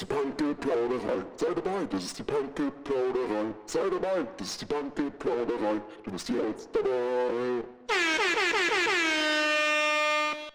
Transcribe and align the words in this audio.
ist 0.00 0.08
die 0.08 0.14
Punky-Plauderei. 0.14 1.24
Sei 1.36 1.54
dabei, 1.54 1.84
das 1.90 2.04
ist 2.04 2.18
die 2.18 2.22
Punky-Plauderei. 2.22 3.54
Sei 3.66 3.90
dabei, 3.90 4.26
das 4.38 4.46
ist 4.48 4.60
die 4.62 4.64
Punky-Plauderei. 4.64 5.82
Du 6.04 6.10
bist 6.10 6.28
jetzt 6.28 6.70
dabei. 6.74 7.64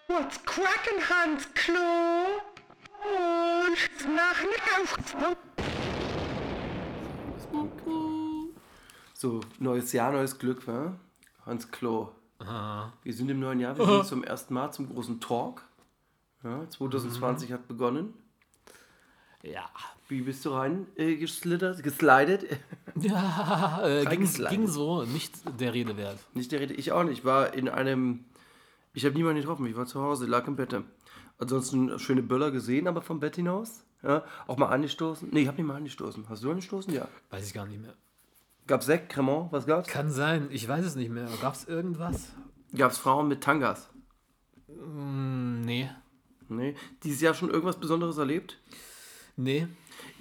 What's 0.08 0.44
crackin', 0.46 1.10
Hans 1.10 1.54
Klo? 1.54 1.78
Und 3.04 4.16
nach. 4.16 4.36
So, 9.14 9.42
neues 9.60 9.94
Jahr, 9.94 10.12
neues 10.12 10.40
Glück, 10.40 10.68
wa? 10.68 10.96
Hans 11.46 11.70
Klo. 11.70 12.10
Wir 13.04 13.14
sind 13.14 13.30
im 13.30 13.40
neuen 13.40 13.60
Jahr, 13.60 13.78
wir 13.78 13.86
sind 13.86 14.06
zum 14.06 14.24
ersten 14.24 14.56
Mal 14.56 14.72
zum 14.72 14.90
großen 14.90 15.20
Talk. 15.20 15.64
Ja, 16.44 16.68
2020 16.68 17.52
hat 17.52 17.68
begonnen. 17.68 18.14
Ja. 19.52 19.70
Wie 20.08 20.22
bist 20.22 20.46
du 20.46 20.52
rein 20.52 20.88
äh, 20.96 21.16
geslittert, 21.16 21.84
geslidet? 21.84 22.46
Ja, 22.98 23.86
äh, 23.86 24.06
ging, 24.06 24.26
ging 24.50 24.68
so, 24.68 25.04
nicht 25.04 25.34
der 25.60 25.74
Rede 25.74 25.98
wert. 25.98 26.18
Nicht 26.34 26.54
der 26.54 26.62
Rede, 26.62 26.74
ich 26.74 26.94
auch 26.94 27.04
nicht. 27.04 27.20
Ich 27.20 27.26
war 27.26 27.54
in 27.54 27.68
einem. 27.68 28.24
Ich 28.94 29.04
habe 29.04 29.16
niemanden 29.16 29.42
getroffen, 29.42 29.66
ich 29.66 29.76
war 29.76 29.86
zu 29.86 30.02
Hause, 30.02 30.26
lag 30.28 30.48
im 30.48 30.56
Bett. 30.56 30.74
Ansonsten 31.38 32.00
schöne 32.00 32.22
Böller 32.24 32.52
gesehen, 32.52 32.88
aber 32.88 33.02
vom 33.02 33.20
Bett 33.20 33.36
hinaus. 33.36 33.84
Ja, 34.02 34.24
auch 34.48 34.56
mal 34.56 34.68
angestoßen. 34.68 35.28
Nee, 35.30 35.42
ich 35.42 35.48
habe 35.48 35.58
nicht 35.58 35.66
mal 35.66 35.76
angestoßen. 35.76 36.30
Hast 36.30 36.42
du 36.42 36.52
angestoßen? 36.52 36.94
Ja. 36.94 37.10
Weiß 37.32 37.46
ich 37.46 37.54
gar 37.54 37.66
nicht 37.66 37.82
mehr. 37.82 37.96
Gab's 38.66 38.86
Sekt, 38.86 39.10
Cremant, 39.10 39.52
was 39.52 39.66
gab's? 39.66 39.90
Kann 39.90 40.10
sein, 40.10 40.48
ich 40.50 40.66
weiß 40.66 40.86
es 40.86 40.96
nicht 40.96 41.12
mehr. 41.12 41.28
Gab 41.42 41.56
es 41.56 41.66
irgendwas? 41.66 42.30
Gab's 42.74 42.98
Frauen 42.98 43.28
mit 43.28 43.42
Tangas? 43.44 43.90
Hm, 44.68 45.62
nee. 45.62 45.90
Nee. 46.48 46.76
Dieses 47.04 47.20
Jahr 47.20 47.34
schon 47.34 47.50
irgendwas 47.50 47.78
Besonderes 47.78 48.18
erlebt? 48.18 48.58
Nee. 49.38 49.68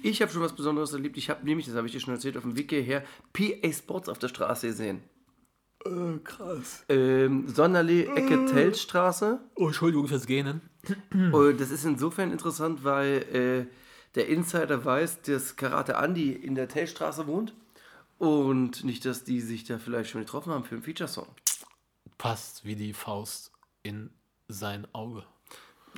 Ich 0.01 0.21
habe 0.21 0.31
schon 0.31 0.41
was 0.41 0.55
Besonderes 0.55 0.93
erlebt. 0.93 1.17
Ich 1.17 1.29
habe 1.29 1.45
nämlich, 1.45 1.65
das 1.65 1.75
habe 1.75 1.87
ich 1.87 1.93
dir 1.93 1.99
schon 1.99 2.13
erzählt, 2.13 2.37
auf 2.37 2.43
dem 2.43 2.57
Weg 2.57 2.69
hierher 2.69 3.03
PA 3.33 3.71
Sports 3.71 4.09
auf 4.09 4.19
der 4.19 4.27
Straße 4.27 4.67
gesehen. 4.67 5.01
Äh, 5.85 6.17
krass. 6.23 6.83
Ähm, 6.89 7.47
Sonderlee, 7.47 8.05
Ecke 8.05 8.45
Teltstraße. 8.45 9.39
Oh, 9.55 9.67
Entschuldigung 9.67 10.07
fürs 10.07 10.25
Gähnen. 10.25 10.61
Und 11.31 11.59
das 11.59 11.71
ist 11.71 11.85
insofern 11.85 12.31
interessant, 12.31 12.83
weil 12.83 13.23
äh, 13.33 13.65
der 14.15 14.27
Insider 14.27 14.83
weiß, 14.83 15.21
dass 15.21 15.55
Karate 15.55 15.93
Andy 15.93 16.31
in 16.31 16.55
der 16.55 16.67
Teltstraße 16.67 17.27
wohnt. 17.27 17.53
Und 18.17 18.83
nicht, 18.83 19.05
dass 19.05 19.23
die 19.23 19.41
sich 19.41 19.65
da 19.65 19.77
vielleicht 19.77 20.09
schon 20.09 20.21
getroffen 20.21 20.53
haben 20.53 20.63
für 20.63 20.75
einen 20.75 20.83
Feature-Song. 20.83 21.27
Passt 22.17 22.63
wie 22.63 22.75
die 22.75 22.93
Faust 22.93 23.51
in 23.83 24.09
sein 24.47 24.87
Auge. 24.93 25.25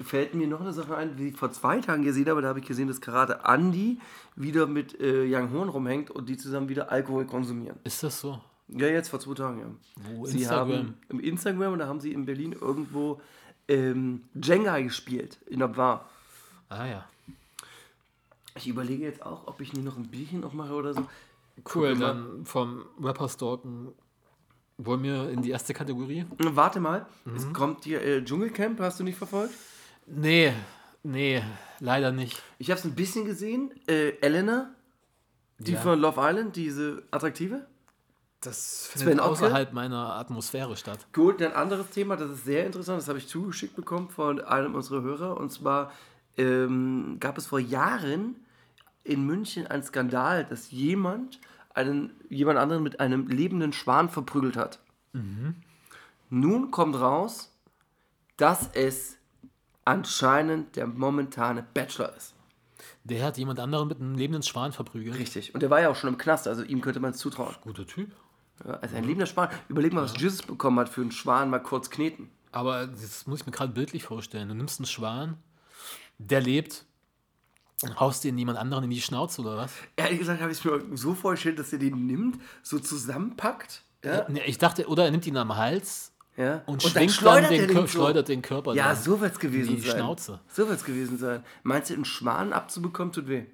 Fällt 0.04 0.34
mir 0.34 0.48
noch 0.48 0.62
eine 0.62 0.74
Sache 0.74 0.96
ein, 0.96 1.16
die 1.18 1.30
ich 1.30 1.38
vor 1.38 1.52
zwei 1.52 1.80
Tagen 1.80 2.04
gesehen 2.04 2.30
habe. 2.30 2.42
Da 2.42 2.50
habe 2.50 2.60
ich 2.60 2.66
gesehen, 2.66 2.88
dass 2.88 3.02
Karate 3.02 3.40
Andy 3.46 4.00
wieder 4.36 4.68
mit 4.68 5.00
äh, 5.00 5.26
Young 5.28 5.52
Horn 5.52 5.70
rumhängt 5.70 6.12
und 6.12 6.30
die 6.30 6.38
zusammen 6.38 6.70
wieder 6.70 6.92
Alkohol 6.92 7.26
konsumieren. 7.26 7.78
Ist 7.84 8.04
das 8.04 8.20
so? 8.22 8.40
Ja, 8.70 8.88
jetzt 8.88 9.10
vor 9.10 9.20
zwei 9.20 9.34
Tagen, 9.34 9.60
ja. 9.60 9.66
Wo? 10.12 10.26
Sie 10.26 10.40
Instagram? 10.40 10.70
haben 10.72 10.94
im 11.10 11.20
Instagram 11.20 11.74
und 11.74 11.80
da 11.80 11.88
haben 11.88 12.00
sie 12.00 12.12
in 12.14 12.26
Berlin 12.26 12.54
irgendwo 12.54 13.22
ähm, 13.68 14.24
Jenga 14.42 14.80
gespielt 14.80 15.38
in 15.48 15.60
der 15.60 15.70
Bar. 15.70 16.08
Ah 16.70 16.86
ja. 16.86 17.06
Ich 18.56 18.68
überlege 18.68 19.04
jetzt 19.04 19.26
auch, 19.26 19.48
ob 19.48 19.62
ich 19.62 19.74
nicht 19.74 19.86
noch 19.86 19.98
ein 19.98 20.08
Bierchen 20.08 20.40
noch 20.42 20.54
mache 20.54 20.74
oder 20.74 20.94
so. 20.94 21.02
Cool, 21.74 21.92
Guck 21.92 22.00
mal. 22.00 22.00
dann 22.00 22.46
vom 22.46 22.84
Rapper 23.02 23.30
stalken 23.30 23.90
wollen 24.80 25.02
wir 25.02 25.30
in 25.32 25.42
die 25.42 25.50
erste 25.50 25.74
Kategorie? 25.74 26.26
Warte 26.38 26.80
mal, 26.80 27.08
Mhm. 27.26 27.36
es 27.36 27.52
kommt 27.54 27.84
hier 27.84 28.02
äh, 28.04 28.24
Dschungelcamp, 28.24 28.80
hast 28.80 29.00
du 29.00 29.04
nicht 29.04 29.18
verfolgt? 29.18 29.54
Nee, 30.08 30.54
nee, 31.04 31.44
leider 31.80 32.12
nicht. 32.12 32.42
Ich 32.60 32.70
habe 32.72 32.80
es 32.80 32.86
ein 32.86 32.96
bisschen 32.96 33.26
gesehen. 33.26 33.72
Äh, 33.88 34.12
Elena, 34.22 34.72
die 35.60 35.74
Ja. 35.74 35.82
von 35.82 36.00
Love 36.00 36.20
Island, 36.22 36.56
diese 36.56 37.04
attraktive. 37.12 37.66
Das 38.42 38.86
Sven 38.92 39.00
findet 39.08 39.20
Otte? 39.22 39.30
außerhalb 39.32 39.74
meiner 39.74 40.14
Atmosphäre 40.16 40.78
statt. 40.78 41.06
Gut, 41.12 41.42
ein 41.42 41.54
anderes 41.54 41.90
Thema, 41.90 42.16
das 42.16 42.30
ist 42.30 42.46
sehr 42.46 42.66
interessant, 42.66 43.02
das 43.02 43.08
habe 43.10 43.18
ich 43.18 43.28
zugeschickt 43.28 43.76
bekommen 43.76 44.10
von 44.10 44.40
einem 44.40 44.76
unserer 44.76 45.02
Hörer. 45.02 45.38
Und 45.38 45.52
zwar 45.52 45.92
ähm, 46.38 47.18
gab 47.20 47.38
es 47.38 47.48
vor 47.48 47.60
Jahren 47.60 48.36
in 49.04 49.26
München 49.26 49.66
einen 49.68 49.84
Skandal, 49.84 50.46
dass 50.46 50.70
jemand 50.72 51.40
einen, 51.74 52.12
jemand 52.30 52.60
anderen 52.60 52.84
mit 52.84 53.00
einem 53.00 53.28
lebenden 53.28 53.74
Schwan 53.74 54.10
verprügelt 54.10 54.56
hat. 54.56 54.80
Nun 56.30 56.72
kommt 56.72 56.96
raus, 57.00 57.52
dass 58.38 58.70
es 58.74 59.17
anscheinend 59.88 60.76
der 60.76 60.86
momentane 60.86 61.66
Bachelor 61.74 62.16
ist. 62.16 62.34
Der 63.06 63.24
hat 63.24 63.38
jemand 63.38 63.60
anderen 63.60 63.88
mit 63.88 64.00
einem 64.00 64.16
lebenden 64.16 64.44
Schwan 64.44 64.74
verprügelt. 64.74 65.18
Richtig. 65.18 65.54
Und 65.54 65.62
der 65.62 65.70
war 65.70 65.82
ja 65.82 65.90
auch 65.90 65.96
schon 65.96 66.10
im 66.10 66.18
Knast, 66.18 66.48
also 66.48 66.62
ihm 66.64 66.82
könnte 66.82 67.00
man 67.00 67.12
es 67.12 67.18
zutrauen. 67.18 67.56
Guter 67.62 67.88
Typ. 67.88 68.12
Ja, 68.66 68.74
also 68.76 68.96
ein 68.96 69.06
lebender 69.06 69.26
Schwan. 69.28 69.50
Überleg 69.70 69.94
mal, 69.94 70.04
was 70.04 70.20
Jesus 70.20 70.42
bekommen 70.42 70.78
hat 70.80 70.90
für 70.90 71.02
einen 71.02 71.12
Schwan 71.12 71.50
mal 71.50 71.60
kurz 71.60 71.90
kneten. 71.90 72.30
Aber 72.52 72.88
das 72.88 73.28
muss 73.28 73.42
ich 73.42 73.46
mir 73.46 73.54
gerade 73.54 73.72
bildlich 73.72 74.04
vorstellen. 74.04 74.50
Du 74.50 74.56
nimmst 74.56 74.80
einen 74.80 74.88
Schwan, 74.88 75.38
der 76.18 76.42
lebt, 76.42 76.86
und 77.84 78.00
haust 78.00 78.24
den 78.24 78.38
jemand 78.38 78.58
anderen 78.58 78.86
in 78.86 78.90
die 78.90 79.02
Schnauze 79.02 79.42
oder 79.42 79.56
was? 79.56 79.72
Ehrlich 79.96 80.20
gesagt 80.20 80.42
habe 80.42 80.52
ich 80.52 80.58
es 80.58 80.66
mir 80.66 80.98
so 80.98 81.14
vorgestellt, 81.14 81.60
dass 81.60 81.72
er 81.72 81.80
den 81.80 82.08
nimmt, 82.08 82.42
so 82.64 82.80
zusammenpackt. 82.80 83.84
Ja, 84.04 84.28
Nee, 84.28 84.42
Ich 84.48 84.58
dachte, 84.58 84.88
oder 84.88 85.06
er 85.06 85.12
nimmt 85.12 85.28
ihn 85.28 85.38
am 85.38 85.56
Hals 85.56 86.12
ja. 86.38 86.62
und, 86.66 86.84
dann 86.84 86.92
schwingt 86.92 87.12
schleudert 87.12 87.52
dann 87.52 87.58
den, 87.58 87.76
den 87.76 87.88
schleudert 87.88 88.28
den 88.28 88.42
Körper 88.42 88.74
Ja, 88.74 88.94
dann 88.94 89.04
so 89.04 89.20
wird 89.20 89.34
es 89.34 89.40
gewesen 89.40 89.76
die 89.76 89.82
sein. 89.82 89.98
Schnauze. 89.98 90.40
So 90.48 90.68
wird 90.68 90.78
es 90.80 90.86
gewesen 90.86 91.18
sein. 91.18 91.44
Meinst 91.64 91.90
du, 91.90 91.96
einen 91.96 92.06
Schwan 92.06 92.54
abzubekommen 92.54 93.12
tut 93.12 93.28
weh? 93.28 93.46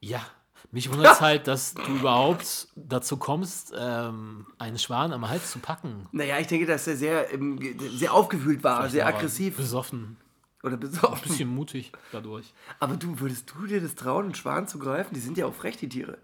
Ja, 0.00 0.22
mich 0.70 0.90
wundert 0.90 1.14
es 1.14 1.20
halt, 1.22 1.46
dass 1.46 1.74
du 1.74 1.96
überhaupt 1.96 2.68
dazu 2.76 3.16
kommst, 3.16 3.72
ähm, 3.78 4.46
einen 4.58 4.78
Schwan 4.78 5.12
am 5.12 5.28
Hals 5.28 5.52
zu 5.52 5.58
packen. 5.58 6.08
Naja, 6.12 6.38
ich 6.38 6.46
denke, 6.46 6.66
dass 6.66 6.86
er 6.86 6.96
sehr, 6.96 7.32
ähm, 7.32 7.58
sehr 7.92 8.12
aufgewühlt 8.12 8.62
war, 8.64 8.88
sehr 8.88 9.06
Aber 9.06 9.16
aggressiv 9.16 9.56
Besoffen. 9.56 10.16
oder 10.62 10.76
besoffen. 10.76 11.28
Bisschen 11.28 11.48
mutig 11.48 11.92
dadurch. 12.12 12.52
Aber 12.80 12.96
du, 12.96 13.20
würdest 13.20 13.52
du 13.54 13.66
dir 13.66 13.80
das 13.80 13.94
trauen, 13.94 14.26
einen 14.26 14.34
Schwan 14.34 14.68
zu 14.68 14.78
greifen? 14.78 15.14
Die 15.14 15.20
sind 15.20 15.38
ja 15.38 15.46
auch 15.46 15.54
frech, 15.54 15.76
die 15.76 15.88
Tiere. 15.88 16.18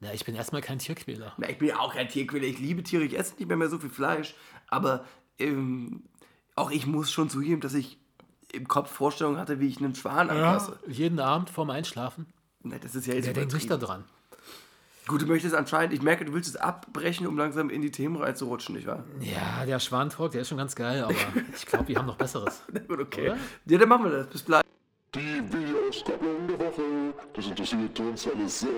Ja, 0.00 0.12
ich 0.12 0.24
bin 0.24 0.34
erstmal 0.34 0.60
kein 0.60 0.78
Tierquäler. 0.78 1.32
Na, 1.38 1.48
ich 1.48 1.58
bin 1.58 1.68
ja 1.68 1.78
auch 1.78 1.94
kein 1.94 2.08
Tierquäler. 2.08 2.44
Ich 2.44 2.58
liebe 2.58 2.82
Tiere. 2.82 3.04
Ich 3.04 3.18
esse 3.18 3.34
nicht 3.36 3.48
mehr, 3.48 3.56
mehr 3.56 3.68
so 3.70 3.78
viel 3.78 3.90
Fleisch. 3.90 4.34
Aber 4.68 5.04
ähm, 5.38 6.04
auch 6.54 6.70
ich 6.70 6.86
muss 6.86 7.10
schon 7.10 7.30
zugeben, 7.30 7.60
dass 7.60 7.74
ich 7.74 7.98
im 8.52 8.68
Kopf 8.68 8.90
Vorstellungen 8.90 9.38
hatte, 9.38 9.58
wie 9.60 9.68
ich 9.68 9.78
einen 9.78 9.94
Schwan 9.94 10.30
anfasse. 10.30 10.78
Jeden 10.86 11.18
Abend 11.18 11.50
vorm 11.50 11.70
Einschlafen. 11.70 12.26
Na, 12.62 12.78
das 12.78 12.94
ist 12.94 13.06
ja 13.06 13.14
jetzt 13.14 13.26
Wer 13.26 13.32
denkt 13.34 13.54
nicht 13.54 13.66
übertrieben. 13.66 13.86
daran? 13.86 14.04
Gut, 15.06 15.22
du 15.22 15.26
möchtest 15.26 15.54
anscheinend, 15.54 15.94
ich 15.94 16.02
merke, 16.02 16.24
du 16.24 16.32
willst 16.32 16.48
es 16.48 16.56
abbrechen, 16.56 17.28
um 17.28 17.38
langsam 17.38 17.70
in 17.70 17.80
die 17.80 17.92
Themen 17.92 18.16
reinzurutschen, 18.16 18.74
nicht 18.74 18.88
wahr? 18.88 19.04
Ja, 19.20 19.64
der 19.64 19.78
Schwantalk, 19.78 20.32
der 20.32 20.40
ist 20.40 20.48
schon 20.48 20.58
ganz 20.58 20.74
geil, 20.74 21.04
aber 21.04 21.14
ich 21.56 21.64
glaube, 21.64 21.86
wir 21.86 21.98
haben 21.98 22.06
noch 22.06 22.16
Besseres. 22.16 22.62
Na 22.72 22.80
gut, 22.80 22.98
okay. 23.00 23.30
Oder? 23.30 23.38
Ja, 23.66 23.78
dann 23.78 23.88
machen 23.88 24.04
wir 24.04 24.10
das. 24.10 24.26
Bis 24.26 24.44
gleich. 24.44 24.64
Videoskopplung 25.86 26.48
der 26.48 26.58
Woche. 26.58 27.14
Das 27.32 27.46
interessiert 27.46 28.00
uns 28.00 28.26
alle 28.26 28.48
sehr. 28.48 28.68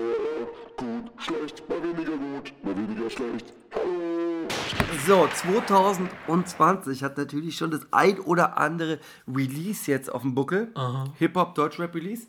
Gut, 0.77 1.11
schlecht, 1.17 1.67
mal 1.67 1.81
weniger 1.81 2.11
gut, 2.11 2.53
mal 2.63 2.77
weniger 2.77 3.09
schlecht. 3.09 3.53
Hallo. 3.73 4.47
So, 5.07 5.27
2020 5.27 7.03
hat 7.03 7.17
natürlich 7.17 7.57
schon 7.57 7.71
das 7.71 7.81
ein 7.91 8.19
oder 8.19 8.57
andere 8.57 8.99
Release 9.27 9.89
jetzt 9.89 10.11
auf 10.11 10.21
dem 10.21 10.35
Buckel. 10.35 10.71
Hip-Hop, 11.17 11.55
Deutschrap-Release. 11.55 12.27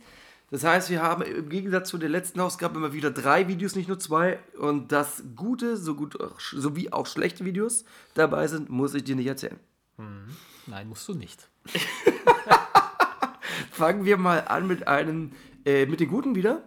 Das 0.51 0.65
heißt, 0.65 0.89
wir 0.89 1.03
haben 1.03 1.23
im 1.23 1.49
Gegensatz 1.51 1.91
zu 1.91 1.99
der 1.99 2.09
letzten 2.09 2.41
Ausgabe 2.41 2.79
immer 2.79 2.93
wieder 2.93 3.11
drei 3.11 3.49
Videos, 3.49 3.77
nicht 3.77 3.89
nur 3.89 3.99
zwei. 3.99 4.39
Und 4.59 4.93
dass 4.93 5.23
gute 5.37 5.77
so 5.77 5.95
gut, 5.95 6.17
sowie 6.39 6.91
auch 6.91 7.07
schlechte 7.07 7.45
Videos 7.45 7.85
dabei 8.15 8.47
sind, 8.49 8.71
muss 8.71 8.95
ich 8.95 9.05
dir 9.05 9.15
nicht 9.15 9.27
erzählen. 9.27 9.61
Nein, 10.67 10.89
musst 10.89 11.07
du 11.07 11.15
nicht. 11.15 11.49
Fangen 13.81 14.05
wir 14.05 14.19
mal 14.19 14.47
an 14.47 14.67
mit 14.67 14.87
einem, 14.89 15.33
äh, 15.65 15.87
mit 15.87 16.01
den 16.01 16.11
guten 16.11 16.35
wieder. 16.35 16.61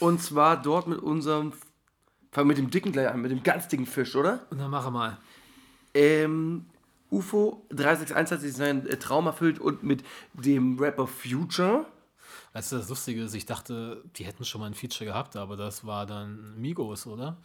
Und 0.00 0.22
zwar 0.22 0.62
dort 0.62 0.86
mit 0.86 0.98
unserem, 0.98 1.52
fangen 2.32 2.48
wir 2.48 2.56
mit 2.56 2.56
dem 2.56 2.70
dicken 2.70 2.90
gleich 2.90 3.10
an, 3.10 3.20
mit 3.20 3.30
dem 3.30 3.42
ganz 3.42 3.68
dicken 3.68 3.84
Fisch, 3.84 4.16
oder? 4.16 4.46
Und 4.48 4.58
dann 4.58 4.70
mache 4.70 4.90
mal. 4.90 5.18
Ähm, 5.92 6.64
UFO 7.10 7.66
361 7.68 8.32
hat 8.32 8.40
sich 8.40 8.54
seinen 8.54 8.86
äh, 8.86 8.96
Traum 8.96 9.26
erfüllt 9.26 9.58
und 9.58 9.82
mit 9.82 10.04
dem 10.32 10.78
Rapper 10.78 11.06
Future. 11.06 11.84
Weißt 12.54 12.72
du, 12.72 12.76
das 12.76 12.88
Lustige 12.88 13.22
ist, 13.22 13.34
ich 13.34 13.44
dachte, 13.44 14.02
die 14.16 14.24
hätten 14.24 14.46
schon 14.46 14.62
mal 14.62 14.68
ein 14.68 14.74
Feature 14.74 15.10
gehabt, 15.10 15.36
aber 15.36 15.58
das 15.58 15.84
war 15.84 16.06
dann 16.06 16.58
Migos, 16.58 17.06
oder? 17.06 17.36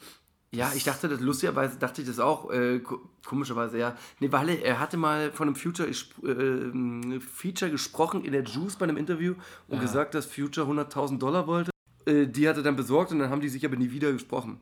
Ja, 0.53 0.74
ich 0.75 0.83
dachte, 0.83 1.07
das 1.07 1.21
lustigerweise 1.21 1.77
dachte 1.77 2.01
ich 2.01 2.07
das 2.09 2.19
auch, 2.19 2.51
äh, 2.51 2.80
ko- 2.80 3.00
komischerweise, 3.25 3.77
ja. 3.77 3.95
Nee, 4.19 4.31
weil 4.33 4.50
er, 4.50 4.80
hatte 4.81 4.98
mal 4.98 5.31
von 5.31 5.48
einem 5.48 5.56
Future, 5.56 5.88
äh, 5.89 7.19
Feature 7.21 7.71
gesprochen 7.71 8.25
in 8.25 8.33
der 8.33 8.44
Juice 8.44 8.75
bei 8.75 8.83
einem 8.83 8.98
Interview 8.98 9.36
und 9.69 9.80
gesagt, 9.80 10.13
dass 10.13 10.25
Future 10.25 10.68
100.000 10.68 11.19
Dollar 11.19 11.48
wollte. 11.48 11.71
Äh, 12.06 12.27
die 12.27 12.50
hat 12.50 12.57
er 12.57 12.63
dann 12.63 12.75
besorgt 12.75 13.12
und 13.13 13.19
dann 13.19 13.30
haben 13.30 13.39
die 13.42 13.48
sich 13.48 13.65
aber 13.65 13.77
nie 13.77 13.92
wieder 13.92 14.12
gesprochen. 14.12 14.59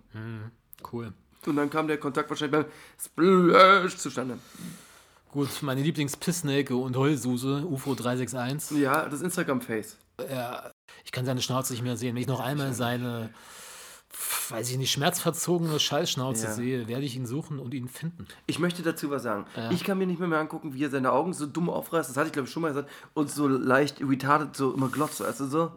Cool. 0.92 1.12
Und 1.48 1.56
dann 1.56 1.70
kam 1.72 1.88
der 1.88 1.98
Kontakt 1.98 2.30
wahrscheinlich 2.30 2.62
beim 2.62 2.72
Splash 3.04 3.96
zustande. 3.98 4.38
Gut, 5.32 5.50
meine 5.62 5.82
Lieblings-Pissnelke 5.82 6.76
und 6.76 6.96
Heulsuse, 6.98 7.66
UFO 7.66 7.96
361. 7.96 8.78
Ja, 8.80 9.08
das 9.10 9.22
Instagram-Face. 9.22 9.96
er, 10.18 10.72
ich 11.06 11.12
kann 11.12 11.26
seine 11.26 11.42
Schnauze 11.42 11.74
nicht 11.74 11.82
mehr 11.84 11.98
sehen. 11.98 12.14
Wenn 12.16 12.22
ich 12.22 12.28
noch 12.28 12.40
einmal 12.42 12.74
seine, 12.74 13.30
weiß 14.50 14.72
ich 14.72 14.78
nicht, 14.78 14.92
schmerzverzogene 14.92 15.80
Scheißschnauze 15.80 16.46
Ja. 16.46 16.52
sehe, 16.54 16.88
werde 16.88 17.04
ich 17.06 17.16
ihn 17.16 17.26
suchen 17.28 17.60
und 17.60 17.74
ihn 17.74 17.88
finden. 17.88 18.28
Ich 18.48 18.58
möchte 18.60 18.82
dazu 18.82 19.10
was 19.12 19.24
sagen. 19.24 19.46
Ja. 19.56 19.70
Ich 19.72 19.84
kann 19.84 19.98
mir 19.98 20.08
nicht 20.08 20.20
mehr, 20.20 20.28
mehr 20.28 20.40
angucken, 20.40 20.74
wie 20.74 20.84
er 20.84 20.90
seine 20.90 21.12
Augen 21.12 21.34
so 21.34 21.46
dumm 21.46 21.70
aufreißt, 21.70 22.10
das 22.10 22.18
hatte 22.18 22.28
ich 22.28 22.34
glaube 22.34 22.48
ich 22.48 22.54
schon 22.54 22.62
mal 22.64 22.70
gesagt, 22.70 22.90
und 23.14 23.30
so 23.30 23.48
leicht 23.48 24.02
retarded 24.02 24.56
so 24.56 24.74
immer 24.74 24.90
glotzt, 24.90 25.20
weißt 25.22 25.42
du 25.42 25.46
so? 25.46 25.72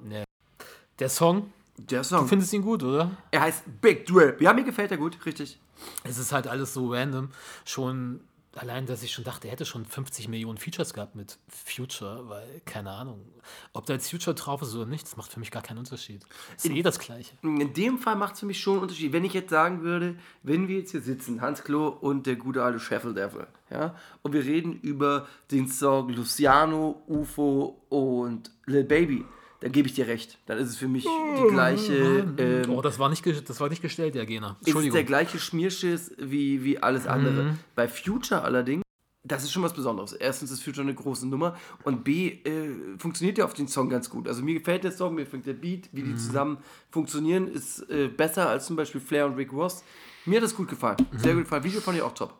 Der 0.99 1.08
Song, 1.08 1.52
Der 1.76 2.00
du 2.00 2.05
Song. 2.05 2.29
findest 2.29 2.52
ihn 2.52 2.62
gut, 2.62 2.82
oder? 2.82 3.11
Er 3.31 3.43
heißt 3.43 3.64
Big 3.81 4.06
Drip. 4.06 4.40
Ja, 4.40 4.52
mir 4.52 4.64
gefällt 4.64 4.90
er 4.90 4.96
gut, 4.99 5.19
richtig. 5.26 5.58
Es 6.05 6.17
ist 6.19 6.32
halt 6.32 6.46
alles 6.46 6.73
so 6.75 6.93
random. 6.93 7.29
Schon 7.64 8.20
allein, 8.54 8.87
dass 8.87 9.02
ich 9.02 9.12
schon 9.12 9.25
dachte, 9.25 9.49
er 9.49 9.52
hätte 9.52 9.64
schon 9.64 9.84
50 9.84 10.28
Millionen 10.28 10.58
Features 10.58 10.93
gehabt 10.93 11.14
mit 11.14 11.38
Future, 11.49 12.28
weil, 12.28 12.60
keine 12.64 12.90
Ahnung, 12.90 13.25
ob 13.72 13.87
da 13.87 13.94
jetzt 13.94 14.10
Future 14.10 14.34
drauf 14.34 14.62
ist 14.62 14.75
oder 14.75 14.87
nicht, 14.87 15.04
das 15.04 15.16
macht 15.16 15.32
für 15.32 15.40
mich 15.40 15.50
gar 15.50 15.62
keinen 15.62 15.78
Unterschied. 15.78 16.25
Ist 16.56 16.69
eh 16.69 16.82
das 16.82 16.99
Gleiche. 16.99 17.34
In 17.43 17.72
dem 17.72 17.99
Fall 17.99 18.16
macht 18.16 18.34
es 18.34 18.40
für 18.40 18.46
mich 18.46 18.60
schon 18.60 18.75
einen 18.75 18.82
Unterschied. 18.82 19.12
Wenn 19.12 19.25
ich 19.25 19.32
jetzt 19.32 19.50
sagen 19.50 19.82
würde, 19.82 20.16
wenn 20.43 20.69
wir 20.69 20.78
jetzt 20.78 20.90
hier 20.90 21.00
sitzen, 21.02 21.40
Hans 21.40 21.64
Klo 21.64 21.88
und 21.88 22.26
der 22.26 22.37
gute 22.37 22.62
alte 22.62 22.81
Scheffel 22.81 23.14
Devil, 23.14 23.46
ja, 23.70 23.96
und 24.22 24.32
wir 24.32 24.44
reden 24.44 24.78
über 24.81 25.26
den 25.50 25.69
Song 25.69 26.10
Luciano, 26.10 27.02
UFO 27.06 27.82
und 27.88 28.50
Lil 28.66 28.84
Baby, 28.84 29.25
dann 29.62 29.73
gebe 29.73 29.88
ich 29.88 29.94
dir 29.94 30.06
recht. 30.06 30.38
Dann 30.47 30.59
ist 30.59 30.69
es 30.69 30.76
für 30.76 30.88
mich 30.88 31.05
die 31.05 31.49
gleiche. 31.50 32.26
Ähm, 32.37 32.70
Oh, 32.70 32.82
das 32.82 32.99
war 32.99 33.09
nicht, 33.09 33.25
das 33.49 33.61
war 33.61 33.69
nicht 33.70 33.81
gestellt, 33.81 34.14
ja, 34.14 34.25
Gena. 34.25 34.56
ist 34.61 34.67
Entschuldigung. 34.67 34.94
der 34.94 35.05
gleiche 35.05 35.38
Schmierschiss 35.38 36.12
wie, 36.19 36.62
wie 36.64 36.79
alles 36.82 37.06
andere. 37.06 37.43
Mhm. 37.44 37.59
Bei 37.75 37.88
Future 37.88 38.43
allerdings, 38.43 38.82
das 39.25 39.44
ist 39.44 39.53
schon 39.53 39.62
was 39.62 39.73
Besonderes. 39.73 40.12
Erstens 40.12 40.50
ist 40.50 40.62
Future 40.62 40.82
eine 40.82 40.94
große 40.94 41.26
Nummer 41.29 41.56
und 41.85 42.03
B, 42.05 42.29
äh, 42.44 42.70
funktioniert 42.99 43.38
ja 43.38 43.44
auf 43.44 43.55
den 43.55 43.69
Song 43.69 43.88
ganz 43.88 44.11
gut. 44.11 44.26
Also 44.29 44.43
mir 44.43 44.55
gefällt 44.59 44.82
der 44.85 44.93
Song, 44.93 45.14
mir 45.14 45.25
gefällt 45.25 45.47
der 45.47 45.53
Beat, 45.55 45.88
wie 45.93 46.03
Mhm. 46.03 46.06
die 46.06 46.17
zusammen 46.17 46.58
funktionieren, 46.91 47.47
ist 47.47 47.88
äh, 47.88 48.08
besser 48.08 48.49
als 48.49 48.67
zum 48.67 48.75
Beispiel 48.76 49.00
Flair 49.00 49.26
und 49.26 49.37
Rick 49.37 49.53
Ross. 49.53 49.85
Mir 50.26 50.37
hat 50.38 50.44
das 50.44 50.55
gut 50.56 50.69
gefallen. 50.69 50.97
Mhm. 51.12 51.19
Sehr 51.19 51.35
gut 51.35 51.44
gefallen. 51.44 51.65
Video 51.65 51.81
fand 51.81 51.97
ich 51.97 52.03
auch 52.03 52.15
top. 52.15 52.35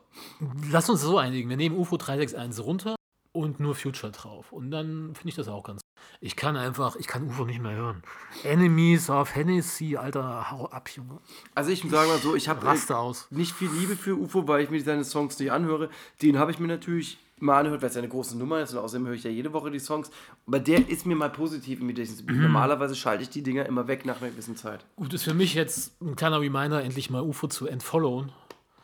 Lass 0.71 0.89
uns 0.89 1.01
so 1.01 1.17
einigen. 1.17 1.49
Wir 1.49 1.57
nehmen 1.57 1.75
UFO 1.77 1.95
361 1.97 2.63
runter 2.65 2.95
und 3.33 3.59
nur 3.59 3.75
Future 3.75 4.11
drauf. 4.11 4.51
Und 4.53 4.71
dann 4.71 5.13
finde 5.15 5.29
ich 5.29 5.35
das 5.35 5.47
auch 5.49 5.63
ganz. 5.63 5.81
Ich 6.21 6.35
kann 6.35 6.55
einfach, 6.55 6.95
ich 6.95 7.07
kann 7.07 7.27
UFO 7.27 7.45
nicht 7.45 7.61
mehr 7.61 7.75
hören. 7.75 8.03
Enemies 8.43 9.09
of 9.09 9.35
Hennessy, 9.35 9.97
Alter, 9.97 10.51
hau 10.51 10.67
ab, 10.67 10.89
Junge. 10.89 11.19
Also 11.55 11.71
ich 11.71 11.81
sage 11.81 12.07
mal 12.07 12.17
so, 12.19 12.35
ich 12.35 12.47
habe 12.47 12.65
aus. 12.69 13.27
nicht 13.31 13.51
viel 13.53 13.69
Liebe 13.71 13.95
für 13.95 14.15
UFO, 14.15 14.47
weil 14.47 14.63
ich 14.63 14.69
mir 14.69 14.81
seine 14.81 15.03
Songs 15.03 15.37
nicht 15.39 15.51
anhöre. 15.51 15.89
Den 16.21 16.37
habe 16.39 16.51
ich 16.51 16.59
mir 16.59 16.67
natürlich 16.67 17.17
mal 17.39 17.57
angehört, 17.59 17.81
weil 17.81 17.89
es 17.89 17.97
eine 17.97 18.07
große 18.07 18.37
Nummer 18.37 18.61
ist 18.61 18.71
und 18.73 18.79
außerdem 18.79 19.07
höre 19.07 19.15
ich 19.15 19.23
ja 19.23 19.31
jede 19.31 19.51
Woche 19.51 19.71
die 19.71 19.79
Songs. 19.79 20.11
Aber 20.47 20.59
der 20.59 20.87
ist 20.87 21.05
mir 21.05 21.15
mal 21.15 21.29
positiv 21.29 21.81
im 21.81 21.87
Gedächtnis. 21.87 22.23
Mhm. 22.23 22.41
Normalerweise 22.43 22.95
schalte 22.95 23.23
ich 23.23 23.29
die 23.29 23.41
Dinger 23.43 23.65
immer 23.65 23.87
weg 23.87 24.05
nach 24.05 24.21
einer 24.21 24.29
gewissen 24.31 24.55
Zeit. 24.55 24.85
Gut, 24.95 25.13
ist 25.13 25.23
für 25.23 25.33
mich 25.33 25.53
jetzt 25.53 25.99
ein 26.01 26.15
kleiner 26.15 26.39
Reminder, 26.39 26.83
endlich 26.83 27.09
mal 27.09 27.21
UFO 27.21 27.47
zu 27.47 27.67
entfollowen. 27.67 28.31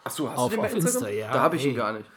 Achso, 0.03 0.29
hast 0.29 0.37
Auf- 0.37 0.49
du 0.51 0.55
den 0.57 0.65
auf? 0.65 0.73
Insta, 0.73 1.09
ja, 1.09 1.31
Da 1.31 1.39
habe 1.41 1.57
ich 1.57 1.63
ihn 1.65 1.71
ey. 1.71 1.75
gar 1.77 1.93
nicht. 1.93 2.09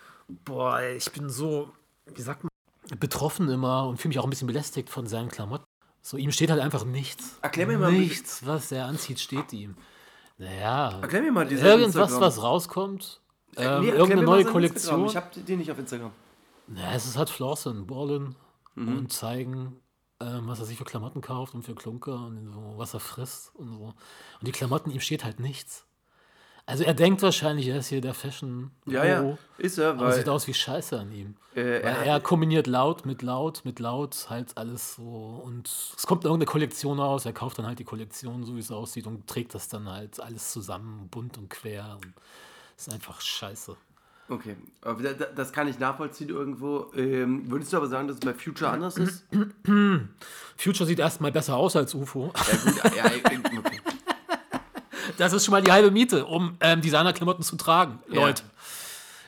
Boah, 0.44 0.80
ich 0.82 1.10
bin 1.12 1.28
so, 1.28 1.70
wie 2.18 2.22
sagt 2.22 2.44
man, 2.44 2.50
betroffen 2.98 3.48
immer 3.48 3.86
und 3.86 3.98
fühle 3.98 4.10
mich 4.10 4.18
auch 4.18 4.24
ein 4.24 4.30
bisschen 4.30 4.46
belästigt 4.46 4.90
von 4.90 5.06
seinen 5.06 5.28
Klamotten. 5.28 5.64
So, 6.02 6.16
ihm 6.16 6.32
steht 6.32 6.50
halt 6.50 6.60
einfach 6.60 6.84
nichts. 6.84 7.38
Erklär 7.42 7.66
mir 7.66 7.78
mal 7.78 7.92
Nichts, 7.92 8.44
was 8.44 8.72
er 8.72 8.86
anzieht, 8.86 9.20
steht 9.20 9.52
ihm. 9.52 9.76
Naja, 10.38 10.98
Erklär 11.00 11.22
mir 11.22 11.32
mal 11.32 11.46
diese 11.46 11.64
irgendwas, 11.66 11.94
Instagram. 11.94 12.20
was 12.20 12.42
rauskommt. 12.42 13.20
Nee, 13.56 13.64
Ähm, 13.64 13.80
mir 13.84 13.94
irgendeine 13.94 14.22
neue 14.22 14.44
Kollektion. 14.44 15.04
Instagram. 15.04 15.06
Ich 15.06 15.16
habe 15.16 15.40
den 15.42 15.58
nicht 15.58 15.70
auf 15.70 15.78
Instagram. 15.78 16.10
Ja, 16.74 16.92
es 16.94 17.06
ist 17.06 17.16
halt 17.16 17.30
Flossen, 17.30 17.86
ballen 17.86 18.34
Mhm. 18.74 18.96
und 18.98 19.12
zeigen, 19.12 19.76
ähm, 20.20 20.48
was 20.48 20.58
er 20.58 20.64
sich 20.64 20.78
für 20.78 20.84
Klamotten 20.84 21.20
kauft 21.20 21.54
und 21.54 21.62
für 21.62 21.74
Klunker 21.74 22.14
und 22.26 22.50
so, 22.52 22.74
was 22.78 22.94
er 22.94 23.00
frisst 23.00 23.54
und 23.54 23.68
so. 23.68 23.84
Und 23.84 23.94
die 24.48 24.52
Klamotten, 24.52 24.90
ihm 24.90 25.00
steht 25.00 25.24
halt 25.24 25.38
nichts. 25.38 25.84
Also 26.64 26.84
er 26.84 26.94
denkt 26.94 27.20
wahrscheinlich, 27.22 27.66
er 27.66 27.78
ist 27.78 27.88
hier 27.88 28.00
der 28.00 28.14
fashion 28.14 28.70
Ja, 28.86 29.04
ja, 29.04 29.38
ist 29.58 29.78
er, 29.78 29.90
aber 29.90 30.08
es 30.08 30.16
sieht 30.16 30.26
weil 30.26 30.34
aus 30.34 30.46
wie 30.46 30.54
Scheiße 30.54 30.98
an 30.98 31.10
ihm. 31.12 31.34
äh, 31.54 31.82
Weil 31.82 31.94
er 31.94 32.02
er 32.06 32.20
kombiniert 32.20 32.66
laut 32.68 33.04
mit 33.04 33.22
laut 33.22 33.64
mit 33.64 33.80
laut 33.80 34.26
halt 34.30 34.56
alles 34.56 34.94
so 34.94 35.42
und 35.44 35.66
es 35.96 36.06
kommt 36.06 36.24
irgendeine 36.24 36.46
Kollektion 36.46 37.00
raus, 37.00 37.24
er 37.26 37.32
kauft 37.32 37.58
dann 37.58 37.66
halt 37.66 37.78
die 37.80 37.84
Kollektion, 37.84 38.44
so 38.44 38.54
wie 38.54 38.60
es 38.60 38.70
aussieht 38.70 39.06
und 39.08 39.26
trägt 39.26 39.54
das 39.54 39.68
dann 39.68 39.88
halt 39.88 40.20
alles 40.20 40.52
zusammen, 40.52 41.08
bunt 41.10 41.36
und 41.36 41.50
quer 41.50 41.98
und 42.00 42.12
ist 42.76 42.92
einfach 42.92 43.20
scheiße. 43.20 43.76
okay, 44.28 44.56
aber 44.82 45.02
da- 45.02 45.12
da- 45.14 45.32
das 45.34 45.52
kann 45.52 45.66
ich 45.66 45.78
nachvollziehen 45.80 46.28
irgendwo. 46.30 46.90
Ähm, 46.94 47.50
würdest 47.50 47.72
du 47.72 47.76
aber 47.76 47.88
sagen, 47.88 48.06
dass 48.06 48.18
es 48.18 48.20
bei 48.24 48.34
Future 48.34 48.70
anders 48.70 48.96
ist? 48.98 49.26
Future 50.56 50.86
sieht 50.86 51.00
erstmal 51.00 51.32
besser 51.32 51.56
aus 51.56 51.74
als 51.76 51.92
UFO. 51.92 52.32
ja, 52.34 52.56
gut, 52.64 52.96
ja, 52.96 53.04
okay. 53.58 53.80
Das 55.18 55.32
ist 55.32 55.44
schon 55.44 55.52
mal 55.52 55.62
die 55.62 55.72
halbe 55.72 55.90
Miete, 55.90 56.24
um 56.26 56.56
ähm, 56.60 56.80
Designerklamotten 56.80 57.44
zu 57.44 57.56
tragen, 57.56 57.98
Leute. 58.08 58.42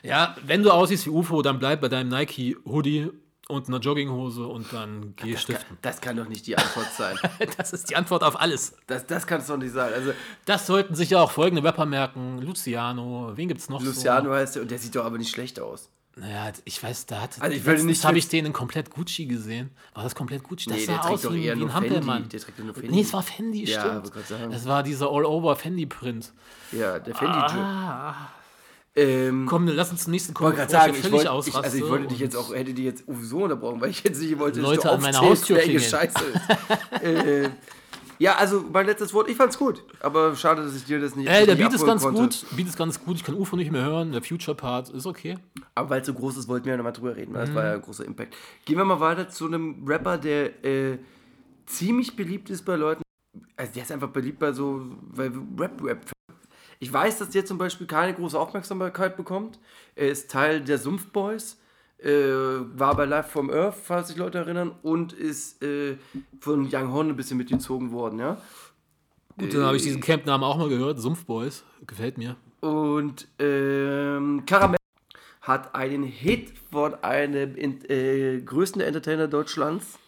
Ja, 0.03 0.35
wenn 0.45 0.61
du 0.61 0.71
aussiehst 0.71 1.05
wie 1.07 1.09
UFO, 1.09 1.41
dann 1.41 1.57
bleib 1.57 1.81
bei 1.81 1.89
deinem 1.89 2.09
Nike-Hoodie 2.09 3.09
und 3.47 3.67
einer 3.67 3.79
Jogginghose 3.79 4.45
und 4.45 4.71
dann 4.73 5.13
geh 5.15 5.37
stiften. 5.37 5.77
Das 5.81 6.01
kann 6.01 6.17
doch 6.17 6.27
nicht 6.27 6.47
die 6.47 6.57
Antwort 6.57 6.91
sein. 6.97 7.17
Das 7.57 7.73
ist 7.73 7.89
die 7.89 7.95
Antwort 7.95 8.23
auf 8.23 8.39
alles. 8.39 8.75
Das, 8.87 9.05
das 9.05 9.27
kann 9.27 9.41
es 9.41 9.47
doch 9.47 9.57
nicht 9.57 9.73
sein. 9.73 9.93
Also 9.93 10.13
Das 10.45 10.65
sollten 10.65 10.95
sich 10.95 11.11
ja 11.11 11.21
auch 11.21 11.31
folgende 11.31 11.63
Rapper 11.63 11.85
merken. 11.85 12.39
Luciano, 12.39 13.31
wen 13.35 13.47
gibt's 13.47 13.69
noch 13.69 13.81
Luciano 13.81 14.31
heißt 14.31 14.55
der 14.55 14.61
und 14.63 14.71
der 14.71 14.79
sieht 14.79 14.95
doch 14.95 15.05
aber 15.05 15.17
nicht 15.17 15.29
schlecht 15.31 15.59
aus. 15.59 15.89
Naja, 16.17 16.53
ich 16.63 16.81
weiß, 16.81 17.07
da 17.07 17.21
hat 17.21 17.41
Also 17.41 17.57
ich 17.57 17.65
würde 17.65 17.83
nicht 17.83 18.05
habe 18.05 18.17
ich 18.17 18.29
den 18.29 18.45
in 18.45 18.53
komplett 18.53 18.89
Gucci 18.89 19.25
gesehen. 19.25 19.71
War 19.93 20.03
das 20.03 20.15
komplett 20.15 20.43
Gucci? 20.43 20.69
Das 20.69 20.77
Nee, 20.77 20.85
sah 20.85 20.99
aus 21.01 21.29
wie, 21.29 21.43
wie 21.43 21.51
ein. 21.51 21.73
Hampelmann. 21.73 22.29
Der 22.29 22.39
trägt 22.39 22.57
nur 22.59 22.73
Fendi. 22.73 22.89
Nee, 22.89 23.01
es 23.01 23.11
war 23.11 23.21
Fendi, 23.21 23.65
Ja, 23.65 24.01
stimmt. 24.01 24.25
sagen. 24.27 24.51
Das 24.51 24.65
war 24.65 24.81
dieser 24.81 25.09
All-Over-Fendi-Print. 25.11 26.31
Ja, 26.71 26.99
der 26.99 27.15
Fendi 27.15 27.33
Drip. 27.37 27.51
Ah, 27.51 28.29
Ähm, 28.95 29.45
komm, 29.45 29.67
lass 29.67 29.91
uns 29.91 30.03
zum 30.03 30.11
nächsten 30.11 30.31
ich 30.31 30.35
kommen, 30.35 30.57
wollte 30.57 30.59
gerade 30.59 30.71
sagen, 30.71 30.95
ich 30.97 31.11
wollte, 31.11 31.49
ich, 31.49 31.55
also 31.55 31.77
ich 31.77 31.89
wollte 31.89 32.07
dich 32.07 32.19
jetzt 32.19 32.37
auch, 32.37 32.53
hätte 32.55 32.73
die 32.73 32.85
jetzt 32.85 33.05
sowieso 33.05 33.43
unterbrochen, 33.43 33.81
weil 33.81 33.89
ich 33.89 34.01
jetzt 34.05 34.21
nicht 34.21 34.39
wollte, 34.39 34.61
dass 34.61 34.69
Leute 34.69 34.83
du 34.83 34.91
an 34.93 35.01
meiner 35.01 35.19
Haustür. 35.19 35.59
Scheiße 35.59 36.23
ist. 36.23 37.01
äh, 37.03 37.49
ja, 38.19 38.35
also 38.35 38.63
mein 38.71 38.85
letztes 38.85 39.13
Wort, 39.13 39.29
ich 39.29 39.35
fand's 39.37 39.57
gut, 39.57 39.83
aber 40.01 40.35
schade, 40.35 40.63
dass 40.63 40.75
ich 40.75 40.85
dir 40.85 40.99
das 40.99 41.15
nicht 41.15 41.27
Ey, 41.27 41.45
der 41.45 41.55
nicht 41.55 41.63
Beat 41.65 41.73
ist 41.73 41.85
ganz 41.85 42.03
konnte. 42.03 42.21
gut. 42.21 42.45
Beat 42.55 42.67
ist 42.67 42.77
ganz 42.77 43.03
gut. 43.03 43.15
Ich 43.17 43.23
kann 43.23 43.35
UFO 43.35 43.55
nicht 43.55 43.71
mehr 43.71 43.83
hören. 43.83 44.11
Der 44.11 44.21
Future-Part 44.21 44.89
ist 44.89 45.05
okay. 45.05 45.37
Aber 45.75 45.89
weil 45.89 46.01
es 46.01 46.07
so 46.07 46.13
groß 46.13 46.37
ist, 46.37 46.47
wollten 46.47 46.65
wir 46.65 46.71
ja 46.73 46.77
nochmal 46.77 46.93
drüber 46.93 47.15
reden, 47.15 47.33
weil 47.33 47.45
das 47.45 47.55
war 47.55 47.63
Mhm. 47.63 47.69
ja 47.69 47.73
ein 47.75 47.81
großer 47.81 48.05
Impact. 48.05 48.35
Gehen 48.65 48.77
wir 48.77 48.85
mal 48.85 48.99
weiter 48.99 49.29
zu 49.29 49.45
einem 49.47 49.83
Rapper, 49.87 50.17
der 50.17 50.63
äh, 50.65 50.97
ziemlich 51.65 52.15
beliebt 52.15 52.49
ist 52.49 52.63
bei 52.63 52.75
Leuten. 52.75 53.01
Also 53.57 53.71
der 53.73 53.83
ist 53.83 53.91
einfach 53.91 54.09
beliebt 54.09 54.39
bei 54.39 54.51
so, 54.53 54.81
weil 55.11 55.31
Rap-Rap. 55.59 56.11
Ich 56.79 56.91
weiß, 56.91 57.19
dass 57.19 57.29
der 57.29 57.45
zum 57.45 57.57
Beispiel 57.57 57.87
keine 57.87 58.13
große 58.13 58.37
Aufmerksamkeit 58.39 59.15
bekommt. 59.17 59.59
Er 59.95 60.09
ist 60.09 60.29
Teil 60.29 60.61
der 60.61 60.77
Sumpfboys, 60.77 61.53
äh, 61.53 61.57
war 62.09 62.95
bei 62.95 63.05
Live 63.05 63.31
from 63.31 63.49
Earth, 63.49 63.75
falls 63.75 64.09
sich 64.09 64.17
Leute 64.17 64.37
erinnern, 64.37 64.71
und 64.83 65.13
ist 65.13 65.63
äh, 65.63 65.97
von 66.39 66.69
Young 66.71 66.91
Horn 66.91 67.09
ein 67.09 67.15
bisschen 67.15 67.37
mitgezogen 67.37 67.91
worden, 67.91 68.19
ja. 68.19 68.37
Gut, 69.37 69.53
dann 69.53 69.63
habe 69.63 69.75
ich 69.75 69.83
diesen 69.83 70.01
Camp-Namen 70.01 70.43
auch 70.43 70.57
mal 70.57 70.69
gehört. 70.69 70.99
Sumpfboys. 70.99 71.63
Gefällt 71.85 72.17
mir. 72.17 72.37
Und 72.61 73.27
ähm, 73.37 74.43
Karamell 74.45 74.77
hat 75.41 75.75
einen 75.75 76.03
Hit 76.03 76.53
von 76.71 76.95
einem 77.03 77.55
in, 77.55 77.83
äh, 77.89 78.39
größten 78.41 78.81
Entertainer 78.81 79.27
Deutschlands. 79.27 79.99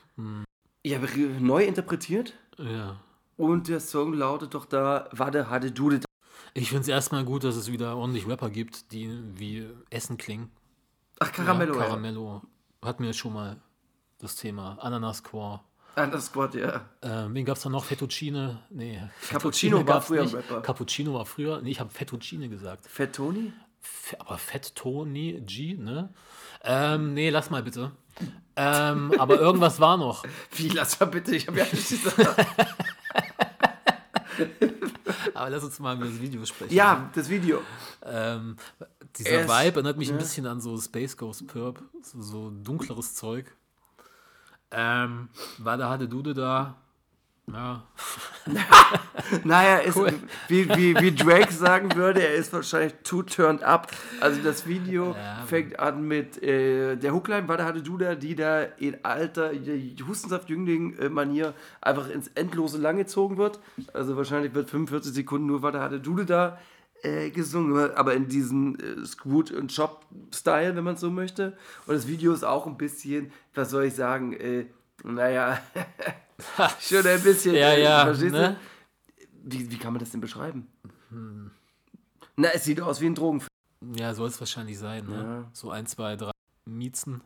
Ja, 0.85 0.99
re- 0.99 1.41
neu 1.41 1.65
interpretiert. 1.65 2.33
Ja. 2.57 3.01
Und 3.35 3.67
der 3.67 3.79
Song 3.81 4.13
lautet 4.13 4.53
doch 4.53 4.65
da, 4.65 5.09
warte, 5.11 5.49
hatte 5.49 5.71
du 5.71 5.89
das. 5.89 6.05
Ich 6.53 6.69
finde 6.69 6.81
es 6.83 6.87
erstmal 6.87 7.23
gut, 7.25 7.43
dass 7.43 7.55
es 7.55 7.71
wieder 7.71 7.97
ordentlich 7.97 8.27
Rapper 8.27 8.49
gibt, 8.49 8.91
die 8.91 9.11
wie 9.35 9.67
Essen 9.89 10.17
klingen. 10.17 10.49
Ach, 11.19 11.31
Caramello. 11.31 11.73
Ja, 11.75 11.79
Ja, 11.81 11.85
Caramello. 11.87 12.41
Hatten 12.83 13.03
wir 13.03 13.13
schon 13.13 13.33
mal 13.33 13.57
das 14.19 14.35
Thema. 14.35 14.77
Ananas 14.81 15.23
Core. 15.23 15.61
Ah, 15.95 16.05
das 16.05 16.27
Squad, 16.27 16.53
ja. 16.53 16.85
Ähm, 17.01 17.33
wen 17.33 17.43
gab 17.43 17.57
es 17.57 17.63
da 17.63 17.69
noch? 17.69 17.83
Fettuccine? 17.83 18.59
Nee. 18.69 19.01
Cappuccino 19.29 19.85
war 19.87 19.99
früher 19.99 20.23
nicht. 20.23 20.35
Rapper. 20.35 20.61
Cappuccino 20.61 21.13
war 21.15 21.25
früher. 21.25 21.59
Nee, 21.61 21.71
ich 21.71 21.79
habe 21.79 21.89
Fettuccine 21.89 22.49
gesagt. 22.49 22.85
Fat 22.85 23.13
Tony? 23.13 23.51
Fe- 23.81 24.17
Aber 24.21 24.37
Fett 24.37 24.75
Tony 24.75 25.41
G, 25.43 25.75
ne? 25.75 26.13
Ähm, 26.63 27.15
nee, 27.15 27.31
lass 27.31 27.49
mal 27.49 27.63
bitte. 27.63 27.91
Ähm, 28.55 29.11
aber 29.17 29.39
irgendwas 29.39 29.79
war 29.79 29.97
noch. 29.97 30.23
Wie, 30.55 30.69
lass 30.69 30.99
mal 30.99 31.07
bitte, 31.07 31.35
ich 31.35 31.47
habe 31.47 31.57
ja 31.59 31.65
nicht 31.65 31.89
gesagt. 31.89 32.45
Aber 35.37 35.49
lass 35.49 35.63
uns 35.63 35.79
mal 35.79 35.95
über 35.95 36.05
das 36.05 36.19
Video 36.19 36.43
sprechen. 36.45 36.73
ja, 36.73 37.09
das 37.13 37.29
Video. 37.29 37.61
Ähm, 38.03 38.55
dieser 39.17 39.29
Er 39.29 39.41
ist- 39.41 39.49
Vibe 39.49 39.75
erinnert 39.75 39.97
mich 39.97 40.09
ein 40.09 40.15
ja. 40.15 40.19
bisschen 40.19 40.45
an 40.47 40.59
so 40.61 40.79
Space 40.79 41.15
Ghost 41.17 41.47
Perp, 41.47 41.81
so, 42.01 42.21
so 42.21 42.49
dunkleres 42.51 43.15
Zeug. 43.15 43.53
Ähm, 44.71 45.29
war 45.59 45.77
der 45.77 45.87
harte 45.89 46.07
Dude 46.07 46.33
da? 46.33 46.75
Ja. 47.51 47.83
Naja, 49.43 49.77
ist, 49.79 49.97
wie, 50.47 50.69
wie, 50.69 50.95
wie 51.01 51.11
Drake 51.13 51.51
sagen 51.51 51.93
würde, 51.95 52.21
er 52.25 52.35
ist 52.35 52.53
wahrscheinlich 52.53 52.93
too 53.03 53.23
turned 53.23 53.61
up. 53.63 53.91
Also 54.21 54.41
das 54.41 54.65
Video 54.67 55.15
Ja. 55.15 55.43
fängt 55.45 55.79
an 55.79 56.07
mit 56.07 56.41
äh, 56.41 56.95
der 56.95 57.13
Hookline, 57.13 57.47
war 57.47 57.57
da 57.57 57.65
hatte 57.65 57.81
du 57.81 57.97
da, 57.97 58.15
die 58.15 58.35
da 58.35 58.61
in 58.61 59.03
alter 59.03 59.51
Hustensaft-Jüngling-Manier 60.07 61.53
einfach 61.81 62.09
ins 62.09 62.27
Endlose 62.35 62.77
langgezogen 62.77 63.37
wird. 63.37 63.59
Also 63.93 64.15
wahrscheinlich 64.15 64.53
wird 64.53 64.69
45 64.69 65.13
Sekunden 65.13 65.47
nur 65.47 65.61
Warte 65.61 65.81
hatte 65.81 65.99
Dude 65.99 66.25
da 66.25 66.57
äh, 67.03 67.29
gesungen, 67.31 67.91
aber 67.95 68.13
in 68.13 68.27
diesem 68.27 68.75
äh, 68.75 69.05
Scoot- 69.05 69.51
und 69.51 69.71
Shop-Style, 69.73 70.75
wenn 70.75 70.83
man 70.83 70.95
so 70.95 71.11
möchte. 71.11 71.57
Und 71.85 71.95
das 71.95 72.07
Video 72.07 72.33
ist 72.33 72.43
auch 72.45 72.65
ein 72.67 72.77
bisschen, 72.77 73.31
was 73.55 73.71
soll 73.71 73.85
ich 73.85 73.95
sagen, 73.95 74.33
äh, 74.33 74.65
naja, 75.03 75.59
schon 76.79 77.05
ein 77.05 77.21
bisschen, 77.23 77.55
Ja, 77.55 77.71
äh, 77.71 77.83
ja, 77.83 78.05
verstehst 78.05 78.33
ne? 78.33 78.57
du? 79.19 79.25
Wie, 79.43 79.71
wie 79.71 79.77
kann 79.77 79.93
man 79.93 79.99
das 79.99 80.11
denn 80.11 80.21
beschreiben? 80.21 80.67
Na, 82.35 82.49
es 82.49 82.63
sieht 82.65 82.81
aus 82.81 83.01
wie 83.01 83.07
ein 83.07 83.15
Drogenfilm. 83.15 83.49
Ja, 83.95 84.13
soll 84.13 84.27
es 84.27 84.39
wahrscheinlich 84.39 84.77
sein, 84.77 85.05
ne? 85.07 85.15
Ja. 85.43 85.49
So 85.53 85.71
ein, 85.71 85.85
zwei, 85.85 86.15
drei 86.15 86.31
Miezen. 86.65 87.21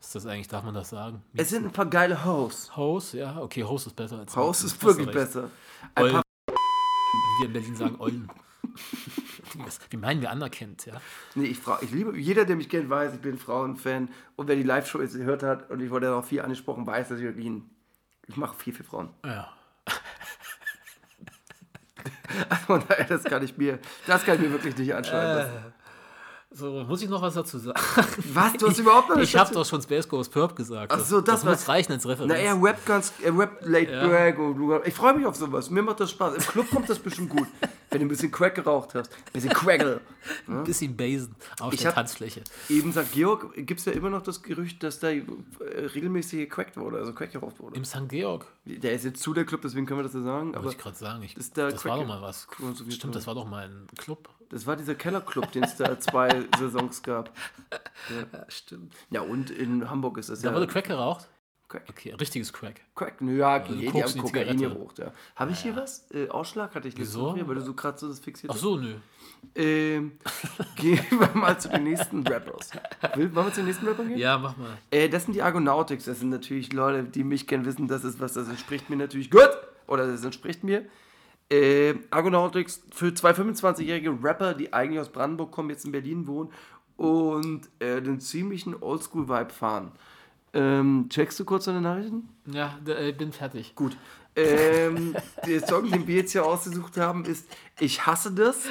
Ist 0.00 0.14
das 0.16 0.26
eigentlich, 0.26 0.48
darf 0.48 0.64
man 0.64 0.74
das 0.74 0.90
sagen? 0.90 1.22
Es 1.34 1.50
sind 1.50 1.64
ein 1.64 1.72
paar 1.72 1.86
geile 1.86 2.24
Hoes. 2.24 2.76
House, 2.76 3.12
ja, 3.12 3.38
okay, 3.40 3.62
House 3.62 3.86
ist 3.86 3.94
besser 3.94 4.18
als 4.18 4.34
Hoes 4.34 4.62
Miezen. 4.62 4.76
ist 4.76 4.84
wirklich 4.84 5.10
besser. 5.12 5.48
Ein 5.94 6.02
Ollen. 6.02 6.12
paar, 6.14 6.22
Wie 6.48 7.40
wir 7.42 7.46
in 7.46 7.52
Berlin 7.52 7.76
sagen, 7.76 7.96
Ollen. 8.00 8.28
Das- 9.64 9.78
Wie 9.90 9.98
meinen 9.98 10.22
wir 10.22 10.30
anerkennt, 10.30 10.86
ja? 10.86 10.94
nee, 11.34 11.44
ich, 11.44 11.58
frage, 11.58 11.84
ich 11.84 11.90
liebe, 11.90 12.16
jeder, 12.18 12.46
der 12.46 12.56
mich 12.56 12.70
kennt, 12.70 12.88
weiß, 12.88 13.12
ich 13.14 13.20
bin 13.20 13.36
Frauenfan. 13.38 14.08
Und 14.34 14.48
wer 14.48 14.56
die 14.56 14.62
Live-Show 14.62 15.02
jetzt 15.02 15.14
gehört 15.14 15.42
hat, 15.42 15.70
und 15.70 15.80
ich 15.80 15.90
wurde 15.90 16.08
noch 16.08 16.24
viel 16.24 16.40
angesprochen, 16.40 16.86
weiß, 16.86 17.08
dass 17.10 17.18
ich 17.18 17.24
wirklich 17.24 17.46
ein, 17.46 17.70
ich 18.26 18.36
mache 18.36 18.56
viel 18.56 18.72
für 18.72 18.84
Frauen. 18.84 19.10
Ja. 19.24 19.52
Daher, 22.88 23.04
das 23.04 23.24
kann 23.24 23.42
ich 23.42 23.56
mir, 23.58 23.78
das 24.06 24.24
kann 24.24 24.36
ich 24.36 24.40
mir 24.40 24.52
wirklich 24.52 24.76
nicht 24.76 24.94
anschauen. 24.94 25.38
Äh. 25.38 25.81
So, 26.54 26.84
muss 26.86 27.00
ich 27.02 27.08
noch 27.08 27.22
was 27.22 27.32
dazu 27.34 27.58
sagen? 27.58 27.80
Was? 28.34 28.52
Du 28.54 28.68
hast 28.68 28.78
überhaupt 28.78 29.08
noch 29.08 29.16
Ich 29.16 29.34
habe 29.34 29.54
doch 29.54 29.64
schon 29.64 29.80
Space 29.80 30.06
Ghost 30.06 30.30
Perp 30.32 30.54
gesagt. 30.54 30.92
Ach 30.92 31.00
so, 31.02 31.20
das 31.22 31.44
muss 31.44 31.66
war- 31.66 31.74
reichen 31.74 31.92
als 31.92 32.06
Referenz. 32.06 32.30
Na, 32.30 32.38
er 32.38 32.62
rappt 32.62 32.84
ganz, 32.84 33.12
er 33.22 33.36
rappt 33.38 33.64
Late 33.66 33.90
Ja. 33.90 34.06
Drag 34.06 34.38
und 34.38 34.86
ich 34.86 34.92
freue 34.92 35.14
mich 35.14 35.24
auf 35.24 35.34
sowas. 35.34 35.70
Mir 35.70 35.82
macht 35.82 36.00
das 36.00 36.10
Spaß. 36.10 36.34
Im 36.34 36.42
Club 36.42 36.70
kommt 36.70 36.90
das 36.90 36.98
bestimmt 36.98 37.30
gut, 37.30 37.46
wenn 37.90 38.00
du 38.00 38.04
ein 38.06 38.08
bisschen 38.08 38.30
Crack 38.30 38.54
geraucht 38.56 38.94
hast. 38.94 39.10
Ein 39.12 39.32
bisschen 39.32 39.50
Craggle. 39.52 40.00
Ein 40.46 40.62
bisschen 40.62 40.96
Basen 40.96 41.34
auf 41.58 41.72
Ich 41.72 41.80
der 41.80 41.92
Tanzfläche. 41.94 42.42
Eben 42.68 42.92
sagt 42.92 43.10
Georg, 43.12 43.54
gibt 43.56 43.80
es 43.80 43.86
ja 43.86 43.92
immer 43.92 44.08
noch 44.08 44.22
das 44.22 44.40
Gerücht, 44.42 44.80
dass 44.84 45.00
da 45.00 45.08
äh, 45.08 45.24
regelmäßig 45.94 46.38
gecrackt 46.48 46.76
wurde, 46.76 46.98
also 46.98 47.12
Crack 47.12 47.32
geraucht 47.32 47.58
wurde. 47.58 47.74
Im 47.76 47.84
St. 47.84 48.08
Georg, 48.08 48.46
Der 48.64 48.92
ist 48.92 49.04
jetzt 49.04 49.20
zu 49.20 49.34
der 49.34 49.44
Club, 49.44 49.62
deswegen 49.62 49.84
können 49.86 49.98
wir 49.98 50.04
das 50.04 50.12
so 50.12 50.22
sagen. 50.22 50.54
Aber 50.54 50.64
wollte 50.64 50.76
ich 50.76 50.82
gerade 50.82 50.96
sagen. 50.96 51.22
Ich, 51.24 51.36
ist 51.36 51.56
der 51.56 51.70
das 51.70 51.84
war 51.84 51.96
Crack- 51.96 52.00
doch 52.02 52.06
mal 52.08 52.22
was. 52.22 52.46
Stimmt, 52.90 53.16
das 53.16 53.26
war 53.26 53.34
doch 53.34 53.48
mal 53.48 53.64
ein 53.64 53.86
Club. 53.98 54.28
Das 54.52 54.66
war 54.66 54.76
dieser 54.76 54.94
Kellerclub, 54.94 55.50
den 55.50 55.64
es 55.64 55.76
da 55.76 55.98
zwei 56.00 56.44
Saisons 56.58 57.02
gab. 57.02 57.34
Ja, 58.10 58.44
stimmt. 58.48 58.92
Ja, 59.10 59.22
und 59.22 59.50
in 59.50 59.88
Hamburg 59.88 60.18
ist 60.18 60.28
das 60.28 60.42
Da 60.42 60.50
ja. 60.50 60.54
wurde 60.54 60.66
Crack 60.66 60.86
geraucht? 60.86 61.28
Crack. 61.68 61.84
Okay, 61.88 62.14
richtiges 62.20 62.52
Crack. 62.52 62.82
Crack, 62.94 63.22
nö, 63.22 63.38
ja, 63.38 63.54
Also 63.54 63.74
die, 63.74 63.90
die 63.90 64.02
haben 64.02 64.18
Kokain 64.18 64.58
geraucht, 64.58 64.98
ja. 64.98 65.10
Habe 65.36 65.52
ich 65.52 65.60
hier 65.60 65.74
was? 65.74 66.04
Äh, 66.12 66.28
Ausschlag 66.28 66.74
hatte 66.74 66.86
ich 66.86 66.98
letzte 66.98 67.14
Wieso? 67.14 67.34
Hier, 67.34 67.48
weil 67.48 67.54
du 67.54 67.62
so 67.62 67.72
gerade 67.72 67.98
so 67.98 68.08
das 68.08 68.20
fixiert 68.20 68.52
Ach 68.54 68.58
so, 68.58 68.76
nö. 68.76 68.96
Ähm, 69.54 70.18
gehen 70.76 71.00
wir 71.10 71.30
mal 71.32 71.58
zu 71.58 71.70
den 71.70 71.84
nächsten 71.84 72.26
Rappers. 72.26 72.72
Will, 73.14 73.34
wollen 73.34 73.46
wir 73.46 73.52
zu 73.54 73.60
den 73.60 73.66
nächsten 73.68 73.88
Rappern 73.88 74.08
gehen? 74.08 74.18
Ja, 74.18 74.36
mach 74.36 74.54
mal. 74.58 74.76
Äh, 74.90 75.08
das 75.08 75.24
sind 75.24 75.32
die 75.32 75.40
Argonautics. 75.40 76.04
Das 76.04 76.20
sind 76.20 76.28
natürlich 76.28 76.74
Leute, 76.74 77.04
die 77.04 77.24
mich 77.24 77.46
kennen, 77.46 77.64
wissen, 77.64 77.88
das 77.88 78.04
ist 78.04 78.20
was, 78.20 78.34
das 78.34 78.48
entspricht 78.48 78.90
mir 78.90 78.96
natürlich 78.96 79.30
gut. 79.30 79.50
Oder 79.86 80.06
das 80.06 80.22
entspricht 80.22 80.62
mir. 80.62 80.84
Äh, 81.50 81.94
Argonautics 82.10 82.82
für 82.92 83.12
zwei 83.14 83.32
25-jährige 83.32 84.16
Rapper, 84.22 84.54
die 84.54 84.72
eigentlich 84.72 85.00
aus 85.00 85.10
Brandenburg 85.10 85.50
kommen, 85.50 85.70
jetzt 85.70 85.84
in 85.84 85.92
Berlin 85.92 86.26
wohnen 86.26 86.50
und 86.96 87.62
äh, 87.78 88.00
den 88.00 88.20
ziemlichen 88.20 88.80
Oldschool-Vibe 88.80 89.50
fahren. 89.50 89.92
Ähm, 90.54 91.06
checkst 91.08 91.40
du 91.40 91.44
kurz 91.44 91.64
deine 91.64 91.80
Nachrichten? 91.80 92.28
Ja, 92.46 92.78
da, 92.84 92.98
äh, 92.98 93.12
bin 93.12 93.32
fertig. 93.32 93.74
Gut. 93.74 93.96
Ähm, 94.36 95.16
der 95.46 95.66
Song, 95.66 95.90
den 95.90 96.06
wir 96.06 96.16
jetzt 96.16 96.32
hier 96.32 96.44
ausgesucht 96.44 96.96
haben, 96.98 97.24
ist 97.24 97.46
Ich 97.80 98.06
hasse 98.06 98.32
das. 98.32 98.66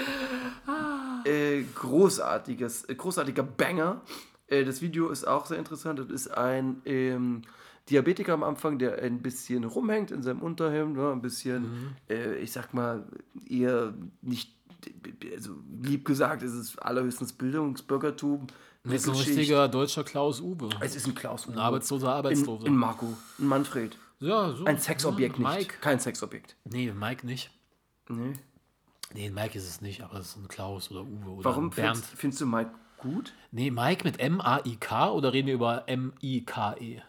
Äh, 1.25 1.63
großartiges, 1.75 2.85
äh, 2.85 2.95
großartiger 2.95 3.43
Banger. 3.43 4.01
Äh, 4.47 4.63
das 4.63 4.81
Video 4.81 5.09
ist 5.09 5.27
auch 5.27 5.45
sehr 5.45 5.57
interessant. 5.57 5.99
Das 5.99 6.09
ist 6.09 6.27
ein 6.29 6.81
ähm, 6.85 7.41
Diabetiker 7.89 8.33
am 8.33 8.43
Anfang, 8.43 8.79
der 8.79 9.01
ein 9.01 9.21
bisschen 9.21 9.63
rumhängt 9.63 10.11
in 10.11 10.23
seinem 10.23 10.41
Unterhemd, 10.41 10.95
ne? 10.95 11.11
ein 11.11 11.21
bisschen, 11.21 11.95
äh, 12.09 12.35
ich 12.35 12.51
sag 12.51 12.73
mal, 12.73 13.05
eher 13.49 13.93
nicht, 14.21 14.55
also 15.33 15.55
lieb 15.81 16.05
gesagt, 16.05 16.43
es 16.43 16.53
ist 16.53 16.77
allerhöchstens 16.81 17.33
Bildungsbürgertum. 17.33 18.47
Das 18.83 18.93
ist 18.93 19.09
ein 19.09 19.15
richtiger 19.15 19.67
deutscher 19.67 20.03
Klaus 20.03 20.41
Uwe. 20.41 20.69
Es 20.79 20.95
ist 20.95 21.07
ein 21.07 21.15
Klaus. 21.15 21.47
Ein 21.47 21.57
arbeitsloser 21.57 22.13
Arbeitsloser. 22.13 22.65
in 22.67 22.75
Marco, 22.75 23.13
ein 23.39 23.47
Manfred. 23.47 23.97
ja, 24.19 24.53
so. 24.53 24.65
Ein 24.65 24.79
Sexobjekt 24.79 25.37
ja, 25.37 25.55
nicht. 25.55 25.81
Kein 25.81 25.99
Sexobjekt. 25.99 26.55
Nee, 26.65 26.91
Mike 26.91 27.25
nicht. 27.25 27.51
Nee. 28.09 28.33
Nee, 29.13 29.29
Mike 29.29 29.57
ist 29.57 29.67
es 29.67 29.81
nicht, 29.81 30.01
aber 30.01 30.19
es 30.19 30.29
ist 30.29 30.37
ein 30.37 30.47
Klaus 30.47 30.89
oder 30.89 31.01
Uwe 31.01 31.29
oder 31.31 31.45
Warum 31.45 31.65
ein 31.65 31.69
Bernd. 31.71 31.97
findest, 31.97 32.17
findest 32.17 32.41
du 32.41 32.45
Mike 32.45 32.71
gut? 32.97 33.33
Nee, 33.51 33.69
Mike 33.71 34.03
mit 34.03 34.19
M-A-I-K 34.19 35.11
oder 35.11 35.33
reden 35.33 35.47
wir 35.47 35.55
über 35.55 35.83
M-I-K-E? 35.87 37.01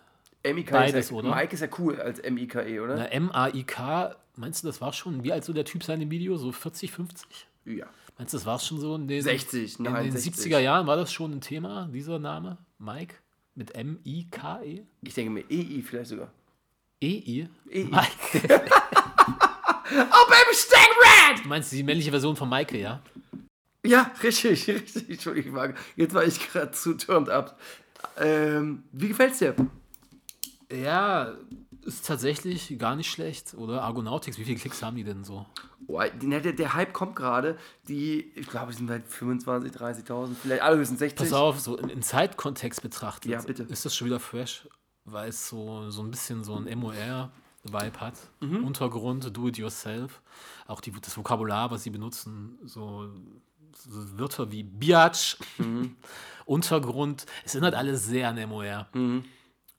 M-I-K 0.42 0.72
Beides, 0.72 1.06
ist 1.06 1.10
ja, 1.10 1.16
oder? 1.16 1.34
Mike 1.34 1.54
ist 1.54 1.60
ja 1.60 1.68
cool 1.78 2.00
als 2.00 2.18
M-I-K-E, 2.18 2.80
oder? 2.80 2.96
Na, 2.96 3.04
M-A-I-K, 3.06 4.16
meinst 4.36 4.62
du, 4.62 4.66
das 4.66 4.80
war 4.80 4.92
schon, 4.92 5.22
wie 5.22 5.32
alt 5.32 5.44
so 5.44 5.52
der 5.52 5.64
Typ 5.64 5.84
sein 5.84 6.00
im 6.00 6.10
Video? 6.10 6.36
So 6.36 6.52
40, 6.52 6.90
50? 6.90 7.46
Ja. 7.64 7.86
Meinst 8.18 8.34
du, 8.34 8.38
das 8.38 8.46
war 8.46 8.58
schon 8.58 8.80
so 8.80 8.96
in 8.96 9.08
den, 9.08 9.22
60, 9.22 9.78
in 9.78 9.84
nein, 9.84 10.04
den 10.04 10.12
60. 10.12 10.52
70er 10.52 10.58
Jahren? 10.58 10.86
War 10.86 10.96
das 10.96 11.12
schon 11.12 11.32
ein 11.32 11.40
Thema, 11.40 11.88
dieser 11.92 12.18
Name? 12.18 12.58
Mike? 12.78 13.14
Mit 13.54 13.74
M-I-K-E? 13.74 14.82
Ich 15.02 15.14
denke 15.14 15.30
mir 15.30 15.44
EI 15.48 15.82
vielleicht 15.82 16.10
sogar. 16.10 16.32
E-I? 17.00 17.48
EI. 17.70 17.84
Mike. 17.90 18.60
Oh, 19.94 20.26
Baby, 20.26 20.54
Stack 20.54 20.88
Red! 21.04 21.44
Du 21.44 21.48
meinst 21.48 21.70
die 21.70 21.82
männliche 21.82 22.10
Version 22.10 22.34
von 22.34 22.48
Maike, 22.48 22.78
ja? 22.78 23.02
Ja, 23.84 24.10
richtig, 24.22 24.66
richtig. 24.68 25.10
Entschuldigung, 25.10 25.74
jetzt 25.96 26.14
war 26.14 26.24
ich 26.24 26.38
gerade 26.50 26.70
zu 26.72 26.94
turned 26.94 27.28
up. 27.28 27.58
Ähm, 28.18 28.84
wie 28.92 29.08
gefällt's 29.08 29.38
dir? 29.38 29.54
Ja, 30.72 31.32
ist 31.84 32.06
tatsächlich 32.06 32.78
gar 32.78 32.96
nicht 32.96 33.10
schlecht. 33.10 33.54
Oder 33.54 33.82
Argonautics, 33.82 34.38
wie 34.38 34.44
viele 34.44 34.58
Klicks 34.58 34.82
haben 34.82 34.96
die 34.96 35.04
denn 35.04 35.24
so? 35.24 35.46
Oh, 35.88 36.00
der, 36.00 36.40
der, 36.52 36.74
Hype 36.74 36.92
kommt 36.92 37.16
gerade. 37.16 37.58
Die, 37.88 38.30
ich 38.36 38.46
glaube, 38.46 38.70
die 38.70 38.78
sind 38.78 38.86
bei 38.86 39.00
25, 39.00 39.72
30.000, 39.72 40.34
vielleicht 40.40 40.62
allerhöchstens 40.62 41.00
60. 41.00 41.18
Pass 41.18 41.32
auf, 41.32 41.60
so 41.60 41.76
im 41.76 42.02
Zeitkontext 42.02 42.82
betrachtet, 42.82 43.30
Ja, 43.30 43.40
bitte. 43.42 43.64
ist 43.64 43.84
das 43.84 43.94
schon 43.94 44.06
wieder 44.06 44.20
fresh, 44.20 44.68
weil 45.04 45.28
es 45.28 45.48
so, 45.48 45.90
so 45.90 46.02
ein 46.02 46.10
bisschen 46.10 46.44
so 46.44 46.54
ein 46.54 46.78
MOR-Vibe 46.78 48.00
hat. 48.00 48.14
Mhm. 48.40 48.64
Untergrund, 48.64 49.36
do 49.36 49.48
it 49.48 49.58
yourself. 49.58 50.22
Auch 50.68 50.80
die, 50.80 50.92
das 50.92 51.16
Vokabular, 51.16 51.70
was 51.72 51.82
sie 51.82 51.90
benutzen, 51.90 52.58
so, 52.64 53.10
Wörter 54.16 54.50
wie 54.52 54.62
Biatch, 54.62 55.36
Mhm. 55.58 55.96
Untergrund, 56.44 57.26
es 57.44 57.54
erinnert 57.54 57.74
alles 57.74 58.04
sehr 58.06 58.28
an 58.28 58.48
MOR. 58.48 58.86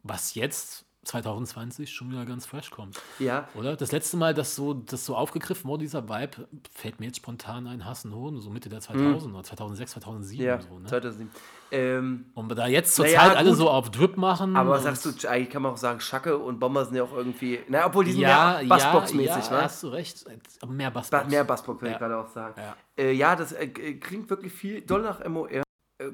Was 0.04 0.36
jetzt 0.36 0.86
2020 1.06 1.92
schon 1.94 2.12
wieder 2.12 2.26
ganz 2.26 2.46
fresh 2.46 2.70
kommt. 2.72 2.98
Ja, 3.20 3.50
Oder? 3.56 3.76
Das 3.76 3.92
letzte 3.92 4.16
Mal, 4.16 4.34
dass 4.34 4.56
so, 4.56 4.74
das 4.74 5.06
so 5.06 5.18
aufgegriffen 5.18 5.70
wurde, 5.70 5.82
dieser 5.82 6.08
Vibe, 6.08 6.48
fällt 6.74 7.02
mir 7.02 7.08
jetzt 7.08 7.18
spontan 7.18 7.68
ein 7.68 7.84
Hassenhohn, 7.84 8.40
so 8.40 8.50
Mitte 8.50 8.70
der 8.70 8.80
2000 8.80 9.34
oder 9.34 9.44
2006, 9.44 9.92
2007 9.92 10.40
Mhm. 10.42 10.48
ja, 10.48 10.62
so, 10.62 10.80
ne? 10.80 10.88
2007. 10.88 11.30
Ähm, 11.72 12.26
Und 12.36 12.56
da 12.56 12.68
jetzt 12.68 12.96
zur 12.96 13.06
Zeit 13.06 13.36
alle 13.36 13.50
gut. 13.50 13.58
so 13.58 13.70
auf 13.70 13.90
Drip 13.92 14.16
machen. 14.16 14.56
aber 14.56 14.76
und 14.78 14.84
sagst 14.84 15.06
du, 15.06 15.28
eigentlich 15.28 15.50
kann 15.50 15.64
man 15.64 15.74
auch 15.74 15.78
sagen, 15.78 16.00
Schacke 16.00 16.38
und 16.38 16.60
Bomber 16.60 16.86
sind 16.86 16.96
ja 16.96 17.04
auch 17.04 17.12
irgendwie, 17.14 17.60
na, 17.68 17.86
obwohl 17.86 18.06
die 18.06 18.12
sind 18.14 18.22
ja, 18.22 18.62
ja, 18.62 18.68
Bassbox-mäßig, 18.70 19.46
ja, 19.46 19.52
wa? 19.52 19.62
hast 19.64 19.84
du 19.84 19.88
recht. 19.90 20.24
Mehr 20.68 20.90
Ba 20.90 21.00
Bassbox. 21.02 21.28
mehr 21.30 21.44
Bassbox, 21.44 21.82
würde 21.82 21.88
Ja. 21.90 21.94
ich 21.94 22.00
gerade 22.00 22.18
auch 22.18 22.30
sagen. 22.30 22.62
Ja. 22.62 22.76
Äh, 22.96 23.18
das 23.36 23.52
äh, 23.52 23.66
äh, 23.66 23.96
klingt 23.96 24.30
wirklich 24.30 24.54
viel 24.54 24.82
doll 24.82 25.02
nach 25.02 25.20
MOR. 25.28 25.63
Äh, 25.98 26.06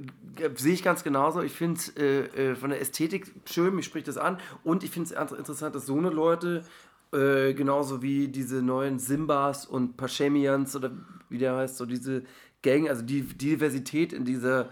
äh, 0.44 0.50
Sehe 0.56 0.74
ich 0.74 0.84
ganz 0.84 1.04
genauso. 1.04 1.42
Ich 1.42 1.54
finde 1.54 1.80
es 1.80 1.90
äh, 1.98 2.52
äh, 2.52 2.56
von 2.56 2.70
der 2.70 2.82
Ästhetik 2.82 3.34
schön, 3.46 3.76
mich 3.76 3.86
spricht 3.86 4.08
das 4.08 4.18
an. 4.18 4.38
Und 4.64 4.84
ich 4.84 4.92
finde 4.92 5.14
es 5.14 5.32
interessant, 5.32 5.76
dass 5.76 5.86
so 5.86 5.98
eine 5.98 6.10
Leute, 6.10 6.66
äh, 7.14 7.54
genauso 7.54 8.02
wie 8.02 8.28
diese 8.28 8.62
neuen 8.62 9.00
Simbas 9.00 9.66
und 9.66 9.98
Pashemians 9.98 10.76
oder 10.76 10.92
wie 11.30 11.38
der 11.38 11.56
heißt, 11.56 11.78
so 11.78 11.86
diese 11.86 12.24
Gang, 12.62 12.90
also 12.90 13.04
die 13.04 13.22
Diversität 13.22 14.14
in 14.14 14.26
dieser 14.26 14.70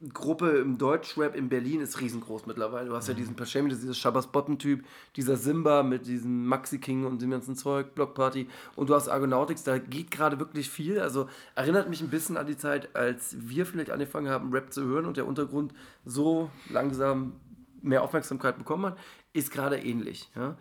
Altersgruppe 0.00 0.58
im 0.58 0.78
Deutschrap 0.78 1.36
in 1.36 1.48
Berlin 1.48 1.80
ist 1.80 2.00
riesengroß 2.00 2.46
mittlerweile. 2.46 2.88
Du 2.88 2.96
hast 2.96 3.08
ja 3.08 3.14
diesen 3.14 3.36
Pashemi, 3.36 3.68
das 3.68 3.78
ist 3.78 3.82
dieser 3.84 3.94
Shabbas 3.94 4.28
Botten-Typ, 4.28 4.84
dieser 5.16 5.36
Simba 5.36 5.82
mit 5.82 6.06
diesem 6.06 6.46
Maxi 6.46 6.78
King 6.78 7.04
und 7.04 7.20
dem 7.20 7.30
ganzen 7.30 7.54
Zeug, 7.54 7.94
Blockparty. 7.94 8.48
Und 8.76 8.88
du 8.88 8.94
hast 8.94 9.08
Argonautics, 9.08 9.62
da 9.62 9.78
geht 9.78 10.10
gerade 10.10 10.38
wirklich 10.38 10.70
viel. 10.70 11.00
Also 11.00 11.28
erinnert 11.54 11.90
mich 11.90 12.00
ein 12.00 12.08
bisschen 12.08 12.36
an 12.36 12.46
die 12.46 12.56
Zeit, 12.56 12.94
als 12.96 13.36
wir 13.38 13.66
vielleicht 13.66 13.90
angefangen 13.90 14.28
haben, 14.30 14.52
Rap 14.52 14.72
zu 14.72 14.84
hören 14.84 15.04
und 15.04 15.16
der 15.16 15.26
Untergrund 15.26 15.74
so 16.04 16.50
langsam 16.70 17.34
mehr 17.82 18.02
Aufmerksamkeit 18.02 18.56
bekommen 18.56 18.86
hat, 18.86 18.98
ist 19.32 19.50
gerade 19.50 19.78
ähnlich. 19.78 20.30
Ja? 20.34 20.56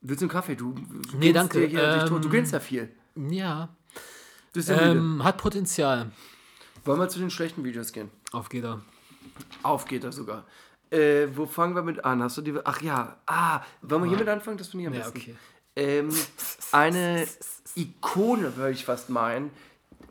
Willst 0.00 0.20
du 0.20 0.24
einen 0.24 0.30
Kaffee? 0.30 0.56
Du, 0.56 0.72
du 0.72 1.16
Nee, 1.16 1.32
kennst 1.32 1.54
danke. 1.54 1.66
Hier, 1.66 2.08
Ähm, 2.10 2.20
du 2.20 2.28
kennst 2.28 2.52
ja 2.52 2.60
viel. 2.60 2.88
Ja. 3.16 3.68
Ähm, 4.68 5.22
hat 5.22 5.36
Potenzial. 5.36 6.10
Wollen 6.88 7.00
wir 7.00 7.08
zu 7.10 7.18
den 7.18 7.30
schlechten 7.30 7.64
Videos 7.64 7.92
gehen? 7.92 8.10
Auf 8.32 8.48
geht 8.48 8.64
er. 8.64 8.80
Auf 9.62 9.84
geht 9.84 10.04
er 10.04 10.12
sogar. 10.12 10.44
Äh, 10.90 11.26
wo 11.34 11.44
fangen 11.44 11.74
wir 11.74 11.82
mit 11.82 12.02
an? 12.04 12.22
Hast 12.22 12.38
du 12.38 12.42
die. 12.42 12.54
Ach 12.64 12.80
ja, 12.80 13.18
ah, 13.26 13.60
wollen 13.82 14.04
wir 14.04 14.08
hiermit 14.08 14.28
anfangen? 14.28 14.56
Das 14.56 14.68
finde 14.68 14.84
ich 14.84 14.86
am 14.88 14.94
Ja, 14.94 15.00
besten. 15.00 15.18
okay. 15.18 15.34
Ähm, 15.76 16.08
eine 16.72 17.26
Ikone, 17.76 18.56
würde 18.56 18.72
ich 18.72 18.86
fast 18.86 19.10
meinen. 19.10 19.50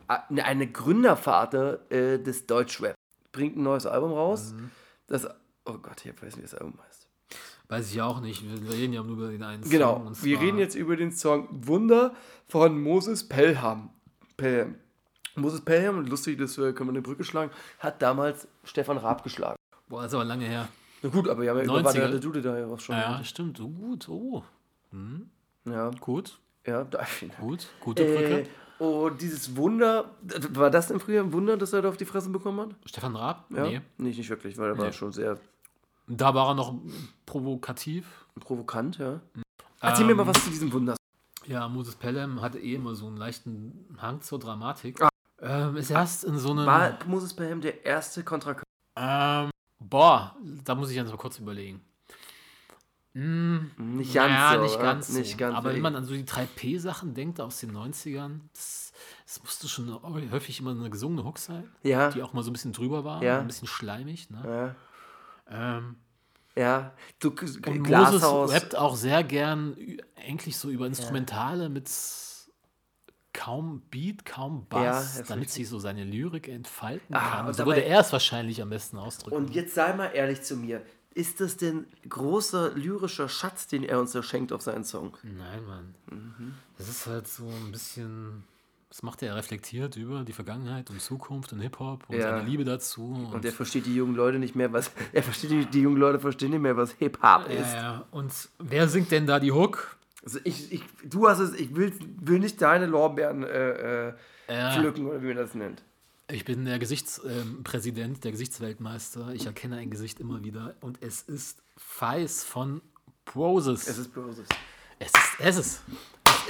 Eine, 0.06 0.44
eine 0.44 0.66
Gründervater 0.70 1.90
äh, 1.90 2.22
des 2.22 2.46
Deutschrap. 2.46 2.94
Bringt 3.32 3.56
ein 3.56 3.64
neues 3.64 3.84
Album 3.84 4.12
raus. 4.12 4.52
Mhm. 4.56 4.70
Das. 5.08 5.26
Oh 5.66 5.74
Gott, 5.78 6.04
ich 6.06 6.12
weiß 6.12 6.22
nicht, 6.22 6.38
wie 6.38 6.42
das 6.42 6.54
Album 6.54 6.78
heißt. 6.86 7.08
Weiß 7.68 7.90
ich 7.92 8.00
auch 8.00 8.20
nicht. 8.20 8.42
Wir 8.44 8.72
reden 8.72 8.92
ja 8.92 9.02
nur 9.02 9.16
über 9.16 9.28
den 9.28 9.42
einen 9.42 9.68
Genau. 9.68 9.94
Song. 9.96 10.06
und 10.06 10.24
Wir 10.24 10.40
reden 10.40 10.58
jetzt 10.58 10.76
über 10.76 10.96
den 10.96 11.10
Song 11.10 11.48
Wunder 11.50 12.14
von 12.46 12.80
Moses 12.80 13.28
Pelham. 13.28 13.90
Pelham. 14.36 14.76
Moses 15.40 15.60
Pelham, 15.60 16.04
lustig, 16.06 16.38
das 16.38 16.56
äh, 16.58 16.72
können 16.72 16.88
wir 16.90 16.92
eine 16.94 17.02
Brücke 17.02 17.24
schlagen, 17.24 17.50
hat 17.78 18.00
damals 18.02 18.46
Stefan 18.64 18.98
Raab 18.98 19.22
geschlagen. 19.22 19.56
Boah, 19.88 20.04
ist 20.04 20.14
aber 20.14 20.24
lange 20.24 20.44
her. 20.44 20.68
Na 21.02 21.08
gut, 21.10 21.28
aber 21.28 21.44
ja, 21.44 21.52
aber 21.52 21.62
90er. 21.62 21.84
warte, 21.84 22.04
hatte 22.04 22.20
du 22.20 22.32
da 22.32 22.58
ja 22.58 22.66
auch 22.66 22.80
schon. 22.80 22.96
Ja, 22.96 23.22
stimmt. 23.24 23.60
Oh, 23.60 23.68
gut. 23.68 24.08
Oh. 24.08 24.42
ja, 25.64 25.90
Gut. 26.00 26.38
ja 26.66 26.84
da, 26.90 27.06
Gut. 27.40 27.68
Gute 27.80 28.04
Brücke. 28.04 28.40
Äh, 28.40 28.46
und 28.84 29.20
dieses 29.20 29.56
Wunder, 29.56 30.10
war 30.50 30.70
das 30.70 30.86
denn 30.88 31.00
früher 31.00 31.20
ein 31.22 31.32
Wunder, 31.32 31.56
dass 31.56 31.72
er 31.72 31.82
da 31.82 31.88
auf 31.88 31.96
die 31.96 32.04
Fresse 32.04 32.30
bekommen 32.30 32.60
hat? 32.60 32.76
Stefan 32.86 33.16
Raab? 33.16 33.44
Ja? 33.50 33.64
Nee. 33.64 33.80
Nicht, 33.96 34.18
nicht 34.18 34.30
wirklich, 34.30 34.56
weil 34.56 34.70
er 34.70 34.78
war 34.78 34.86
Nee. 34.86 34.92
schon 34.92 35.10
sehr 35.12 35.36
Da 36.06 36.32
war 36.34 36.48
er 36.48 36.54
noch 36.54 36.74
provokativ. 37.26 38.24
provokant, 38.40 38.98
ja. 38.98 39.20
Erzähl 39.80 40.04
mir 40.04 40.12
Ähm, 40.12 40.18
mal 40.18 40.26
was 40.28 40.44
zu 40.44 40.50
diesem 40.50 40.72
Wunder. 40.72 40.96
Ja, 41.46 41.66
Moses 41.68 41.96
Pelham 41.96 42.40
hatte 42.40 42.58
eh 42.58 42.74
immer 42.74 42.94
so 42.94 43.06
einen 43.06 43.16
leichten 43.16 43.86
Hang 44.00 44.20
zur 44.20 44.38
Dramatik. 44.38 45.00
Ah. 45.02 45.08
Ähm, 45.40 45.76
ist 45.76 45.90
erst 45.90 46.24
in 46.24 46.38
so 46.38 46.50
einem. 46.50 46.66
War 46.66 46.98
Moses 47.06 47.34
Pelham 47.34 47.60
der 47.60 47.84
erste 47.84 48.24
Kontra... 48.24 48.56
Ähm, 48.96 49.50
boah, 49.78 50.34
da 50.64 50.74
muss 50.74 50.90
ich 50.90 50.96
jetzt 50.96 51.10
mal 51.10 51.16
kurz 51.16 51.38
überlegen. 51.38 51.80
Hm, 53.14 53.70
Nicht 53.76 54.14
ganz 54.14 54.30
ja, 54.32 54.54
so, 54.54 54.62
nicht 54.62 54.80
ganz 54.80 55.08
Nicht 55.10 55.32
so. 55.32 55.36
ganz 55.38 55.56
Aber 55.56 55.72
wenn 55.72 55.80
man 55.80 55.96
an 55.96 56.04
so 56.04 56.12
die 56.14 56.24
3P-Sachen 56.24 57.14
denkt 57.14 57.40
aus 57.40 57.58
den 57.60 57.72
90ern, 57.76 58.40
das, 58.52 58.92
das 59.24 59.42
musste 59.42 59.68
schon 59.68 60.00
häufig 60.30 60.60
immer 60.60 60.72
eine 60.72 60.90
gesungene 60.90 61.24
Hook 61.24 61.38
sein, 61.38 61.68
Ja, 61.82 62.10
die 62.10 62.22
auch 62.22 62.32
mal 62.32 62.42
so 62.42 62.50
ein 62.50 62.52
bisschen 62.52 62.72
drüber 62.72 63.04
war, 63.04 63.22
Ja. 63.22 63.40
ein 63.40 63.46
bisschen 63.46 63.66
schleimig. 63.68 64.30
Ne? 64.30 64.74
ja, 65.50 65.76
Ähm, 65.78 65.96
ja. 66.54 66.92
Du, 67.18 67.30
und 67.30 67.40
Moses 67.66 67.82
Glashaus... 67.84 68.52
rappt 68.52 68.76
auch 68.76 68.94
sehr 68.96 69.24
gern 69.24 69.76
eigentlich 70.16 70.56
so 70.56 70.68
über 70.70 70.86
Instrumentale 70.86 71.68
mit 71.70 71.88
kaum 73.38 73.82
Beat, 73.90 74.24
kaum 74.24 74.66
Ja, 74.72 74.78
Bass, 74.78 75.12
das 75.12 75.20
ist 75.20 75.30
damit 75.30 75.50
sich 75.50 75.68
so 75.68 75.78
seine 75.78 76.04
Lyrik 76.04 76.48
entfalten 76.48 77.14
Ah, 77.14 77.30
kann. 77.36 77.46
und 77.46 77.54
so 77.54 77.64
würde 77.66 77.84
er 77.84 78.00
es 78.00 78.12
wahrscheinlich 78.12 78.60
am 78.60 78.70
besten 78.70 78.98
ausdrücken. 78.98 79.36
Und 79.36 79.54
jetzt 79.54 79.74
sei 79.74 79.92
mal 79.94 80.06
ehrlich 80.08 80.42
zu 80.42 80.56
mir. 80.56 80.82
Ist 81.14 81.40
das 81.40 81.56
denn 81.56 81.86
großer 82.08 82.74
lyrischer 82.74 83.28
Schatz, 83.28 83.66
den 83.66 83.82
er 83.82 83.98
uns 84.00 84.12
da 84.12 84.22
schenkt 84.22 84.52
auf 84.52 84.62
seinen 84.62 84.84
Song? 84.84 85.16
Nein, 85.22 85.64
Mann. 85.66 85.94
Mhm. 86.10 86.54
Das 86.76 86.88
ist 86.88 87.06
halt 87.06 87.26
so 87.28 87.44
ein 87.48 87.72
bisschen. 87.72 88.44
Was 88.90 89.02
macht 89.02 89.22
er? 89.22 89.30
Er 89.30 89.36
reflektiert 89.36 89.96
über 89.96 90.22
die 90.24 90.32
Vergangenheit 90.32 90.88
und 90.90 91.00
Zukunft 91.02 91.52
und 91.52 91.60
Hip-Hop 91.60 92.04
und 92.08 92.16
Ja. 92.16 92.22
seine 92.22 92.48
Liebe 92.48 92.64
dazu. 92.64 93.04
Und, 93.12 93.34
Und 93.34 93.44
er 93.44 93.52
versteht 93.52 93.84
die 93.86 93.94
jungen 93.94 94.14
Leute 94.14 94.38
nicht 94.38 94.54
mehr, 94.54 94.72
was. 94.72 94.90
Er 95.12 95.22
versteht 95.22 95.50
die, 95.50 95.66
die 95.66 95.80
jungen 95.80 95.98
Leute 95.98 96.18
verstehen 96.20 96.50
nicht 96.52 96.60
mehr, 96.62 96.76
was 96.76 96.92
Hip-Hop 96.92 97.48
ist. 97.48 97.58
ja, 97.72 97.74
ja. 97.76 98.04
und 98.12 98.32
wer 98.58 98.88
singt 98.88 99.10
denn 99.10 99.26
da 99.26 99.40
die 99.40 99.52
Hook? 99.52 99.97
Also 100.24 100.38
ich, 100.44 100.72
ich, 100.72 100.82
du 101.04 101.28
hast 101.28 101.38
es, 101.38 101.54
ich 101.54 101.74
will, 101.76 101.92
will 102.20 102.38
nicht 102.40 102.60
deine 102.60 102.86
Lorbeeren 102.86 103.44
äh, 103.44 104.08
äh, 104.08 104.14
Ja. 104.48 104.72
pflücken, 104.74 105.06
oder 105.06 105.22
wie 105.22 105.28
man 105.28 105.36
das 105.36 105.54
nennt. 105.54 105.82
Ich 106.30 106.44
bin 106.44 106.64
der 106.66 106.78
Gesichtspräsident, 106.78 108.22
der 108.24 108.32
Gesichtsweltmeister. 108.32 109.30
Ich 109.32 109.46
erkenne 109.46 109.76
ein 109.78 109.90
Gesicht 109.90 110.20
immer 110.20 110.42
wieder 110.44 110.74
und 110.80 111.02
es 111.02 111.22
ist 111.22 111.62
Feis 111.76 112.44
von 112.44 112.82
Broses. 113.24 113.88
Es 113.88 113.96
ist 113.98 114.12
Broses. 114.12 114.46
es 114.98 115.08
ist, 115.08 115.38
es 115.38 115.56
ist, 115.58 115.82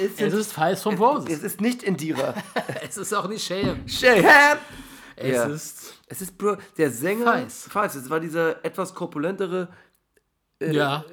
Es 0.01 0.21
es 0.21 0.35
ist 0.35 0.53
Feis 0.53 0.83
von 0.83 0.95
es 0.95 0.99
Broses. 0.99 1.43
ist 1.43 1.61
nicht 1.61 1.83
Indira. 1.85 2.35
Es 2.83 2.97
ist 2.97 3.13
auch 3.13 3.29
nicht 3.29 3.45
Shame. 3.47 3.87
Shayham! 3.87 4.59
Es 5.15 5.35
Ja. 5.37 5.45
ist, 5.47 5.95
Es 6.07 6.23
ist 6.23 6.39
Bro, 6.39 6.57
der 6.77 6.91
Sänger. 6.91 7.25
Feis. 7.27 7.69
Feis. 7.71 7.95
Es 7.97 8.09
war 8.11 8.19
dieser 8.21 8.65
etwas 8.65 8.95
korpulentere. 8.95 9.69
ja, 10.61 11.05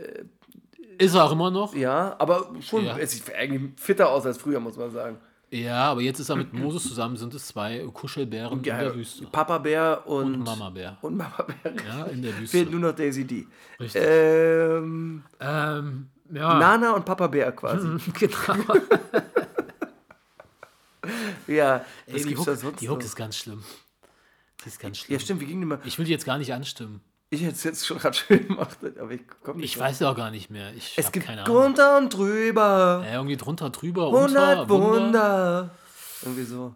ist 0.97 1.15
er 1.15 1.23
auch 1.23 1.31
immer 1.31 1.51
noch. 1.51 1.75
Ja, 1.75 2.15
aber 2.19 2.49
schon. 2.61 2.85
Ja. 2.85 2.97
Es 2.97 3.11
sieht 3.11 3.33
eigentlich 3.33 3.71
fitter 3.77 4.09
aus 4.09 4.25
als 4.25 4.37
früher, 4.37 4.59
muss 4.59 4.77
man 4.77 4.91
sagen. 4.91 5.17
Ja, 5.51 5.91
aber 5.91 6.01
jetzt 6.01 6.19
ist 6.19 6.29
er 6.29 6.35
mit 6.35 6.53
Moses 6.53 6.83
zusammen, 6.83 7.15
sind 7.17 7.33
es 7.33 7.47
zwei 7.47 7.85
Kuschelbären 7.93 8.57
in 8.57 8.63
der 8.63 8.95
Wüste. 8.95 9.25
Papa 9.27 9.59
Bär 9.59 10.01
und, 10.05 10.33
Und 10.35 10.39
Mama 10.43 10.69
Bär. 10.69 10.97
Und 11.01 11.15
Mama 11.17 11.45
Bär. 11.63 11.73
Ja, 11.87 12.05
in 12.05 12.21
der 12.23 12.37
Wüste. 12.37 12.57
Fehlt 12.57 12.71
nur 12.71 12.79
noch 12.79 12.93
Daisy 12.93 13.25
D. 13.25 13.47
Richtig. 13.79 14.01
Ähm, 14.03 15.23
Ähm, 15.39 16.09
ja. 16.33 16.57
Nana 16.59 16.91
und 16.93 17.05
Papa 17.05 17.27
Bär 17.27 17.51
quasi. 17.51 17.87
genau. 18.19 18.35
Ja, 21.47 21.85
Ey, 22.07 22.23
die, 22.23 22.35
Hook, 22.35 22.77
die 22.77 22.89
Hook 22.89 23.03
ist 23.03 23.15
ganz 23.15 23.37
schlimm. 23.37 23.63
Die 24.63 24.69
ist 24.69 24.79
ganz 24.79 24.97
schlimm. 24.97 25.13
Ja, 25.13 25.19
stimmt, 25.19 25.41
wie 25.41 25.45
ging 25.45 25.59
die 25.59 25.65
mal? 25.67 25.79
Ich 25.85 25.99
will 25.99 26.05
die 26.05 26.11
jetzt 26.11 26.25
gar 26.25 26.39
nicht 26.39 26.51
anstimmen. 26.51 27.01
Ich 27.31 27.41
hätte 27.41 27.53
es 27.53 27.63
jetzt 27.63 27.85
schon 27.85 27.97
gerade 27.97 28.15
schön 28.17 28.47
gemacht, 28.47 28.77
aber 28.99 29.11
ich 29.11 29.21
komme 29.43 29.59
nicht 29.59 29.71
Ich 29.71 29.73
drauf. 29.77 29.83
weiß 29.89 29.99
ja 30.01 30.11
auch 30.11 30.15
gar 30.15 30.31
nicht 30.31 30.49
mehr. 30.49 30.73
Ich 30.75 30.93
Es 30.97 31.11
gibt 31.11 31.25
keine 31.25 31.43
Ahnung. 31.43 31.55
drunter 31.55 31.97
und 31.97 32.13
drüber. 32.13 33.03
Ja, 33.05 33.13
irgendwie 33.15 33.37
drunter, 33.37 33.69
drüber, 33.69 34.07
100 34.07 34.59
unter, 34.59 34.69
Wunder. 34.69 34.95
Wunder. 35.05 35.75
Irgendwie 36.21 36.43
so. 36.43 36.75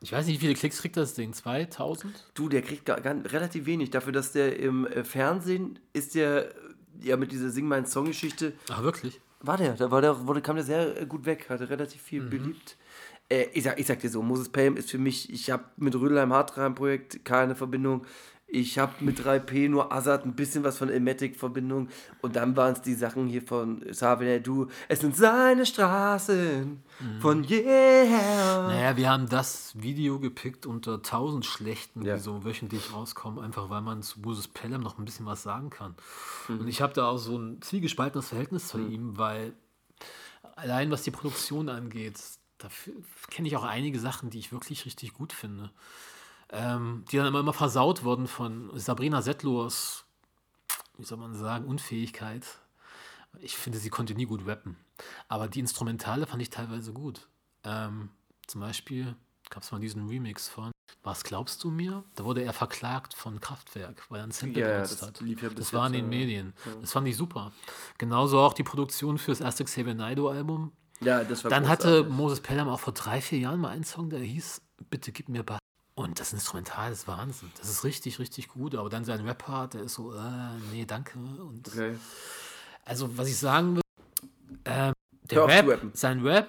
Ich 0.00 0.12
weiß 0.12 0.26
nicht, 0.26 0.36
wie 0.36 0.40
viele 0.46 0.54
Klicks 0.54 0.78
kriegt 0.78 0.96
das 0.96 1.14
Ding? 1.14 1.32
2000? 1.32 2.12
Du, 2.34 2.48
der 2.48 2.62
kriegt 2.62 2.84
gar, 2.84 3.00
gar, 3.00 3.14
relativ 3.32 3.64
wenig. 3.66 3.90
Dafür, 3.90 4.12
dass 4.12 4.32
der 4.32 4.58
im 4.58 4.86
äh, 4.86 5.02
Fernsehen 5.02 5.78
ist 5.94 6.14
der 6.14 6.50
äh, 6.50 6.54
ja 7.02 7.16
mit 7.16 7.32
dieser 7.32 7.50
Sing 7.50 7.66
mein 7.66 7.86
Song 7.86 8.04
Geschichte 8.06 8.52
Ach, 8.70 8.82
wirklich? 8.82 9.20
war 9.40 9.56
der, 9.56 9.74
da 9.74 9.90
war 9.90 10.00
der, 10.02 10.26
wurde, 10.26 10.42
kam 10.42 10.56
der 10.56 10.64
sehr 10.64 11.00
äh, 11.02 11.06
gut 11.06 11.24
weg, 11.24 11.46
hatte 11.48 11.70
relativ 11.70 12.02
viel 12.02 12.22
Mhm. 12.22 12.30
beliebt. 12.30 12.76
Äh, 13.30 13.46
ich, 13.54 13.64
sag, 13.64 13.80
ich 13.80 13.86
sag 13.86 13.98
dir 14.00 14.10
so, 14.10 14.20
Moses 14.22 14.50
Pelham 14.50 14.76
ist 14.76 14.90
für 14.90 14.98
mich, 14.98 15.32
ich 15.32 15.50
habe 15.50 15.64
mit 15.78 15.94
Rödelheim 15.94 16.32
Hartreim 16.34 16.74
Projekt 16.74 17.24
keine 17.24 17.54
Verbindung. 17.54 18.04
Ich 18.54 18.78
habe 18.78 18.92
mit 19.04 19.18
3P 19.18 19.68
nur 19.68 19.92
Azad 19.92 20.24
ein 20.24 20.36
bisschen 20.36 20.62
was 20.62 20.78
von 20.78 20.88
Emetic 20.88 21.34
Verbindung 21.36 21.88
und 22.22 22.36
dann 22.36 22.56
waren 22.56 22.74
es 22.74 22.82
die 22.82 22.94
Sachen 22.94 23.26
hier 23.26 23.42
von 23.42 23.84
Savile 23.90 24.40
Du. 24.40 24.68
Es 24.86 25.00
sind 25.00 25.16
seine 25.16 25.66
Straßen 25.66 26.80
Mhm. 27.00 27.20
von 27.20 27.42
jeher. 27.42 28.68
Naja, 28.68 28.96
wir 28.96 29.10
haben 29.10 29.28
das 29.28 29.72
Video 29.74 30.20
gepickt 30.20 30.66
unter 30.66 31.02
1000 31.02 31.44
schlechten, 31.44 32.02
Ja. 32.02 32.14
die 32.14 32.20
so 32.22 32.44
wöchentlich 32.44 32.92
rauskommen, 32.92 33.42
einfach 33.42 33.70
weil 33.70 33.80
man 33.80 34.02
zu 34.02 34.20
Moses 34.20 34.46
Pelham 34.46 34.82
noch 34.82 34.98
ein 35.00 35.04
bisschen 35.04 35.26
was 35.26 35.42
sagen 35.42 35.70
kann. 35.70 35.96
Mhm. 36.46 36.60
Und 36.60 36.68
ich 36.68 36.80
habe 36.80 36.92
da 36.92 37.08
auch 37.08 37.18
so 37.18 37.36
ein 37.36 37.60
zwiegespaltenes 37.60 38.28
Verhältnis 38.28 38.68
zu 38.68 38.78
ihm, 38.78 39.18
weil 39.18 39.52
allein 40.54 40.92
was 40.92 41.02
die 41.02 41.10
Produktion 41.10 41.68
angeht, 41.68 42.20
da 42.58 42.68
kenne 43.30 43.48
ich 43.48 43.56
auch 43.56 43.64
einige 43.64 43.98
Sachen, 43.98 44.30
die 44.30 44.38
ich 44.38 44.52
wirklich 44.52 44.86
richtig 44.86 45.12
gut 45.12 45.32
finde. 45.32 45.72
Ähm, 46.50 47.04
die 47.10 47.16
dann 47.16 47.26
immer, 47.26 47.40
immer 47.40 47.52
versaut 47.52 48.04
wurden 48.04 48.26
von 48.26 48.70
Sabrina 48.78 49.22
Settlors, 49.22 50.04
wie 50.98 51.04
soll 51.04 51.18
man 51.18 51.34
sagen, 51.34 51.64
Unfähigkeit. 51.66 52.44
Ich 53.40 53.56
finde, 53.56 53.78
sie 53.78 53.90
konnte 53.90 54.14
nie 54.14 54.26
gut 54.26 54.46
rappen. 54.46 54.76
Aber 55.28 55.48
die 55.48 55.60
Instrumentale 55.60 56.26
fand 56.26 56.40
ich 56.42 56.50
teilweise 56.50 56.92
gut. 56.92 57.28
Ähm, 57.64 58.10
zum 58.46 58.60
Beispiel 58.60 59.16
gab 59.50 59.62
es 59.62 59.72
mal 59.72 59.80
diesen 59.80 60.06
Remix 60.08 60.48
von 60.48 60.70
Was 61.02 61.24
glaubst 61.24 61.64
du 61.64 61.70
mir? 61.70 62.04
Da 62.14 62.24
wurde 62.24 62.42
er 62.42 62.52
verklagt 62.52 63.14
von 63.14 63.40
Kraftwerk, 63.40 64.04
weil 64.08 64.20
er 64.20 64.24
ein 64.24 64.30
Sample 64.30 64.60
Ja, 64.60 64.68
ja, 64.68 64.74
benutzt 64.76 65.02
hat. 65.02 65.20
ja 65.20 65.48
das 65.50 65.72
war 65.72 65.86
in 65.88 65.92
den 65.94 66.04
ja. 66.12 66.18
Medien. 66.18 66.54
Das 66.80 66.92
fand 66.92 67.08
ich 67.08 67.16
super. 67.16 67.52
Genauso 67.98 68.38
auch 68.40 68.52
die 68.52 68.62
Produktion 68.62 69.18
für 69.18 69.32
das 69.32 69.40
erste 69.40 69.64
Xavier 69.64 69.94
Naidoo-Album. 69.94 70.72
Ja, 71.00 71.24
das 71.24 71.42
war 71.42 71.50
Dann 71.50 71.68
hatte 71.68 71.88
großartig. 71.88 72.12
Moses 72.12 72.40
Pelham 72.40 72.68
auch 72.68 72.80
vor 72.80 72.94
drei, 72.94 73.20
vier 73.20 73.38
Jahren 73.40 73.60
mal 73.60 73.70
einen 73.70 73.84
Song, 73.84 74.10
der 74.10 74.20
hieß 74.20 74.60
Bitte 74.90 75.12
gib 75.12 75.28
mir 75.28 75.42
Bass. 75.42 75.58
Und 75.96 76.18
das 76.18 76.32
Instrumental 76.32 76.90
ist 76.90 77.06
Wahnsinn. 77.06 77.50
Das 77.58 77.68
ist 77.68 77.84
richtig, 77.84 78.18
richtig 78.18 78.48
gut. 78.48 78.74
Aber 78.74 78.88
dann 78.88 79.04
sein 79.04 79.24
Rap-Part, 79.24 79.74
der 79.74 79.82
ist 79.82 79.94
so, 79.94 80.12
äh, 80.12 80.18
nee, 80.72 80.84
danke. 80.84 81.18
Und 81.18 81.68
Okay. 81.68 81.96
also, 82.84 83.16
was 83.16 83.28
ich 83.28 83.36
sagen 83.38 83.76
will, 83.76 83.82
ähm, 84.64 84.92
der 85.30 85.46
Rap, 85.46 85.80
sein 85.94 86.20
Rap 86.26 86.48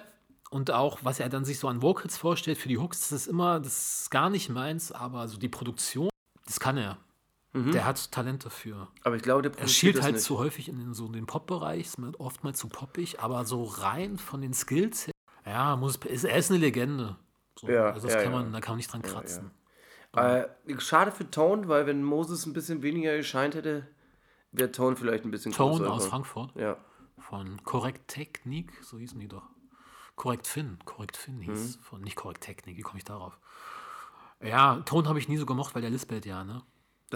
und 0.50 0.70
auch, 0.70 0.98
was 1.02 1.20
er 1.20 1.28
dann 1.28 1.44
sich 1.44 1.58
so 1.60 1.68
an 1.68 1.80
Vocals 1.80 2.16
vorstellt 2.16 2.58
für 2.58 2.68
die 2.68 2.78
Hooks, 2.78 3.00
das 3.08 3.12
ist 3.12 3.26
immer, 3.28 3.60
das 3.60 4.00
ist 4.02 4.10
gar 4.10 4.30
nicht 4.30 4.48
meins, 4.48 4.90
aber 4.92 5.28
so 5.28 5.38
die 5.38 5.48
Produktion, 5.48 6.10
das 6.44 6.60
kann 6.60 6.76
er. 6.76 6.98
Der 7.54 7.86
hat 7.86 8.12
Talent 8.12 8.44
dafür. 8.44 8.88
Aber 9.02 9.16
ich 9.16 9.22
glaube, 9.22 9.40
der 9.48 9.58
Er 9.58 9.66
schielt 9.66 10.02
halt 10.02 10.16
nicht. 10.16 10.24
zu 10.24 10.36
häufig 10.36 10.68
in 10.68 10.78
den, 10.78 10.92
so 10.92 11.08
den 11.08 11.24
Pop-Bereich, 11.24 11.86
ist 11.86 11.96
oftmals 12.18 12.58
zu 12.58 12.68
poppig, 12.68 13.20
aber 13.20 13.46
so 13.46 13.64
rein 13.64 14.18
von 14.18 14.42
den 14.42 14.52
Skills 14.52 15.06
her, 15.06 15.14
ja, 15.46 15.74
muss, 15.76 15.96
ist, 15.96 16.24
er 16.24 16.36
ist 16.36 16.50
eine 16.50 16.58
Legende. 16.60 17.16
So, 17.58 17.68
Ja, 17.68 17.90
also 17.90 18.06
das 18.06 18.14
ja, 18.14 18.22
kann 18.22 18.32
ja. 18.32 18.38
man, 18.38 18.52
da 18.52 18.60
kann 18.60 18.72
man 18.72 18.76
nicht 18.78 18.92
dran 18.92 19.02
kratzen. 19.02 19.50
Äh, 20.14 20.46
schade 20.78 21.12
für 21.12 21.30
Tone, 21.30 21.68
weil 21.68 21.86
wenn 21.86 22.02
Moses 22.02 22.46
ein 22.46 22.52
bisschen 22.54 22.82
weniger 22.82 23.16
gescheint 23.16 23.54
hätte, 23.54 23.86
wäre 24.52 24.72
Tone 24.72 24.96
vielleicht 24.96 25.24
ein 25.24 25.30
bisschen 25.30 25.52
Tone 25.52 25.78
größer 25.78 25.92
aus. 25.92 26.06
Frankfurt. 26.06 26.54
Ja. 26.56 26.78
von 27.18 27.62
Korrekt 27.64 28.08
Technik, 28.08 28.72
so 28.82 28.98
hießen 28.98 29.18
die 29.20 29.28
doch. 29.28 29.48
Korrekt 30.14 30.46
Finn, 30.46 30.78
Korrekt 30.86 31.16
Finn 31.16 31.40
hieß, 31.40 31.76
von 31.82 32.00
nicht 32.00 32.16
Korrekt 32.16 32.42
Technik, 32.42 32.76
wie 32.78 32.82
komme 32.82 32.98
ich 32.98 33.04
darauf? 33.04 33.38
Ja, 34.40 34.76
Ton 34.86 35.08
habe 35.08 35.18
ich 35.18 35.28
nie 35.28 35.36
so 35.36 35.44
gemocht, 35.44 35.74
weil 35.74 35.82
der 35.82 35.90
lispelt 35.90 36.24
ja, 36.24 36.44
ne? 36.44 36.62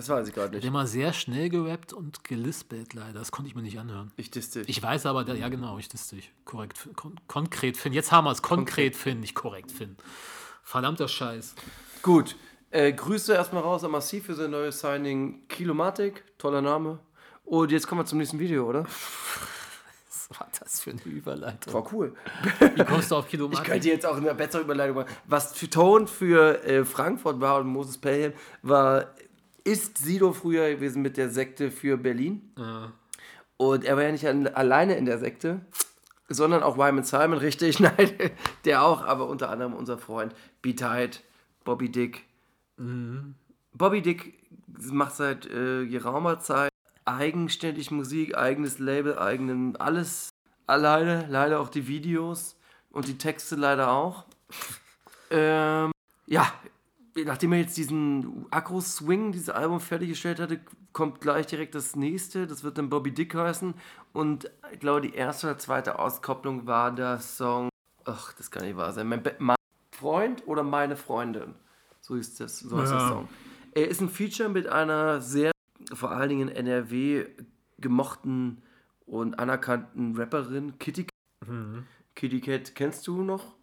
Das 0.00 0.08
weiß 0.08 0.28
ich 0.28 0.34
gerade 0.34 0.48
Der 0.52 0.56
hat 0.58 0.62
nicht. 0.62 0.68
immer 0.68 0.86
sehr 0.86 1.12
schnell 1.12 1.50
gerappt 1.50 1.92
und 1.92 2.24
gelispelt 2.24 2.94
leider. 2.94 3.18
Das 3.18 3.30
konnte 3.32 3.50
ich 3.50 3.54
mir 3.54 3.60
nicht 3.60 3.78
anhören. 3.78 4.10
Ich 4.16 4.30
disste. 4.30 4.62
Ich 4.62 4.82
weiß 4.82 5.04
aber, 5.04 5.24
der, 5.24 5.34
ja 5.36 5.50
genau, 5.50 5.76
ich 5.76 5.88
dich. 5.90 6.32
Korrekt, 6.46 6.88
kon 6.96 7.20
konkret 7.26 7.76
Finn. 7.76 7.92
Jetzt 7.92 8.10
haben 8.10 8.24
wir 8.24 8.30
es. 8.30 8.40
Konkret 8.40 8.96
Finn, 8.96 9.20
nicht 9.20 9.34
korrekt 9.34 9.70
Finn. 9.70 9.96
Verdammter 10.62 11.06
Scheiß. 11.06 11.54
Gut. 12.00 12.36
Äh, 12.70 12.94
Grüße 12.94 13.34
erstmal 13.34 13.62
raus 13.62 13.84
an 13.84 13.90
Massiv 13.90 14.24
für 14.24 14.34
sein 14.34 14.52
neues 14.52 14.80
Signing 14.80 15.46
Kilomatic. 15.48 16.24
Toller 16.38 16.62
Name. 16.62 16.98
Und 17.44 17.70
jetzt 17.70 17.86
kommen 17.86 18.00
wir 18.00 18.06
zum 18.06 18.16
nächsten 18.18 18.38
Video, 18.38 18.66
oder? 18.66 18.84
Was 20.08 20.30
war 20.40 20.48
das 20.58 20.80
für 20.80 20.92
eine 20.92 21.02
Überleitung? 21.04 21.74
War 21.74 21.92
cool. 21.92 22.14
Wie 22.74 22.84
kommst 22.84 23.10
du 23.10 23.16
auf 23.16 23.26
Ich 23.26 23.32
Kilometer? 23.32 23.62
könnte 23.64 23.88
jetzt 23.88 24.06
auch 24.06 24.16
eine 24.16 24.34
bessere 24.34 24.62
Überleitung 24.62 24.96
machen. 24.96 25.08
Was 25.26 25.52
für 25.52 25.68
Ton 25.68 26.06
für 26.08 26.64
äh, 26.64 26.86
Frankfurt 26.86 27.38
war 27.40 27.58
und 27.60 27.66
Moses 27.66 27.98
Pelham 27.98 28.32
war, 28.62 29.08
ist 29.70 29.98
Sido 29.98 30.32
früher 30.32 30.68
gewesen 30.70 31.02
mit 31.02 31.16
der 31.16 31.30
Sekte 31.30 31.70
für 31.70 31.96
Berlin. 31.96 32.52
Und 33.56 33.84
er 33.84 33.96
war 33.96 34.02
ja 34.04 34.12
nicht 34.12 34.26
alleine 34.26 34.96
in 34.96 35.04
der 35.04 35.18
Sekte, 35.18 35.60
sondern 36.28 36.62
auch 36.62 36.76
Wyman 36.76 37.04
Simon, 37.04 37.38
richtig, 37.38 37.78
nein, 37.80 38.10
der 38.64 38.82
auch, 38.82 39.04
aber 39.04 39.28
unter 39.28 39.50
anderem 39.50 39.74
unser 39.74 39.98
Freund 39.98 40.34
B-Tide, 40.62 41.18
Bobby 41.64 41.90
Dick. 41.90 42.24
Bobby 43.74 44.02
Dick 44.02 44.38
macht 44.90 45.14
seit 45.14 45.46
äh, 45.46 45.86
geraumer 45.86 46.40
Zeit 46.40 46.70
eigenständig 47.04 47.90
Musik, 47.90 48.36
eigenes 48.36 48.78
Label, 48.78 49.18
eigenen 49.18 49.76
alles 49.76 50.30
alleine, 50.66 51.26
leider 51.28 51.60
auch 51.60 51.68
die 51.68 51.86
Videos 51.86 52.56
und 52.90 53.08
die 53.08 53.18
Texte 53.18 53.56
leider 53.56 53.90
auch. 53.90 54.24
ähm, 55.30 55.92
ja, 56.26 56.52
nachdem 57.24 57.52
er 57.52 57.60
jetzt 57.60 57.76
diesen 57.76 58.46
Akro 58.50 58.80
Swing, 58.80 59.32
dieses 59.32 59.50
Album 59.50 59.80
fertiggestellt 59.80 60.40
hatte, 60.40 60.60
kommt 60.92 61.20
gleich 61.20 61.46
direkt 61.46 61.74
das 61.74 61.96
nächste. 61.96 62.46
Das 62.46 62.64
wird 62.64 62.78
dann 62.78 62.90
Bobby 62.90 63.12
Dick 63.12 63.34
heißen. 63.34 63.74
Und 64.12 64.50
ich 64.72 64.80
glaube, 64.80 65.00
die 65.02 65.14
erste 65.14 65.48
oder 65.48 65.58
zweite 65.58 65.98
Auskopplung 65.98 66.66
war 66.66 66.92
der 66.94 67.18
Song. 67.20 67.68
Ach, 68.04 68.32
das 68.34 68.50
kann 68.50 68.64
nicht 68.64 68.76
wahr 68.76 68.92
sein. 68.92 69.06
Mein, 69.08 69.22
mein 69.38 69.56
Freund 69.92 70.46
oder 70.46 70.62
meine 70.62 70.96
Freundin. 70.96 71.54
So 72.00 72.14
ist 72.16 72.40
das. 72.40 72.58
So 72.60 72.78
heißt 72.78 72.92
der 72.92 72.98
Ja. 73.00 73.08
Song. 73.08 73.28
Er 73.72 73.88
ist 73.88 74.00
ein 74.00 74.08
Feature 74.08 74.48
mit 74.48 74.66
einer 74.66 75.20
sehr, 75.20 75.52
vor 75.92 76.10
allen 76.10 76.28
Dingen 76.28 76.48
in 76.48 76.56
NRW, 76.66 77.26
gemochten 77.78 78.62
und 79.06 79.38
anerkannten 79.38 80.16
Rapperin, 80.16 80.78
Kitty 80.78 81.06
Mhm. 81.46 81.84
Kitty 82.14 82.40
Cat. 82.40 82.74
Kennst 82.74 83.06
du 83.06 83.22
noch? 83.22 83.54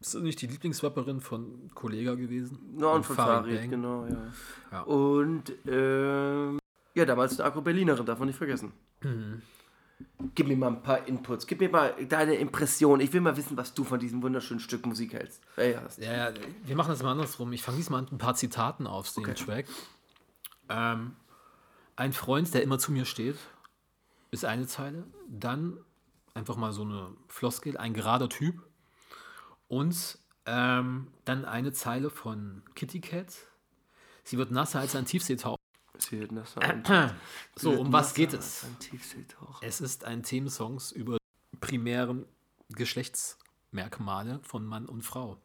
Ist 0.00 0.14
das 0.14 0.22
nicht 0.22 0.40
die 0.40 0.46
Lieblingsrapperin 0.46 1.20
von 1.20 1.70
Kollega 1.74 2.14
gewesen? 2.14 2.58
Ja, 2.78 2.88
und 2.92 3.04
von 3.04 3.16
Farid, 3.16 3.68
genau, 3.68 4.06
ja. 4.06 4.32
Ja. 4.72 4.80
Und 4.82 5.52
ähm, 5.66 6.58
ja, 6.94 7.04
damals 7.04 7.38
eine 7.38 7.46
Agro-Berlinerin, 7.46 8.06
darf 8.06 8.18
man 8.18 8.28
nicht 8.28 8.38
vergessen. 8.38 8.72
Mhm. 9.02 9.42
Gib 10.34 10.48
mir 10.48 10.56
mal 10.56 10.68
ein 10.68 10.82
paar 10.82 11.06
Inputs, 11.06 11.46
gib 11.46 11.60
mir 11.60 11.68
mal 11.68 11.94
deine 12.08 12.34
Impression. 12.36 13.00
Ich 13.00 13.12
will 13.12 13.20
mal 13.20 13.36
wissen, 13.36 13.58
was 13.58 13.74
du 13.74 13.84
von 13.84 14.00
diesem 14.00 14.22
wunderschönen 14.22 14.60
Stück 14.60 14.86
Musik 14.86 15.12
hältst. 15.12 15.42
Hast. 15.58 15.98
Ja, 15.98 16.30
ja, 16.30 16.34
wir 16.64 16.76
machen 16.76 16.88
das 16.88 17.02
mal 17.02 17.12
andersrum. 17.12 17.52
Ich 17.52 17.62
fange 17.62 17.76
diesmal 17.76 18.00
an 18.00 18.08
ein 18.10 18.16
paar 18.16 18.34
Zitaten 18.34 18.86
auf 18.86 19.14
Okay. 19.18 19.34
Track. 19.34 19.66
Ähm, 20.70 21.16
ein 21.96 22.14
Freund, 22.14 22.54
der 22.54 22.62
immer 22.62 22.78
zu 22.78 22.92
mir 22.92 23.04
steht, 23.04 23.36
ist 24.30 24.46
eine 24.46 24.66
Zeile. 24.66 25.04
Dann 25.28 25.76
einfach 26.32 26.56
mal 26.56 26.72
so 26.72 26.82
eine 26.82 27.08
Floskel, 27.28 27.76
ein 27.76 27.92
gerader 27.92 28.30
Typ. 28.30 28.62
Und 29.70 30.18
ähm, 30.46 31.06
dann 31.24 31.44
eine 31.44 31.72
Zeile 31.72 32.10
von 32.10 32.62
Kitty 32.74 33.00
Cat. 33.00 33.32
Sie 34.24 34.36
wird 34.36 34.50
nasser 34.50 34.80
als 34.80 34.96
ein 34.96 35.04
Tiefseetaucher. 35.04 35.60
Sie 35.96 36.18
hätten 36.18 36.34
das 36.34 36.58
ein, 36.58 36.82
So, 37.56 37.70
um 37.72 37.92
was 37.92 38.14
geht 38.14 38.32
es? 38.32 38.66
Es 39.60 39.80
ist 39.80 40.04
ein 40.04 40.24
Themensong 40.24 40.80
über 40.94 41.18
primären 41.60 42.26
Geschlechtsmerkmale 42.70 44.40
von 44.42 44.66
Mann 44.66 44.86
und 44.86 45.02
Frau. 45.02 45.40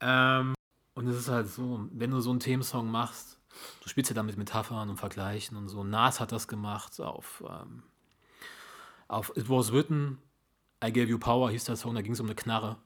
Ähm, 0.00 0.54
und 0.94 1.06
es 1.06 1.16
ist 1.16 1.28
halt 1.28 1.48
so, 1.48 1.86
wenn 1.92 2.10
du 2.10 2.20
so 2.20 2.30
einen 2.30 2.40
Themensong 2.40 2.90
machst, 2.90 3.38
du 3.80 3.88
spielst 3.88 4.10
ja 4.10 4.14
damit 4.14 4.36
Metaphern 4.36 4.90
und 4.90 4.96
Vergleichen 4.96 5.56
und 5.56 5.68
so. 5.68 5.84
Nas 5.84 6.18
hat 6.18 6.32
das 6.32 6.48
gemacht 6.48 7.00
auf, 7.00 7.44
ähm, 7.48 7.84
auf 9.06 9.36
It 9.36 9.48
Was 9.48 9.72
Written, 9.72 10.18
I 10.82 10.92
Gave 10.92 11.06
You 11.06 11.18
Power 11.18 11.52
hieß 11.52 11.62
der 11.64 11.76
Song, 11.76 11.94
da 11.94 12.02
ging 12.02 12.14
es 12.14 12.20
um 12.20 12.26
eine 12.26 12.34
Knarre. 12.34 12.76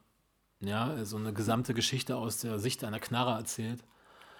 Ja, 0.61 1.05
so 1.05 1.17
eine 1.17 1.33
gesamte 1.33 1.73
Geschichte 1.73 2.15
aus 2.17 2.37
der 2.37 2.59
Sicht 2.59 2.83
einer 2.83 2.99
Knarre 2.99 3.37
erzählt. 3.37 3.83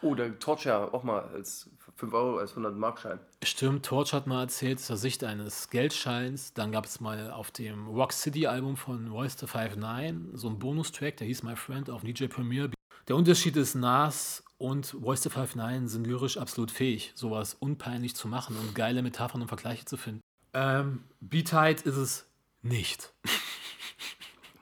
Oh, 0.02 0.16
der 0.16 0.40
Torture 0.40 0.94
auch 0.94 1.04
mal 1.04 1.22
als 1.34 1.70
5 1.98 2.14
Euro, 2.14 2.38
als 2.38 2.52
100 2.52 2.76
Markschein. 2.76 3.20
Stimmt, 3.44 3.86
Torch 3.86 4.14
hat 4.14 4.28
mal 4.28 4.42
erzählt, 4.42 4.80
aus 4.80 4.88
der 4.88 4.98
Sicht 4.98 5.24
eines 5.24 5.70
Geldscheins. 5.70 6.54
Dann 6.54 6.72
gab 6.72 6.86
es 6.86 7.02
mal 7.02 7.32
auf 7.32 7.52
dem 7.52 7.88
Rock 7.88 8.14
City 8.14 8.48
Album 8.48 8.78
von 8.78 9.10
Royce 9.10 9.38
the 9.40 9.46
59 9.46 10.40
so 10.40 10.48
einen 10.48 10.60
Bonustrack, 10.60 11.18
der 11.18 11.28
hieß 11.28 11.44
My 11.44 11.56
Friend 11.56 11.90
auf 11.90 12.04
DJ 12.04 12.28
Premier. 12.28 12.70
Der 13.10 13.16
Unterschied 13.16 13.58
ist, 13.58 13.76
Nas 13.76 14.44
und 14.58 14.96
Royce 15.02 15.24
the 15.24 15.30
59 15.30 15.90
sind 15.90 16.08
lyrisch 16.08 16.38
absolut 16.38 16.72
fähig, 16.72 17.12
sowas 17.16 17.56
unpeinlich 17.56 18.16
zu 18.16 18.30
machen 18.30 18.56
und 18.56 18.76
geile 18.76 19.02
Metaphern 19.02 19.42
und 19.42 19.48
Vergleiche 19.50 19.84
zu 19.84 19.98
finden. 19.98 20.22
Ähm, 20.54 21.04
B-Tight 21.20 21.82
ist 21.82 21.98
es 21.98 22.26
nicht. 22.62 23.14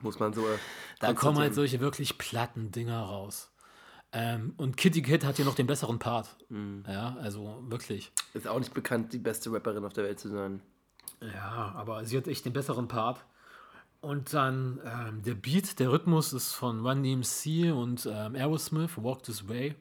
Muss 0.01 0.19
man 0.19 0.33
so. 0.33 0.43
Da 0.99 1.13
kommen 1.13 1.37
halt 1.37 1.53
solche 1.53 1.79
wirklich 1.79 2.17
platten 2.17 2.71
Dinger 2.71 2.99
raus. 3.01 3.51
Ähm, 4.13 4.53
und 4.57 4.77
Kitty 4.77 5.01
Cat 5.01 5.25
hat 5.25 5.35
hier 5.35 5.45
noch 5.45 5.55
den 5.55 5.67
besseren 5.67 5.99
Part. 5.99 6.35
Ja, 6.87 7.17
also 7.21 7.61
wirklich. 7.67 8.11
Ist 8.33 8.47
auch 8.47 8.59
nicht 8.59 8.73
bekannt, 8.73 9.11
die 9.13 9.17
beste 9.19 9.51
Rapperin 9.51 9.83
auf 9.85 9.93
der 9.93 10.05
Welt 10.05 10.19
zu 10.19 10.29
sein. 10.29 10.61
Ja, 11.21 11.73
aber 11.75 12.05
sie 12.05 12.17
hat 12.17 12.27
echt 12.27 12.45
den 12.45 12.53
besseren 12.53 12.87
Part. 12.87 13.23
Und 13.99 14.33
dann 14.33 14.79
ähm, 14.85 15.23
der 15.23 15.33
Beat, 15.33 15.79
der 15.79 15.91
Rhythmus 15.91 16.31
ist 16.31 16.53
von 16.53 16.85
Run 16.85 17.03
DMC 17.03 17.73
und 17.73 18.05
ähm, 18.05 18.35
Aerosmith, 18.35 18.91
Walk 18.97 19.23
This 19.23 19.49
Way. 19.49 19.75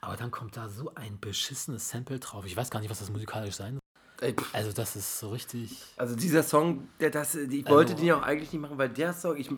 Aber 0.00 0.16
dann 0.16 0.30
kommt 0.30 0.56
da 0.56 0.68
so 0.68 0.92
ein 0.94 1.18
beschissenes 1.20 1.88
Sample 1.90 2.20
drauf. 2.20 2.46
Ich 2.46 2.56
weiß 2.56 2.70
gar 2.70 2.80
nicht, 2.80 2.88
was 2.88 3.00
das 3.00 3.10
musikalisch 3.10 3.56
sein 3.56 3.74
soll. 3.74 4.28
Ey. 4.28 4.34
Also 4.52 4.72
das 4.72 4.96
ist 4.96 5.18
so 5.18 5.30
richtig... 5.30 5.76
Also 5.96 6.16
dieser 6.16 6.42
Song, 6.42 6.88
der, 7.00 7.10
das, 7.10 7.34
ich 7.34 7.66
wollte 7.68 7.92
Also- 7.92 7.96
den 7.96 8.06
ja 8.06 8.16
auch 8.18 8.22
eigentlich 8.22 8.52
nicht 8.52 8.62
machen, 8.62 8.78
weil 8.78 8.88
der 8.88 9.12
Song, 9.12 9.36
ich, 9.36 9.50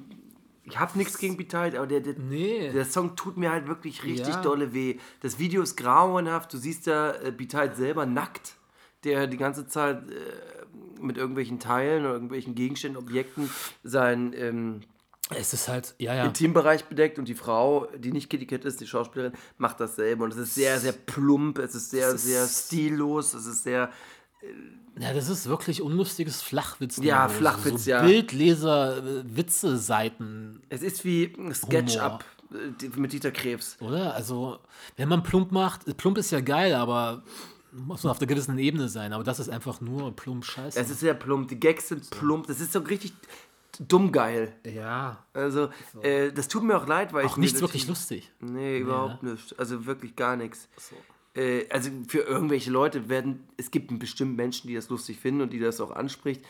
ich 0.64 0.78
habe 0.78 0.96
nichts 0.98 1.18
gegen 1.18 1.36
Beteid, 1.36 1.74
aber 1.74 1.86
der, 1.86 2.00
der, 2.00 2.14
Nee. 2.18 2.70
der 2.72 2.84
Song 2.84 3.16
tut 3.16 3.36
mir 3.36 3.50
halt 3.50 3.66
wirklich 3.66 4.04
richtig 4.04 4.28
Ja. 4.34 4.42
dolle 4.42 4.72
weh. 4.74 4.98
Das 5.20 5.38
Video 5.38 5.62
ist 5.62 5.76
grauenhaft, 5.76 6.52
du 6.52 6.58
siehst 6.58 6.86
da 6.86 7.12
äh, 7.14 7.32
Beteid 7.32 7.76
selber 7.76 8.06
nackt, 8.06 8.54
der 9.04 9.26
die 9.26 9.36
ganze 9.38 9.66
Zeit 9.66 10.10
äh, 10.10 10.14
mit 11.00 11.16
irgendwelchen 11.16 11.58
Teilen 11.60 12.04
oder 12.04 12.12
irgendwelchen 12.14 12.54
Gegenständen, 12.54 13.02
Objekten 13.02 13.48
seinen 13.82 14.32
ähm, 14.34 14.80
Es 15.30 15.52
ist 15.54 15.68
halt, 15.68 15.94
ja, 15.98 16.14
ja. 16.14 16.24
Intimbereich 16.26 16.84
bedeckt 16.84 17.18
und 17.18 17.26
die 17.28 17.34
Frau, 17.34 17.86
die 17.96 18.12
nicht 18.12 18.28
Kitty 18.28 18.46
Cat 18.46 18.64
ist, 18.66 18.80
die 18.80 18.86
Schauspielerin, 18.86 19.32
macht 19.58 19.80
dasselbe. 19.80 20.24
Und 20.24 20.32
es 20.32 20.38
ist 20.38 20.54
sehr, 20.54 20.78
sehr 20.78 20.92
plump, 20.92 21.58
es 21.58 21.74
ist 21.74 21.90
sehr, 21.90 22.08
Es 22.08 22.14
ist- 22.16 22.24
sehr 22.26 22.46
stillos, 22.46 23.32
es 23.34 23.46
ist 23.46 23.62
sehr 23.64 23.90
Ja, 24.98 25.14
das 25.14 25.28
ist 25.28 25.46
wirklich 25.48 25.80
unlustiges 25.82 26.42
Flachwitz. 26.42 26.98
Ja, 26.98 27.28
Flachwitz, 27.28 27.84
so 27.84 27.90
ja. 27.90 28.02
Bildleser, 28.02 28.98
äh, 28.98 29.22
Witze-Seiten, 29.36 30.62
Es 30.68 30.82
ist 30.82 31.04
wie 31.04 31.32
ein 31.38 31.54
Sketch-Up 31.54 32.24
äh, 32.52 32.88
mit 32.98 33.12
Dieter 33.12 33.30
Krebs. 33.30 33.76
oder? 33.80 34.14
Also, 34.14 34.58
wenn 34.96 35.08
man 35.08 35.22
plump 35.22 35.52
macht, 35.52 35.96
plump 35.96 36.18
ist 36.18 36.30
ja 36.32 36.40
geil, 36.40 36.74
aber 36.74 37.22
muss 37.72 38.02
man 38.02 38.10
auf 38.10 38.18
einer 38.18 38.26
gewissen 38.26 38.58
Ebene 38.58 38.88
sein. 38.88 39.12
Aber 39.12 39.24
das 39.24 39.38
ist 39.38 39.48
einfach 39.48 39.80
nur 39.80 40.14
plump 40.14 40.44
Scheiße. 40.44 40.78
Es 40.78 40.90
ist 40.90 41.00
sehr 41.00 41.14
plump, 41.14 41.48
die 41.48 41.60
Gags 41.60 41.88
sind 41.88 42.10
plump, 42.10 42.46
das 42.48 42.60
ist 42.60 42.72
so 42.72 42.80
richtig 42.80 43.12
dumm 43.78 44.12
geil. 44.12 44.52
ja, 44.64 45.24
Also, 45.32 45.70
äh, 46.02 46.32
das 46.32 46.48
tut 46.48 46.62
mir 46.64 46.76
auch 46.76 46.86
leid, 46.86 47.12
weil 47.12 47.24
auch 47.24 47.30
ich 47.30 47.36
mir 47.36 47.42
nichts 47.42 47.60
wirklich 47.60 47.86
lustig. 47.86 48.30
Nee, 48.40 48.78
überhaupt 48.78 49.22
nicht. 49.22 49.58
Also 49.58 49.86
wirklich 49.86 50.16
gar 50.16 50.36
nichts. 50.36 50.68
So. 50.76 50.96
Äh, 51.34 51.68
also 51.70 51.90
für 52.08 52.20
irgendwelche 52.20 52.70
Leute 52.70 53.08
werden, 53.08 53.46
es 53.56 53.70
gibt 53.70 53.96
bestimmt 53.98 54.36
Menschen, 54.36 54.68
die 54.68 54.74
das 54.74 54.88
lustig 54.88 55.18
finden 55.18 55.42
und 55.42 55.52
die 55.52 55.60
das 55.60 55.80
auch 55.80 55.90
anspricht. 55.90 56.44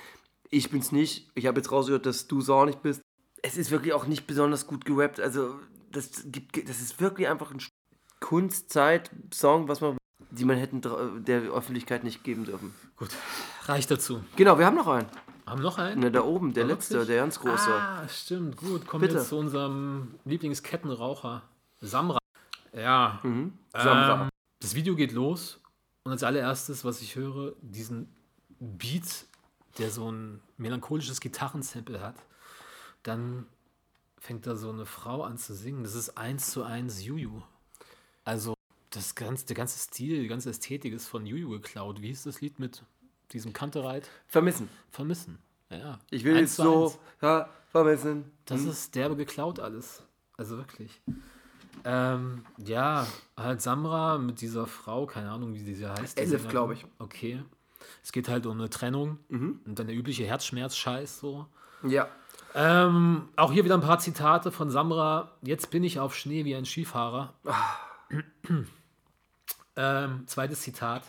Ich 0.50 0.70
bin's 0.70 0.92
nicht. 0.92 1.30
Ich 1.34 1.46
habe 1.46 1.60
jetzt 1.60 1.70
rausgehört, 1.70 2.06
dass 2.06 2.26
du 2.26 2.38
es 2.40 2.50
auch 2.50 2.64
nicht 2.66 2.82
bist. 2.82 3.02
Es 3.42 3.56
ist 3.56 3.70
wirklich 3.70 3.92
auch 3.92 4.06
nicht 4.06 4.26
besonders 4.26 4.66
gut 4.66 4.84
gerappt. 4.84 5.20
Also 5.20 5.58
das 5.92 6.24
gibt, 6.26 6.68
das 6.68 6.80
ist 6.80 7.00
wirklich 7.00 7.28
einfach 7.28 7.52
ein 7.52 7.60
Kunstzeit-Song, 8.20 9.68
was 9.68 9.80
man, 9.80 9.96
die 10.30 10.44
man 10.44 10.56
hätten 10.56 10.82
der 11.24 11.42
Öffentlichkeit 11.42 12.04
nicht 12.04 12.24
geben 12.24 12.44
dürfen. 12.44 12.74
Gut, 12.96 13.10
reicht 13.64 13.90
dazu. 13.90 14.22
Genau, 14.36 14.58
wir 14.58 14.66
haben 14.66 14.76
noch 14.76 14.88
einen. 14.88 15.08
Haben 15.46 15.62
noch 15.62 15.78
einen? 15.78 16.00
Ne, 16.00 16.10
da 16.12 16.22
oben, 16.22 16.52
der 16.52 16.64
letzte, 16.64 17.04
der 17.06 17.16
ganz 17.22 17.40
große. 17.40 17.70
Ah, 17.72 18.06
stimmt, 18.08 18.56
gut. 18.56 18.86
Kommen 18.86 19.02
Bitte. 19.02 19.14
wir 19.14 19.22
zu 19.22 19.36
unserem 19.36 20.14
Lieblingskettenraucher, 20.24 21.42
Samra. 21.80 22.18
Ja, 22.72 23.18
Mhm. 23.24 23.54
Samra. 23.72 24.22
Ähm, 24.24 24.28
das 24.60 24.74
Video 24.74 24.94
geht 24.94 25.12
los 25.12 25.60
und 26.04 26.12
als 26.12 26.22
allererstes, 26.22 26.84
was 26.84 27.02
ich 27.02 27.16
höre, 27.16 27.54
diesen 27.60 28.08
Beat 28.58 29.26
der 29.78 29.90
so 29.90 30.10
ein 30.10 30.40
melancholisches 30.56 31.20
Gitarrensample 31.20 32.00
hat. 32.00 32.16
Dann 33.02 33.46
fängt 34.18 34.46
da 34.46 34.56
so 34.56 34.70
eine 34.70 34.86
Frau 34.86 35.22
an 35.22 35.38
zu 35.38 35.54
singen. 35.54 35.82
Das 35.82 35.94
ist 35.94 36.16
eins 36.18 36.50
zu 36.50 36.62
eins 36.62 37.04
Juju. 37.04 37.42
Also 38.24 38.54
das 38.90 39.14
ganze, 39.14 39.46
der 39.46 39.56
ganze 39.56 39.78
Stil, 39.78 40.20
die 40.20 40.28
ganze 40.28 40.50
Ästhetik 40.50 40.92
ist 40.92 41.06
von 41.06 41.24
Juju 41.24 41.50
geklaut. 41.50 42.02
Wie 42.02 42.08
hieß 42.08 42.24
das 42.24 42.40
Lied 42.40 42.58
mit 42.58 42.82
diesem 43.32 43.52
Kantereit? 43.52 44.08
Vermissen. 44.26 44.68
Vermissen. 44.90 45.38
Ja. 45.70 46.00
Ich 46.10 46.24
will 46.24 46.36
jetzt 46.36 46.56
zu 46.56 46.62
so 46.62 46.98
ja, 47.22 47.48
vermissen. 47.70 48.30
Das 48.44 48.62
ist 48.64 48.94
derbe 48.94 49.16
geklaut 49.16 49.60
alles. 49.60 50.02
Also 50.36 50.56
wirklich. 50.56 51.00
Ähm, 51.84 52.44
ja, 52.58 53.06
halt 53.36 53.62
Samra 53.62 54.18
mit 54.18 54.40
dieser 54.40 54.66
Frau, 54.66 55.06
keine 55.06 55.30
Ahnung, 55.30 55.54
wie 55.54 55.60
sie 55.74 55.86
heißt. 55.86 56.18
Elif, 56.18 56.30
Sängerin. 56.30 56.48
glaub 56.50 56.70
ich. 56.72 56.84
Okay. 56.98 57.42
Es 58.02 58.12
geht 58.12 58.28
halt 58.28 58.46
um 58.46 58.58
eine 58.58 58.68
Trennung 58.70 59.18
und 59.30 59.78
dann 59.78 59.86
der 59.86 59.96
übliche 59.96 60.24
Herzschmerz-Scheiß 60.24 61.20
so. 61.20 61.46
Ja. 61.82 62.08
Ähm, 62.54 63.28
auch 63.36 63.52
hier 63.52 63.64
wieder 63.64 63.74
ein 63.74 63.80
paar 63.80 63.98
Zitate 63.98 64.50
von 64.52 64.70
Samra. 64.70 65.30
Jetzt 65.42 65.70
bin 65.70 65.84
ich 65.84 65.98
auf 66.00 66.14
Schnee 66.16 66.44
wie 66.44 66.54
ein 66.54 66.64
Skifahrer. 66.66 67.34
ähm, 69.76 70.24
zweites 70.26 70.60
Zitat. 70.62 71.04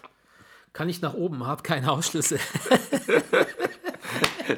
Kann 0.74 0.88
ich 0.88 1.02
nach 1.02 1.14
oben, 1.14 1.46
hab 1.46 1.64
keine 1.64 1.92
Ausschlüsse. 1.92 2.40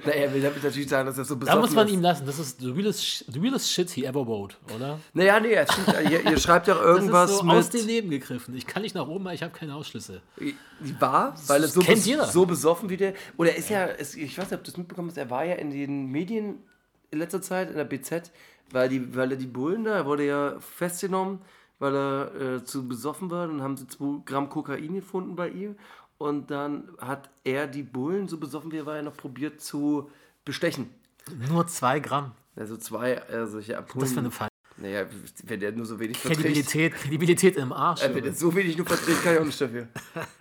Na, 0.05 0.11
er 0.11 0.33
will 0.33 0.41
damit 0.41 0.63
natürlich 0.63 0.89
sagen, 0.89 1.05
dass 1.05 1.17
er 1.17 1.25
so 1.25 1.35
Da 1.35 1.39
besoffen 1.39 1.61
muss 1.61 1.71
man 1.73 1.87
ist. 1.87 1.93
ihm 1.93 2.01
lassen. 2.01 2.25
Das 2.25 2.39
ist 2.39 2.59
the 2.59 2.69
realest, 2.69 3.25
the 3.31 3.39
realest 3.39 3.69
shit 3.71 3.89
he 3.89 4.05
ever 4.05 4.25
wrote, 4.25 4.55
oder? 4.75 4.99
Naja, 5.13 5.39
nee, 5.39 5.53
es 5.53 5.71
stimmt. 5.71 6.11
ihr, 6.11 6.25
ihr 6.29 6.39
schreibt 6.39 6.67
ja 6.67 6.75
irgendwas 6.75 7.11
das 7.29 7.31
ist 7.31 7.37
so 7.39 7.43
mit... 7.45 7.55
aus 7.55 7.69
dem 7.69 7.87
Leben 7.87 8.09
gegriffen. 8.09 8.55
Ich 8.55 8.67
kann 8.67 8.81
nicht 8.81 8.95
nach 8.95 9.07
oben, 9.07 9.25
weil 9.25 9.35
ich 9.35 9.43
habe 9.43 9.53
keine 9.53 9.75
Ausschlüsse. 9.75 10.21
War, 10.99 11.35
weil 11.47 11.63
er 11.63 11.67
so, 11.67 11.81
kennt 11.81 12.05
jeder. 12.05 12.25
so 12.25 12.45
besoffen 12.45 12.89
wie 12.89 12.97
der. 12.97 13.13
Oder 13.37 13.51
er 13.51 13.57
ist 13.57 13.69
ja, 13.69 13.85
es, 13.85 14.15
ich 14.15 14.37
weiß 14.37 14.51
nicht, 14.51 14.59
ob 14.59 14.63
du 14.63 14.71
das 14.71 14.77
mitbekommen 14.77 15.09
hast, 15.09 15.17
er 15.17 15.29
war 15.29 15.45
ja 15.45 15.55
in 15.55 15.71
den 15.71 16.07
Medien 16.07 16.59
in 17.11 17.19
letzter 17.19 17.41
Zeit, 17.41 17.69
in 17.69 17.75
der 17.75 17.85
BZ, 17.85 18.31
weil, 18.71 18.89
die, 18.89 19.15
weil 19.15 19.31
er 19.31 19.37
die 19.37 19.45
Bullen 19.45 19.83
da, 19.83 19.95
er 19.95 20.05
wurde 20.05 20.25
ja 20.25 20.55
festgenommen, 20.59 21.39
weil 21.79 21.95
er 21.95 22.35
äh, 22.41 22.63
zu 22.63 22.87
besoffen 22.87 23.29
war. 23.29 23.47
Dann 23.47 23.61
haben 23.61 23.77
sie 23.77 23.87
2 23.87 24.23
Gramm 24.25 24.49
Kokain 24.49 24.95
gefunden 24.95 25.35
bei 25.35 25.49
ihm. 25.49 25.75
Und 26.23 26.51
dann 26.51 26.87
hat 26.99 27.29
er 27.43 27.67
die 27.67 27.83
Bullen, 27.83 28.29
so 28.29 28.37
besoffen 28.37 28.71
wie 28.71 28.77
er 28.77 28.85
war, 28.85 28.95
ja 28.95 29.01
noch 29.01 29.17
probiert 29.17 29.59
zu 29.59 30.09
bestechen. 30.45 30.89
Nur 31.49 31.67
zwei 31.67 31.99
Gramm. 31.99 32.31
Also 32.55 32.77
zwei 32.77 33.15
äh, 33.15 33.45
solche 33.45 33.77
Abholen. 33.77 34.05
Das 34.05 34.13
für 34.13 34.19
eine 34.19 34.31
Fall. 34.31 34.47
Naja, 34.77 35.05
wenn 35.43 35.59
der 35.59 35.73
nur 35.73 35.85
so 35.85 35.99
wenig 35.99 36.17
verträgt. 36.17 36.43
Kredibilität, 36.43 36.93
Kredibilität 36.93 37.57
im 37.57 37.73
Arsch. 37.73 38.03
Äh, 38.03 38.15
wenn 38.15 38.23
er 38.23 38.31
so 38.31 38.55
wenig 38.55 38.77
nur 38.77 38.85
verträgt, 38.85 39.21
kann 39.21 39.33
ich 39.33 39.39
auch 39.41 39.45
nicht 39.45 39.59
dafür. 39.59 39.89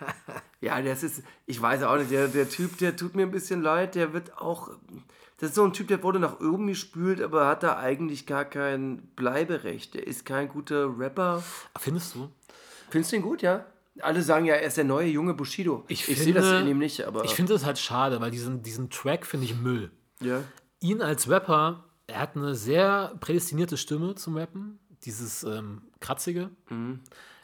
ja, 0.61 0.81
das 0.81 1.03
ist, 1.03 1.25
ich 1.47 1.61
weiß 1.61 1.83
auch 1.83 1.97
nicht, 1.97 2.13
der, 2.13 2.29
der 2.29 2.49
Typ, 2.49 2.79
der 2.79 2.95
tut 2.95 3.17
mir 3.17 3.23
ein 3.23 3.33
bisschen 3.33 3.61
leid, 3.61 3.97
der 3.97 4.13
wird 4.13 4.39
auch, 4.39 4.71
das 5.39 5.49
ist 5.49 5.57
so 5.57 5.65
ein 5.65 5.73
Typ, 5.73 5.89
der 5.89 6.01
wurde 6.05 6.21
nach 6.21 6.39
oben 6.39 6.69
gespült, 6.69 7.21
aber 7.21 7.49
hat 7.49 7.65
da 7.65 7.77
eigentlich 7.77 8.27
gar 8.27 8.45
kein 8.45 8.99
Bleiberecht. 9.17 9.95
Der 9.95 10.07
ist 10.07 10.27
kein 10.27 10.49
guter 10.49 10.97
Rapper. 10.97 11.43
Findest 11.81 12.15
du? 12.15 12.31
Findest 12.89 13.11
du 13.11 13.17
ihn 13.17 13.23
gut, 13.23 13.43
ja? 13.43 13.67
Alle 14.01 14.23
sagen 14.23 14.47
ja, 14.47 14.55
er 14.55 14.67
ist 14.67 14.77
der 14.77 14.85
neue 14.85 15.09
junge 15.09 15.35
Bushido. 15.35 15.85
Ich, 15.89 16.07
sehe 16.07 16.17
finde, 16.17 16.41
das 16.41 16.63
in 16.63 16.69
ihm 16.69 16.79
nicht, 16.79 17.07
aber. 17.07 17.25
Ich 17.25 17.35
finde 17.35 17.53
das 17.53 17.65
halt 17.65 17.79
schade, 17.79 18.21
weil 18.21 18.31
diesen, 18.31 18.63
diesen 18.63 18.91
Track 18.91 19.27
finde 19.27 19.47
ich 19.47 19.55
Müll. 19.57 19.91
ja. 20.21 20.43
Ihn 20.81 21.01
als 21.01 21.31
Rapper, 21.31 21.85
er 22.09 22.19
hat 22.19 22.37
eine 22.37 22.57
sehr 22.57 23.15
prädestinierte 23.21 23.77
Stimme 23.77 24.17
zum 24.17 24.37
Rappen. 24.37 24.81
Dieses 25.05 25.45
ähm, 25.45 25.83
Kratzige. 26.01 26.51
Mhm. 26.71 27.01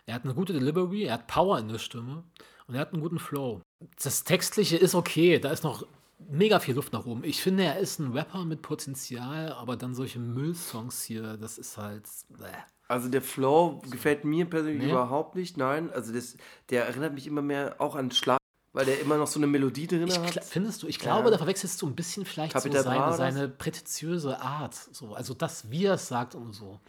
Er 0.06 0.14
hat 0.14 0.24
eine 0.24 0.34
gute 0.34 0.52
Delivery, 0.52 1.04
er 1.04 1.14
hat 1.14 1.26
Power 1.28 1.58
in 1.58 1.68
der 1.68 1.78
Stimme 1.78 2.24
und 2.66 2.74
er 2.74 2.80
hat 2.80 2.92
einen 2.92 3.02
guten 3.02 3.18
Flow. 3.18 3.60
Das 4.02 4.24
Textliche 4.24 4.76
ist 4.76 4.94
okay, 4.94 5.38
da 5.38 5.50
ist 5.50 5.62
noch 5.62 5.86
mega 6.18 6.58
viel 6.58 6.74
Luft 6.74 6.92
nach 6.92 7.06
oben. 7.06 7.24
Ich 7.24 7.42
finde, 7.42 7.64
er 7.64 7.78
ist 7.78 7.98
ein 7.98 8.12
Rapper 8.12 8.44
mit 8.44 8.62
Potenzial, 8.62 9.52
aber 9.52 9.76
dann 9.76 9.94
solche 9.94 10.18
Müllsongs 10.18 11.02
hier, 11.02 11.36
das 11.36 11.58
ist 11.58 11.76
halt. 11.76 12.08
Bäh. 12.28 12.46
Also 12.88 13.08
der 13.08 13.20
Flow 13.22 13.82
gefällt 13.90 14.24
mir 14.24 14.46
persönlich 14.46 14.84
Nee. 14.84 14.90
überhaupt 14.90 15.34
nicht, 15.36 15.56
nein. 15.58 15.90
Also 15.92 16.12
das, 16.12 16.36
der 16.70 16.86
erinnert 16.86 17.12
mich 17.14 17.26
immer 17.26 17.42
mehr 17.42 17.76
auch 17.78 17.94
an 17.94 18.10
Schlag, 18.10 18.38
weil 18.72 18.86
der 18.86 18.98
immer 19.00 19.18
noch 19.18 19.26
so 19.26 19.38
eine 19.38 19.46
Melodie 19.46 19.86
drin 19.86 20.06
Ich, 20.08 20.18
hat. 20.18 20.42
findest 20.44 20.82
du? 20.82 20.86
Ich 20.86 20.98
glaube, 20.98 21.24
Ja. 21.26 21.32
da 21.32 21.38
verwechselst 21.38 21.82
du 21.82 21.86
ein 21.86 21.94
bisschen 21.94 22.24
vielleicht 22.24 22.58
so 22.58 22.68
Bra 22.70 22.82
seine, 22.82 22.98
oder 23.06 23.12
seine 23.16 23.48
prätentiöse 23.48 24.40
Art. 24.40 24.74
So. 24.92 25.14
Also 25.14 25.34
das, 25.34 25.70
wie 25.70 25.84
er 25.84 25.94
es 25.94 26.08
sagt 26.08 26.34
und 26.34 26.54
so. 26.54 26.80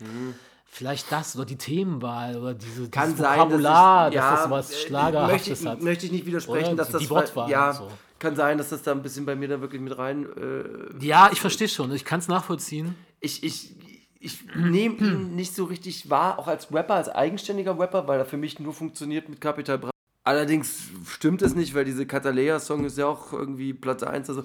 Vielleicht 0.71 1.12
das 1.12 1.35
oder 1.35 1.45
die 1.45 1.57
Themenwahl 1.57 2.38
oder 2.38 2.53
diese, 2.53 2.81
Mhm. 2.83 2.91
Kann 2.91 3.05
dieses 3.09 3.19
sein, 3.25 3.39
Vokabular, 3.39 4.05
dass, 4.05 4.13
ich, 4.13 4.15
dass 4.15 4.23
ja, 4.23 4.31
das 4.35 4.43
sowas 4.43 4.71
äh, 4.71 4.88
Schlagerhaftes 4.88 5.47
möchte, 5.49 5.69
hat. 5.69 5.81
Möchte 5.81 6.05
ich 6.05 6.12
nicht 6.12 6.25
widersprechen, 6.27 6.67
Oder? 6.67 6.75
dass 6.75 6.88
Die- 6.89 7.07
das 7.07 7.33
die 7.33 7.51
ja, 7.51 7.73
so. 7.73 7.88
kann 8.19 8.35
sein, 8.35 8.57
dass 8.57 8.69
das 8.69 8.83
da 8.83 8.91
ein 8.91 9.01
bisschen 9.01 9.25
bei 9.25 9.35
mir 9.35 9.47
da 9.47 9.59
wirklich 9.62 9.81
mit 9.81 9.97
rein. 9.97 10.25
Äh, 10.38 11.03
Ja, 11.05 11.29
ich 11.33 11.41
verstehe 11.41 11.67
schon. 11.67 11.91
Ich 11.91 12.05
kann 12.05 12.19
es 12.19 12.27
nachvollziehen. 12.27 12.95
ich 13.19 13.43
ich, 13.43 13.75
ich 14.19 14.45
nehme 14.53 14.97
ihn 14.97 15.36
nicht 15.36 15.55
so 15.55 15.65
richtig 15.65 16.10
wahr, 16.10 16.39
auch 16.39 16.47
als 16.47 16.73
Rapper, 16.73 16.95
als 16.95 17.10
eigenständiger 17.10 17.79
Rapper, 17.79 18.08
weil 18.08 18.19
er 18.19 18.25
für 18.25 18.38
mich 18.38 18.60
nur 18.60 18.73
funktioniert 18.73 19.29
mit 19.29 19.39
Capital 19.39 19.77
Bra. 19.77 19.91
Allerdings 20.25 20.89
stimmt 21.08 21.41
es 21.41 21.55
nicht, 21.55 21.73
weil 21.73 21.86
diese 21.86 22.05
Catalea-Song 22.05 22.86
ist 22.86 22.97
ja 22.97 23.08
auch 23.08 23.32
irgendwie 23.32 23.73
Platz 23.73 24.03
1. 24.03 24.29
Also 24.29 24.43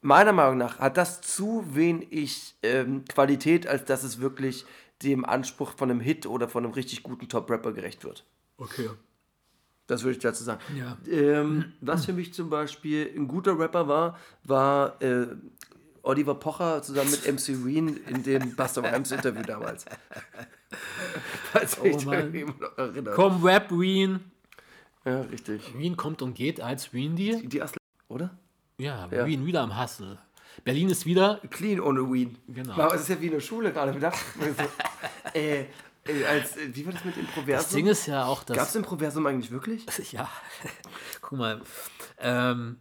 meiner 0.00 0.32
Meinung 0.32 0.56
nach 0.56 0.78
hat 0.78 0.96
das 0.96 1.20
zu 1.20 1.64
wenig 1.74 2.54
ähm, 2.62 3.04
Qualität, 3.06 3.66
als 3.66 3.84
dass 3.84 4.04
es 4.04 4.20
wirklich 4.20 4.64
dem 5.02 5.24
Anspruch 5.24 5.72
von 5.76 5.90
einem 5.90 6.00
Hit 6.00 6.26
oder 6.26 6.48
von 6.48 6.64
einem 6.64 6.72
richtig 6.72 7.02
guten 7.02 7.28
Top-Rapper 7.28 7.72
gerecht 7.72 8.04
wird. 8.04 8.24
Okay. 8.56 8.88
Das 9.88 10.04
würde 10.04 10.16
ich 10.16 10.22
dazu 10.22 10.44
sagen. 10.44 10.60
Ja. 10.78 10.96
Ähm, 11.10 11.72
was 11.80 12.06
für 12.06 12.12
mich 12.12 12.32
zum 12.32 12.48
Beispiel 12.48 13.12
ein 13.16 13.26
guter 13.26 13.58
Rapper 13.58 13.88
war, 13.88 14.18
war 14.44 15.02
äh, 15.02 15.26
Oliver 16.02 16.34
Pocher 16.34 16.82
zusammen 16.82 17.10
mit 17.10 17.26
MC 17.26 17.56
Reen 17.64 17.96
in 18.08 18.22
dem 18.22 18.54
Buster 18.56 18.82
Rhymes 18.82 19.12
Interview 19.12 19.42
damals. 19.42 19.84
Falls 21.52 21.78
Oh 21.80 21.84
mich 21.84 22.04
noch 22.04 22.12
erinnert. 22.12 23.14
Komm, 23.14 23.44
Rap 23.44 23.70
Wien. 23.70 24.20
Ja, 25.04 25.20
richtig. 25.22 25.76
Wien 25.76 25.96
kommt 25.96 26.22
und 26.22 26.34
geht 26.34 26.60
als 26.60 26.92
Wien 26.92 27.16
die. 27.16 27.46
Die 27.48 27.62
Asle, 27.62 27.78
oder? 28.08 28.30
Ja, 28.78 29.08
Ja. 29.10 29.26
Wien 29.26 29.46
wieder 29.46 29.62
am 29.62 29.80
Hustle. 29.80 30.18
Berlin 30.64 30.90
ist 30.90 31.06
wieder. 31.06 31.40
Clean 31.50 31.80
ohne 31.80 32.00
Ween. 32.12 32.36
Genau. 32.48 32.76
Wow, 32.76 32.92
es 32.94 33.02
ist 33.02 33.08
ja 33.08 33.20
wie 33.20 33.26
in 33.26 33.32
der 33.32 33.40
Schule 33.40 33.72
gerade 33.72 33.92
gedacht. 33.92 34.18
äh, 35.34 35.60
äh, 35.60 36.24
als, 36.28 36.56
äh, 36.56 36.74
wie 36.74 36.84
war 36.86 36.92
das 36.92 37.04
mit 37.04 37.16
Das 37.16 37.22
Improversum? 37.24 37.76
Ding 37.76 37.86
ist 37.86 38.06
ja 38.06 38.24
auch, 38.24 38.44
dass. 38.44 38.56
Gab 38.56 38.68
es 38.68 38.74
Improversum 38.74 39.26
eigentlich 39.26 39.50
wirklich? 39.50 39.86
Ja, 40.12 40.28
guck 41.20 41.38
mal. 41.38 41.60
Ähm, 42.18 42.76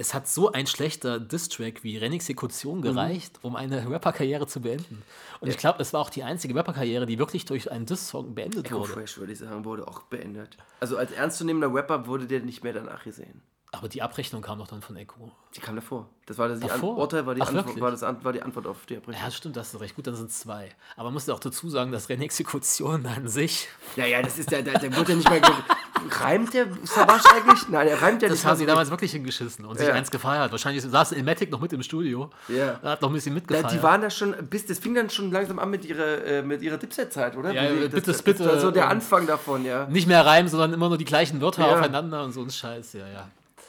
es 0.00 0.14
hat 0.14 0.26
so 0.26 0.50
ein 0.50 0.66
schlechter 0.66 1.20
Diss-Track 1.20 1.84
wie 1.84 1.98
Renexekution 1.98 2.80
gereicht, 2.80 3.38
um 3.42 3.54
eine 3.54 3.88
Rapper-Karriere 3.88 4.46
zu 4.46 4.62
beenden. 4.62 5.02
Und 5.40 5.48
ich 5.48 5.58
glaube, 5.58 5.82
es 5.82 5.92
war 5.92 6.00
auch 6.00 6.08
die 6.08 6.22
einzige 6.22 6.54
Rapper-Karriere, 6.54 7.04
die 7.04 7.18
wirklich 7.18 7.44
durch 7.44 7.70
einen 7.70 7.84
Diss-Song 7.84 8.34
beendet 8.34 8.66
Echo 8.66 8.80
wurde. 8.80 8.92
Fresh, 8.92 9.18
würde 9.18 9.32
ich 9.32 9.38
sagen, 9.38 9.64
wurde 9.66 9.86
auch 9.86 10.00
beendet. 10.04 10.56
Also 10.80 10.96
als 10.96 11.12
ernstzunehmender 11.12 11.72
Rapper 11.74 12.06
wurde 12.06 12.26
der 12.26 12.40
nicht 12.40 12.64
mehr 12.64 12.72
danach 12.72 13.04
gesehen. 13.04 13.42
Aber 13.72 13.88
die 13.88 14.02
Abrechnung 14.02 14.42
kam 14.42 14.58
doch 14.58 14.66
dann 14.66 14.80
von 14.80 14.96
Echo. 14.96 15.30
Die 15.54 15.60
kam 15.60 15.76
davor. 15.76 16.08
Das 16.26 16.38
war 16.38 16.48
das 16.48 16.58
die 16.58 16.66
Davor? 16.66 16.96
Urteil 16.96 17.24
war 17.26 17.34
die, 17.34 17.42
Ach, 17.42 17.48
Antwort, 17.54 17.80
war, 17.80 17.90
das, 17.92 18.02
war 18.02 18.32
die 18.32 18.42
Antwort 18.42 18.66
auf 18.66 18.86
die 18.86 18.96
Abrechnung. 18.96 19.22
Ja, 19.22 19.30
stimmt, 19.30 19.56
das 19.56 19.74
ist 19.74 19.80
recht. 19.80 19.94
Gut, 19.94 20.06
dann 20.06 20.16
sind 20.16 20.30
es 20.30 20.40
zwei. 20.40 20.70
Aber 20.96 21.04
man 21.04 21.14
muss 21.14 21.26
ja 21.26 21.34
auch 21.34 21.40
dazu 21.40 21.68
sagen, 21.68 21.92
dass 21.92 22.08
Renexekution 22.08 23.06
an 23.06 23.28
sich, 23.28 23.68
Ja, 23.94 24.06
ja, 24.06 24.22
das 24.22 24.38
ist 24.38 24.50
der, 24.50 24.62
der, 24.62 24.78
der 24.78 24.96
wurde 24.96 25.12
ja 25.12 25.18
nicht 25.18 25.30
mehr. 25.30 25.40
Reimt 26.08 26.54
der 26.54 26.66
Savage 26.84 27.24
eigentlich? 27.34 27.68
Nein, 27.68 27.88
er 27.88 28.00
reimt 28.00 28.22
ja 28.22 28.28
das 28.28 28.38
nicht 28.38 28.44
haben 28.46 28.52
mal 28.52 28.56
sie 28.56 28.66
damals 28.66 28.90
wirklich 28.90 29.12
hingeschissen 29.12 29.64
und 29.64 29.78
sich 29.78 29.86
Ja. 29.88 29.94
eins 29.94 30.10
gefeiert. 30.10 30.50
Wahrscheinlich 30.52 30.82
saß 30.82 31.12
Ilmatic 31.12 31.50
noch 31.50 31.60
mit 31.60 31.72
im 31.72 31.82
Studio. 31.82 32.30
Ja. 32.48 32.80
Hat 32.82 33.02
noch 33.02 33.10
ein 33.10 33.12
bisschen 33.14 33.32
Ja, 33.32 33.40
mitgefeiert. 33.40 33.72
die 33.72 33.82
waren 33.82 34.00
da 34.00 34.10
schon, 34.10 34.34
bis 34.48 34.66
das 34.66 34.78
fing 34.78 34.94
dann 34.94 35.10
schon 35.10 35.30
langsam 35.30 35.58
an 35.58 35.70
mit 35.70 35.84
ihrer, 35.84 36.24
äh, 36.24 36.42
mit 36.42 36.62
ihrer 36.62 36.78
Dipset-Zeit, 36.78 37.36
oder? 37.36 37.52
Ja, 37.52 37.62
die- 37.62 37.74
ja, 37.74 37.82
das, 37.82 37.90
bitte, 37.92 38.06
das, 38.12 38.22
bitte, 38.22 38.44
Das 38.44 38.52
war 38.54 38.60
so 38.60 38.70
der 38.70 38.84
ähm, 38.84 38.90
Anfang 38.90 39.26
davon, 39.26 39.64
ja. 39.64 39.86
Nicht 39.86 40.06
mehr 40.08 40.24
reimen, 40.24 40.48
sondern 40.50 40.72
immer 40.72 40.88
nur 40.88 40.98
die 40.98 41.04
gleichen 41.04 41.40
Wörter 41.40 41.66
Ja. 41.66 41.74
aufeinander 41.74 42.24
und 42.24 42.32
so 42.32 42.42
ein 42.42 42.50
Scheiß, 42.50 42.94
ja, 42.94 43.06
ja. 43.08 43.28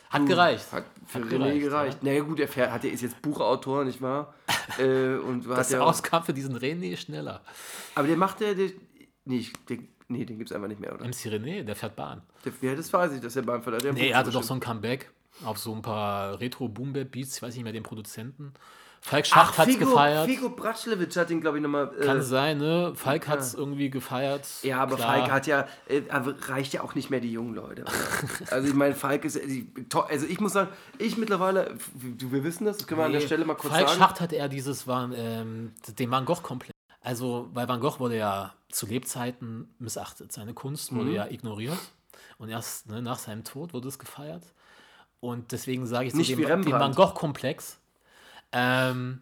Hat 0.10 0.26
gereicht. 0.26 0.66
Hat 0.74 0.84
für 1.08 1.20
Hat 1.20 1.26
René 1.28 1.30
gereicht, 1.30 1.62
gereicht. 1.62 2.04
Naja, 2.04 2.22
gut, 2.24 2.40
er 2.42 2.48
fährt- 2.50 2.72
hat, 2.72 2.84
er 2.84 2.92
ist 2.92 3.02
jetzt 3.02 3.22
Buchautor, 3.22 3.86
nicht 3.86 4.02
wahr? 4.02 4.34
äh, 4.78 5.16
und 5.16 5.48
Das 5.50 5.70
ja, 5.72 5.80
rauskam 5.82 6.24
für 6.24 6.34
diesen 6.34 6.58
René 6.58 6.96
schneller. 6.98 7.42
aber 7.96 8.08
der 8.08 8.18
macht 8.18 8.42
der, 8.42 8.54
der 8.56 8.72
nee, 9.26 9.38
ich- 9.38 9.54
den, 9.70 9.88
nee, 10.12 10.26
den 10.26 10.38
gibt's 10.38 10.52
einfach 10.52 10.68
nicht 10.68 10.80
mehr, 10.82 10.94
oder? 10.94 11.06
MC 11.06 11.28
René, 11.28 11.64
der 11.64 11.76
fährt 11.76 11.96
Bahn. 11.96 12.22
Der, 12.46 12.54
ja, 12.62 12.76
das 12.76 12.92
weiß 12.92 13.14
ich, 13.14 13.22
dass 13.22 13.36
er 13.36 13.42
beim 13.44 13.62
Verleih. 13.64 13.92
Nee, 13.94 14.10
er 14.10 14.18
hatte 14.18 14.32
doch 14.32 14.44
so 14.44 14.54
ein 14.54 14.60
Comeback 14.60 15.10
auf 15.46 15.58
so 15.58 15.74
ein 15.74 15.82
paar 15.82 16.40
retro 16.40 16.68
boom 16.68 16.94
beats 16.94 17.38
ich 17.38 17.42
weiß 17.42 17.56
nicht 17.56 17.64
mehr 17.64 17.74
den 17.74 17.84
Produzenten. 17.84 18.54
Falk 19.04 19.26
Schacht 19.26 19.58
hat's 19.58 19.72
Figo, 19.72 19.86
gefeiert. 19.90 20.28
Figo 20.30 20.50
Bratschlewitsch 20.50 21.16
hat 21.18 21.32
ihn, 21.32 21.42
glaube 21.42 21.58
ich, 21.58 21.64
nochmal. 21.64 21.92
Äh, 22.00 22.06
Kann 22.06 22.22
sein, 22.22 22.60
ne? 22.60 22.92
Falk 22.94 23.28
hat's 23.28 23.56
irgendwie 23.56 23.90
gefeiert. 23.90 24.48
Ja, 24.62 24.78
aber 24.80 24.96
Klar. 24.96 25.16
Falk 25.18 25.32
hat 25.32 25.48
ja, 25.48 25.68
äh, 25.88 26.04
reicht 26.48 26.72
ja 26.74 26.84
auch 26.84 26.94
nicht 26.94 27.10
mehr 27.10 27.20
die 27.20 27.32
jungen 27.32 27.56
Leute. 27.56 27.84
Also 28.52 28.68
ich 28.68 28.76
meine, 28.76 28.94
Falk 28.94 29.26
ist, 29.26 29.40
to- 29.90 30.02
also 30.02 30.28
ich 30.28 30.40
muss 30.40 30.54
sagen, 30.54 30.70
ich 31.00 31.18
mittlerweile, 31.18 31.74
wir 31.96 32.44
wissen 32.44 32.66
das, 32.66 32.78
das 32.78 32.86
können 32.86 33.00
wir 33.02 33.06
an 33.06 33.12
der 33.12 33.22
Nee, 33.22 33.26
Stelle 33.26 33.44
mal 33.46 33.56
kurz 33.56 33.74
Falk 33.74 33.88
sagen. 33.88 34.00
Schacht 34.00 34.22
hat 34.22 34.34
eher 34.34 34.48
dieses, 34.50 34.86
war, 34.86 35.10
ähm, 35.16 35.72
den 35.98 36.12
Van 36.12 36.24
Gogh 36.26 36.42
komplett. 36.44 36.72
Also, 37.02 37.50
weil 37.54 37.68
Van 37.68 37.80
Gogh 37.80 38.00
wurde 38.00 38.18
ja 38.18 38.54
zu 38.70 38.86
Lebzeiten 38.86 39.74
missachtet. 39.80 40.32
Seine 40.32 40.54
Kunst 40.54 40.94
wurde 40.94 41.10
Mhm. 41.10 41.16
ja 41.16 41.28
ignoriert. 41.28 41.80
Und 42.38 42.50
erst 42.50 42.88
ne, 42.88 43.02
nach 43.02 43.20
seinem 43.20 43.44
Tod 43.44 43.74
wurde 43.74 43.88
es 43.88 43.98
gefeiert. 44.00 44.44
Und 45.20 45.52
deswegen 45.52 45.86
sage 45.86 46.08
ich 46.08 46.14
Nicht 46.14 46.32
zu 46.36 46.36
dem, 46.42 46.62
dem. 46.64 46.72
Van 46.74 46.94
Gogh-Komplex. 46.96 47.80
Ähm, 48.52 49.22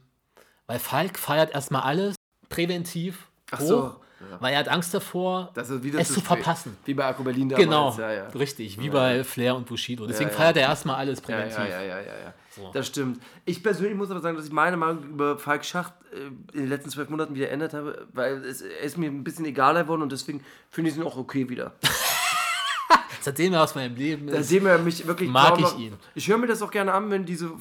weil 0.68 0.80
Falk 0.80 1.18
feiert 1.18 1.52
erstmal 1.52 1.82
alles 1.84 2.16
präventiv 2.50 3.28
Ach 3.52 3.60
hoch, 3.60 3.66
so, 3.68 3.96
weil 4.40 4.54
er 4.54 4.60
hat 4.60 4.68
Angst 4.68 4.94
davor, 4.94 5.50
Das 5.54 5.70
ist 5.70 5.84
wieder 5.84 6.00
es 6.00 6.08
zu 6.08 6.16
spät. 6.16 6.26
verpassen. 6.26 6.78
Wie 6.86 6.94
bei 6.94 7.06
Akku 7.06 7.24
Berlin 7.24 7.50
damals. 7.50 7.66
Genau, 7.66 7.96
Ja, 7.98 8.12
ja. 8.14 8.28
richtig, 8.30 8.80
wie 8.80 8.90
bei 8.90 9.24
Flair 9.24 9.56
und 9.56 9.66
Bushido. 9.66 10.06
Deswegen 10.08 10.30
ja. 10.30 10.36
feiert 10.36 10.58
er 10.58 10.64
erstmal 10.64 10.96
alles 10.98 11.20
Ja, 11.20 11.26
präventiv. 11.26 11.58
ja, 11.58 11.66
ja, 11.68 11.82
ja, 11.82 12.00
ja, 12.00 12.04
ja. 12.26 12.34
So. 12.56 12.72
Das 12.74 12.88
stimmt. 12.88 13.22
Ich 13.46 13.62
persönlich 13.64 13.96
muss 13.96 14.10
aber 14.12 14.20
sagen, 14.22 14.36
dass 14.36 14.46
ich 14.46 14.52
meine 14.52 14.76
Meinung 14.78 15.04
über 15.04 15.38
Falk 15.38 15.64
Schacht 15.64 15.94
äh, 16.12 16.28
in 16.56 16.62
den 16.62 16.70
letzten 16.70 16.90
zwölf 16.90 17.08
Monaten 17.10 17.34
wieder 17.36 17.46
geändert 17.46 17.74
habe, 17.74 18.08
weil 18.14 18.44
es, 18.44 18.62
er 18.62 18.82
ist 18.82 18.98
mir 18.98 19.08
ein 19.10 19.24
bisschen 19.24 19.46
egaler 19.46 19.84
geworden 19.84 20.02
und 20.02 20.12
deswegen 20.12 20.44
finde 20.70 20.92
ich 20.92 20.98
ihn 20.98 21.04
auch 21.04 21.16
okay 21.18 21.48
wieder. 21.50 21.74
Seitdem 23.22 23.54
er 23.54 23.64
aus 23.64 23.76
meinem 23.76 23.96
Leben 23.96 24.28
ist, 24.30 24.50
Seitdem 24.50 24.66
er 24.66 24.78
mich 24.80 25.06
wirklich 25.06 25.30
Mag 25.30 25.56
ich 25.58 25.62
noch- 25.62 25.78
ihn. 25.78 25.94
Ich 26.16 26.28
höre 26.28 26.38
mir 26.38 26.48
das 26.48 26.62
auch 26.62 26.72
gerne 26.72 26.94
an, 26.94 27.12
wenn 27.12 27.26
diese 27.26 27.52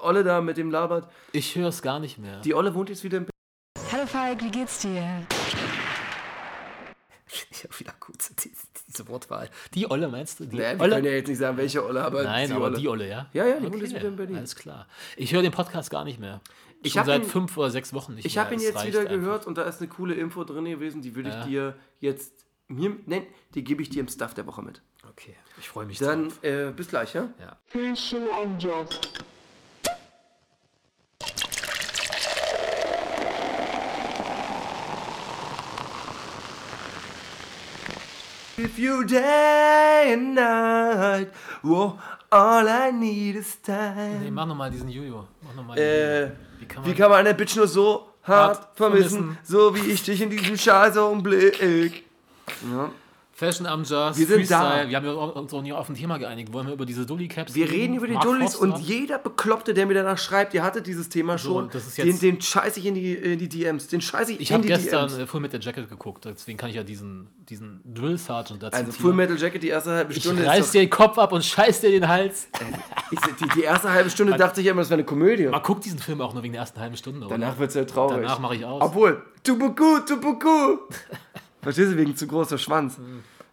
Olle 0.00 0.22
da 0.24 0.40
mit 0.40 0.56
dem 0.56 0.70
labert. 0.70 1.08
ich 1.32 1.54
höre 1.56 1.68
es 1.68 1.80
gar 1.82 1.98
nicht 2.00 2.18
mehr. 2.18 2.40
Die 2.40 2.54
Olle 2.54 2.74
wohnt 2.74 2.90
jetzt 2.90 3.02
wieder 3.04 3.18
in 3.18 3.26
Hallo 3.92 4.06
Falk, 4.06 4.42
wie 4.42 4.50
geht's 4.50 4.80
dir? 4.80 5.22
Ja, 7.62 7.78
wieder 7.78 7.94
gut, 8.00 8.16
diese, 8.44 8.56
diese 8.88 9.08
Wortwahl. 9.08 9.50
Die 9.74 9.88
Olle 9.90 10.08
meinst 10.08 10.40
du? 10.40 10.46
Die 10.46 10.56
Naja, 10.56 10.74
wir 10.76 10.80
Olle? 10.82 10.94
können 10.96 11.06
ja 11.06 11.12
jetzt 11.12 11.28
nicht 11.28 11.38
sagen, 11.38 11.56
welche 11.56 11.84
Olle, 11.84 12.02
aber 12.02 12.22
Nein, 12.24 12.48
die 12.48 12.54
aber 12.54 12.64
Olle. 12.66 12.78
die 12.78 12.88
Olle, 12.88 13.08
ja? 13.08 13.28
Ja, 13.32 13.46
ja, 13.46 13.60
die 13.60 13.64
wohnt 13.70 13.76
jetzt 13.82 13.90
okay. 13.92 14.00
wieder 14.00 14.08
in 14.08 14.16
Berlin. 14.16 14.36
Alles 14.36 14.56
klar. 14.56 14.86
Ich 15.16 15.32
höre 15.32 15.42
den 15.42 15.52
Podcast 15.52 15.90
gar 15.90 16.04
nicht 16.04 16.18
mehr. 16.18 16.40
Ich 16.82 16.92
Schon 16.92 17.00
hab 17.00 17.06
seit 17.06 17.22
ihn- 17.22 17.28
fünf 17.28 17.56
oder 17.56 17.70
sechs 17.70 17.92
Wochen 17.92 18.14
nicht 18.14 18.24
Ich 18.24 18.34
mehr. 18.36 18.44
habe 18.44 18.54
ihn 18.54 18.60
jetzt 18.60 18.84
wieder 18.84 19.00
einfach. 19.00 19.14
gehört 19.14 19.46
und 19.46 19.58
da 19.58 19.62
ist 19.62 19.80
eine 19.80 19.88
coole 19.88 20.14
Info 20.14 20.42
drin 20.44 20.64
gewesen, 20.64 21.02
die 21.02 21.14
würde 21.14 21.28
ich 21.28 21.34
Ja. 21.36 21.44
dir 21.44 21.76
jetzt 22.00 22.32
mir, 22.68 22.96
nein, 23.06 23.26
die 23.54 23.62
gebe 23.64 23.82
ich 23.82 23.90
dir 23.90 24.00
im 24.00 24.08
Stuff 24.08 24.34
der 24.34 24.46
Woche 24.46 24.62
mit. 24.62 24.80
Okay, 25.08 25.34
ich 25.58 25.68
freue 25.68 25.86
mich 25.86 25.98
Dann 25.98 26.28
drauf. 26.28 26.42
äh, 26.44 26.72
bis 26.72 26.88
gleich, 26.88 27.14
ja? 27.14 27.28
Ja. 27.38 27.56
If 38.62 38.78
you 38.78 39.04
day 39.04 40.12
and 40.12 40.34
night, 40.34 41.28
whoa, 41.62 41.98
all 42.30 42.68
I 42.68 42.90
need 42.92 43.36
is 43.36 43.56
time. 43.62 44.20
Nee, 44.22 44.30
mach 44.30 44.46
nochmal 44.46 44.70
diesen 44.70 44.90
Jojo. 44.90 45.26
Mach 45.42 45.54
noch 45.54 45.64
mal 45.66 45.78
Äh. 45.78 46.30
Wie 46.58 46.66
kann 46.66 46.84
wie 46.84 46.88
man, 46.88 46.98
kann 46.98 47.10
man 47.10 47.20
eine 47.20 47.34
Bitch 47.34 47.56
nur 47.56 47.66
so 47.66 48.08
hart 48.22 48.76
vermissen, 48.76 49.18
vermissen? 49.18 49.38
so 49.44 49.74
wie 49.74 49.90
ich 49.90 50.02
dich 50.02 50.20
in 50.20 50.28
diesem 50.28 50.58
scheiß 50.58 50.98
Augenblick. 50.98 52.04
Ja. 52.70 52.90
Fashion 53.40 53.66
am 53.66 53.84
Jazz, 53.84 54.18
Wir 54.18 54.26
sind 54.26 54.36
Freestyle. 54.46 54.84
da. 54.84 54.88
Wir 54.90 54.96
haben 54.98 55.06
uns 55.16 55.54
auch 55.54 55.62
nie 55.62 55.72
auf 55.72 55.88
ein 55.88 55.94
Thema 55.94 56.18
geeinigt. 56.18 56.52
Wollen 56.52 56.66
wir 56.66 56.74
über 56.74 56.84
diese 56.84 57.06
Dully-Caps 57.06 57.54
Wir 57.54 57.70
reden 57.70 57.96
über 57.96 58.06
die 58.06 58.12
Forster? 58.12 58.60
und 58.60 58.78
jeder 58.80 59.18
Bekloppte, 59.18 59.72
der 59.72 59.86
mir 59.86 59.94
danach 59.94 60.18
schreibt, 60.18 60.52
ihr 60.52 60.62
hattet 60.62 60.86
dieses 60.86 61.08
Thema 61.08 61.38
schon, 61.38 61.70
ist 61.70 61.96
den, 61.96 62.18
den 62.18 62.40
scheiß 62.42 62.76
ich 62.76 62.84
in 62.84 62.94
die, 62.94 63.14
in 63.14 63.38
die 63.38 63.48
DMs, 63.48 63.88
den 63.88 64.02
scheiß 64.02 64.28
ich, 64.28 64.40
Ich 64.40 64.50
in 64.50 64.56
habe 64.56 64.62
die 64.64 64.68
gestern 64.68 65.08
DMs. 65.08 65.18
äh, 65.22 65.26
Full 65.26 65.40
Metal 65.40 65.58
Jacket 65.58 65.88
geguckt, 65.88 66.26
deswegen 66.26 66.58
kann 66.58 66.68
ich 66.68 66.76
ja 66.76 66.82
diesen, 66.82 67.28
diesen 67.48 67.80
Drill 67.86 68.18
Sergeant 68.18 68.62
dazu 68.62 68.76
Also. 68.76 68.92
Full 68.92 69.14
Metal 69.14 69.38
Jacket, 69.38 69.62
die 69.62 69.68
erste 69.68 69.90
halbe 69.92 70.12
Ich 70.12 70.20
Stunde 70.22 70.44
reiß 70.46 70.66
ist 70.66 70.74
dir 70.74 70.82
den 70.82 70.90
Kopf 70.90 71.16
ab 71.16 71.32
und 71.32 71.42
scheiß 71.42 71.80
dir 71.80 71.90
den 71.92 72.08
Hals. 72.08 72.48
ich, 73.10 73.18
die, 73.20 73.48
die 73.56 73.62
erste 73.62 73.90
halbe 73.90 74.10
Stunde 74.10 74.36
dachte 74.36 74.60
ich 74.60 74.66
immer, 74.66 74.82
das 74.82 74.90
wäre 74.90 74.98
eine 74.98 75.06
Komödie. 75.06 75.46
Man 75.46 75.62
guckt 75.62 75.86
diesen 75.86 75.98
Film 75.98 76.20
auch 76.20 76.34
nur 76.34 76.42
wegen 76.42 76.52
der 76.52 76.60
ersten 76.60 76.78
halben 76.78 76.98
Stunde. 76.98 77.26
Danach 77.26 77.58
wird 77.58 77.70
es 77.70 77.74
ja 77.74 77.86
traurig. 77.86 78.18
Danach 78.20 78.38
mache 78.38 78.56
ich 78.56 78.66
aus. 78.66 78.82
Obwohl, 78.82 79.22
Tubuku, 79.42 80.00
Tubuku. 80.00 80.76
Verstehst 81.62 81.92
du, 81.92 81.96
wegen 81.96 82.16
zu 82.16 82.26
großer 82.26 82.58
Schwanz. 82.58 82.98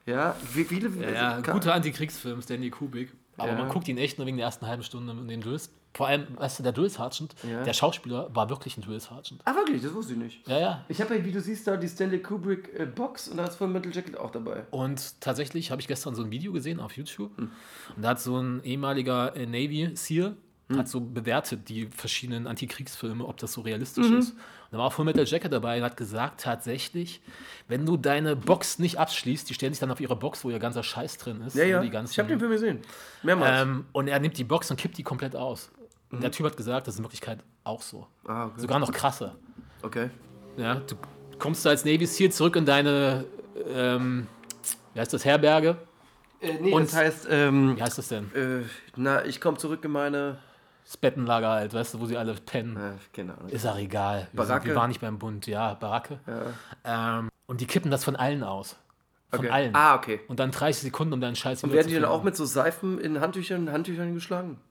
Ja, 0.06 0.36
wie 0.54 0.64
viele... 0.64 0.90
Ja, 1.02 1.10
ja, 1.12 1.42
kann- 1.42 1.54
guter 1.54 1.74
Antikriegsfilm, 1.74 2.42
Stanley 2.42 2.70
Kubrick. 2.70 3.12
Aber 3.38 3.50
Ja. 3.50 3.56
man 3.58 3.70
guckt 3.70 3.88
ihn 3.88 3.98
echt 3.98 4.18
nur 4.18 4.26
wegen 4.26 4.38
der 4.38 4.46
ersten 4.48 4.66
halben 4.66 4.82
Stunde 4.84 5.12
in 5.12 5.28
den 5.28 5.42
Drills. 5.42 5.72
Vor 5.94 6.08
allem, 6.08 6.26
weißt 6.38 6.60
du, 6.60 6.64
der 6.64 6.72
Drill 6.74 6.90
Sergeant, 6.90 7.36
Ja. 7.44 7.64
der 7.64 7.74
Schauspieler 7.74 8.34
war 8.36 8.50
wirklich 8.50 8.78
ein 8.78 8.82
Drill 8.82 9.00
Sergeant. 9.00 9.42
Ah, 9.46 9.54
wirklich, 9.56 9.82
das 9.82 9.94
wusste 9.94 10.14
ich 10.14 10.20
nicht. 10.20 10.48
Ja, 10.48 10.60
ja. 10.60 10.86
Ich 10.90 11.02
habe 11.02 11.16
ja, 11.18 11.26
wie 11.26 11.32
du 11.32 11.42
siehst, 11.42 11.68
da 11.68 11.76
die 11.76 11.88
Stanley 11.88 12.22
Kubrick 12.22 12.72
äh, 12.80 12.86
Box 12.86 13.28
und 13.28 13.38
da 13.38 13.46
ist 13.46 13.56
Full 13.56 13.68
Metal 13.68 13.92
Jacket 13.94 14.18
auch 14.18 14.32
dabei. 14.32 14.64
Und 14.72 15.20
tatsächlich 15.22 15.72
habe 15.72 15.82
ich 15.82 15.88
gestern 15.88 16.14
so 16.16 16.24
ein 16.24 16.32
Video 16.32 16.52
gesehen 16.52 16.80
auf 16.80 16.96
YouTube. 16.98 17.36
Hm. 17.38 17.52
Und 17.96 18.02
da 18.04 18.10
hat 18.10 18.20
so 18.22 18.38
ein 18.40 18.64
ehemaliger 18.64 19.36
äh, 19.36 19.46
Navy 19.46 19.92
SEAL 19.96 20.36
hat 20.76 20.90
so 20.90 21.00
bewertet 21.00 21.70
die 21.70 21.86
verschiedenen 21.88 22.46
Antikriegsfilme, 22.46 23.26
ob 23.26 23.38
das 23.38 23.54
so 23.54 23.62
realistisch 23.62 24.10
Mhm. 24.10 24.18
ist. 24.18 24.36
Und 24.70 24.74
da 24.74 24.78
war 24.80 24.86
auch 24.88 24.94
Full 24.94 25.06
Metal 25.06 25.26
Jacket 25.26 25.52
dabei 25.54 25.78
und 25.78 25.84
hat 25.84 25.96
gesagt, 25.98 26.42
tatsächlich, 26.42 27.22
wenn 27.70 27.86
du 27.86 27.96
deine 27.98 28.36
Box 28.36 28.80
nicht 28.80 28.98
abschließt, 29.00 29.50
die 29.50 29.54
stellen 29.54 29.74
sich 29.74 29.80
dann 29.80 29.92
auf 29.92 30.00
ihre 30.02 30.16
Box, 30.16 30.44
wo 30.44 30.50
ihr 30.50 30.60
ganzer 30.60 30.84
Scheiß 30.84 31.18
drin 31.18 31.42
ist. 31.42 31.56
Ja, 31.56 31.64
ja, 31.64 31.82
Die 31.82 31.90
ganzen, 31.90 32.12
ich 32.12 32.20
habe 32.20 32.28
den 32.30 32.40
Film 32.40 32.52
gesehen. 32.52 32.80
Mehrmals. 33.24 33.62
ähm, 33.62 33.86
und 33.94 34.08
er 34.10 34.20
nimmt 34.20 34.38
die 34.38 34.44
Box 34.44 34.70
und 34.70 34.78
kippt 34.78 34.98
die 34.98 35.04
komplett 35.04 35.36
aus. 35.36 35.70
Und 36.12 36.22
der 36.24 36.32
Typ 36.32 36.46
hat 36.46 36.58
gesagt, 36.58 36.88
das 36.88 36.96
ist 36.96 37.00
in 37.00 37.06
Wirklichkeit 37.06 37.40
auch 37.64 37.82
so. 37.82 38.08
Mhm. 38.24 38.30
ah, 38.30 38.46
okay. 38.48 38.60
Sogar 38.62 38.80
noch 38.80 38.92
krasser. 38.92 39.36
okay. 39.84 40.10
Ja, 40.58 40.76
du 40.76 40.96
kommst 41.40 41.66
da 41.66 41.70
als 41.70 41.86
Navy 41.86 42.06
SEAL 42.06 42.32
zurück 42.32 42.56
in 42.56 42.66
deine, 42.66 43.26
ähm, 43.74 44.28
wie 44.94 45.00
heißt 45.00 45.14
das, 45.14 45.24
Herberge? 45.24 45.78
Äh, 46.42 46.54
nee, 46.62 46.72
Und- 46.74 46.84
das 46.88 46.96
heißt, 46.96 47.28
ähm, 47.30 47.78
Wie 47.78 47.82
heißt 47.84 47.98
das 47.98 48.08
denn? 48.10 48.34
äh, 48.36 48.64
na, 48.96 49.24
ich 49.26 49.40
komme 49.40 49.58
zurück 49.58 49.84
in 49.86 49.92
meine... 49.92 50.40
Das 50.88 50.96
Bettenlager 50.96 51.50
halt, 51.50 51.74
weißt 51.74 51.96
du, 51.96 52.00
wo 52.00 52.06
sie 52.06 52.16
alle 52.16 52.34
pennen. 52.34 52.78
Äh, 52.78 52.94
keine 53.14 53.38
Ahnung. 53.38 53.50
Ist 53.50 53.66
auch 53.68 53.78
egal. 53.78 54.30
Wir, 54.32 54.44
sind, 54.44 54.48
Baracke. 54.48 54.66
wir 54.70 54.76
waren 54.76 54.88
nicht 54.88 55.02
beim 55.02 55.20
Bund, 55.20 55.46
ja, 55.46 55.74
Baracke. 55.74 56.22
Ähm, 56.86 57.28
und 57.46 57.60
die 57.60 57.66
kippen 57.66 57.92
das 57.92 58.06
von 58.06 58.16
allen 58.16 58.42
aus. 58.42 58.78
Von 59.30 59.40
Okay. 59.40 59.50
allen. 59.50 59.76
Ah, 59.76 59.96
okay. 59.96 60.22
Und 60.30 60.40
dann 60.40 60.52
30 60.52 60.84
Sekunden, 60.84 61.14
um 61.14 61.20
deinen 61.20 61.36
Scheiß 61.36 61.62
Und 61.66 61.74
werden 61.74 61.90
die 61.90 61.96
dann 61.96 62.06
auch 62.06 62.24
mit 62.24 62.38
so 62.38 62.46
Seifen 62.46 63.00
in 63.02 63.20
Handtüchern, 63.20 63.70
Handtüchern 63.70 64.14
geschlagen? 64.14 64.62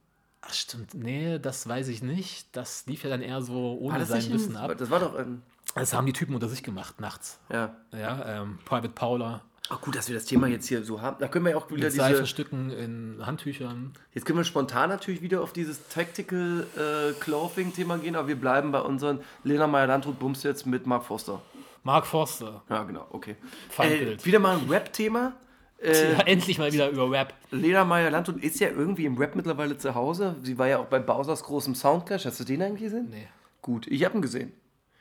Ach, 0.41 0.55
stimmt. 0.55 0.95
Nee, 0.95 1.39
das 1.39 1.69
weiß 1.69 1.89
ich 1.89 2.03
nicht. 2.03 2.57
Das 2.57 2.87
lief 2.87 3.05
ja 3.05 3.11
dann 3.11 3.21
eher 3.21 3.43
so 3.43 3.77
ohne 3.79 3.99
das 3.99 4.09
sein 4.09 4.33
Wissen 4.33 4.57
ab. 4.57 4.73
Das 4.79 4.89
war 4.89 5.01
doch 5.01 5.15
ein... 5.17 5.43
Das 5.75 5.93
haben 5.93 6.07
die 6.07 6.15
Typen 6.15 6.35
unter 6.35 6.49
sich 6.49 6.63
gemacht, 6.63 6.99
nachts. 6.99 7.39
Ja. 7.53 7.77
Ja, 7.93 8.41
ähm, 8.41 8.59
Private 8.65 8.89
Paula. 8.89 9.43
Ach 9.69 9.81
gut, 9.81 9.97
dass 9.97 10.09
wir 10.09 10.15
das 10.15 10.25
Thema 10.27 10.47
jetzt 10.47 10.67
hier 10.69 10.85
so 10.85 11.01
haben. 11.03 11.17
Da 11.19 11.29
können 11.29 11.45
wir 11.45 11.53
ja 11.53 11.57
auch 11.57 11.69
wieder 11.71 11.85
Mit 11.85 11.93
diese... 11.93 11.97
Seifenstücken 12.03 12.71
in 12.71 13.27
Handtüchern. 13.27 13.93
Jetzt 14.13 14.25
können 14.25 14.39
wir 14.39 14.45
spontan 14.45 14.89
natürlich 14.89 15.23
wieder 15.23 15.43
auf 15.43 15.53
dieses 15.53 15.89
Tactical 15.89 16.67
äh, 16.77 17.13
Clothing-Thema 17.21 17.99
gehen, 17.99 18.17
aber 18.17 18.29
wir 18.29 18.37
bleiben 18.37 18.71
bei 18.73 18.81
unseren 18.81 19.21
Lena 19.45 19.67
Meyer-Landrut 19.67 20.19
Bums 20.19 20.43
jetzt 20.43 20.67
mit 20.67 20.87
Mark 20.87 21.05
Forster. 21.05 21.43
Mark 21.83 22.07
Forster. 22.07 22.63
Ja, 22.69 22.85
genau, 22.85 23.07
okay. 23.11 23.37
Äh, 23.79 24.25
wieder 24.25 24.39
mal 24.39 24.59
ein 24.59 24.69
Rap-Thema. 24.69 25.35
Äh, 25.79 26.15
Ja, 26.15 26.21
endlich 26.21 26.59
mal 26.59 26.73
wieder 26.73 26.89
über 26.89 27.11
Rap. 27.11 27.35
Lena 27.51 27.85
Meyer-Landrut 27.85 28.43
ist 28.43 28.59
ja 28.61 28.71
irgendwie 28.71 29.05
im 29.05 29.19
Rap 29.19 29.37
mittlerweile 29.37 29.77
zu 29.77 29.95
Hause. 29.95 30.35
Sie 30.43 30.57
war 30.57 30.67
ja 30.69 30.79
auch 30.79 30.87
bei 30.87 30.99
Bowsers 30.99 31.45
großem 31.45 31.75
Soundclash. 31.75 32.25
Hast 32.25 32.41
du 32.41 32.45
den 32.45 32.63
eigentlich 32.63 32.85
gesehen? 32.85 33.09
Nee. 33.11 33.29
Gut, 33.61 33.87
ich 33.87 34.03
habe 34.07 34.17
ihn 34.17 34.23
gesehen. 34.23 34.55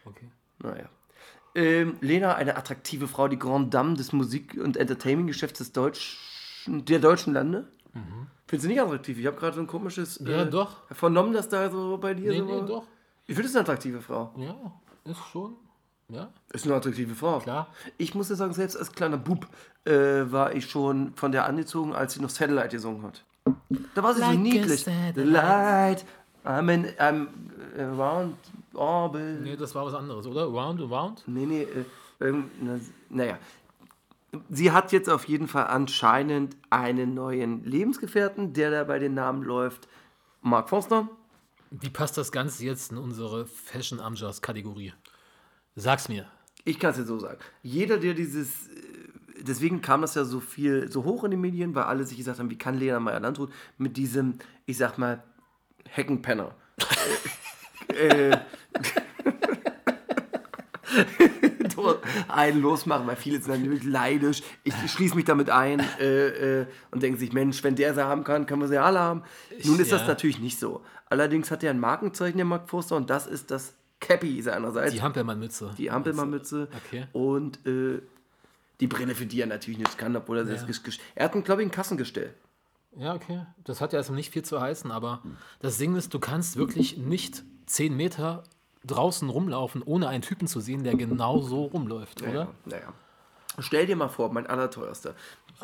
Okay. 0.04 0.30
Naja. 0.60 0.89
Ähm, 1.55 1.95
Lena, 2.01 2.35
eine 2.35 2.57
attraktive 2.57 3.07
Frau, 3.07 3.27
die 3.27 3.39
Grande 3.39 3.69
Dame 3.69 3.95
des 3.95 4.11
Musik- 4.13 4.57
und 4.61 4.75
Entertainment-Geschäfts 4.77 5.59
des 5.59 5.71
Deutschen, 5.71 6.17
der 6.85 6.99
deutschen 6.99 7.33
Lande. 7.33 7.67
Findest 8.47 8.65
du 8.65 8.69
nicht 8.69 8.81
attraktiv? 8.81 9.17
Ich 9.17 9.25
habe 9.25 9.37
gerade 9.37 9.55
so 9.55 9.61
ein 9.61 9.67
komisches 9.67 10.19
Mhm. 10.19 10.27
Ja, 10.27 10.41
äh, 10.43 10.49
doch. 10.49 10.77
vernommen, 10.91 11.31
dass 11.33 11.47
da 11.49 11.69
so 11.71 11.97
bei 11.97 12.13
dir 12.13 12.31
Nee, 12.31 12.39
so 12.39 12.45
nee, 12.61 12.67
doch. 12.67 12.83
Ich 13.25 13.35
finde 13.35 13.49
es 13.49 13.55
eine 13.55 13.61
attraktive 13.63 14.01
Frau. 14.01 14.33
Ja, 14.37 14.55
ist 15.09 15.17
schon. 15.31 15.55
Ja, 16.09 16.29
Ist 16.53 16.65
eine 16.65 16.75
attraktive 16.75 17.15
Frau. 17.15 17.39
klar. 17.39 17.67
Ich 17.97 18.13
muss 18.13 18.27
dir 18.27 18.35
sagen, 18.35 18.53
selbst 18.53 18.75
als 18.77 18.91
kleiner 18.91 19.17
Bub 19.17 19.47
äh, 19.85 19.91
war 20.31 20.53
ich 20.53 20.69
schon 20.69 21.13
von 21.15 21.31
der 21.31 21.45
angezogen, 21.45 21.95
als 21.95 22.13
sie 22.13 22.21
noch 22.21 22.29
Satellite 22.29 22.67
gesungen 22.69 23.01
hat. 23.03 23.23
Da 23.95 24.03
war 24.03 24.13
sie 24.13 24.19
so 24.19 24.25
Like 24.27 24.35
a 24.37 24.39
niedlich. 24.41 24.83
satellite. 24.83 25.23
Light, 25.23 26.05
I'm 26.45 26.69
in, 26.69 26.86
I'm 26.99 27.27
around 27.77 28.36
orbit. 28.73 29.41
Nee, 29.41 29.55
das 29.55 29.73
war 29.73 29.86
was 29.86 29.93
anderes, 29.93 30.27
oder? 30.27 30.45
Round 30.45 30.79
and 30.81 30.91
Round? 30.91 31.23
Nee, 31.27 31.45
nee, 31.45 31.67
äh, 32.19 32.34
naja. 33.10 33.38
Sie 34.49 34.71
hat 34.71 34.91
jetzt 34.91 35.10
auf 35.10 35.25
jeden 35.25 35.47
Fall 35.47 35.67
anscheinend 35.67 36.58
einen 36.69 37.13
neuen 37.13 37.63
Lebensgefährten, 37.63 38.53
der 38.53 38.69
da 38.69 38.84
bei 38.84 38.99
den 38.99 39.13
Namen 39.13 39.43
läuft. 39.43 39.88
Mark 40.41 40.69
Forster. 40.69 41.10
Wie 41.71 41.89
passt 41.89 42.17
das 42.17 42.31
Ganze 42.31 42.63
jetzt 42.63 42.91
in 42.91 42.97
unsere 42.97 43.45
Fashion 43.45 43.99
Amjas 43.99 44.41
Kategorie? 44.41 44.93
Sag's 45.75 46.10
mir. 46.10 46.27
Ich 46.63 46.79
kann 46.79 46.91
es 46.91 46.97
dir 46.97 47.05
so 47.05 47.17
sagen. 47.19 47.39
Jeder, 47.63 47.97
der 47.97 48.13
dieses. 48.13 48.67
äh, 48.67 48.71
Deswegen 49.41 49.81
kam 49.81 50.01
das 50.01 50.15
ja 50.15 50.23
so 50.23 50.39
viel, 50.39 50.91
so 50.91 51.04
hoch 51.04 51.23
in 51.23 51.31
den 51.31 51.41
Medien, 51.41 51.75
weil 51.75 51.83
alle 51.83 52.06
sich 52.06 52.17
gesagt 52.17 52.39
haben, 52.39 52.50
wie 52.50 52.58
kann 52.58 52.79
Lena 52.79 53.00
Meyer-Landrut 53.00 53.52
mit 53.77 53.98
diesem, 53.98 54.35
ich 54.65 54.77
sag 54.77 54.98
mal, 54.98 55.23
Heckenpenner. 55.90 56.54
äh, 57.94 58.29
äh, 58.31 58.38
einen 62.27 62.62
losmachen, 62.62 63.06
weil 63.08 63.15
viele 63.15 63.38
sind 63.42 63.50
dann 63.50 63.62
natürlich 63.62 63.83
leidisch. 63.83 64.42
Ich 64.63 64.73
schließe 64.92 65.15
mich 65.15 65.25
damit 65.25 65.50
ein 65.50 65.79
äh, 66.00 66.62
äh, 66.62 66.65
und 66.92 67.04
denken 67.04 67.19
sich, 67.19 67.33
Mensch, 67.33 67.63
wenn 67.63 67.75
der 67.75 67.94
sie 67.94 68.04
haben 68.06 68.23
kann, 68.23 68.46
können 68.46 68.62
wir 68.62 68.67
sie 68.67 68.77
alle 68.77 69.00
haben. 69.00 69.23
Nun 69.63 69.79
ist 69.79 69.92
das 69.92 70.02
ja. 70.02 70.08
natürlich 70.08 70.40
nicht 70.40 70.60
so. 70.60 70.81
Allerdings 71.10 71.52
hat 71.52 71.63
er 71.63 71.69
ein 71.71 71.79
Markenzeichen, 71.79 72.38
der 72.38 72.46
Mark 72.46 72.69
Forster, 72.69 72.96
und 72.96 73.10
das 73.10 73.27
ist 73.27 73.52
das 73.52 73.75
Cappy 74.00 74.42
seinerseits. 74.42 74.94
Die 74.94 75.02
Hampelmann-Mütze. 75.02 75.73
Die 75.77 75.92
Ampelmann-Mütze 75.92 76.67
Okay. 76.88 77.06
und 77.13 77.65
äh, 77.65 78.02
die 78.79 78.88
Brille, 78.88 79.15
für 79.15 79.25
die 79.25 79.42
er 79.42 79.48
natürlich 79.48 79.77
nichts 79.79 79.98
kann, 79.98 80.15
obwohl 80.15 80.40
er 80.40 80.46
das 80.46 80.65
ges- 80.67 80.83
ges- 80.83 81.00
Er 81.15 81.25
hat, 81.25 81.46
glaube 81.46 81.62
ich, 81.62 81.67
ein 81.67 81.71
Kassengestell. 81.71 82.33
Ja, 82.98 83.13
okay. 83.13 83.46
Das 83.63 83.81
hat 83.81 83.93
ja 83.93 83.98
erstmal 84.00 84.17
nicht 84.17 84.31
viel 84.31 84.43
zu 84.43 84.60
heißen, 84.62 84.91
aber 84.91 85.21
das 85.60 85.77
Ding 85.77 85.96
ist, 85.96 86.13
du 86.13 86.19
kannst 86.19 86.58
wirklich 86.58 86.98
nicht 86.98 87.43
10 87.65 87.96
Meter 87.96 88.43
draußen 88.85 89.29
rumlaufen, 89.29 89.81
ohne 89.83 90.08
einen 90.08 90.21
Typen 90.21 90.48
zu 90.48 90.60
sehen, 90.60 90.83
der 90.83 90.96
genau 90.96 91.41
so 91.41 91.65
rumläuft, 91.65 92.21
oder? 92.21 92.50
Naja. 92.65 92.93
Stell 93.60 93.85
dir 93.85 93.96
mal 93.96 94.10
vor, 94.10 94.31
mein 94.31 94.48
allerteuerster. 94.48 95.15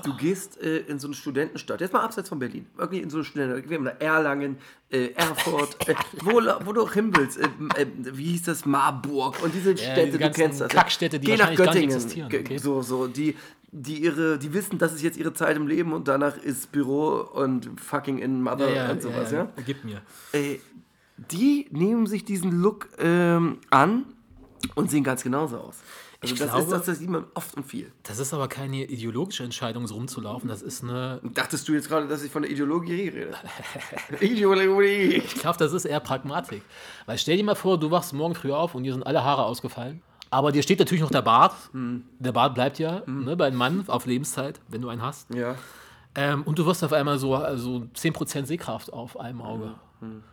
Du 0.05 0.15
gehst 0.15 0.61
äh, 0.61 0.77
in 0.77 0.99
so 0.99 1.07
eine 1.07 1.15
Studentenstadt, 1.15 1.81
jetzt 1.81 1.91
mal 1.91 1.99
abseits 2.01 2.29
von 2.29 2.39
Berlin, 2.39 2.65
wirklich 2.77 3.01
in 3.01 3.09
so 3.09 3.17
eine 3.17 3.25
Studentenstadt, 3.25 3.69
wir 3.69 3.77
haben 3.77 3.83
da 3.83 3.91
Erlangen, 3.91 4.57
äh, 4.89 5.09
Erfurt, 5.09 5.89
äh, 5.89 5.95
wo, 6.23 6.41
wo 6.65 6.71
du 6.71 6.83
auch 6.83 6.93
hin 6.93 7.11
willst, 7.13 7.37
äh, 7.37 7.49
äh, 7.75 7.87
wie 7.97 8.31
hieß 8.31 8.43
das, 8.43 8.65
Marburg 8.65 9.43
und 9.43 9.53
diese 9.53 9.77
Städte, 9.77 10.05
diese 10.05 10.19
du 10.19 10.31
kennst 10.31 10.61
das. 10.61 10.69
Kackstädte, 10.69 11.19
die 11.19 11.27
Geh 11.27 11.33
nach 11.33 11.49
wahrscheinlich 11.49 11.57
gar 11.57 11.65
nicht 11.65 11.73
Göttingen, 11.73 11.95
existieren, 11.95 12.29
okay. 12.33 12.57
so, 12.57 12.81
so, 12.81 13.07
die, 13.07 13.35
die 13.71 14.03
ihre, 14.03 14.37
die 14.37 14.53
wissen, 14.53 14.77
das 14.77 14.93
ist 14.93 15.01
jetzt 15.01 15.17
ihre 15.17 15.33
Zeit 15.33 15.55
im 15.55 15.67
Leben 15.67 15.93
und 15.93 16.07
danach 16.07 16.37
ist 16.37 16.71
Büro 16.71 17.21
und 17.33 17.69
fucking 17.79 18.17
in 18.19 18.41
Mother 18.43 18.91
und 18.91 19.01
sowas, 19.01 19.31
ja. 19.31 19.47
Gib 19.65 19.83
mir. 19.85 20.01
Äh, 20.33 20.57
die 21.17 21.67
nehmen 21.71 22.05
sich 22.07 22.25
diesen 22.25 22.51
Look 22.61 22.89
ähm, 22.99 23.59
an 23.69 24.05
und 24.75 24.89
sehen 24.91 25.03
ganz 25.03 25.23
genauso 25.23 25.57
aus. 25.57 25.77
Also 26.23 26.33
Ich 26.35 26.39
das, 26.39 26.49
glaube- 26.49 26.63
ist, 26.65 26.71
das, 26.71 26.85
das 26.85 26.99
sieht 26.99 27.09
man 27.09 27.25
oft 27.33 27.55
und 27.57 27.63
viel. 27.65 27.91
Das 28.03 28.19
ist 28.19 28.31
aber 28.33 28.47
keine 28.47 28.83
ideologische 28.85 29.43
Entscheidung, 29.43 29.87
so 29.87 29.95
rumzulaufen. 29.95 30.49
Das 30.49 30.61
ist 30.61 30.83
eine. 30.83 31.19
Dachtest 31.33 31.67
du 31.67 31.73
jetzt 31.73 31.87
gerade, 31.87 32.07
dass 32.07 32.23
ich 32.23 32.31
von 32.31 32.43
der 32.43 32.51
Ideologie 32.51 33.07
rede? 33.09 33.31
Ideologie. 34.19 35.15
Ich 35.25 35.35
glaube, 35.35 35.57
das 35.57 35.73
ist 35.73 35.85
eher 35.85 35.99
Pragmatik. 35.99 36.61
Weil 37.05 37.17
stell 37.17 37.37
dir 37.37 37.43
mal 37.43 37.55
vor, 37.55 37.79
du 37.79 37.89
wachst 37.91 38.13
morgen 38.13 38.35
früh 38.35 38.51
auf 38.51 38.75
und 38.75 38.83
dir 38.83 38.93
sind 38.93 39.03
alle 39.03 39.23
Haare 39.23 39.45
ausgefallen. 39.45 40.01
Aber 40.31 40.51
dir 40.51 40.63
steht 40.63 40.79
natürlich 40.79 41.01
noch 41.01 41.11
der 41.11 41.21
Bart. 41.21 41.53
Der 41.73 42.31
Bart 42.31 42.55
bleibt 42.55 42.79
ja 42.79 43.03
ne, 43.05 43.35
bei 43.35 43.47
einem 43.47 43.57
Mann 43.57 43.83
auf 43.87 44.05
Lebenszeit, 44.05 44.59
wenn 44.69 44.81
du 44.81 44.89
einen 44.89 45.01
hast. 45.01 45.33
Ja. 45.35 45.55
Ähm, 46.15 46.43
und 46.43 46.57
du 46.57 46.65
wirst 46.65 46.83
auf 46.83 46.93
einmal 46.93 47.17
so 47.17 47.35
also 47.35 47.85
10% 47.95 48.45
Sehkraft 48.45 48.91
auf 48.91 49.19
einem 49.19 49.41
Auge. 49.41 49.75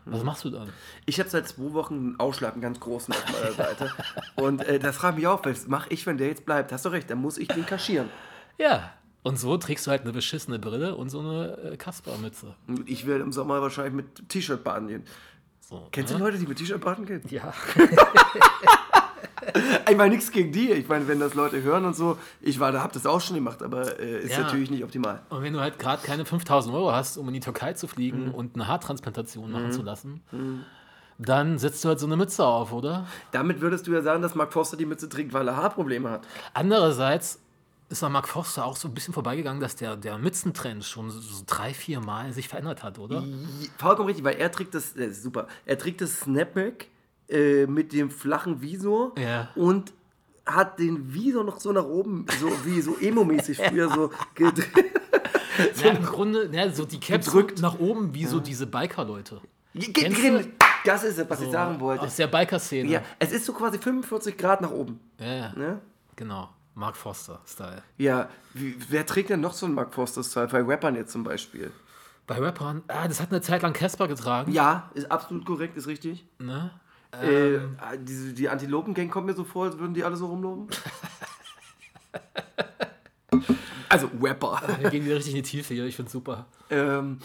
Was 0.06 0.24
machst 0.24 0.44
du 0.44 0.50
dann? 0.50 0.70
Ich 1.04 1.20
habe 1.20 1.28
seit 1.28 1.46
zwei 1.46 1.72
Wochen 1.74 1.94
einen 1.94 2.20
Ausschlag, 2.20 2.54
einen 2.54 2.62
ganz 2.62 2.80
großen 2.80 3.12
auf 3.12 3.24
meiner 3.32 3.52
Seite. 3.52 3.92
Und 4.36 4.64
äh, 4.64 4.78
das 4.78 4.96
fragt 4.96 5.18
mich 5.18 5.26
auch, 5.26 5.44
was 5.44 5.68
mache 5.68 5.90
ich, 5.90 6.06
wenn 6.06 6.16
der 6.16 6.28
jetzt 6.28 6.46
bleibt? 6.46 6.72
Hast 6.72 6.86
du 6.86 6.88
recht, 6.88 7.10
dann 7.10 7.18
muss 7.18 7.36
ich 7.36 7.48
den 7.48 7.66
kaschieren. 7.66 8.08
Ja. 8.56 8.92
Und 9.24 9.38
so 9.38 9.56
trägst 9.58 9.86
du 9.86 9.90
halt 9.90 10.02
eine 10.02 10.12
beschissene 10.12 10.58
Brille 10.58 10.94
und 10.94 11.10
so 11.10 11.20
eine 11.20 11.58
äh, 11.72 11.76
Kaspermütze. 11.76 12.54
Ich 12.86 13.06
werde 13.06 13.24
im 13.24 13.32
Sommer 13.32 13.60
wahrscheinlich 13.60 13.92
mit 13.92 14.28
T-Shirt 14.28 14.64
baden 14.64 14.88
gehen. 14.88 15.04
So, 15.60 15.86
Kennst 15.92 16.14
du 16.14 16.18
ne? 16.18 16.24
Leute, 16.24 16.38
die 16.38 16.46
mit 16.46 16.56
T-Shirt 16.56 16.80
baden 16.80 17.04
gehen? 17.04 17.22
Ja. 17.28 17.52
Ich 19.90 19.96
meine, 19.96 20.14
nichts 20.14 20.30
gegen 20.30 20.52
die. 20.52 20.70
Ich 20.72 20.88
meine, 20.88 21.06
wenn 21.08 21.20
das 21.20 21.34
Leute 21.34 21.62
hören 21.62 21.84
und 21.84 21.94
so, 21.96 22.18
ich 22.40 22.60
war 22.60 22.72
da, 22.72 22.82
hab 22.82 22.92
das 22.92 23.06
auch 23.06 23.20
schon 23.20 23.36
gemacht, 23.36 23.62
aber 23.62 23.98
äh, 24.00 24.20
ist 24.24 24.32
Ja. 24.32 24.40
natürlich 24.42 24.70
nicht 24.70 24.84
optimal. 24.84 25.22
Und 25.30 25.42
wenn 25.42 25.52
du 25.52 25.60
halt 25.60 25.78
gerade 25.78 26.02
keine 26.02 26.24
5000 26.24 26.74
Euro 26.74 26.92
hast, 26.92 27.16
um 27.16 27.26
in 27.28 27.34
die 27.34 27.40
Türkei 27.40 27.72
zu 27.72 27.86
fliegen 27.88 28.30
und 28.30 28.54
eine 28.54 28.66
Haartransplantation 28.68 29.50
machen 29.50 29.72
zu 29.72 29.82
lassen, 29.82 30.20
dann 31.18 31.58
setzt 31.58 31.84
du 31.84 31.88
halt 31.88 31.98
so 31.98 32.06
eine 32.06 32.16
Mütze 32.16 32.44
auf, 32.44 32.72
oder? 32.72 33.06
Damit 33.32 33.60
würdest 33.60 33.86
du 33.86 33.92
ja 33.92 34.02
sagen, 34.02 34.22
dass 34.22 34.34
Mark 34.34 34.52
Forster 34.52 34.76
die 34.76 34.86
Mütze 34.86 35.08
trägt, 35.08 35.32
weil 35.32 35.48
er 35.48 35.56
Haarprobleme 35.56 36.10
hat. 36.10 36.26
Andererseits 36.54 37.40
ist 37.90 38.04
an 38.04 38.12
Mark 38.12 38.28
Forster 38.28 38.64
auch 38.66 38.76
so 38.76 38.86
ein 38.86 38.94
bisschen 38.94 39.14
vorbeigegangen, 39.14 39.60
dass 39.60 39.74
der, 39.74 39.96
der 39.96 40.18
Mützentrend 40.18 40.84
schon 40.84 41.10
so, 41.10 41.20
so 41.20 41.42
drei, 41.46 41.72
vier 41.72 42.00
Mal 42.00 42.32
sich 42.34 42.46
verändert 42.48 42.82
hat, 42.82 42.98
oder? 42.98 43.24
Vollkommen 43.78 44.08
richtig, 44.08 44.24
weil 44.24 44.36
er 44.36 44.52
trägt 44.52 44.74
das, 44.74 44.90
ist 44.92 45.22
super, 45.22 45.48
er 45.64 45.78
trägt 45.78 46.00
das 46.02 46.20
Snapback 46.20 46.88
äh, 47.28 47.66
mit 47.66 47.92
dem 47.92 48.10
flachen 48.10 48.60
Visor 48.60 49.12
Ja. 49.18 49.48
und 49.54 49.92
hat 50.46 50.78
den 50.78 51.12
Visor 51.12 51.44
noch 51.44 51.60
so 51.60 51.72
nach 51.72 51.84
oben, 51.84 52.24
so 52.40 52.48
wie 52.64 52.80
so 52.80 52.96
emo-mäßig 53.00 53.58
früher 53.68 53.90
so 53.90 54.10
gedreht. 54.34 54.92
Ja, 55.82 55.90
Im 55.90 56.02
Grunde, 56.04 56.48
ja, 56.52 56.70
so 56.70 56.84
die 56.84 57.00
Caps 57.00 57.26
Gedrückt. 57.26 57.60
nach 57.60 57.78
oben, 57.78 58.14
wie 58.14 58.24
so 58.24 58.38
diese 58.40 58.66
Biker-Leute. 58.66 59.40
Das 60.84 61.04
ist 61.04 61.18
es, 61.18 61.28
was 61.28 61.40
ich 61.42 61.50
sagen 61.50 61.80
wollte. 61.80 62.04
Aus 62.04 62.16
der 62.16 62.28
Biker-Szene. 62.28 62.88
Ja, 62.88 63.02
es 63.18 63.32
ist 63.32 63.44
so 63.44 63.52
quasi 63.52 63.78
45 63.78 64.36
Grad 64.38 64.60
nach 64.60 64.70
oben. 64.70 65.00
Ja, 65.18 65.34
ja. 65.34 65.52
Ne? 65.54 65.80
genau. 66.16 66.48
Mark 66.74 66.96
Forster-Style. 66.96 67.82
Ja, 67.96 68.28
wie, 68.54 68.76
wer 68.88 69.04
trägt 69.04 69.30
denn 69.30 69.40
noch 69.40 69.52
so 69.52 69.66
einen 69.66 69.74
Mark 69.74 69.92
Forster-Style? 69.92 70.46
Bei 70.46 70.62
Rappern 70.62 70.94
jetzt 70.94 71.10
zum 71.10 71.24
Beispiel. 71.24 71.72
Bei 72.28 72.36
Rappern, 72.38 72.82
ah, 72.86 73.08
das 73.08 73.20
hat 73.20 73.30
eine 73.32 73.40
Zeit 73.40 73.62
lang 73.62 73.72
Casper 73.72 74.06
getragen. 74.06 74.52
Ja, 74.52 74.90
ist 74.94 75.10
absolut 75.10 75.44
korrekt, 75.44 75.76
ist 75.76 75.88
richtig. 75.88 76.24
Ne? 76.38 76.70
Äh, 77.12 77.58
diese, 78.00 78.32
die 78.34 78.48
Antilopen-Gang 78.48 79.10
kommt 79.10 79.26
mir 79.26 79.34
so 79.34 79.44
vor, 79.44 79.66
als 79.66 79.78
würden 79.78 79.94
die 79.94 80.04
alle 80.04 80.16
so 80.16 80.26
rumloben. 80.26 80.68
also 83.88 84.10
Rapper. 84.20 84.60
Wir 84.80 84.90
gehen 84.90 85.04
wieder 85.04 85.16
richtig 85.16 85.34
in 85.34 85.42
die 85.42 85.48
Tiefe 85.48 85.74
hier, 85.74 85.84
ich 85.86 85.96
find's 85.96 86.12
super. 86.12 86.46
ähm, 86.70 87.18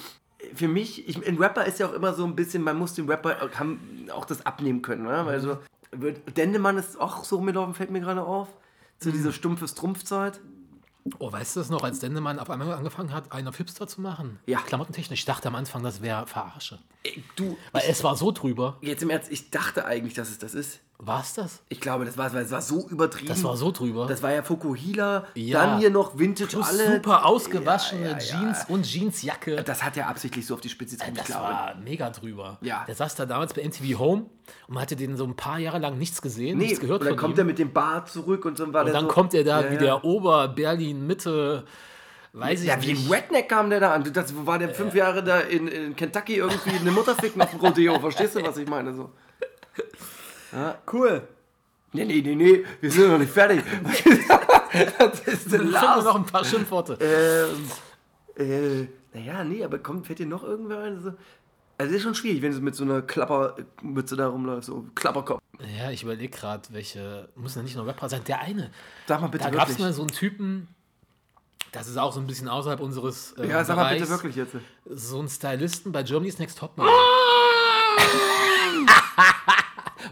für 0.56 0.68
mich, 0.68 1.08
ich, 1.08 1.26
ein 1.28 1.38
Rapper 1.38 1.66
ist 1.66 1.80
ja 1.80 1.88
auch 1.88 1.94
immer 1.94 2.14
so 2.14 2.26
ein 2.26 2.36
bisschen, 2.36 2.64
man 2.64 2.78
muss 2.78 2.94
dem 2.94 3.08
Rapper 3.10 3.38
auch- 4.14 4.26
das 4.26 4.46
abnehmen 4.46 4.82
können. 4.82 5.04
Ne? 5.04 5.22
Weil 5.26 5.40
so, 5.40 5.58
wird- 5.92 6.38
Dendemann 6.38 6.78
ist 6.78 7.00
auch 7.00 7.24
so 7.24 7.38
rumgelaufen, 7.38 7.74
fällt 7.74 7.92
mir 7.92 8.02
gerade 8.02 8.24
auf. 8.24 8.50
Zu 9.00 9.12
dieser 9.12 9.32
stumpfe 9.32 9.68
Strumpfzeit. 9.68 10.40
Oh, 11.20 11.32
weißt 11.32 11.56
du 11.56 11.60
das 11.60 11.70
noch, 11.70 11.84
als 11.84 12.00
Dendemann 12.00 12.40
auf 12.40 12.50
einmal 12.50 12.72
angefangen 12.74 13.12
hat, 13.12 13.32
einen 13.32 13.48
auf 13.50 13.58
Hipster 13.58 13.88
zu 13.88 14.00
machen? 14.02 14.40
Ja. 14.46 14.60
Klamottentechnisch. 14.60 15.20
Ich 15.20 15.26
dachte 15.26 15.48
am 15.50 15.56
Anfang, 15.56 15.84
das 15.84 16.02
wäre 16.02 16.26
Verarsche. 16.28 16.80
Ey, 17.04 17.24
Du, 17.36 17.58
Weil 17.74 17.84
es 17.90 18.04
war 18.04 18.16
so 18.16 18.32
drüber. 18.32 18.78
jetzt 18.82 19.04
im 19.04 19.10
Ernst, 19.10 19.32
ich 19.32 19.50
dachte 19.50 19.86
eigentlich, 19.86 20.14
dass 20.14 20.30
es 20.30 20.38
das 20.40 20.54
ist. 20.54 20.80
War 21.00 21.20
es 21.22 21.34
das? 21.34 21.62
Ich 21.68 21.82
glaube, 21.82 22.06
das 22.06 22.18
war, 22.18 22.32
weil 22.34 22.44
es 22.46 22.52
war 22.52 22.62
so 22.62 22.88
übertrieben. 22.88 23.28
Das 23.28 23.44
war 23.44 23.58
so 23.58 23.72
drüber. 23.72 24.06
Das 24.08 24.24
war 24.24 24.32
ja 24.32 24.42
Fukuhila, 24.42 25.26
Ja. 25.34 25.62
dann 25.66 25.80
hier 25.80 25.90
noch 25.90 26.18
Vintage 26.18 26.52
Plus 26.52 26.68
alle. 26.70 26.94
super 26.96 27.26
ausgewaschene 27.26 28.02
Ja, 28.04 28.12
ja, 28.12 28.18
ja. 28.18 28.20
Jeans 28.40 28.66
und 28.70 28.86
Jeansjacke. 28.86 29.64
Das 29.64 29.84
hat 29.84 29.98
ja 29.98 30.08
absichtlich 30.08 30.46
so 30.48 30.54
auf 30.54 30.62
die 30.62 30.70
Spitze 30.70 30.96
getrieben, 30.96 31.18
Das 31.18 31.30
war 31.32 31.76
mega 31.84 32.10
drüber. 32.10 32.58
Ja. 32.62 32.86
Der 32.88 32.96
saß 32.96 33.16
da 33.16 33.26
damals 33.26 33.54
bei 33.54 33.64
MTV 33.68 34.00
Home 34.00 34.28
und 34.68 34.76
man 34.76 34.82
hatte 34.84 34.96
den 34.96 35.18
so 35.18 35.26
ein 35.26 35.36
paar 35.36 35.60
Jahre 35.60 35.80
lang 35.80 35.98
nichts 35.98 36.22
gesehen, 36.22 36.58
Nee, 36.58 36.66
nichts 36.66 36.80
gehört 36.80 37.02
und 37.02 37.08
dann 37.10 37.18
kommt 37.18 37.36
ihm. 37.36 37.40
er 37.40 37.46
mit 37.46 37.60
dem 37.60 37.74
Bart 37.74 38.10
zurück 38.10 38.46
und 38.46 38.58
dann 38.60 38.72
war 38.74 38.86
und 38.86 38.94
dann 38.94 39.02
so, 39.06 39.08
kommt 39.10 39.34
er 39.34 39.44
da 39.44 39.62
Ja, 39.62 39.70
wie 39.72 39.76
ja. 39.76 39.80
der 39.82 40.06
Ober-Berlin-Mitte, 40.06 41.66
weiß 42.32 42.62
ich 42.62 42.68
Ja, 42.68 42.82
wie 42.82 42.94
nicht. 42.94 43.08
ein 43.08 43.12
Redneck 43.14 43.50
kam 43.50 43.70
der 43.70 43.82
da 43.82 43.94
an. 43.94 44.10
Das 44.14 44.34
war 44.46 44.58
der 44.58 44.70
fünf 44.70 44.96
Jahre 44.96 45.22
da 45.22 45.40
in, 45.42 45.68
in 45.68 45.96
Kentucky 45.98 46.36
irgendwie 46.38 46.78
eine 46.80 46.92
Mutter 46.92 47.14
ficken 47.16 47.42
auf 47.42 47.50
dem 47.52 47.60
Rodeo. 47.60 48.00
Verstehst 48.00 48.36
du, 48.36 48.44
was 48.44 48.56
ich 48.58 48.70
meine? 48.70 48.94
So. 48.94 49.10
Ja, 50.54 50.78
cool. 50.92 51.28
Nee, 51.94 52.06
nee, 52.06 52.22
nee, 52.22 52.36
nee, 52.36 52.66
wir 52.82 52.92
sind 52.92 53.08
noch 53.10 53.20
nicht 53.20 53.32
fertig. 53.32 53.62
das 54.98 55.20
ist 55.22 55.52
der 55.52 55.64
Lars. 55.64 56.04
noch 56.04 56.16
ein 56.16 56.26
paar 56.26 56.44
Schimpfworte. 56.44 56.98
Ähm, 57.00 57.70
äh, 58.36 58.88
naja, 59.14 59.44
nee, 59.44 59.64
aber 59.64 59.78
kommt, 59.80 60.08
fällt 60.08 60.20
dir 60.20 60.26
noch 60.26 60.44
irgendwer 60.44 60.80
ein? 60.80 61.02
So? 61.02 61.10
Also, 61.78 61.80
das 61.92 61.92
ist 61.92 62.02
schon 62.04 62.16
schwierig, 62.16 62.42
wenn 62.42 62.52
du 62.52 62.60
mit 62.62 62.76
so 62.76 62.84
einer 62.84 63.02
Klappermütze 63.04 64.16
da 64.16 64.28
rumläufst, 64.28 64.68
so 64.68 64.86
Klapperkopf. 64.96 65.40
Ja, 65.78 65.92
ich 65.92 66.04
überlege 66.04 66.36
gerade, 66.36 66.64
welche, 66.72 67.30
muss 67.36 67.56
ja 67.56 67.62
nicht 67.62 67.76
nur 67.76 67.86
Rapper 67.86 68.10
sein, 68.10 68.24
der 68.28 68.42
eine. 68.42 68.72
Sag 69.08 69.22
mal 69.22 69.28
bitte 69.28 69.44
Da 69.44 69.50
gab 69.52 69.70
es 69.70 69.78
mal 69.78 69.94
so 69.94 70.02
einen 70.02 70.12
Typen, 70.12 70.68
das 71.72 71.88
ist 71.88 71.98
auch 71.98 72.14
so 72.14 72.20
ein 72.20 72.28
bisschen 72.28 72.48
außerhalb 72.48 72.80
unseres 72.80 73.34
äh, 73.34 73.48
ja, 73.48 73.64
sag 73.64 73.76
mal 73.76 73.94
bitte 73.94 74.06
Bereichs, 74.06 74.24
wirklich 74.24 74.36
jetzt. 74.36 74.56
so 74.86 75.20
einen 75.20 75.30
Stylisten 75.30 75.92
bei 75.92 76.04
Germany's 76.04 76.40
Next 76.40 76.58
Topmodel. 76.58 76.92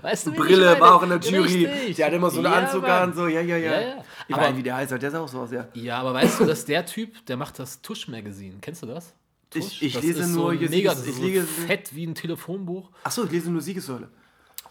weißt 0.01 0.27
du, 0.27 0.31
ich 0.31 0.37
Brille 0.37 0.65
meine? 0.65 0.79
war 0.81 0.95
auch 0.95 1.03
in 1.03 1.09
der 1.09 1.19
Jury. 1.19 1.65
Richtig. 1.65 1.95
Der 1.97 2.05
hat 2.07 2.13
immer 2.13 2.29
so 2.29 2.37
einen 2.39 2.51
Ja, 2.51 2.59
Anzug 2.59 2.81
Mann. 2.83 2.91
an, 2.91 3.13
so, 3.13 3.27
ja, 3.27 3.41
ja, 3.41 3.57
ja. 3.57 3.71
Ja, 3.71 3.81
ja. 3.81 4.03
Ich 4.27 4.35
Aber- 4.35 4.47
nicht, 4.49 4.57
wie 4.57 4.63
der 4.63 4.75
heißt, 4.75 4.91
der 4.91 5.11
sah 5.11 5.19
auch 5.19 5.27
so 5.27 5.39
aus, 5.41 5.51
ja. 5.51 5.67
Ja, 5.73 5.99
aber 5.99 6.13
weißt 6.13 6.39
du, 6.39 6.45
dass 6.45 6.65
der 6.65 6.85
Typ, 6.85 7.25
der 7.25 7.37
macht 7.37 7.59
das 7.59 7.81
Tusch-Magazin. 7.81 8.59
Kennst 8.61 8.83
du 8.83 8.87
das? 8.87 9.13
Ich- 9.53 9.81
ich 9.81 9.93
das 9.93 10.03
lese 10.03 10.19
ist 10.21 10.27
nur 10.29 10.51
so 10.53 10.57
hier 10.59 10.69
mega, 10.69 10.93
ich 10.93 10.97
ist 10.99 11.15
so 11.17 11.21
lese- 11.23 11.45
fett 11.45 11.93
wie 11.93 12.05
ein 12.07 12.15
Telefonbuch. 12.15 12.89
Achso, 13.03 13.25
ich 13.25 13.31
lese 13.31 13.51
nur 13.51 13.61
Siegessäule. 13.61 14.07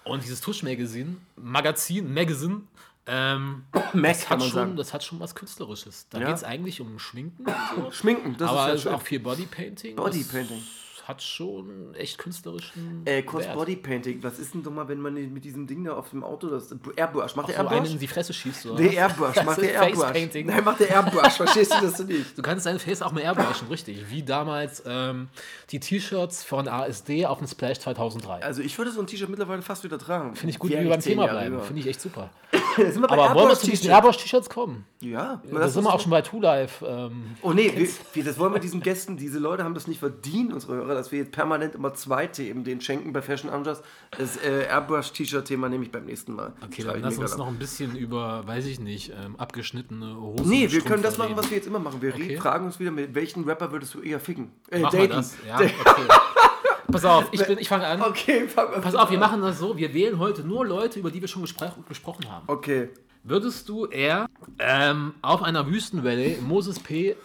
Und 0.04 0.22
dieses 0.24 0.40
Tusch-Magazin, 0.40 1.18
Magazin, 1.36 2.12
Magazine, 2.14 2.62
ähm, 3.06 3.64
das, 3.92 4.30
hat 4.30 4.40
schon, 4.42 4.50
sagen. 4.52 4.76
das 4.76 4.94
hat 4.94 5.04
schon 5.04 5.20
was 5.20 5.34
Künstlerisches. 5.34 6.06
Da 6.08 6.18
Ja. 6.20 6.26
geht 6.28 6.36
es 6.36 6.44
eigentlich 6.44 6.80
um 6.80 6.98
Schminken 6.98 7.44
so. 7.76 7.90
Schminken, 7.90 8.36
das 8.38 8.48
aber 8.48 8.60
ist 8.62 8.66
ja 8.68 8.74
ist 8.74 8.82
schön. 8.84 8.92
auch 8.94 9.02
viel 9.02 9.20
Bodypainting. 9.20 9.96
Bodypainting. 9.96 10.62
Hat 11.10 11.22
schon 11.22 11.92
echt 11.94 12.18
künstlerischen 12.18 13.02
Äh, 13.04 13.22
kurz 13.22 13.44
Wert. 13.46 13.56
Bodypainting. 13.56 14.22
Was 14.22 14.38
ist 14.38 14.54
denn 14.54 14.62
doch 14.62 14.70
mal, 14.70 14.86
wenn 14.86 15.00
man 15.00 15.14
mit 15.14 15.44
diesem 15.44 15.66
Ding 15.66 15.82
da 15.82 15.94
auf 15.94 16.10
dem 16.10 16.22
Auto 16.22 16.48
das 16.48 16.72
Airbrush 16.94 17.34
macht? 17.34 17.48
Der 17.48 17.56
so 17.56 17.60
einen 17.62 17.70
Airbrush? 17.72 17.90
in 17.92 17.98
die 17.98 18.06
Fresse 18.06 18.32
schießt. 18.32 18.66
Oder? 18.66 18.76
Der 18.76 18.92
Airbrush, 18.92 19.34
Das 19.34 19.44
macht 19.44 19.60
der 19.60 19.72
Airbrush. 19.82 20.34
Nein, 20.44 20.64
macht 20.64 20.78
der 20.78 20.88
Airbrush, 20.90 21.32
verstehst 21.32 21.74
du 21.74 21.80
das 21.80 21.98
nicht? 22.06 22.38
Du 22.38 22.42
kannst 22.42 22.64
dein 22.64 22.78
Face 22.78 23.02
auch 23.02 23.10
mal 23.10 23.22
airbrushen, 23.22 23.66
richtig. 23.68 24.08
Wie 24.08 24.22
damals 24.22 24.84
ähm, 24.86 25.28
die 25.70 25.80
T-Shirts 25.80 26.44
von 26.44 26.68
ASD 26.68 27.26
auf 27.26 27.38
dem 27.38 27.48
Splash 27.48 27.80
2003. 27.80 28.44
Also 28.44 28.62
ich 28.62 28.78
würde 28.78 28.92
so 28.92 29.00
ein 29.00 29.08
T-Shirt 29.08 29.28
mittlerweile 29.28 29.62
fast 29.62 29.82
wieder 29.82 29.98
tragen. 29.98 30.36
Finde 30.36 30.52
ich 30.52 30.60
gut, 30.60 30.70
wie 30.70 30.78
wir 30.78 30.88
beim 30.90 31.00
Thema 31.00 31.24
Jahre 31.24 31.38
bleiben. 31.38 31.54
über. 31.56 31.64
Finde 31.64 31.80
ich 31.82 31.88
echt 31.88 32.00
super. 32.00 32.30
Aber 33.08 33.34
wollen 33.34 33.48
wir 33.48 33.56
zu 33.56 33.66
diesen 33.68 33.90
Airbrush-T-Shirt. 33.90 33.90
Airbrush-T-Shirts 33.90 34.48
kommen? 34.48 34.84
Ja, 35.00 35.42
Da 35.50 35.68
sind 35.68 35.82
wir 35.82 35.92
auch 35.92 36.00
schon 36.00 36.10
bei 36.10 36.22
Two 36.22 36.40
Life. 36.40 36.86
Ähm, 36.86 37.34
Oh 37.42 37.52
nee, 37.52 37.72
wir, 38.14 38.22
das 38.24 38.38
wollen 38.38 38.52
wir 38.52 38.60
diesen 38.60 38.80
Gästen, 38.80 39.16
diese 39.16 39.38
Leute 39.38 39.64
haben 39.64 39.74
das 39.74 39.86
nicht 39.86 39.98
verdient, 39.98 40.52
unsere 40.52 40.74
Hörer, 40.74 40.94
dass 41.00 41.10
wir 41.12 41.18
jetzt 41.20 41.32
permanent 41.32 41.74
immer 41.74 41.94
zwei 41.94 42.26
Themen 42.26 42.62
denen 42.64 42.80
schenken 42.80 43.12
bei 43.12 43.22
Fashion 43.22 43.50
Unjust. 43.50 43.82
Das 44.16 44.36
äh, 44.36 44.66
Airbrush-T-Shirt-Thema 44.68 45.68
nehme 45.68 45.84
ich 45.84 45.90
beim 45.90 46.04
nächsten 46.04 46.34
Mal. 46.34 46.52
okay, 46.64 46.82
dann 46.84 47.00
lass 47.00 47.18
uns 47.18 47.36
noch 47.36 47.48
ein 47.48 47.58
bisschen 47.58 47.96
über, 47.96 48.46
weiß 48.46 48.66
ich 48.66 48.78
nicht, 48.80 49.10
ähm, 49.10 49.36
abgeschnittene 49.36 50.20
Hosen. 50.20 50.48
Nee, 50.48 50.70
wir 50.70 50.82
können 50.82 51.02
das 51.02 51.18
machen, 51.18 51.36
was 51.36 51.50
wir 51.50 51.56
jetzt 51.56 51.66
immer 51.66 51.78
machen. 51.78 52.00
Wir 52.02 52.14
Okay. 52.14 52.36
fragen 52.36 52.66
uns 52.66 52.78
wieder, 52.78 52.90
mit 52.90 53.14
welchen 53.14 53.44
Rapper 53.44 53.72
würdest 53.72 53.94
du 53.94 54.00
eher 54.02 54.20
ficken? 54.20 54.52
Äh, 54.70 54.80
Machen 54.80 54.98
wir 54.98 55.08
das. 55.08 55.36
Ja, 55.46 55.56
okay. 55.56 55.70
Pass 56.92 57.04
auf, 57.04 57.28
ich, 57.30 57.46
bin, 57.46 57.58
ich 57.58 57.68
fange 57.68 57.86
an. 57.86 58.02
Okay, 58.02 58.48
fang 58.48 58.80
Pass 58.82 58.94
auf, 58.96 59.10
wir 59.10 59.18
machen 59.18 59.40
das 59.42 59.58
so. 59.60 59.76
Wir 59.76 59.94
wählen 59.94 60.18
heute 60.18 60.42
nur 60.42 60.66
Leute, 60.66 60.98
über 60.98 61.10
die 61.10 61.20
wir 61.20 61.28
schon 61.28 61.42
gespr 61.42 61.72
gesprochen 61.88 62.30
haben. 62.30 62.44
Okay. 62.48 62.88
Würdest 63.22 63.68
du 63.68 63.86
eher 63.86 64.26
ähm, 64.58 65.14
auf 65.22 65.42
einer 65.42 65.66
Wüstenwelle 65.68 66.38
Moses 66.42 66.80
P. 66.80 67.16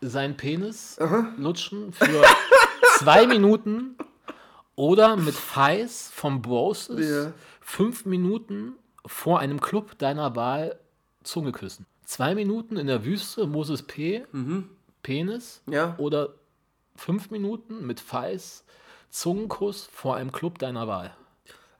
seinen 0.00 0.36
Penis 0.36 0.98
lutschen 1.36 1.92
für 1.92 2.04
zwei 2.98 3.26
Minuten 3.26 3.96
oder 4.74 5.16
mit 5.16 5.34
Feis 5.34 6.10
vom 6.14 6.42
Broses 6.42 7.26
Ja. 7.26 7.32
fünf 7.60 8.04
Minuten 8.06 8.74
vor 9.06 9.40
einem 9.40 9.60
Club 9.60 9.98
deiner 9.98 10.36
Wahl 10.36 10.78
Zunge 11.22 11.52
küssen? 11.52 11.86
Zwei 12.04 12.34
Minuten 12.34 12.76
in 12.76 12.86
der 12.86 13.04
Wüste 13.04 13.46
Moses 13.46 13.82
P. 13.82 14.24
Penis 15.02 15.62
Ja. 15.70 15.94
oder 15.98 16.30
fünf 16.96 17.30
Minuten 17.30 17.86
mit 17.86 18.00
Feis 18.00 18.64
Zungenkuss 19.10 19.88
vor 19.92 20.16
einem 20.16 20.32
Club 20.32 20.58
deiner 20.58 20.86
Wahl? 20.88 21.14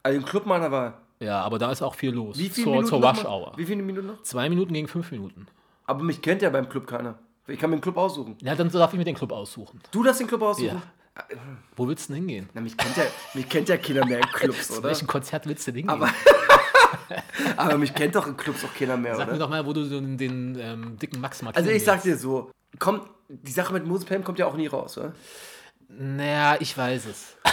Also 0.02 0.18
im 0.18 0.24
Club 0.24 0.46
meiner 0.46 0.70
Wahl. 0.70 0.94
Ja, 1.20 1.40
aber 1.42 1.58
da 1.58 1.70
ist 1.70 1.82
auch 1.82 1.94
viel 1.94 2.10
los. 2.10 2.36
Wie 2.36 2.48
viele 2.48 2.64
zur, 2.64 2.72
Minuten 2.72 2.88
zur 2.88 3.04
Rush? 3.08 3.24
Hour. 3.24 3.52
Wie 3.56 3.64
viele 3.64 3.82
Minuten 3.82 4.08
noch? 4.08 4.22
Zwei 4.22 4.48
Minuten 4.48 4.72
gegen 4.74 4.88
fünf 4.88 5.10
Minuten. 5.12 5.46
Aber 5.86 6.02
mich 6.02 6.20
kennt 6.20 6.42
ja 6.42 6.50
beim 6.50 6.68
Club 6.68 6.86
keiner. 6.86 7.18
Ich 7.46 7.58
kann 7.58 7.70
mir 7.70 7.76
den 7.76 7.82
Club 7.82 7.96
aussuchen. 7.96 8.36
Ja, 8.40 8.54
dann 8.56 8.70
darf 8.70 8.92
ich 8.92 8.98
mir 8.98 9.04
den 9.04 9.14
Club 9.14 9.30
aussuchen. 9.32 9.80
Du 9.92 10.02
darfst 10.02 10.20
den 10.20 10.26
Club 10.26 10.42
aussuchen? 10.42 10.66
Ja. 10.66 10.82
Wo 11.76 11.86
willst 11.88 12.08
du 12.08 12.14
denn 12.14 12.22
hingehen? 12.22 12.48
Na, 12.54 12.60
mich 12.60 12.76
kennt 12.76 12.96
ja, 12.96 13.04
mich 13.34 13.48
kennt 13.48 13.68
ja 13.68 13.76
keiner 13.76 14.04
mehr 14.06 14.18
in 14.18 14.26
Clubs, 14.32 14.68
Zu 14.68 14.78
oder? 14.78 14.88
welchem 14.88 15.06
Konzert 15.06 15.46
willst 15.46 15.66
du 15.66 15.72
denn 15.72 15.86
hingehen? 15.88 16.02
Aber, 16.02 16.10
aber 17.56 17.78
mich 17.78 17.94
kennt 17.94 18.14
doch 18.14 18.26
in 18.26 18.36
Clubs 18.36 18.64
auch 18.64 18.74
keiner 18.74 18.96
mehr, 18.96 19.16
Sag 19.16 19.26
mir 19.26 19.32
oder? 19.32 19.40
doch 19.40 19.50
mal, 19.50 19.66
wo 19.66 19.72
du 19.72 19.84
den, 19.88 20.16
den 20.16 20.58
ähm, 20.58 20.98
dicken 20.98 21.20
Max 21.20 21.42
mal 21.42 21.52
Also 21.54 21.70
ich 21.70 21.84
sag 21.84 22.02
dir 22.02 22.16
so, 22.16 22.50
kommt, 22.78 23.02
die 23.28 23.52
Sache 23.52 23.72
mit 23.74 23.86
Moses 23.86 24.04
Pelham 24.06 24.24
kommt 24.24 24.38
ja 24.38 24.46
auch 24.46 24.56
nie 24.56 24.66
raus, 24.68 24.96
oder? 24.96 25.12
Naja, 25.88 26.56
ich 26.60 26.76
weiß 26.76 27.06
es. 27.06 27.36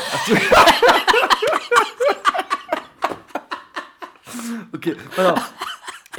Okay, 4.72 4.96
pass 5.16 5.26
auf. 5.26 5.54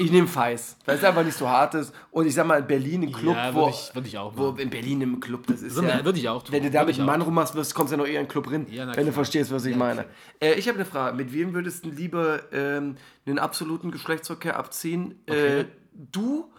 Ich 0.01 0.11
nehme 0.11 0.27
Feis, 0.27 0.77
weil 0.87 0.97
es 0.97 1.05
einfach 1.05 1.25
nicht 1.25 1.37
so 1.37 1.49
hart 1.49 1.75
ist. 1.75 1.93
Und 2.11 2.27
ich 2.27 2.35
sag 2.35 2.47
mal, 2.47 2.61
in 2.61 2.67
Berlin 2.67 3.03
im 3.03 3.13
Club, 3.13 3.37
Ja, 3.37 3.55
wo, 3.55 3.67
würde 3.67 4.07
ich, 4.07 4.13
ich 4.15 4.19
auch 4.19 4.33
wo 4.37 4.51
in 4.51 4.71
Berlin 4.71 5.01
im 5.03 5.21
Club, 5.21 5.47
das 5.47 5.63
ist 5.63 5.77
ja, 5.81 6.05
würde 6.05 6.19
ich 6.19 6.29
auch 6.29 6.43
tun. 6.43 6.53
Wenn 6.53 6.63
du 6.63 6.71
da 6.71 6.85
mit 6.85 6.97
einem 6.97 7.07
Mann 7.07 7.21
rummachst, 7.21 7.55
wirst, 7.55 7.75
kommst 7.75 7.93
du 7.93 7.97
ja 7.97 8.03
noch 8.03 8.09
eher 8.09 8.21
in 8.21 8.27
den 8.27 8.31
Club 8.31 8.51
rein, 8.51 8.67
Ja, 8.71 8.95
wenn 8.97 9.07
du 9.07 9.13
verstehst, 9.13 9.53
was 9.53 9.65
ich 9.65 9.73
Ja, 9.73 9.79
meine. 9.79 10.07
Äh, 10.41 10.55
ich 10.55 10.69
habe 10.69 10.77
eine 10.77 10.85
Frage. 10.87 11.17
Mit 11.17 11.33
wem 11.33 11.53
würdest 11.55 11.85
du 11.85 11.91
lieber 11.91 12.41
ähm, 12.53 12.97
einen 13.27 13.39
absoluten 13.39 13.91
Geschlechtsverkehr 13.91 14.57
abziehen? 14.57 15.21
Okay. 15.29 15.61
Äh, 15.61 15.65
du 15.95 16.51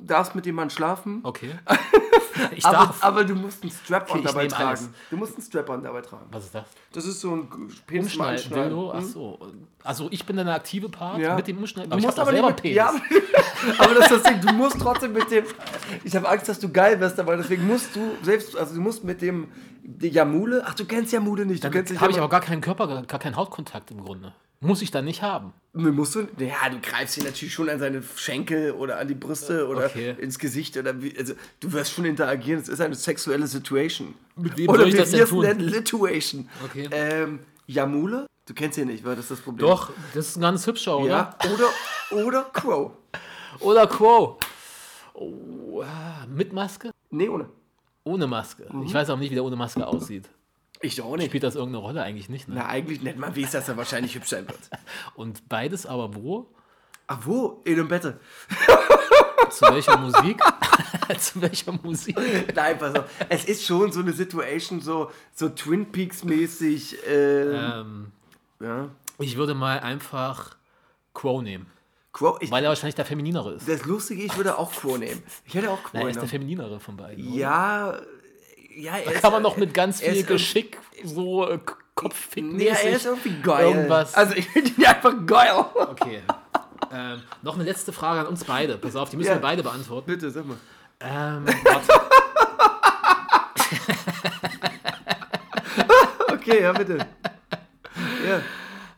darfst 0.00 0.34
mit 0.34 0.46
jemandem 0.46 0.74
schlafen, 0.76 1.20
Okay. 1.22 1.54
Ich 2.54 2.64
aber, 2.64 2.76
darf. 2.86 3.02
aber 3.02 3.24
du 3.24 3.34
musst 3.34 3.62
einen 3.64 3.72
Strap-on 3.72 4.18
Okay, 4.18 4.26
dabei 4.28 4.46
tragen. 4.46 4.68
alles. 4.68 4.88
Du 5.10 5.16
musst 5.16 5.34
einen 5.34 5.42
Strap-on 5.42 5.82
dabei 5.82 6.02
tragen. 6.02 6.26
Was 6.30 6.44
ist 6.44 6.54
das? 6.54 6.66
Das 6.92 7.04
ist 7.04 7.20
so 7.20 7.34
ein 7.34 7.48
Penis 7.84 8.06
Umschneiden. 8.14 8.52
Dildo? 8.52 8.92
Hm? 8.92 8.98
Achso. 8.98 9.38
Also 9.82 10.06
ich 10.12 10.24
bin 10.24 10.36
dann 10.36 10.46
der 10.46 10.54
aktive 10.54 10.88
Part 10.88 11.18
Ja. 11.18 11.34
mit 11.34 11.48
dem 11.48 11.58
Umschneiden. 11.58 11.90
Du 11.90 11.94
Aber 11.94 11.98
ich 12.00 12.06
musst 12.06 12.18
aber 12.20 12.30
selber 12.30 12.48
mit, 12.48 12.62
Penis. 12.62 12.76
ja, 12.76 12.94
aber 13.78 13.94
das 13.94 14.04
ist 14.10 14.12
das 14.12 14.22
Ding, 14.22 14.40
du 14.40 14.52
musst 14.52 14.78
trotzdem 14.80 15.12
mit 15.14 15.28
dem, 15.32 15.44
ich 16.04 16.14
habe 16.14 16.28
Angst, 16.28 16.48
dass 16.48 16.60
du 16.60 16.68
geil 16.70 17.00
wirst, 17.00 17.18
aber 17.18 17.36
deswegen 17.36 17.66
musst 17.66 17.96
du 17.96 18.00
selbst, 18.22 18.56
also 18.56 18.74
du 18.74 18.80
musst 18.80 19.02
mit 19.02 19.20
dem, 19.20 19.48
Jamule, 20.00 20.62
ach 20.64 20.74
du 20.74 20.84
kennst 20.84 21.12
Jamule 21.12 21.44
nicht, 21.44 21.64
du 21.64 21.70
kennst 21.70 21.98
habe 22.00 22.12
ich 22.12 22.18
aber 22.18 22.28
gar 22.28 22.40
keinen 22.42 22.60
Körper, 22.60 22.86
gar 23.02 23.18
keinen 23.18 23.34
Hautkontakt 23.36 23.90
im 23.90 24.04
Grunde. 24.04 24.32
Muss 24.60 24.82
ich 24.82 24.90
dann 24.90 25.04
nicht 25.04 25.22
haben. 25.22 25.52
Nee, 25.72 25.90
musst 25.92 26.16
du, 26.16 26.20
ja, 26.38 26.68
du 26.70 26.80
greifst 26.82 27.16
ihn 27.18 27.24
natürlich 27.24 27.54
schon 27.54 27.68
an 27.68 27.78
seine 27.78 28.02
Schenkel 28.16 28.72
oder 28.72 28.98
an 28.98 29.06
die 29.06 29.14
Brüste 29.14 29.68
oder 29.68 29.86
Okay. 29.86 30.16
ins 30.18 30.38
Gesicht 30.38 30.76
oder 30.76 31.00
wie, 31.00 31.16
also 31.16 31.34
du 31.60 31.72
wirst 31.72 31.92
schon 31.92 32.04
interagieren, 32.04 32.60
es 32.60 32.68
ist 32.68 32.80
eine 32.80 32.96
sexuelle 32.96 33.46
Situation. 33.46 34.14
Mit 34.34 34.56
wem 34.56 34.68
oder 34.68 34.80
soll 34.80 34.88
ich 34.88 34.94
wie 34.94 34.98
das 34.98 35.10
denn 35.12 35.26
tun? 35.28 35.58
Lituation. 35.60 36.48
Okay. 36.64 36.88
Ähm, 36.90 37.38
Jamule? 37.66 38.26
Du 38.46 38.54
kennst 38.54 38.78
ihn 38.78 38.88
nicht, 38.88 39.04
weil 39.04 39.14
das 39.14 39.26
ist 39.26 39.30
das 39.32 39.40
Problem. 39.40 39.68
Doch, 39.68 39.92
das 40.14 40.28
ist 40.30 40.36
ein 40.36 40.40
ganz 40.40 40.66
hübscher, 40.66 40.98
oder? 40.98 41.06
Ja, 41.08 41.38
oder, 41.52 42.24
oder 42.24 42.42
Crow. 42.52 42.92
Oder 43.60 43.86
Quo. 43.86 44.38
Oh, 45.14 45.84
mit 46.28 46.52
Maske? 46.52 46.90
Nee, 47.10 47.28
ohne. 47.28 47.48
Ohne 48.04 48.26
Maske. 48.26 48.66
Mhm. 48.72 48.84
Ich 48.84 48.94
weiß 48.94 49.10
auch 49.10 49.18
nicht, 49.18 49.30
wie 49.30 49.34
der 49.34 49.44
ohne 49.44 49.56
Maske 49.56 49.86
aussieht. 49.86 50.28
Ich 50.80 51.00
auch 51.02 51.16
nicht. 51.16 51.28
Spielt 51.28 51.42
das 51.42 51.54
irgendeine 51.56 51.82
Rolle? 51.84 52.02
Eigentlich 52.02 52.28
nicht. 52.28 52.48
Ne? 52.48 52.54
Na, 52.58 52.66
eigentlich 52.66 53.02
nicht. 53.02 53.16
Man 53.18 53.36
weiß, 53.36 53.50
dass 53.52 53.68
er 53.68 53.76
wahrscheinlich 53.76 54.14
hübsch 54.14 54.28
sein 54.28 54.46
wird. 54.46 54.58
Und 55.14 55.48
beides 55.48 55.86
aber 55.86 56.14
wo? 56.14 56.46
Ach, 57.06 57.18
wo? 57.24 57.62
In 57.64 57.76
dem 57.76 57.88
Bette. 57.88 58.20
Zu 59.50 59.64
welcher 59.66 59.96
Musik? 59.96 60.40
Zu 61.18 61.40
welcher 61.40 61.72
Musik? 61.72 62.16
Nein, 62.54 62.78
pass 62.78 62.94
auf. 62.94 63.04
Es 63.28 63.44
ist 63.46 63.64
schon 63.64 63.90
so 63.92 64.00
eine 64.00 64.12
Situation, 64.12 64.80
so, 64.80 65.10
so 65.34 65.48
Twin 65.48 65.90
Peaks-mäßig. 65.90 67.06
Äh, 67.06 67.80
Ähm, 67.80 68.12
ja. 68.60 68.90
ich 69.18 69.36
würde 69.36 69.54
mal 69.54 69.80
einfach 69.80 70.56
Quo 71.14 71.40
nehmen. 71.40 71.66
Crow, 72.12 72.36
ich, 72.40 72.50
Weil 72.50 72.64
er 72.64 72.68
wahrscheinlich 72.70 72.94
der 72.94 73.04
Femininere 73.04 73.54
ist. 73.54 73.68
das 73.68 73.84
Lustige, 73.84 74.22
ich 74.22 74.36
würde 74.36 74.58
auch 74.58 74.72
Crow 74.72 74.98
nehmen. 74.98 75.22
Ich 75.44 75.54
hätte 75.54 75.70
auch 75.70 75.82
Crow 75.82 75.90
Na, 75.94 76.00
er 76.02 76.08
ist 76.08 76.20
der. 76.20 76.28
Femininere 76.28 76.80
von 76.80 76.96
beiden. 76.96 77.26
oder? 77.28 78.02
Ja, 78.78 78.96
ja, 78.96 78.98
er 79.04 79.12
ist, 79.12 79.22
Kann 79.22 79.32
man 79.32 79.42
noch 79.42 79.56
mit 79.56 79.74
ganz 79.74 80.00
viel 80.00 80.22
Geschick 80.22 80.78
so 81.04 81.48
äh, 81.48 81.58
Kopffick 81.96 82.44
Nee, 82.44 82.66
er 82.66 82.90
ist 82.92 83.06
irgendwie 83.06 83.40
geil. 83.42 83.66
irgendwas. 83.66 84.14
Also 84.14 84.34
ich 84.34 84.48
finde 84.48 84.70
ihn 84.70 84.84
einfach 84.86 85.14
geil. 85.26 85.50
Okay. 85.74 86.22
ähm, 86.92 87.22
noch 87.42 87.56
eine 87.56 87.64
letzte 87.64 87.92
Frage 87.92 88.20
an 88.20 88.26
uns 88.28 88.44
beide. 88.44 88.78
Pass 88.78 88.94
auf, 88.94 89.10
die 89.10 89.16
müssen 89.16 89.28
Ja. 89.30 89.34
wir 89.36 89.40
beide 89.40 89.62
beantworten. 89.64 90.06
Bitte, 90.06 90.30
sag 90.30 90.44
mal. 90.46 90.56
Ähm, 91.00 91.44
warte. 91.64 91.92
Okay, 96.32 96.62
ja, 96.62 96.72
bitte. 96.72 96.98
Ja. 98.26 98.40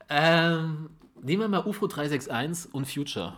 ähm, 0.08 0.90
nehmen 1.22 1.42
wir 1.42 1.48
mal 1.48 1.64
UFO 1.66 1.86
361 1.86 2.72
und 2.74 2.86
Future. 2.86 3.34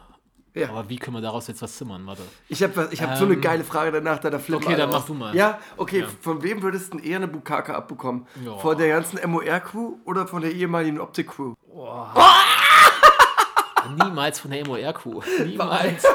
Ja. 0.54 0.68
Aber 0.68 0.86
wie 0.90 0.96
können 0.96 1.16
wir 1.16 1.22
daraus 1.22 1.46
jetzt 1.46 1.62
was 1.62 1.74
zimmern? 1.76 2.06
Warte. 2.06 2.22
Ich 2.48 2.62
habe 2.62 2.88
ich 2.90 3.00
hab 3.02 3.16
so 3.16 3.24
eine 3.24 3.34
Ähm, 3.34 3.40
geile 3.40 3.64
Frage 3.64 3.90
danach, 3.90 4.18
da, 4.18 4.28
da 4.28 4.38
flippen 4.38 4.66
okay, 4.66 4.76
dann 4.76 4.90
mach 4.90 5.06
du 5.06 5.14
mal. 5.14 5.34
Ja, 5.34 5.58
okay, 5.78 6.00
Ja. 6.00 6.06
von 6.20 6.42
wem 6.42 6.62
würdest 6.62 6.92
du 6.92 6.98
denn 6.98 7.06
eher 7.06 7.16
eine 7.16 7.28
Bukake 7.28 7.74
abbekommen? 7.74 8.26
Ja. 8.44 8.58
Von 8.58 8.76
der 8.76 8.88
ganzen 8.88 9.18
MOR-Crew 9.30 9.94
oder 10.04 10.26
von 10.26 10.42
der 10.42 10.52
ehemaligen 10.52 11.00
Optik-Crew? 11.00 11.54
Niemals 14.04 14.40
von 14.40 14.50
der 14.50 14.66
MOR-Crew. 14.66 15.20
Niemals. 15.44 16.04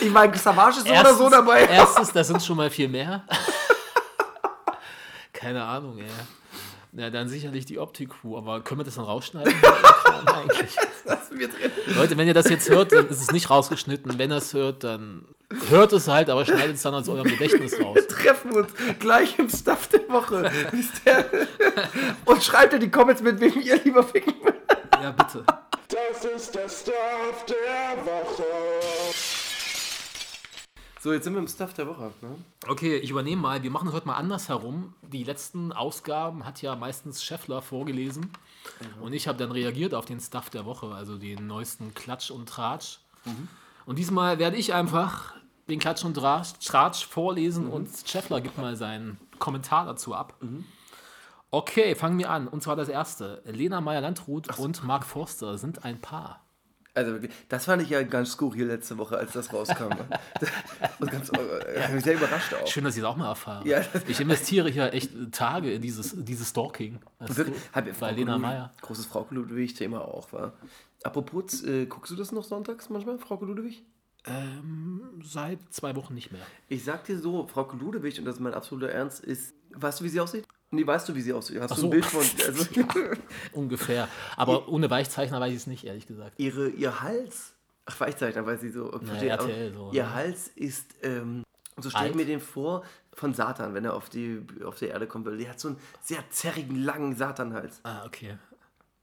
Ich 0.00 0.10
meine, 0.12 0.36
Savage 0.36 0.78
ist 0.78 0.86
so 0.86 0.92
oder 0.94 1.14
so 1.14 1.28
dabei. 1.30 1.64
Erstens, 1.64 2.12
das 2.12 2.28
sind 2.28 2.42
schon 2.42 2.56
mal 2.56 2.70
viel 2.70 2.88
mehr. 2.88 3.24
Keine 5.32 5.64
Ahnung, 5.64 5.98
ey. 5.98 6.06
Ja, 6.92 7.10
dann 7.10 7.28
sicherlich 7.28 7.66
die 7.66 7.78
Optik-Crew, 7.78 8.38
aber 8.38 8.60
können 8.62 8.80
wir 8.80 8.84
das 8.84 8.94
dann 8.94 9.04
rausschneiden? 9.04 9.52
Eigentlich. 10.26 10.76
Wir 11.38 11.48
drin. 11.48 11.70
Leute, 11.94 12.16
wenn 12.16 12.26
ihr 12.28 12.34
das 12.34 12.48
jetzt 12.48 12.68
hört, 12.68 12.92
dann 12.92 13.08
ist 13.08 13.20
es 13.20 13.32
nicht 13.32 13.50
rausgeschnitten. 13.50 14.18
Wenn 14.18 14.30
ihr 14.30 14.38
es 14.38 14.54
hört, 14.54 14.84
dann 14.84 15.26
hört 15.68 15.92
es 15.92 16.08
halt, 16.08 16.30
aber 16.30 16.44
schneidet 16.44 16.76
es 16.76 16.82
dann 16.82 16.94
aus 16.94 17.08
eurem 17.08 17.26
Gedächtnis 17.26 17.80
raus. 17.80 17.98
Treffen 18.08 18.52
uns 18.52 18.72
gleich 18.98 19.38
im 19.38 19.48
Stuff 19.48 19.88
der 19.88 20.08
Woche. 20.08 20.50
Und 22.24 22.42
schreibt 22.42 22.72
in 22.74 22.80
die 22.80 22.90
Comments, 22.90 23.22
mit 23.22 23.40
wem 23.40 23.60
ihr 23.60 23.82
lieber 23.82 24.02
ficken. 24.02 24.34
Ja, 25.02 25.12
bitte. 25.12 25.44
Das 25.88 26.24
ist 26.24 26.54
der 26.54 26.68
Stuff 26.68 27.44
der 27.46 28.04
Woche. 28.04 28.44
So, 31.00 31.12
jetzt 31.12 31.22
sind 31.22 31.34
wir 31.34 31.40
im 31.40 31.46
Stuff 31.46 31.72
der 31.74 31.86
Woche. 31.86 32.10
Ne? 32.20 32.36
Okay, 32.66 32.96
ich 32.96 33.10
übernehme 33.10 33.40
mal. 33.40 33.62
Wir 33.62 33.70
machen 33.70 33.86
es 33.86 33.94
heute 33.94 34.08
mal 34.08 34.16
anders 34.16 34.48
herum. 34.48 34.94
Die 35.02 35.22
letzten 35.22 35.72
Ausgaben 35.72 36.44
hat 36.44 36.62
ja 36.62 36.74
meistens 36.74 37.22
Scheffler 37.22 37.62
vorgelesen. 37.62 38.32
Und 39.00 39.12
ich 39.12 39.28
habe 39.28 39.38
dann 39.38 39.52
reagiert 39.52 39.94
auf 39.94 40.04
den 40.04 40.20
Stuff 40.20 40.50
der 40.50 40.64
Woche, 40.64 40.94
also 40.94 41.16
den 41.18 41.46
neuesten 41.46 41.94
Klatsch 41.94 42.30
und 42.30 42.48
Tratsch. 42.48 42.98
Und 43.86 43.98
diesmal 43.98 44.38
werde 44.38 44.56
ich 44.56 44.72
einfach 44.74 45.34
den 45.68 45.78
Klatsch 45.78 46.04
und 46.04 46.14
Tratsch, 46.14 46.54
Tratsch 46.64 47.04
vorlesen 47.06 47.68
und 47.68 47.88
Scheffler 48.06 48.40
gibt 48.40 48.56
mal 48.58 48.76
seinen 48.76 49.18
Kommentar 49.38 49.84
dazu 49.86 50.14
ab. 50.14 50.34
Okay, 51.50 51.94
fangen 51.94 52.18
wir 52.18 52.30
an. 52.30 52.48
Und 52.48 52.62
zwar 52.62 52.76
das 52.76 52.88
erste. 52.88 53.42
Lena 53.44 53.80
Meyer-Landrut 53.80 54.58
und 54.58 54.84
Mark 54.84 55.04
Forster 55.04 55.58
sind 55.58 55.84
ein 55.84 56.00
Paar. 56.00 56.45
Also, 56.96 57.18
das 57.48 57.66
fand 57.66 57.82
ich 57.82 57.90
ja 57.90 58.02
ganz 58.02 58.32
skurril 58.32 58.66
letzte 58.66 58.96
Woche, 58.96 59.18
als 59.18 59.32
das 59.32 59.52
rauskam. 59.52 59.90
ne? 59.90 60.08
Und 60.98 61.10
ganz, 61.10 61.30
äh, 61.30 61.80
hat 61.80 61.92
mich 61.92 62.02
sehr 62.02 62.14
überrascht 62.14 62.54
auch. 62.54 62.66
Schön, 62.66 62.84
dass 62.84 62.96
ich 62.96 63.02
es 63.02 63.06
auch 63.06 63.16
mal 63.16 63.28
erfahre. 63.28 63.68
Ja, 63.68 63.82
ich 64.08 64.18
investiere 64.18 64.70
hier 64.70 64.94
echt 64.94 65.10
Tage 65.30 65.72
in 65.72 65.82
dieses, 65.82 66.14
dieses 66.16 66.48
Stalking. 66.48 66.98
Hab, 67.72 68.00
Bei 68.00 68.12
Lena 68.12 68.38
Meyer. 68.38 68.72
Großes 68.80 69.04
Frau 69.04 69.26
Ludwig-Thema 69.28 70.00
auch, 70.00 70.32
war. 70.32 70.54
Apropos, 71.02 71.62
äh, 71.64 71.84
guckst 71.84 72.10
du 72.12 72.16
das 72.16 72.32
noch 72.32 72.44
sonntags 72.44 72.88
manchmal, 72.88 73.18
Frau 73.18 73.38
Ludewig? 73.44 73.84
Ähm, 74.24 75.20
seit 75.22 75.60
zwei 75.72 75.94
Wochen 75.96 76.14
nicht 76.14 76.32
mehr. 76.32 76.42
Ich 76.68 76.82
sag 76.82 77.04
dir 77.04 77.18
so, 77.18 77.46
Frau 77.46 77.70
Ludewig, 77.72 78.18
und 78.18 78.24
das 78.24 78.36
ist 78.36 78.40
mein 78.40 78.54
absoluter 78.54 78.88
Ernst, 78.88 79.22
ist. 79.22 79.54
Weißt 79.70 80.00
du, 80.00 80.04
wie 80.04 80.08
sie 80.08 80.20
aussieht? 80.20 80.46
Nee, 80.70 80.86
weißt 80.86 81.08
du, 81.08 81.14
wie 81.14 81.20
sie 81.20 81.32
aussieht? 81.32 81.60
Hast 81.60 81.72
Ach 81.72 81.76
du 81.76 81.82
so. 81.82 81.86
ein 81.86 81.90
Bild 81.90 82.04
von. 82.04 82.24
Also, 82.46 82.66
Ungefähr. 83.52 84.08
Aber 84.36 84.68
ohne 84.68 84.90
Weichzeichner 84.90 85.40
weiß 85.40 85.50
ich 85.50 85.58
es 85.58 85.66
nicht, 85.66 85.84
ehrlich 85.84 86.06
gesagt. 86.06 86.38
ihre, 86.38 86.68
ihr 86.68 87.00
Hals. 87.02 87.52
Ach, 87.84 88.00
Weichzeichner, 88.00 88.44
weil 88.46 88.58
sie 88.58 88.70
so. 88.70 88.92
aber 88.92 89.06
RTL 89.06 89.72
so, 89.72 89.90
ihr 89.92 90.02
ne? 90.02 90.14
Hals 90.14 90.48
ist. 90.48 90.94
Ähm, 91.02 91.44
so 91.78 91.90
stelle 91.90 92.10
ich 92.10 92.14
mir 92.16 92.24
den 92.24 92.40
vor 92.40 92.84
von 93.12 93.32
Satan, 93.34 93.74
wenn 93.74 93.84
er 93.84 93.94
auf 93.94 94.08
die, 94.08 94.42
auf 94.64 94.78
die 94.78 94.86
Erde 94.86 95.06
kommt. 95.06 95.26
Weil 95.26 95.38
Der 95.38 95.50
hat 95.50 95.60
so 95.60 95.68
einen 95.68 95.78
sehr 96.00 96.22
zerrigen, 96.30 96.76
langen 96.82 97.14
Satanhals. 97.16 97.80
Ah, 97.84 98.04
okay. 98.04 98.36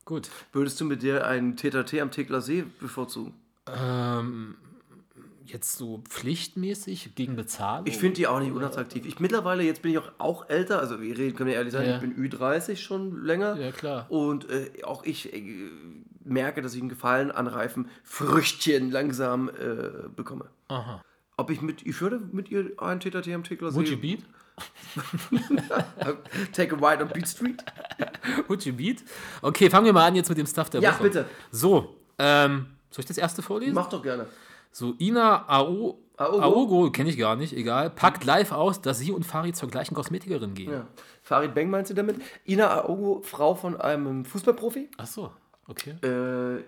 Gut. 0.06 0.30
Würdest 0.52 0.82
du 0.82 0.86
mit 0.86 1.02
dir 1.02 1.26
einen 1.26 1.56
TTT 1.56 2.00
am 2.02 2.12
Tegler 2.12 2.42
See 2.42 2.66
bevorzugen? 2.80 3.34
Ähm, 3.68 4.58
jetzt 5.46 5.78
so 5.78 6.04
pflichtmäßig 6.10 7.16
gegen 7.16 7.36
Bezahlung? 7.36 7.88
Ich 7.88 7.98
finde 7.98 8.16
die 8.16 8.28
auch 8.28 8.40
nicht 8.40 8.52
unattraktiv. 8.52 9.06
Ich 9.06 9.20
mittlerweile, 9.20 9.64
jetzt 9.64 9.82
bin 9.82 9.92
ich 9.92 9.98
auch, 9.98 10.12
auch 10.18 10.50
älter, 10.50 10.80
also 10.80 11.02
wir 11.02 11.18
reden, 11.18 11.36
können 11.36 11.50
wir 11.50 11.56
ehrlich 11.56 11.74
sein, 11.74 11.88
Ja. 11.88 11.96
ich 11.96 12.02
bin 12.02 12.16
Ü30 12.16 12.78
schon 12.78 13.24
länger. 13.24 13.56
Ja, 13.58 13.72
klar. 13.72 14.06
Und 14.10 14.50
äh, 14.50 14.84
auch 14.84 15.04
ich 15.04 15.34
äh, 15.34 15.70
merke, 16.24 16.62
dass 16.62 16.74
ich 16.74 16.82
einen 16.82 16.90
Gefallen 16.90 17.32
an 17.32 17.48
reifen 17.48 17.90
Früchtchen 18.04 18.92
langsam 18.92 19.50
äh, 19.50 20.08
bekomme. 20.16 20.46
Aha. 20.68 21.02
Ob 21.38 21.50
ich 21.50 21.62
mit, 21.62 21.86
ich 21.86 22.00
würde 22.00 22.22
mit 22.32 22.50
ihr 22.50 22.72
einen 22.78 23.02
am 23.34 23.44
Tegler 23.44 23.74
Would 23.74 23.88
you 23.90 23.96
See. 23.96 24.02
beat? 24.02 24.20
Take 26.54 26.76
a 26.76 26.78
ride 26.78 27.02
on 27.04 27.10
Beat 27.10 27.28
Street? 27.28 27.64
Would 28.48 28.66
you 28.66 28.74
beat? 28.74 29.04
Okay, 29.42 29.70
fangen 29.70 29.86
wir 29.86 29.94
mal 29.94 30.06
an 30.08 30.16
jetzt 30.16 30.30
mit 30.30 30.38
dem 30.38 30.46
Stuff 30.46 30.70
der 30.70 30.82
Ja, 30.82 30.94
Woche. 30.94 31.04
bitte. 31.04 31.26
So, 31.52 31.96
ähm, 32.20 32.68
soll 32.92 33.02
ich 33.02 33.06
das 33.08 33.18
erste 33.18 33.42
vorlesen? 33.42 33.74
Mach 33.74 33.90
doch 33.90 34.04
gerne. 34.04 34.28
So, 34.74 34.96
Ina 35.00 35.48
Ao, 35.48 36.00
Aogo? 36.18 36.42
Aogo, 36.42 36.92
kenne 36.92 37.10
ich 37.12 37.18
gar 37.18 37.36
nicht, 37.36 37.54
egal, 37.54 37.92
packt 37.92 38.24
live 38.26 38.52
aus, 38.52 38.82
dass 38.82 38.98
sie 38.98 39.12
und 39.12 39.24
Farid 39.24 39.56
zur 39.56 39.70
gleichen 39.70 39.94
Kosmetikerin 39.94 40.56
gehen. 40.56 40.72
Ja. 40.72 40.88
Farid 41.22 41.54
Beng 41.54 41.70
meinst 41.70 41.92
du 41.92 41.96
damit? 41.96 42.18
Ina 42.46 42.82
Aogo, 42.82 43.22
Frau 43.22 43.54
von 43.54 43.80
einem 43.80 44.26
Fußballprofi. 44.26 44.90
Ach 44.98 45.06
so, 45.06 45.32
okay. 45.68 45.92
Äh, 46.02 46.64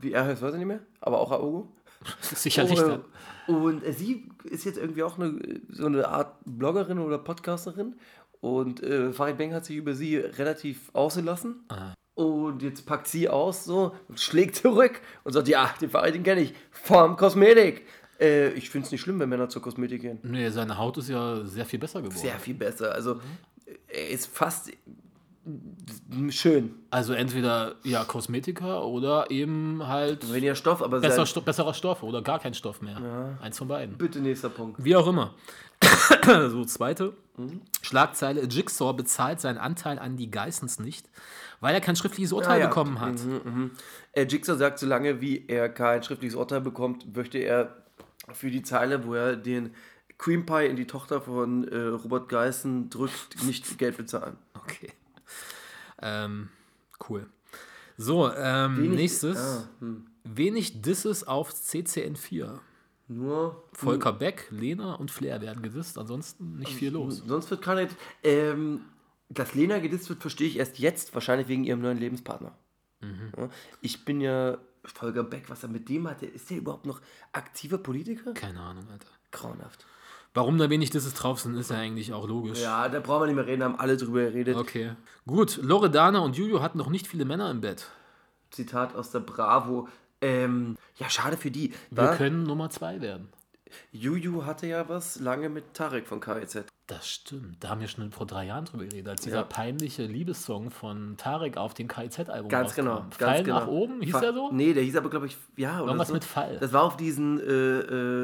wie 0.00 0.12
er 0.12 0.24
heißt, 0.24 0.40
weiß 0.40 0.54
ich 0.54 0.58
nicht 0.58 0.66
mehr, 0.66 0.80
aber 1.02 1.20
auch 1.20 1.30
Aogo. 1.30 1.68
Sicherlich 2.20 2.80
Oh, 2.80 2.88
dann. 2.88 3.04
Und 3.46 3.82
sie 3.94 4.30
ist 4.44 4.64
jetzt 4.64 4.78
irgendwie 4.78 5.02
auch 5.02 5.18
eine, 5.18 5.38
so 5.68 5.86
eine 5.86 6.08
Art 6.08 6.36
Bloggerin 6.46 6.98
oder 6.98 7.18
Podcasterin. 7.18 7.96
Und 8.40 8.82
äh, 8.82 9.12
Farid 9.12 9.36
Beng 9.36 9.52
hat 9.52 9.66
sich 9.66 9.76
über 9.76 9.94
sie 9.94 10.16
relativ 10.16 10.90
ausgelassen. 10.94 11.64
Und 12.28 12.62
jetzt 12.62 12.86
packt 12.86 13.06
sie 13.06 13.28
aus 13.28 13.64
so 13.64 13.92
und 14.08 14.20
schlägt 14.20 14.56
zurück 14.56 15.00
und 15.24 15.32
sagt, 15.32 15.48
ja, 15.48 15.72
den 15.80 15.90
Farid, 15.90 16.14
den 16.14 16.22
kenne 16.22 16.42
ich, 16.42 16.54
vom 16.70 17.16
Kosmetik. 17.16 17.86
Äh, 18.20 18.50
ich 18.50 18.70
finde 18.70 18.86
es 18.86 18.92
nicht 18.92 19.00
schlimm, 19.00 19.18
wenn 19.18 19.28
Männer 19.28 19.48
zur 19.48 19.62
Kosmetik 19.62 20.02
gehen. 20.02 20.18
Nee, 20.22 20.50
seine 20.50 20.78
Haut 20.78 20.98
ist 20.98 21.08
ja 21.08 21.44
sehr 21.44 21.66
viel 21.66 21.78
besser 21.78 22.00
geworden. 22.00 22.18
Sehr 22.18 22.38
viel 22.38 22.54
besser. 22.54 22.92
Also 22.92 23.20
er 23.88 24.10
ist 24.10 24.26
fast 24.26 24.70
schön. 26.30 26.74
Also 26.90 27.14
entweder 27.14 27.74
ja 27.82 28.04
Kosmetika 28.04 28.80
oder 28.80 29.30
eben 29.30 29.86
halt 29.86 30.32
Weniger 30.32 30.54
Stoff, 30.54 30.82
aber 30.82 31.00
besser 31.00 31.26
Sto 31.26 31.40
besserer 31.40 31.74
Stoff 31.74 32.02
oder 32.02 32.22
gar 32.22 32.38
kein 32.38 32.54
Stoff 32.54 32.80
mehr. 32.80 33.36
Eins 33.40 33.58
von 33.58 33.68
beiden. 33.68 33.96
bitte 33.98 34.20
nächster 34.20 34.48
Punkt. 34.48 34.82
Wie 34.82 34.94
auch 34.94 35.06
immer. 35.06 35.34
so, 36.24 36.64
zweite. 36.64 37.14
Schlagzeile: 37.80 38.44
Jigsaw 38.44 38.92
bezahlt 38.92 39.40
seinen 39.40 39.58
Anteil 39.58 39.98
an 39.98 40.16
die 40.16 40.30
Geissens 40.30 40.78
nicht, 40.78 41.08
weil 41.62 41.74
er 41.74 41.80
kein 41.80 41.96
schriftliches 41.96 42.32
Urteil 42.34 42.58
Ah, 42.58 42.58
ja. 42.64 42.66
bekommen 42.68 43.00
hat. 43.00 43.18
Äh, 44.12 44.24
Jigsaw 44.26 44.58
sagt, 44.58 44.78
solange 44.78 45.22
wie 45.22 45.46
er 45.48 45.70
kein 45.70 46.02
schriftliches 46.02 46.34
Urteil 46.36 46.60
bekommt, 46.60 47.16
möchte 47.16 47.38
er 47.38 47.82
für 48.34 48.50
die 48.50 48.62
Zeile, 48.62 49.06
wo 49.06 49.14
er 49.14 49.36
den 49.36 49.74
Cream 50.18 50.44
Pie 50.44 50.66
in 50.66 50.76
die 50.76 50.86
Tochter 50.86 51.20
von 51.22 51.66
äh, 51.68 51.76
Robert 51.86 52.28
Geissen 52.28 52.90
drückt, 52.90 53.42
nicht 53.44 53.78
Geld 53.78 53.96
bezahlen. 53.96 54.36
Okay. 54.54 54.90
Ähm, 56.00 56.48
cool. 57.08 57.26
So, 57.96 58.30
ähm, 58.32 58.76
Wenig- 58.78 58.96
nächstes. 58.96 59.38
Ah, 59.38 59.68
hm. 59.80 60.06
Wenig 60.24 60.82
Disses 60.82 61.26
auf 61.26 61.52
CCN4. 61.52 62.58
Nur 63.08 63.64
Volker 63.72 64.12
Beck, 64.12 64.46
Lena 64.50 64.94
und 64.94 65.10
Flair 65.10 65.40
werden 65.40 65.62
gedisst, 65.62 65.98
ansonsten 65.98 66.58
nicht 66.58 66.72
viel 66.72 66.92
los. 66.92 67.22
sonst 67.26 67.50
wird 67.50 67.60
keiner. 67.60 67.88
Ähm, 68.22 68.82
dass 69.34 69.54
Lena 69.54 69.78
gedisst 69.78 70.08
wird, 70.08 70.20
verstehe 70.20 70.48
ich 70.48 70.58
erst 70.58 70.78
jetzt, 70.78 71.14
wahrscheinlich 71.14 71.48
wegen 71.48 71.64
ihrem 71.64 71.80
neuen 71.80 71.98
Lebenspartner. 71.98 72.52
Mhm. 73.00 73.32
Ja, 73.36 73.48
ich 73.80 74.04
bin 74.04 74.20
ja 74.20 74.58
Volker 74.84 75.24
Beck, 75.24 75.48
was 75.48 75.62
er 75.62 75.68
mit 75.68 75.88
dem 75.88 76.08
hatte. 76.08 76.26
Ist 76.26 76.50
der 76.50 76.58
überhaupt 76.58 76.86
noch 76.86 77.00
aktiver 77.32 77.78
Politiker? 77.78 78.34
Keine 78.34 78.60
Ahnung, 78.60 78.86
Alter. 78.90 79.08
Grauenhaft. 79.30 79.86
Warum 80.34 80.56
da 80.56 80.70
wenig 80.70 80.90
Disses 80.90 81.12
drauf 81.14 81.40
sind, 81.40 81.56
ist 81.56 81.70
ja 81.70 81.76
eigentlich 81.76 82.12
auch 82.12 82.26
logisch. 82.26 82.60
Ja, 82.60 82.88
da 82.88 83.00
brauchen 83.00 83.22
wir 83.22 83.26
nicht 83.26 83.36
mehr 83.36 83.46
reden, 83.46 83.62
haben 83.62 83.78
alle 83.78 83.98
drüber 83.98 84.22
geredet. 84.22 84.56
Okay. 84.56 84.92
Gut, 85.26 85.58
Loredana 85.62 86.20
und 86.20 86.36
Juju 86.36 86.62
hatten 86.62 86.78
noch 86.78 86.88
nicht 86.88 87.06
viele 87.06 87.26
Männer 87.26 87.50
im 87.50 87.60
Bett. 87.60 87.90
Zitat 88.50 88.94
aus 88.94 89.10
der 89.10 89.20
Bravo. 89.20 89.88
Ähm, 90.22 90.76
ja, 90.96 91.10
schade 91.10 91.36
für 91.36 91.50
die. 91.50 91.74
Wir 91.90 92.04
Wa? 92.04 92.16
können 92.16 92.44
Nummer 92.44 92.70
zwei 92.70 93.00
werden. 93.02 93.28
Juju 93.90 94.44
hatte 94.44 94.66
ja 94.66 94.88
was 94.88 95.20
lange 95.20 95.48
mit 95.48 95.74
Tarek 95.74 96.06
von 96.06 96.20
KIZ. 96.20 96.64
Das 96.94 97.08
stimmt. 97.08 97.56
Da 97.62 97.68
haben 97.70 97.80
wir 97.80 97.88
schon 97.88 98.10
vor 98.12 98.26
drei 98.26 98.46
Jahren 98.46 98.64
drüber 98.64 98.84
geredet, 98.84 99.08
als 99.08 99.22
dieser 99.22 99.36
Ja. 99.38 99.42
peinliche 99.44 100.04
Liebessong 100.04 100.70
von 100.70 101.16
Tarek 101.16 101.56
auf 101.56 101.74
dem 101.74 101.88
KIZ-Album 101.88 102.48
Ganz 102.50 102.74
genau. 102.74 102.96
rauskam. 102.96 103.08
Ganz 103.18 103.32
Fall 103.32 103.42
genau. 103.44 103.60
nach 103.60 103.66
oben, 103.68 104.02
hieß 104.02 104.12
Fa- 104.12 104.20
der 104.20 104.32
so? 104.34 104.50
Nee, 104.52 104.72
der 104.74 104.82
hieß 104.82 104.96
aber, 104.96 105.10
glaube 105.10 105.26
ich, 105.26 105.36
ja. 105.56 105.76
Oder 105.78 105.86
Irgendwas 105.86 106.08
so. 106.08 106.14
mit 106.14 106.24
Fall. 106.24 106.58
Das 106.60 106.72
war 106.72 106.82
auf 106.82 106.96
diesen, 106.96 107.40
äh, 107.40 107.44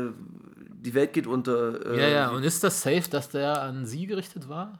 äh, 0.08 0.12
die 0.80 0.94
Welt 0.94 1.12
geht 1.12 1.26
unter. 1.26 1.86
Äh, 1.94 2.00
Ja, 2.00 2.08
ja. 2.08 2.28
Und 2.30 2.42
ist 2.42 2.62
das 2.64 2.82
safe, 2.82 3.08
dass 3.10 3.28
der 3.30 3.62
an 3.62 3.86
sie 3.86 4.06
gerichtet 4.06 4.48
war? 4.48 4.78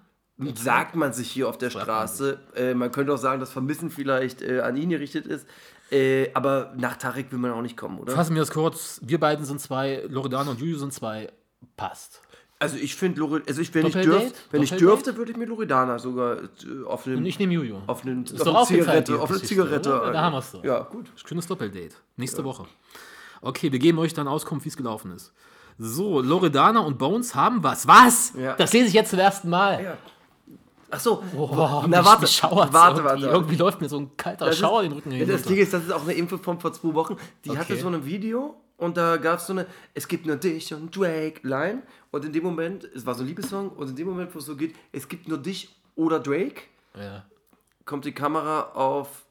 Sagt 0.55 0.95
man 0.95 1.13
sich 1.13 1.31
hier 1.31 1.49
auf 1.49 1.59
der 1.59 1.71
Sagt 1.71 1.87
man 1.87 1.97
Straße. 1.97 2.39
Äh, 2.55 2.75
man 2.75 2.93
könnte 2.93 3.13
auch 3.13 3.19
sagen, 3.19 3.41
dass 3.41 3.51
Vermissen 3.51 3.91
vielleicht 3.91 4.41
äh, 4.43 4.61
an 4.61 4.77
ihn 4.77 4.91
gerichtet 4.91 5.27
ist. 5.27 5.47
Äh, 5.91 6.31
aber 6.35 6.75
nach 6.77 6.97
Tarek 6.97 7.33
will 7.33 7.39
man 7.39 7.51
auch 7.53 7.63
nicht 7.63 7.77
kommen, 7.77 7.99
oder? 7.99 8.13
Fassen 8.13 8.35
wir 8.35 8.43
das 8.43 8.51
kurz. 8.51 9.01
Wir 9.03 9.19
beiden 9.19 9.45
sind 9.45 9.61
zwei, 9.61 10.05
Loredana 10.09 10.51
und 10.51 10.61
Juju 10.61 10.79
sind 10.79 10.93
zwei. 10.93 11.33
Passt. 11.77 12.21
Also 12.61 12.77
ich 12.77 12.97
finde, 12.97 13.23
also 13.47 13.61
ich, 13.61 13.73
wenn 13.73 13.87
ich, 13.87 13.95
dürf, 13.95 14.33
wenn 14.51 14.63
ich 14.63 14.71
dürfte, 14.73 15.17
würde 15.17 15.31
ich 15.31 15.37
mir 15.39 15.45
Loredana 15.47 15.99
sogar 16.01 16.39
äh, 16.39 16.85
auf 16.87 17.07
Und 17.07 17.13
einen, 17.13 17.27
ich 17.27 17.39
nehme 17.39 17.55
Juju. 17.55 17.77
auf 17.87 18.05
einen, 18.05 18.25
auf 18.25 18.33
doch 18.43 18.57
eine 18.57 18.67
Zigarette, 18.67 19.21
auf 19.21 19.31
eine 19.31 19.41
Zigarette. 19.43 20.01
oder? 20.01 20.13
Da 20.13 20.23
haben 20.23 20.33
wir's 20.33 20.51
doch. 20.51 20.65
Ja, 20.65 20.81
gut. 20.81 21.07
Schönes 21.25 21.47
Doppeldate. 21.47 21.95
Nächste 22.17 22.43
Woche. 22.45 22.65
Okay, 23.43 23.71
wir 23.71 23.79
geben 23.79 23.99
euch 24.01 24.13
dann 24.13 24.27
Auskunft, 24.27 24.65
wie 24.65 24.71
es 24.71 24.77
gelaufen 24.77 25.13
ist. 25.13 25.33
So, 25.79 26.21
Loredana 26.21 26.81
und 26.81 26.99
Bones 26.99 27.37
haben 27.37 27.63
was. 27.63 27.87
Was? 27.87 28.33
Ja. 28.37 28.55
Das 28.57 28.73
lese 28.73 28.89
ich 28.89 28.93
jetzt 28.95 29.11
zum 29.11 29.21
ersten 29.21 29.49
Mal. 29.49 29.81
Ja. 29.85 29.97
Ach 30.91 30.99
so. 30.99 31.23
Boah, 31.33 31.85
Na, 31.87 32.05
warte, 32.05 32.23
warte, 32.23 32.67
irgendwie. 32.73 33.05
warte. 33.05 33.27
Irgendwie 33.27 33.57
läuft 33.57 33.81
mir 33.81 33.89
so 33.89 33.99
ein 34.01 34.17
kalter 34.17 34.47
Das 34.47 34.59
Schauer 34.59 34.83
ist- 34.83 34.87
den 34.89 34.93
Rücken 34.95 35.13
Ja, 35.13 35.25
Das. 35.27 35.43
Ding 35.43 35.59
ist, 35.59 35.73
das 35.73 35.85
ist 35.85 35.93
auch 35.93 36.03
eine 36.03 36.15
Info 36.15 36.37
von 36.39 36.59
vor 36.59 36.73
zwei 36.73 36.93
Wochen. 36.95 37.17
Die 37.45 37.51
hatte 37.57 37.75
Okay. 37.75 37.81
so 37.83 37.87
ein 37.89 38.05
Video 38.05 38.57
und 38.79 38.97
da 38.97 39.19
gab 39.19 39.39
es 39.41 39.47
so 39.47 39.53
eine, 39.53 39.67
es 39.93 40.09
gibt 40.09 40.25
nur 40.25 40.37
dich 40.37 40.73
und 40.73 40.97
Drake 40.97 41.47
Line. 41.47 41.83
Und 42.11 42.25
in 42.25 42.33
dem 42.33 42.43
Moment, 42.45 42.85
es 42.85 43.05
war 43.05 43.15
so 43.15 43.23
ein 43.23 43.27
Liebessong, 43.27 43.69
und 43.71 43.91
in 43.91 43.97
dem 43.97 44.09
Moment, 44.09 44.35
wo 44.35 44.39
es 44.39 44.47
so 44.47 44.57
geht, 44.57 44.75
es 44.93 45.07
gibt 45.09 45.29
nur 45.29 45.37
dich 45.39 45.69
oder 45.95 46.19
Drake, 46.21 46.63
Ja. 46.95 47.25
kommt 47.85 48.07
die 48.07 48.13
Kamera 48.13 48.71
auf 48.73 49.27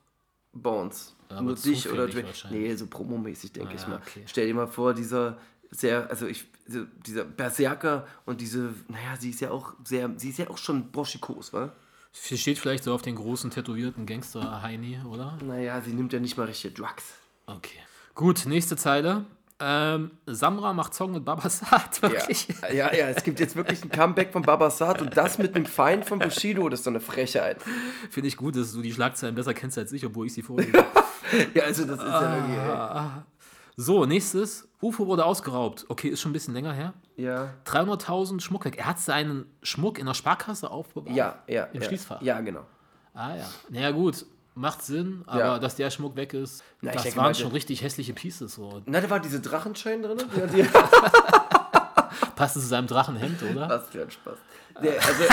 Bones. 0.54 1.16
Aber 1.30 1.42
nur 1.42 1.56
dich 1.56 1.90
oder 1.90 2.08
Drake. 2.08 2.28
Nee, 2.52 2.76
so 2.76 2.86
promomäßig, 2.88 3.52
denke 3.54 3.74
ich 3.76 3.84
Ah, 3.86 3.90
mal. 3.90 3.96
okay. 4.06 4.24
Stell 4.28 4.48
dir 4.48 4.54
mal 4.54 4.68
vor, 4.68 4.94
dieser 4.94 5.38
sehr, 5.72 6.10
also 6.10 6.26
ich, 6.28 6.46
dieser 7.06 7.26
Berserker 7.26 8.06
und 8.26 8.40
diese, 8.42 8.74
naja, 8.88 9.16
sie 9.20 9.30
ist 9.32 9.42
ja 9.42 9.52
auch 9.52 9.74
sehr, 9.84 10.10
sie 10.18 10.30
ist 10.30 10.38
ja 10.40 10.50
auch 10.50 10.58
schon 10.58 10.92
broschikos, 10.92 11.52
wa? 11.54 11.74
Sie 12.14 12.38
steht 12.38 12.58
vielleicht 12.58 12.84
so 12.84 12.94
auf 12.94 13.02
den 13.02 13.16
großen 13.16 13.52
tätowierten 13.52 14.06
Gangster 14.06 14.62
Heini, 14.62 15.00
oder? 15.06 15.38
Naja, 15.44 15.82
sie 15.82 15.94
nimmt 15.94 16.14
ja 16.14 16.20
nicht 16.20 16.38
mal 16.38 16.46
richtige 16.46 16.74
Drugs. 16.74 17.14
Okay. 17.46 17.78
Gut, 18.16 18.46
nächste 18.48 18.76
Zeile. 18.78 19.26
Ähm, 19.60 20.12
Samra 20.28 20.74
macht 20.74 20.94
Song 20.94 21.14
mit 21.14 21.26
Babasat, 21.26 22.00
Ja, 22.04 22.10
wirklich. 22.12 22.48
ja, 22.72 22.94
ja, 22.94 23.10
es 23.10 23.24
gibt 23.24 23.40
jetzt 23.40 23.56
wirklich 23.56 23.84
ein 23.84 23.90
Comeback 23.90 24.32
von 24.32 24.44
Babasat 24.44 25.02
und 25.02 25.18
das 25.18 25.40
mit 25.40 25.56
einem 25.56 25.66
Feind 25.66 26.06
von 26.06 26.20
Bushido, 26.20 26.70
das 26.70 26.82
ist 26.82 26.84
so 26.84 26.92
eine 26.92 27.00
Frechheit. 27.00 27.58
Finde 28.12 28.28
ich 28.28 28.38
gut, 28.38 28.56
dass 28.56 28.74
du 28.74 28.82
die 28.82 28.94
Schlagzeilen 28.94 29.34
besser 29.34 29.56
kennst 29.56 29.78
als 29.80 29.92
ich, 29.92 30.06
obwohl 30.06 30.28
ich 30.28 30.34
sie 30.34 30.42
vorlese. 30.42 30.72
Ja, 31.54 31.64
also 31.64 31.84
das 31.84 32.00
ist 32.00 32.06
ja 32.06 32.36
irgendwie, 32.36 32.56
so, 33.76 34.06
nächstes. 34.06 34.68
UFO 34.82 35.06
wurde 35.06 35.24
ausgeraubt. 35.24 35.86
Okay, 35.88 36.08
ist 36.08 36.22
schon 36.22 36.32
ein 36.32 36.34
bisschen 36.34 36.54
länger 36.56 36.74
her. 36.74 36.94
Ja, 37.16 37.54
300.000 37.66 38.40
Schmuck 38.40 38.66
weg. 38.66 38.78
Er 38.78 38.86
hat 38.86 39.00
seinen 39.00 39.46
Schmuck 39.62 40.00
in 40.00 40.08
der 40.08 40.16
Sparkasse 40.16 40.72
aufbewahrt. 40.72 41.16
ja, 41.16 41.44
ja. 41.48 41.66
Im 41.66 41.82
ja. 41.82 41.88
Schließfach. 41.88 42.22
Ja, 42.22 42.40
genau. 42.42 42.66
Ah 43.14 43.36
ja. 43.36 43.46
Naja, 43.70 43.92
gut. 43.92 44.26
Macht 44.58 44.82
Sinn, 44.82 45.22
aber 45.28 45.40
Ja. 45.40 45.60
dass 45.60 45.76
der 45.76 45.90
Schmuck 45.92 46.16
weg 46.16 46.34
ist, 46.34 46.64
Na, 46.82 46.92
das 46.92 47.16
waren 47.16 47.26
mal, 47.26 47.36
schon 47.36 47.52
richtig 47.52 47.82
hässliche 47.84 48.14
Pieces. 48.14 48.56
So. 48.56 48.82
Na, 48.88 49.00
da 49.02 49.10
war 49.10 49.20
diese 49.20 49.40
Drachenschein 49.40 50.02
drin. 50.02 50.18
Die, 50.18 50.64
die, 50.64 50.70
Passt 52.36 52.54
zu 52.54 52.60
seinem 52.60 52.88
Drachenhemd, 52.88 53.42
oder? 53.44 53.70
was 53.70 53.90
für 53.90 54.02
ein 54.04 54.12
Spaß. 54.12 54.38
Der, 54.84 54.94
also, 55.04 55.24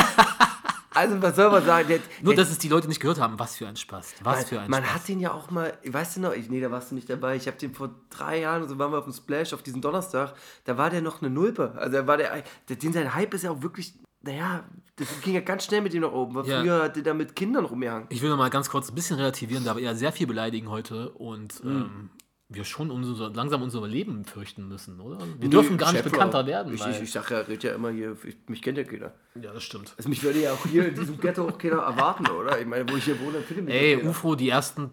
Also, 0.96 1.20
was 1.22 1.34
soll 1.34 1.50
man 1.50 1.64
sagen? 1.66 1.88
Der, 1.88 1.98
Nur, 2.22 2.34
der, 2.34 2.44
dass 2.44 2.52
es 2.52 2.58
die 2.58 2.68
Leute 2.68 2.86
nicht 2.86 3.00
gehört 3.00 3.18
haben. 3.18 3.36
Was 3.38 3.56
für 3.56 3.66
ein 3.66 3.74
Spaß. 3.76 4.14
Was 4.22 4.36
man, 4.36 4.46
für 4.46 4.60
ein 4.60 4.70
man 4.70 4.84
Spaß. 4.84 4.94
hat 4.94 5.08
den 5.08 5.18
ja 5.20 5.32
auch 5.32 5.50
mal, 5.50 5.76
weißt 5.84 6.16
du 6.16 6.20
noch, 6.20 6.32
ich, 6.32 6.48
nee, 6.48 6.60
da 6.60 6.70
warst 6.70 6.92
du 6.92 6.94
nicht 6.94 7.10
dabei. 7.10 7.34
Ich 7.34 7.46
habe 7.48 7.56
den 7.56 7.74
vor 7.74 7.90
drei 8.10 8.40
Jahren, 8.40 8.68
so 8.68 8.78
waren 8.78 8.92
wir 8.92 8.98
auf 8.98 9.04
dem 9.04 9.12
Splash 9.12 9.52
auf 9.54 9.62
diesen 9.62 9.80
Donnerstag, 9.82 10.34
da 10.66 10.78
war 10.78 10.90
der 10.90 11.02
noch 11.02 11.20
eine 11.20 11.30
Nulpe. 11.30 11.72
Also, 11.76 11.96
da 11.98 12.06
war 12.06 12.16
der, 12.16 12.44
der, 12.68 12.76
den 12.76 12.92
sein 12.92 13.12
Hype 13.14 13.34
ist 13.34 13.42
ja 13.42 13.50
auch 13.50 13.60
wirklich, 13.62 13.94
naja, 14.24 14.64
das 14.96 15.20
ging 15.22 15.34
ja 15.34 15.40
ganz 15.40 15.64
schnell 15.64 15.80
mit 15.80 15.92
dem 15.92 16.02
nach 16.02 16.12
oben. 16.12 16.34
Weil 16.34 16.46
Ja. 16.46 16.60
Früher 16.60 16.82
hat 16.84 16.96
der 16.96 17.02
da 17.02 17.14
mit 17.14 17.34
Kindern 17.36 17.64
rumgehangen. 17.64 18.06
Ich 18.10 18.22
will 18.22 18.30
noch 18.30 18.36
mal 18.38 18.50
ganz 18.50 18.68
kurz 18.70 18.90
ein 18.90 18.94
bisschen 18.94 19.16
relativieren, 19.16 19.64
da 19.64 19.76
wir 19.76 19.82
ja 19.82 19.94
sehr 19.94 20.12
viel 20.12 20.26
beleidigen 20.26 20.68
heute 20.70 21.10
und 21.10 21.54
Hm. 21.62 21.70
ähm, 21.70 22.10
wir 22.48 22.64
schon 22.64 22.90
unser, 22.90 23.30
langsam 23.30 23.62
unser 23.62 23.84
Leben 23.88 24.24
fürchten 24.24 24.68
müssen, 24.68 25.00
oder? 25.00 25.18
Wir 25.40 25.48
dürfen 25.48 25.76
gar 25.78 25.92
nicht 25.92 26.04
bekannter 26.04 26.46
werden. 26.46 26.72
Ich, 26.74 26.86
ich, 26.86 27.00
ich 27.02 27.10
sag 27.10 27.30
ja, 27.30 27.40
red 27.40 27.64
ja 27.64 27.74
immer 27.74 27.90
hier, 27.90 28.16
ich, 28.24 28.36
mich 28.48 28.62
kennt 28.62 28.78
ja 28.78 28.84
keiner. 28.84 29.12
ja, 29.40 29.52
das 29.52 29.64
stimmt. 29.64 29.94
Also 29.96 30.08
mich 30.08 30.22
würde 30.22 30.40
ja 30.42 30.52
auch 30.52 30.64
hier 30.66 30.86
in 30.88 30.94
diesem 30.94 31.18
Ghetto 31.18 31.48
auch 31.48 31.58
keiner 31.58 31.78
erwarten, 31.78 32.26
oder? 32.28 32.60
Ich 32.60 32.66
meine, 32.66 32.88
wo 32.88 32.96
ich 32.96 33.04
hier 33.04 33.18
wohne, 33.20 33.40
findet 33.40 33.64
mich 33.64 33.74
Ey. 33.74 34.06
UFO, 34.06 34.36
die 34.36 34.50
ersten, 34.50 34.90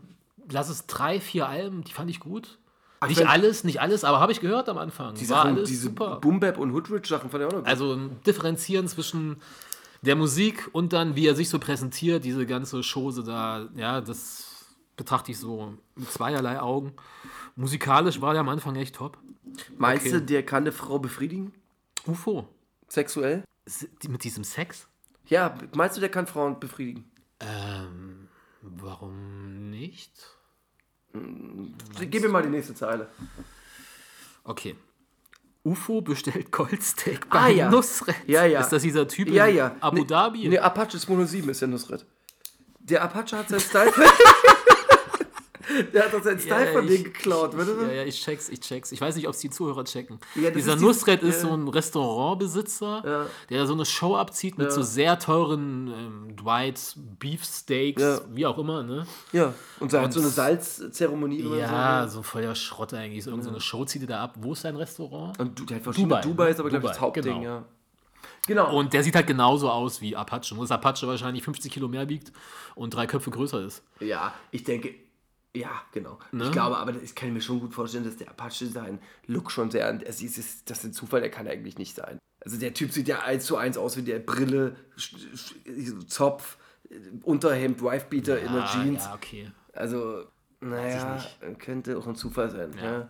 lass 0.50 0.70
es 0.70 0.88
drei, 0.88 1.20
vier 1.20 1.48
Alben, 1.48 1.84
die 1.84 1.92
fand 1.92 2.10
ich 2.10 2.20
gut. 2.20 2.58
Nicht 3.08 3.20
wenn- 3.20 3.28
alles, 3.28 3.64
nicht 3.64 3.82
alles, 3.82 4.04
aber 4.04 4.20
habe 4.20 4.32
ich 4.32 4.40
gehört 4.42 4.70
am 4.70 4.78
Anfang. 4.78 5.16
Die 5.16 5.26
Sachen, 5.26 5.56
alles 5.56 5.70
diese 5.70 5.84
super. 5.84 6.20
Boom-Bap 6.20 6.58
und 6.58 6.72
Hoodrich-Sachen 6.74 7.30
fand 7.30 7.44
ich 7.44 7.48
auch 7.48 7.54
noch 7.54 7.60
gut. 7.60 7.68
Also 7.68 7.94
ein 7.94 8.22
differenzieren 8.26 8.88
zwischen 8.88 9.42
der 10.02 10.16
Musik 10.16 10.70
und 10.72 10.94
dann, 10.94 11.16
wie 11.16 11.28
er 11.28 11.36
sich 11.36 11.50
so 11.50 11.60
präsentiert, 11.60 12.24
diese 12.24 12.46
ganze 12.46 12.82
Chose 12.82 13.24
da, 13.24 13.68
ja, 13.76 14.02
das 14.02 14.66
betrachte 14.98 15.32
ich 15.32 15.40
so 15.40 15.74
mit 15.96 16.12
zweierlei 16.12 16.60
Augen. 16.60 16.94
Musikalisch 17.56 18.22
war 18.22 18.34
der 18.34 18.42
am 18.42 18.50
Anfang 18.50 18.76
echt 18.76 18.96
top. 18.96 19.18
Meinst 19.78 20.06
okay. 20.08 20.20
du, 20.20 20.22
der 20.22 20.46
kann 20.46 20.64
eine 20.64 20.72
Frau 20.72 21.00
befriedigen? 21.00 21.54
UFO, 22.06 22.48
Sexuell? 22.88 23.44
mit 24.08 24.24
diesem 24.24 24.44
Sex? 24.44 24.88
Ja, 25.28 25.56
meinst 25.76 25.98
du, 25.98 26.02
der 26.02 26.10
kann 26.10 26.28
Frauen 26.28 26.60
befriedigen? 26.60 27.10
Ähm, 27.40 28.28
warum 28.62 29.70
nicht? 29.70 30.12
Gib 32.00 32.22
mir 32.24 32.30
mal 32.30 32.44
die 32.44 32.50
nächste 32.50 32.74
Zeile. 32.76 33.08
Okay. 34.44 34.76
UFO 35.64 36.02
bestellt 36.02 36.52
Goldsteak 36.52 37.30
bei 37.30 37.38
Ah, 37.40 37.48
ja. 37.48 37.70
Nusret. 37.70 38.16
Ja, 38.26 38.46
ja. 38.46 38.62
Ist 38.62 38.70
das 38.70 38.82
dieser 38.82 39.08
Typ 39.08 39.30
Ja, 39.30 39.46
in 39.46 39.56
ja. 39.58 39.76
Abu 39.80 39.98
Nee, 39.98 40.06
Dhabi? 40.06 40.48
Ne, 40.50 40.60
Apache 40.60 40.98
207 40.98 41.50
ist 41.50 41.62
ja 41.62 41.68
Nusret. 41.68 42.06
Der 42.80 43.04
Apache 43.04 43.38
hat 43.38 43.50
seinen 43.50 43.60
Style. 43.60 43.94
der 45.94 46.06
hat 46.06 46.14
doch 46.14 46.24
seinen 46.24 46.40
Style 46.40 46.66
Ja, 46.66 46.72
von 46.74 46.84
ich- 46.86 46.92
denen 46.92 47.04
geklaut, 47.06 47.58
weißt 47.58 47.70
du? 47.70 47.82
Ja, 47.86 47.92
ja, 47.92 48.04
ich 48.04 48.22
check's, 48.22 48.50
ich 48.50 48.60
check's. 48.60 48.92
Ich 48.92 49.02
weiß 49.02 49.16
nicht, 49.16 49.28
ob 49.28 49.34
es 49.34 49.40
die 49.40 49.50
Zuhörer 49.50 49.84
checken. 49.86 50.20
Ja, 50.36 50.50
Dieser 50.52 50.74
ist 50.74 50.80
die- 50.80 50.86
Nusret 50.86 51.24
ist 51.24 51.42
so 51.42 51.50
ein 51.52 51.68
Restaurantbesitzer, 51.68 53.28
der 53.50 53.60
da 53.60 53.66
so 53.66 53.74
eine 53.74 53.86
Show 53.86 54.16
abzieht 54.16 54.58
mit 54.58 54.72
so 54.72 54.82
sehr 54.82 55.20
teuren 55.20 55.88
ähm, 55.88 56.36
Dwight 56.36 56.96
Beefsteaks, 57.20 58.22
wie 58.34 58.46
auch 58.46 58.58
immer, 58.58 58.84
ne? 58.84 59.06
Ja. 59.32 59.54
Und 59.80 59.94
hat 59.94 60.04
Und- 60.06 60.12
so 60.12 60.20
eine 60.20 60.30
Salzzeremonie 60.30 61.44
oder 61.46 61.58
Ja, 61.58 62.08
so. 62.08 62.18
so 62.18 62.24
voller 62.24 62.56
Schrott 62.56 62.94
eigentlich. 62.94 63.26
Irgend 63.26 63.44
so 63.44 63.50
eine 63.50 63.60
Show 63.62 63.86
zieht 63.86 64.02
er 64.04 64.08
da 64.08 64.24
ab. 64.24 64.36
Wo 64.40 64.54
ist 64.54 64.62
sein 64.62 64.76
Restaurant? 64.76 65.40
Und 65.40 65.58
du, 65.60 65.66
der 65.66 65.78
hat 65.78 65.84
verschiedene 65.84 66.10
Dubai, 66.16 66.22
Dubai, 66.22 66.44
ne? 66.46 66.50
ist 66.52 66.60
aber, 66.60 66.70
glaube 66.70 66.86
ich, 66.86 66.90
das 66.92 66.98
Dubai, 66.98 67.08
Hauptding, 67.08 67.34
genau. 67.42 67.44
ja. 67.44 67.66
Genau. 68.48 68.76
Und 68.78 68.92
der 68.94 69.04
sieht 69.04 69.16
halt 69.16 69.28
genauso 69.28 69.70
aus 69.70 70.02
wie 70.02 70.16
Apache, 70.16 70.56
nur 70.56 70.64
dass 70.64 70.72
Apache 70.72 71.06
wahrscheinlich 71.08 71.44
50 71.44 71.72
Kilo 71.72 71.88
mehr 71.88 72.10
wiegt 72.10 72.32
und 72.76 72.94
drei 72.94 73.06
Köpfe 73.06 73.30
größer 73.30 73.62
ist. 73.64 73.84
Ja, 74.00 74.34
ich 74.50 74.64
denke, 74.64 74.96
ja, 75.56 75.82
genau. 75.92 76.18
Ne? 76.32 76.46
Ich 76.46 76.52
glaube, 76.52 76.78
aber 76.78 77.02
ich 77.02 77.14
kann 77.14 77.34
mir 77.34 77.42
schon 77.42 77.60
gut 77.60 77.74
vorstellen, 77.74 78.06
dass 78.06 78.16
der 78.16 78.30
Apache 78.30 78.68
seinen 78.68 79.00
Look 79.28 79.52
schon 79.52 79.70
sehr. 79.70 80.02
Es 80.08 80.22
ist, 80.22 80.38
ist, 80.38 80.70
das 80.70 80.80
ist 80.80 80.84
ein 80.86 80.94
Zufall, 80.94 81.22
der 81.22 81.30
kann 81.30 81.48
eigentlich 81.48 81.78
nicht 81.78 81.96
sein. 81.96 82.20
Also 82.44 82.58
der 82.58 82.74
Typ 82.74 82.92
sieht 82.92 83.08
ja 83.08 83.20
eins 83.22 83.46
zu 83.46 83.58
eins 83.58 83.78
aus 83.78 83.98
wie 83.98 84.02
der 84.02 84.20
Brille, 84.20 84.76
Zopf, 86.08 86.58
Unterhemd, 87.24 87.84
Wifebeater 87.84 88.40
in 88.40 88.52
der 88.52 88.66
Jeans. 88.66 89.04
Ja, 89.06 89.14
okay. 89.14 89.52
Also, 89.74 90.24
naja, 90.62 91.24
könnte 91.60 91.98
auch 91.98 92.08
ein 92.08 92.16
Zufall 92.16 92.50
sein. 92.50 92.74
Ja. 92.82 93.10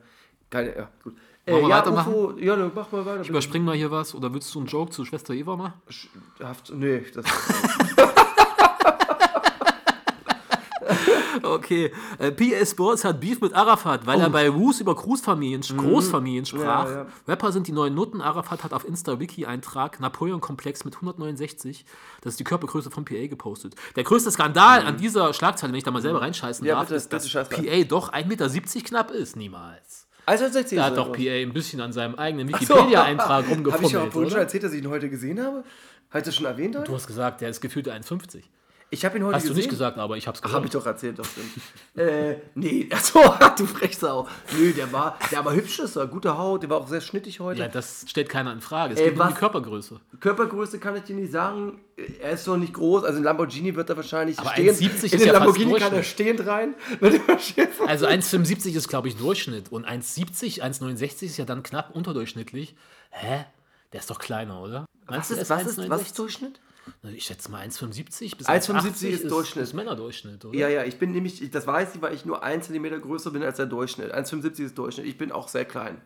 Keine, 0.50 0.76
ja, 0.76 0.90
gut. 1.04 1.16
Äh, 1.46 1.60
ja, 1.60 1.70
weitermachen? 1.70 2.14
UFO, 2.14 2.38
ja, 2.38 2.56
ne, 2.56 2.72
mach 2.74 2.92
mal 2.92 3.06
weiter. 3.06 3.22
Ich 3.22 3.30
überspring 3.30 3.64
mal 3.64 3.76
hier 3.76 3.90
was. 3.90 4.14
Oder 4.14 4.34
willst 4.34 4.54
du 4.54 4.60
einen 4.60 4.68
Joke 4.68 4.92
zu 4.92 5.06
Schwester 5.06 5.34
Eva 5.34 5.56
machen? 5.56 5.74
Haft, 6.40 6.72
nee, 6.72 7.04
das 7.14 7.26
Okay. 11.64 11.92
Äh, 12.18 12.32
PA 12.32 12.66
Sports 12.66 13.06
hat 13.06 13.20
Beef 13.20 13.40
mit 13.40 13.54
Arafat, 13.54 14.06
weil 14.08 14.20
er 14.20 14.30
bei 14.30 14.52
Woos 14.54 14.80
über 14.80 14.96
Großfamilien, 14.96 15.62
Großfamilien 15.62 16.46
sprach. 16.46 16.86
Ja, 16.86 16.92
ja. 16.92 17.06
Rapper 17.28 17.52
sind 17.52 17.68
die 17.68 17.72
neuen 17.72 17.94
Nutten. 17.94 18.20
Arafat 18.20 18.64
hat 18.64 18.74
auf 18.74 18.88
Insta-Wiki-Eintrag 18.88 20.00
Napoleon-Komplex 20.00 20.86
mit 20.86 20.96
169. 20.96 21.86
Das 22.22 22.34
ist 22.34 22.40
die 22.40 22.44
Körpergröße 22.44 22.90
von 22.90 23.06
PA 23.06 23.28
gepostet. 23.28 23.76
Der 23.96 24.04
größte 24.04 24.32
Skandal 24.32 24.82
an 24.86 24.98
dieser 24.98 25.34
Schlagzeile, 25.34 25.72
wenn 25.72 25.78
ich 25.78 25.84
da 25.84 25.92
mal 25.92 26.02
selber 26.02 26.22
reinscheißen 26.22 26.66
Ja, 26.66 26.76
darf, 26.76 26.88
bitte, 26.88 26.96
ist, 26.96 27.14
dass. 27.14 27.32
PA 27.32 27.84
doch 27.88 28.12
1,70 28.12 28.28
Meter 28.28 28.50
knapp 28.88 29.12
ist. 29.12 29.36
Niemals. 29.36 30.08
Also 30.26 30.48
60 30.48 30.78
Da 30.78 30.86
hat 30.86 30.98
doch. 30.98 31.12
PA 31.12 31.22
ein 31.22 31.54
bisschen 31.54 31.82
an 31.82 31.94
seinem 31.94 32.16
eigenen 32.16 32.50
Ach 32.54 32.62
so. 32.62 32.74
Wikipedia-Eintrag 32.76 33.30
Habe 33.30 33.44
ich 33.46 33.50
ja 33.50 33.56
rumgefummelt, 33.56 34.14
vorhin 34.14 34.32
schon 34.32 34.40
erzählt, 34.40 34.64
dass 34.64 34.74
ich 34.74 34.82
ihn 34.84 34.90
heute 34.90 35.10
gesehen 35.10 35.44
habe? 35.44 35.64
Hast 36.10 36.26
du 36.26 36.30
das 36.30 36.36
schon 36.36 36.46
erwähnt 36.46 36.76
heute? 36.76 36.86
Du 36.86 36.96
hast 36.96 37.08
gesagt, 37.08 37.42
der 37.42 37.50
ist 37.50 37.62
gefühlt 37.62 37.88
1,50. 37.88 38.44
Ich 38.94 39.06
habe 39.06 39.18
ihn 39.18 39.24
heute 39.24 39.36
Hast 39.38 39.44
du 39.46 39.50
gesehen. 39.50 39.62
nicht 39.62 39.70
gesagt, 39.70 39.98
aber 39.98 40.18
ich 40.18 40.28
hab's 40.28 40.42
Habe 40.42 40.50
gehört. 40.50 40.66
ich 40.66 40.72
doch 40.72 40.86
erzählt, 40.86 41.18
doch 41.18 41.24
stimmt. 41.26 41.50
äh, 41.96 42.36
nee, 42.56 42.90
achso, 42.94 43.20
du 43.58 43.66
Frechsau. 43.66 44.28
Nö, 44.58 44.74
der 44.74 44.92
war, 44.92 45.18
der 45.32 45.46
war 45.46 45.54
hübsch, 45.56 45.80
ist 45.80 45.96
er, 45.96 46.08
gute 46.08 46.38
Haut, 46.38 46.62
der 46.64 46.70
war 46.70 46.78
auch 46.78 46.90
sehr 46.90 47.00
schnittig 47.00 47.40
heute. 47.40 47.62
Ja, 47.62 47.70
das 47.70 48.04
stellt 48.08 48.28
keiner 48.28 48.52
in 48.52 48.60
Frage. 48.60 48.94
Es 48.96 49.00
Ey, 49.00 49.06
geht 49.12 49.14
um 49.20 49.26
die 49.28 49.32
was- 49.32 49.40
Körpergröße. 49.40 50.00
Körpergröße 50.20 50.78
kann 50.80 50.98
ich 50.98 51.04
dir 51.04 51.16
nicht 51.16 51.32
sagen. 51.32 51.80
Er 52.22 52.32
ist 52.32 52.46
noch 52.48 52.58
nicht 52.58 52.74
groß, 52.74 53.06
also 53.06 53.18
in 53.20 53.24
Lamborghini 53.24 53.74
wird 53.76 53.90
er 53.90 53.96
wahrscheinlich 53.96 54.38
Aber 54.40 54.50
stehen. 54.52 54.76
1,70 54.76 55.04
in 55.14 55.20
den 55.20 55.28
ja 55.28 55.34
Lamborghini 55.34 55.74
kann 55.80 55.94
er 55.94 56.04
stehend 56.04 56.46
rein. 56.46 56.76
Du. 57.00 57.08
Also 57.88 58.08
1,75 58.08 58.76
ist, 58.76 58.90
glaube 58.90 59.08
ich, 59.08 59.16
Durchschnitt. 59.16 59.72
Und 59.72 59.88
1,70, 59.88 60.62
1,69 60.62 61.24
ist 61.28 61.38
ja 61.38 61.46
dann 61.46 61.64
knapp 61.64 61.96
unterdurchschnittlich. 61.96 62.76
Hä? 63.12 63.46
Der 63.94 64.00
ist 64.02 64.10
doch 64.10 64.20
kleiner, 64.20 64.62
oder? 64.62 64.86
was 65.06 65.10
Meinst 65.16 65.32
du, 65.32 65.36
ist, 65.36 65.50
was, 65.50 65.66
ist, 65.66 65.80
1,69? 65.80 65.90
was 65.90 66.02
ist 66.02 66.20
Durchschnitt? 66.20 66.60
Ich 67.16 67.26
schätze 67.26 67.52
mal 67.52 67.62
1,75 67.66 68.38
bis 68.38 68.48
1,75 68.48 68.74
1,80 68.74 69.08
ist 69.10 69.32
Durchschnitt. 69.32 69.64
Ist 69.64 69.74
Männerdurchschnitt, 69.74 70.44
oder? 70.46 70.58
Ja, 70.58 70.68
ja, 70.68 70.84
ich 70.84 70.98
bin 70.98 71.12
nämlich, 71.12 71.42
ich- 71.42 71.52
das 71.52 71.68
weiß 71.68 71.96
ich, 71.96 72.02
weil 72.02 72.14
ich 72.14 72.26
nur 72.26 72.44
1 72.44 72.68
cm 72.68 73.02
größer 73.02 73.32
bin 73.32 73.44
als 73.44 73.58
der 73.58 73.68
Durchschnitt. 73.68 74.12
1,75 74.14 74.66
ist 74.66 74.78
Durchschnitt. 74.78 75.06
Ich 75.06 75.18
bin 75.18 75.32
auch 75.32 75.48
sehr 75.48 75.66
klein. 75.66 76.02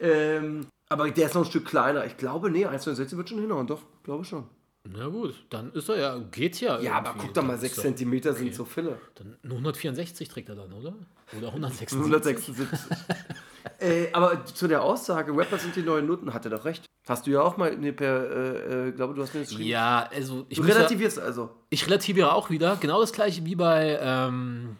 Ähm, 0.00 0.66
aber 0.88 1.10
der 1.10 1.26
ist 1.26 1.34
noch 1.34 1.42
ein 1.44 1.50
Stück 1.50 1.66
kleiner. 1.66 2.04
Ich 2.06 2.16
glaube, 2.16 2.50
nee, 2.50 2.66
1,69 2.66 3.16
wird 3.16 3.28
schon 3.28 3.40
hinhauen, 3.40 3.66
doch, 3.66 3.82
glaube 4.02 4.24
schon. 4.24 4.46
Na 4.84 5.08
gut, 5.08 5.34
dann 5.50 5.72
ist 5.72 5.88
er 5.90 5.98
ja, 5.98 6.18
geht 6.18 6.60
ja. 6.60 6.80
Ja, 6.80 6.94
aber 6.94 7.14
guck 7.18 7.34
doch 7.34 7.42
mal, 7.42 7.52
Dann 7.52 7.60
6 7.60 7.78
ist 7.78 7.84
er- 7.84 7.96
cm 7.96 8.34
sind 8.34 8.54
so 8.54 8.64
viele. 8.64 8.98
Dann 9.14 9.36
nur 9.42 9.58
164 9.58 10.28
trägt 10.28 10.48
er 10.48 10.54
dann, 10.56 10.72
oder? 10.72 10.94
Oder 11.36 11.48
176. 11.48 11.98
176. 11.98 12.78
äh, 13.78 14.10
aber 14.12 14.44
zu 14.46 14.68
der 14.68 14.82
Aussage, 14.82 15.36
Rapper 15.36 15.58
sind 15.58 15.76
die 15.76 15.82
neuen 15.82 16.06
Nutten, 16.06 16.32
hat 16.32 16.46
er 16.46 16.50
doch 16.52 16.64
recht. 16.64 16.86
Hast 17.06 17.26
du 17.26 17.30
ja 17.30 17.42
auch 17.42 17.56
mal 17.56 17.76
nee, 17.76 17.92
per, 17.92 18.30
äh, 18.30 18.88
äh, 18.88 18.92
glaube 18.92 19.14
du 19.14 19.22
hast 19.22 19.34
mir 19.34 19.40
das 19.40 19.50
geschrieben. 19.50 19.68
Ja, 19.68 20.08
also 20.12 20.46
ich, 20.48 20.56
Du 20.56 20.62
muss 20.62 20.70
ja, 20.70 20.76
relativierst 20.76 21.18
also. 21.18 21.50
ich 21.68 21.86
relativiere 21.86 22.32
auch 22.32 22.48
wieder. 22.50 22.76
Genau 22.80 23.00
das 23.00 23.12
gleiche 23.12 23.44
wie 23.44 23.56
bei 23.56 23.98
ähm, 24.00 24.76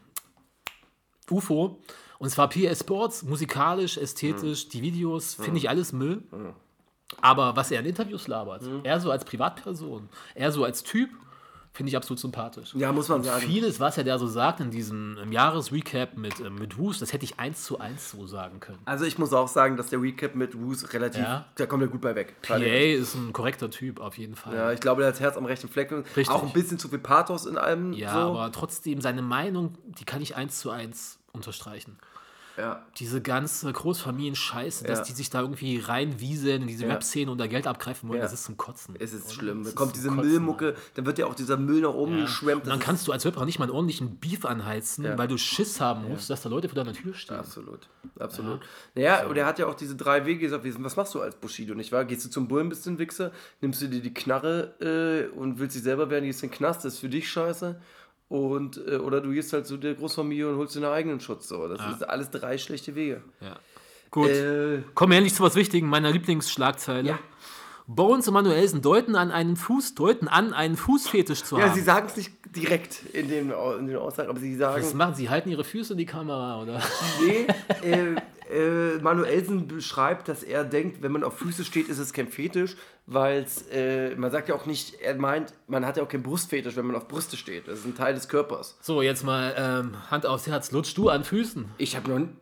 UFO. 1.30 1.82
Und 2.18 2.28
zwar 2.30 2.48
PA 2.48 2.74
Sports, 2.74 3.22
musikalisch, 3.22 3.96
ästhetisch, 3.96 4.68
die 4.68 4.82
Videos, 4.82 5.34
finde 5.34 5.58
ich 5.58 5.68
alles 5.70 5.92
Müll. 5.92 6.22
Aber 7.20 7.56
was 7.56 7.70
er 7.70 7.80
in 7.80 7.86
Interviews 7.86 8.28
labert, 8.28 8.62
er 8.84 9.00
so 9.00 9.10
als 9.10 9.24
Privatperson, 9.24 10.08
er 10.34 10.52
so 10.52 10.64
als 10.64 10.82
Typ, 10.82 11.10
finde 11.72 11.90
ich 11.90 11.96
absolut 11.96 12.18
sympathisch. 12.18 12.74
Ja, 12.74 12.90
muss 12.92 13.08
man 13.08 13.22
sagen. 13.22 13.42
Vieles, 13.46 13.78
was 13.78 13.96
er 13.96 14.02
da 14.04 14.18
so 14.18 14.26
sagt 14.26 14.58
in 14.60 14.70
diesem 14.72 15.16
Jahresrecap 15.30 16.16
mit, 16.16 16.40
ähm, 16.40 16.56
mit 16.56 16.76
Who's, 16.78 16.98
das 16.98 17.12
hätte 17.12 17.24
ich 17.24 17.38
eins 17.38 17.64
zu 17.64 17.78
eins 17.78 18.10
so 18.10 18.26
sagen 18.26 18.58
können. 18.58 18.78
Also 18.86 19.04
ich 19.04 19.18
muss 19.18 19.32
auch 19.32 19.46
sagen, 19.48 19.76
dass 19.76 19.88
der 19.88 20.02
Recap 20.02 20.34
mit 20.34 20.58
Woos 20.60 20.92
relativ, 20.92 21.22
Ja. 21.22 21.46
da 21.54 21.66
kommt 21.66 21.82
er 21.82 21.88
gut 21.88 22.00
bei 22.00 22.14
weg. 22.16 22.34
PA 22.42 22.56
ist 22.56 23.14
ein 23.14 23.32
korrekter 23.32 23.70
Typ, 23.70 24.00
auf 24.00 24.18
jeden 24.18 24.34
Fall. 24.34 24.54
Ja, 24.54 24.72
ich 24.72 24.80
glaube, 24.80 25.02
der 25.02 25.08
hat 25.08 25.14
das 25.14 25.20
Herz 25.20 25.36
am 25.36 25.44
rechten 25.44 25.68
Fleck. 25.68 25.92
Richtig. 25.92 26.28
Auch 26.30 26.42
ein 26.42 26.52
bisschen 26.52 26.78
zu 26.78 26.88
viel 26.88 26.98
Pathos 26.98 27.46
in 27.46 27.56
allem. 27.56 27.92
Ja, 27.92 28.12
so. 28.12 28.18
aber 28.18 28.50
trotzdem, 28.52 29.00
seine 29.00 29.22
Meinung, 29.22 29.78
die 29.84 30.04
kann 30.04 30.22
ich 30.22 30.34
eins 30.36 30.58
zu 30.58 30.70
eins 30.70 31.18
unterstreichen. 31.32 31.98
Ja. 32.56 32.84
Diese 32.98 33.20
ganze 33.22 33.72
Großfamilien-Scheiße, 33.72 34.84
dass 34.84 34.98
Ja. 35.00 35.04
die 35.04 35.12
sich 35.12 35.30
da 35.30 35.40
irgendwie 35.40 35.78
reinwieseln 35.78 36.62
in 36.62 36.68
diese 36.68 36.84
Ja. 36.84 36.92
Rap-Szene 36.92 37.30
und 37.30 37.38
da 37.38 37.46
Geld 37.46 37.66
abgreifen 37.66 38.08
wollen, 38.08 38.20
das 38.20 38.32
ist 38.32 38.44
zum 38.44 38.56
Kotzen. 38.56 38.96
Es 38.98 39.12
ist 39.12 39.26
oder? 39.26 39.34
schlimm. 39.34 39.64
Das 39.64 39.74
Da 39.74 39.78
kommt 39.78 39.96
diese 39.96 40.08
Kotzen, 40.08 40.28
Müllmucke, 40.30 40.74
dann 40.94 41.06
wird 41.06 41.18
ja 41.18 41.26
auch 41.26 41.34
dieser 41.34 41.56
Müll 41.56 41.80
nach 41.82 41.94
oben 41.94 42.20
geschwemmt. 42.20 42.64
Und 42.64 42.70
dann 42.70 42.80
kannst 42.80 43.06
du 43.08 43.12
als 43.12 43.24
Rapper 43.24 43.44
nicht 43.46 43.58
mal 43.58 43.66
einen 43.66 43.72
ordentlichen 43.74 44.16
Beef 44.16 44.44
anheizen, 44.44 45.06
weil 45.16 45.28
du 45.28 45.38
Schiss 45.38 45.80
haben 45.80 46.08
musst, 46.08 46.28
dass 46.30 46.42
da 46.42 46.48
Leute 46.48 46.68
vor 46.68 46.76
deiner 46.76 46.92
Tür 46.92 47.14
stehen. 47.14 47.36
Absolut, 47.36 47.88
absolut. 48.18 48.60
Naja, 48.94 49.26
und 49.26 49.36
er 49.36 49.46
hat 49.46 49.58
ja 49.58 49.66
auch 49.66 49.74
diese 49.74 49.96
drei 49.96 50.26
Wege 50.26 50.40
gesagt, 50.40 50.64
was 50.82 50.96
machst 50.96 51.14
du 51.14 51.20
als 51.20 51.36
Bushido, 51.36 51.74
nicht 51.74 51.92
wahr? 51.92 52.04
Gehst 52.04 52.24
du 52.26 52.30
zum 52.30 52.48
Bullen, 52.48 52.68
bist 52.68 52.84
du 52.86 52.90
ein 52.90 52.98
Wichser, 52.98 53.32
nimmst 53.60 53.80
du 53.82 53.88
dir 53.88 54.00
die 54.00 54.12
Knarre 54.14 55.30
äh, 55.32 55.36
und 55.38 55.58
willst 55.58 55.76
dich 55.76 55.82
selber 55.82 56.10
werden, 56.10 56.24
gehst 56.24 56.42
in 56.42 56.50
den 56.50 56.56
Knast, 56.56 56.84
das 56.84 56.94
ist 56.94 57.00
für 57.00 57.08
dich 57.08 57.30
scheiße. 57.30 57.80
Und, 58.30 58.80
äh, 58.86 58.96
oder 58.96 59.20
du 59.20 59.30
gehst 59.32 59.52
halt 59.52 59.66
zu 59.66 59.76
der 59.76 59.94
Großfamilie 59.94 60.48
und 60.48 60.56
holst 60.56 60.76
dir 60.76 60.78
einen 60.84 60.92
eigenen 60.94 61.20
Schutz. 61.20 61.48
So. 61.48 61.66
Das 61.66 61.80
Ja. 61.80 61.90
sind 61.90 62.08
alles 62.08 62.30
drei 62.30 62.56
schlechte 62.58 62.94
Wege. 62.94 63.22
Ja. 63.40 63.56
Gut. 64.12 64.28
Äh, 64.30 64.82
Kommen 64.94 65.10
wir 65.10 65.18
endlich 65.18 65.34
zu 65.34 65.42
was 65.42 65.56
Wichtigem, 65.56 65.88
meiner 65.88 66.12
Lieblingsschlagzeile. 66.12 67.08
Ja. 67.08 67.18
Bones 67.94 68.28
und 68.28 68.34
Manuelsen 68.34 68.82
deuten 68.82 69.16
an 69.16 69.30
einen 69.30 69.56
Fuß, 69.56 69.94
deuten 69.94 70.28
an, 70.28 70.52
einen 70.52 70.76
Fußfetisch 70.76 71.42
zu 71.42 71.58
Ja, 71.58 71.64
haben. 71.66 71.74
sie 71.74 71.80
sagen 71.82 72.06
es 72.08 72.16
nicht 72.16 72.32
direkt 72.56 73.02
in, 73.12 73.28
dem, 73.28 73.52
in 73.78 73.86
den 73.86 73.96
Aussagen, 73.96 74.28
aber 74.30 74.38
sie 74.40 74.56
sagen, 74.56 74.82
Was 74.82 74.94
machen 74.94 75.14
sie? 75.14 75.28
Halten 75.28 75.50
ihre 75.50 75.64
Füße 75.64 75.92
in 75.94 75.98
die 75.98 76.06
Kamera, 76.06 76.62
oder? 76.62 76.80
nee, 77.24 77.46
äh, 77.82 78.14
äh, 78.52 78.98
Manuelsen 79.00 79.68
beschreibt, 79.68 80.28
dass 80.28 80.42
er 80.42 80.64
denkt, 80.64 81.02
wenn 81.02 81.12
man 81.12 81.22
auf 81.24 81.38
Füße 81.38 81.64
steht, 81.64 81.88
ist 81.88 81.98
es 81.98 82.12
kein 82.12 82.28
Fetisch, 82.28 82.76
weil 83.06 83.46
äh, 83.72 84.14
man 84.16 84.30
sagt 84.30 84.48
ja 84.48 84.54
auch 84.54 84.66
nicht, 84.66 84.94
er 85.00 85.14
meint, 85.16 85.52
man 85.68 85.84
hat 85.86 85.96
ja 85.96 86.02
auch 86.02 86.08
keinen 86.08 86.22
Brustfetisch, 86.22 86.76
wenn 86.76 86.86
man 86.86 86.96
auf 86.96 87.08
Brüste 87.08 87.36
steht. 87.36 87.66
Das 87.68 87.80
ist 87.80 87.84
ein 87.86 87.96
Teil 87.96 88.14
des 88.14 88.28
Körpers. 88.28 88.76
So, 88.80 89.02
jetzt 89.02 89.24
mal 89.24 89.54
ähm, 89.56 90.10
Hand 90.10 90.26
aufs 90.26 90.46
Herz. 90.46 90.70
Lutsch 90.72 90.96
du 90.96 91.08
an 91.08 91.24
Füßen. 91.24 91.66
Ich 91.78 91.96
habe 91.96 92.08
noch. 92.10 92.16
n- 92.16 92.36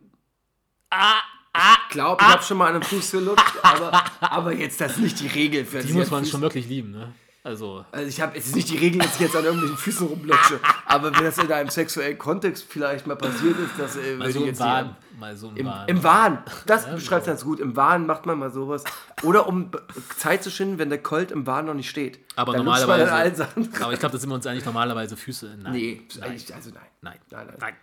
Ich 1.89 1.93
glaube, 1.93 2.23
ich 2.23 2.29
habe 2.29 2.43
schon 2.43 2.59
mal 2.59 2.67
an 2.69 2.75
einem 2.75 2.83
Fuß 2.83 3.11
gelutscht, 3.11 3.55
aber, 3.63 4.05
aber 4.21 4.53
jetzt 4.53 4.81
das 4.81 4.93
ist 4.93 4.99
nicht 4.99 5.21
die 5.21 5.27
Regel 5.27 5.65
für 5.65 5.83
Die 5.83 5.93
muss 5.93 6.11
man 6.11 6.25
schon 6.25 6.41
wirklich 6.41 6.69
lieben, 6.69 6.93
ne? 6.93 7.13
Also, 7.45 7.85
Also 7.93 8.07
ich 8.07 8.21
habe, 8.21 8.37
es 8.37 8.47
ist 8.47 8.57
nicht 8.57 8.69
die 8.69 8.77
Regel, 8.77 9.01
dass 9.01 9.15
ich 9.15 9.21
jetzt 9.21 9.35
an 9.35 9.45
irgendwelchen 9.45 9.79
Füßen 9.79 10.07
rumlutsche, 10.07 10.61
aber 10.85 11.17
wenn 11.17 11.25
das 11.25 11.39
in 11.39 11.51
einem 11.51 11.71
sexuellen 11.71 12.19
Kontext 12.19 12.67
vielleicht 12.69 13.07
mal 13.07 13.17
passiert 13.17 13.59
ist, 13.59 13.71
das 13.79 13.97
äh, 13.97 14.17
mal 14.17 14.31
so 14.31 14.45
jetzt 14.45 14.61
Wahn. 14.61 14.97
Mal 15.19 15.37
so 15.37 15.49
im, 15.51 15.57
Im, 15.57 15.67
Wahn. 15.67 15.89
Im 15.89 16.05
Wahn, 16.05 16.39
das 16.67 16.87
beschreibt 16.91 17.27
ganz 17.27 17.45
gut. 17.45 17.59
Im 17.59 17.75
Wahn 17.75 18.07
macht 18.07 18.27
man 18.27 18.39
mal 18.39 18.51
sowas. 18.51 18.85
Oder 19.23 19.49
um 19.49 19.71
Zeit 20.17 20.45
zu 20.45 20.51
schinden, 20.51 20.79
wenn 20.79 20.91
der 20.91 21.03
Colt 21.03 21.31
im 21.31 21.47
Wahn 21.47 21.67
noch 21.67 21.75
nicht 21.75 21.89
steht. 21.89 22.21
Aber 22.37 22.53
Dann 22.53 22.65
normalerweise. 22.65 23.49
Aber 23.81 23.93
ich 23.93 23.99
glaube, 23.99 24.13
da 24.13 24.19
sind 24.19 24.29
wir 24.29 24.35
uns 24.35 24.47
eigentlich 24.47 24.67
normalerweise 24.67 25.17
Füße. 25.17 25.59
Nein. 25.63 25.73
Nee, 25.73 26.03
eigentlich, 26.21 26.55
also 26.55 26.71
nein. 26.71 26.83
Nein. 27.01 27.19
Nein, 27.31 27.47
nein. 27.47 27.57
Nein. 27.61 27.75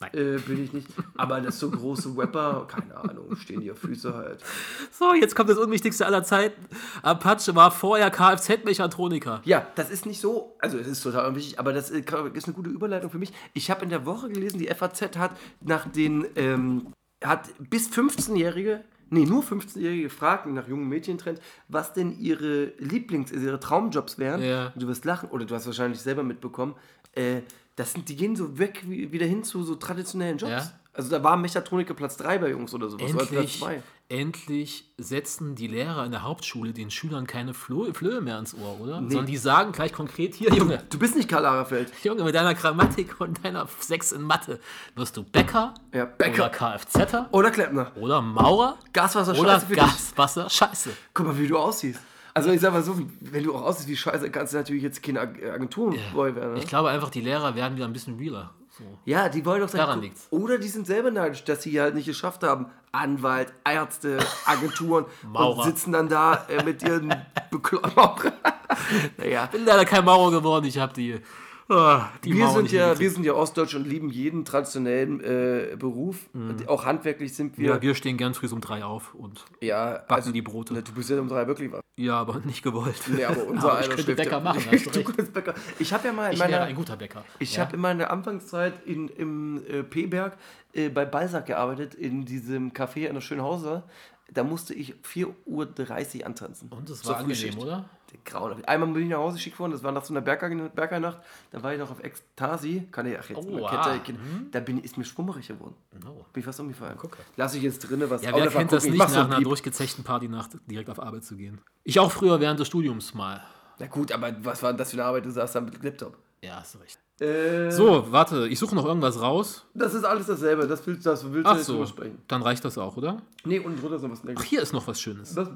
Nein. 0.00 0.10
Äh, 0.14 0.38
bin 0.38 0.64
ich 0.64 0.72
nicht. 0.72 0.88
Aber 1.16 1.40
das 1.40 1.58
so 1.58 1.70
große 1.70 2.14
Rapper, 2.16 2.66
keine 2.68 2.96
Ahnung, 2.96 3.36
stehen 3.36 3.60
die 3.60 3.70
auf 3.70 3.78
Füße 3.78 4.14
halt. 4.14 4.42
So, 4.90 5.14
jetzt 5.14 5.34
kommt 5.34 5.50
das 5.50 5.58
Unwichtigste 5.58 6.06
aller 6.06 6.22
Zeiten. 6.24 6.66
Apache 7.02 7.54
war 7.54 7.70
vorher 7.70 8.10
Kfz-Mechatroniker. 8.10 9.42
Ja, 9.44 9.66
das 9.74 9.90
ist 9.90 10.06
nicht 10.06 10.20
so, 10.20 10.56
also 10.58 10.78
es 10.78 10.86
ist 10.86 11.02
total 11.02 11.28
unwichtig, 11.28 11.58
aber 11.58 11.72
das 11.72 11.90
äh, 11.90 12.02
ist 12.34 12.46
eine 12.46 12.54
gute 12.54 12.70
Überleitung 12.70 13.10
für 13.10 13.18
mich. 13.18 13.32
Ich 13.52 13.70
habe 13.70 13.84
in 13.84 13.90
der 13.90 14.06
Woche 14.06 14.28
gelesen, 14.28 14.58
die 14.58 14.66
FAZ 14.66 15.16
hat 15.16 15.32
nach 15.60 15.88
den, 15.90 16.26
ähm, 16.36 16.92
hat 17.22 17.48
bis 17.58 17.88
15-Jährige, 17.90 18.84
nee, 19.10 19.24
nur 19.24 19.42
15-Jährige 19.42 20.04
gefragt, 20.04 20.46
nach 20.46 20.68
jungen 20.68 20.88
Mädchentrend, 20.88 21.40
was 21.68 21.92
denn 21.92 22.18
ihre 22.18 22.72
Lieblings-, 22.78 23.32
also 23.32 23.46
ihre 23.46 23.60
Traumjobs 23.60 24.18
wären. 24.18 24.42
Ja. 24.42 24.72
Du 24.76 24.88
wirst 24.88 25.04
lachen, 25.04 25.30
oder 25.30 25.44
du 25.44 25.54
hast 25.54 25.66
wahrscheinlich 25.66 26.00
selber 26.00 26.22
mitbekommen, 26.22 26.74
äh, 27.12 27.42
das 27.76 27.92
sind, 27.92 28.08
die 28.08 28.16
gehen 28.16 28.36
so 28.36 28.58
weg, 28.58 28.82
wie, 28.86 29.10
wieder 29.12 29.26
hin 29.26 29.42
zu 29.44 29.62
so 29.64 29.74
traditionellen 29.74 30.38
Jobs. 30.38 30.52
Ja. 30.52 30.70
Also 30.96 31.10
da 31.10 31.24
war 31.24 31.36
Mechatroniker 31.36 31.94
Platz 31.94 32.16
3 32.18 32.38
bei 32.38 32.50
Jungs 32.50 32.72
oder 32.72 32.88
sowas, 32.88 33.12
oder 33.12 33.26
Platz 33.26 33.30
Endlich, 33.32 33.58
2. 33.58 33.82
endlich 34.08 34.92
setzen 34.96 35.56
die 35.56 35.66
Lehrer 35.66 36.04
in 36.04 36.12
der 36.12 36.22
Hauptschule 36.22 36.72
den 36.72 36.88
Schülern 36.92 37.26
keine 37.26 37.52
Flo 37.52 37.92
Flöhe 37.92 38.20
mehr 38.20 38.38
ins 38.38 38.54
Ohr, 38.54 38.80
oder? 38.80 38.94
Sondern 38.98 39.26
die 39.26 39.36
sagen 39.36 39.72
gleich 39.72 39.92
konkret, 39.92 40.36
hier, 40.36 40.52
Junge, 40.54 40.84
Du 40.90 40.98
bist 41.00 41.16
nicht 41.16 41.28
Karl 41.28 41.42
Lagerfeld. 41.42 41.92
Junge, 42.04 42.22
mit 42.22 42.32
deiner 42.36 42.54
Grammatik 42.54 43.20
und 43.20 43.44
deiner 43.44 43.66
6 43.80 44.12
in 44.12 44.22
Mathe 44.22 44.60
wirst 44.94 45.16
du 45.16 45.24
Bäcker, 45.24 45.74
Ja, 45.92 46.04
Bäcker. 46.04 46.44
oder 46.44 46.50
Kfzer 46.78 47.28
Oder 47.32 47.50
Klempner. 47.50 47.90
oder 47.96 48.22
Maurer 48.22 48.78
Gaswasser, 48.92 49.36
oder 49.36 49.54
Scheiße 49.54 49.66
dich. 49.66 49.76
Gaswasser 49.76 50.48
Scheiße. 50.48 50.90
Guck 51.12 51.26
mal, 51.26 51.36
wie 51.38 51.48
du 51.48 51.58
aussiehst. 51.58 51.98
Also 52.36 52.50
ich 52.50 52.60
sag 52.60 52.72
mal 52.72 52.82
so, 52.82 52.96
wenn 53.20 53.44
du 53.44 53.54
auch 53.54 53.62
aussiehst 53.62 53.88
wie 53.88 53.96
Scheiße, 53.96 54.28
kannst 54.30 54.52
du 54.52 54.56
natürlich 54.56 54.82
jetzt 54.82 55.02
kein 55.02 55.16
Ag- 55.16 55.40
Agenturboy 55.42 56.34
werden. 56.34 56.54
Ne? 56.54 56.58
Ich 56.58 56.66
glaube 56.66 56.88
einfach, 56.90 57.10
die 57.10 57.20
Lehrer 57.20 57.54
werden 57.54 57.76
wieder 57.76 57.86
ein 57.86 57.92
bisschen 57.92 58.16
realer. 58.18 58.50
So. 58.76 58.82
Ja, 59.04 59.28
die 59.28 59.46
wollen 59.46 59.60
doch 59.60 59.68
sagen, 59.68 59.82
Daran 59.86 60.00
liegt's. 60.00 60.26
Oder 60.30 60.58
die 60.58 60.66
sind 60.66 60.84
selber 60.88 61.12
neidisch, 61.12 61.44
dass 61.44 61.62
sie 61.62 61.80
halt 61.80 61.94
nicht 61.94 62.06
geschafft 62.06 62.42
haben. 62.42 62.66
Anwalt, 62.90 63.52
Ärzte, 63.64 64.18
Agenturen 64.46 65.04
und 65.32 65.62
sitzen 65.62 65.92
dann 65.92 66.08
da 66.08 66.44
äh, 66.48 66.64
mit 66.64 66.82
ihren 66.82 67.14
Bekloppern. 67.52 68.32
naja, 69.16 69.46
Bin 69.46 69.64
leider 69.64 69.84
kein 69.84 70.04
Maurer 70.04 70.32
geworden, 70.32 70.64
ich 70.64 70.78
habe 70.78 70.92
die, 70.92 71.20
die 71.68 72.34
wir 72.34 72.48
sind, 72.50 72.70
ja, 72.72 72.98
wir 72.98 73.10
sind 73.10 73.24
ja 73.24 73.32
Ostdeutsch 73.32 73.74
und 73.74 73.86
lieben 73.86 74.10
jeden 74.10 74.44
traditionellen 74.44 75.20
äh, 75.20 75.76
Beruf. 75.78 76.28
Auch 76.66 76.84
handwerklich 76.84 77.34
sind 77.34 77.56
wir. 77.56 77.70
Mhm. 77.70 77.74
ja, 77.76 77.82
wir 77.82 77.94
stehen 77.94 78.16
gern 78.16 78.34
früh 78.34 78.48
um 78.48 78.60
drei 78.60 78.84
auf 78.84 79.14
und 79.14 79.44
Ja, 79.60 79.98
backen 80.08 80.32
die 80.32 80.42
Brote. 80.42 80.74
Na, 80.74 80.80
du 80.82 80.92
bist 80.92 81.08
ja 81.10 81.18
um 81.20 81.28
drei 81.28 81.46
wirklich 81.46 81.72
was. 81.72 81.80
ja, 81.96 82.16
aber 82.20 82.40
nicht 82.40 82.62
gewollt. 82.62 83.00
Nee, 83.08 83.24
aber 83.24 83.44
unser 83.48 83.72
Aber 83.72 83.80
ich 83.80 83.86
könnte 83.88 84.02
Schrift- 84.02 84.16
Bäcker 84.18 84.40
machen, 84.40 84.62
hast 84.70 84.86
du 84.94 85.00
recht. 85.00 85.32
Bäcker. 85.32 85.54
Ich 85.78 85.92
habe 85.92 86.06
ja 86.08 86.12
mal 86.12 86.32
in 86.32 86.38
meiner, 86.38 86.60
ein 86.62 86.74
guter 86.74 86.96
Bäcker. 86.96 87.24
Ich 87.38 87.56
ja? 87.56 87.62
habe 87.64 87.76
in 87.76 87.80
meiner 87.80 88.10
Anfangszeit 88.10 88.74
in, 88.86 89.08
im 89.08 89.62
äh, 89.66 89.82
P-Berg 89.82 90.36
äh, 90.74 90.88
bei 90.90 91.04
Balsack 91.06 91.46
gearbeitet, 91.46 91.94
in 91.94 92.24
diesem 92.26 92.72
Café 92.72 93.08
an 93.08 93.14
der 93.14 93.20
Schönhauser. 93.22 93.84
Da 94.32 94.42
musste 94.44 94.74
ich 94.74 94.94
4.30 95.04 96.20
Uhr 96.20 96.26
antanzen. 96.26 96.68
Und 96.70 96.88
Zur 96.88 97.04
war 97.12 97.16
angenehm, 97.20 97.36
Frühschicht. 97.36 97.58
oder? 97.58 97.88
Grauenhaft. 98.24 98.68
Einmal 98.68 98.90
bin 98.92 99.02
ich 99.04 99.08
nach 99.08 99.18
Hause 99.18 99.36
geschickt 99.36 99.58
worden, 99.58 99.72
das 99.72 99.82
war 99.82 99.92
nach 99.92 100.04
so 100.04 100.12
einer 100.14 100.20
Berger- 100.20 100.68
Bergernacht. 100.68 101.18
Da 101.52 101.62
war 101.62 101.72
ich 101.72 101.78
noch 101.78 101.90
auf 101.90 102.02
Ekstasi. 102.02 102.88
Kann 102.90 103.06
ich, 103.06 103.18
ach 103.18 103.28
jetzt, 103.28 103.38
Oh, 103.38 103.46
wow. 103.60 103.70
kennt 103.70 103.86
ja- 103.86 103.98
kennt- 103.98 104.54
Da 104.54 104.60
bin, 104.60 104.78
ist 104.78 104.96
mir 104.98 105.04
schwummerig 105.04 105.48
geworden. 105.48 105.74
No. 106.04 106.24
Bin 106.32 106.40
ich 106.40 106.44
fast 106.44 106.60
umgefallen. 106.60 106.98
Lass 107.36 107.54
ich 107.54 107.62
jetzt 107.62 107.78
drinne 107.80 108.08
was 108.10 108.22
Ja, 108.22 108.32
Oh, 108.32 108.36
wer 108.38 108.48
kennt 108.48 108.72
das 108.72 108.84
nicht, 108.84 108.96
mach 108.96 109.08
so 109.08 109.20
nach 109.20 109.30
einer 109.30 109.40
durchgezechten 109.40 110.04
Partynacht 110.04 110.50
direkt 110.70 110.90
auf 110.90 111.00
Arbeit 111.00 111.24
zu 111.24 111.36
gehen? 111.36 111.60
Ich 111.84 111.98
auch 112.00 112.10
früher 112.12 112.40
während 112.40 112.60
des 112.60 112.68
Studiums 112.68 113.14
mal. 113.14 113.42
Na 113.78 113.86
gut, 113.86 114.12
aber 114.12 114.32
was 114.42 114.62
war 114.62 114.70
denn 114.70 114.78
das 114.78 114.90
für 114.90 114.96
eine 114.98 115.04
Arbeit? 115.06 115.24
Du 115.26 115.30
saßt 115.30 115.54
da 115.56 115.60
mit 115.60 115.82
Laptop. 115.82 116.16
Ja, 116.42 116.56
hast 116.60 116.74
du 116.74 116.78
recht. 116.78 116.98
Äh, 117.20 117.70
So, 117.70 118.10
warte, 118.12 118.48
ich 118.48 118.58
suche 118.58 118.74
noch 118.74 118.84
irgendwas 118.84 119.20
raus. 119.20 119.64
Das 119.72 119.94
ist 119.94 120.04
alles 120.04 120.26
dasselbe. 120.26 120.66
Das 120.66 120.86
willst, 120.86 121.06
das 121.06 121.24
willst 121.32 121.48
du 121.50 121.54
jetzt 121.54 121.64
so, 121.66 121.86
sprechen. 121.86 122.18
dann 122.28 122.42
reicht 122.42 122.64
das 122.64 122.76
auch, 122.76 122.96
oder? 122.96 123.22
Nee, 123.44 123.60
unten 123.60 123.80
drunter 123.80 123.96
ist 123.96 124.02
noch 124.02 124.10
was 124.10 124.20
Ach, 124.36 124.42
hier 124.42 124.60
ist 124.60 124.72
noch 124.72 124.86
was 124.86 125.00
Schönes. 125.00 125.34
Das, 125.34 125.48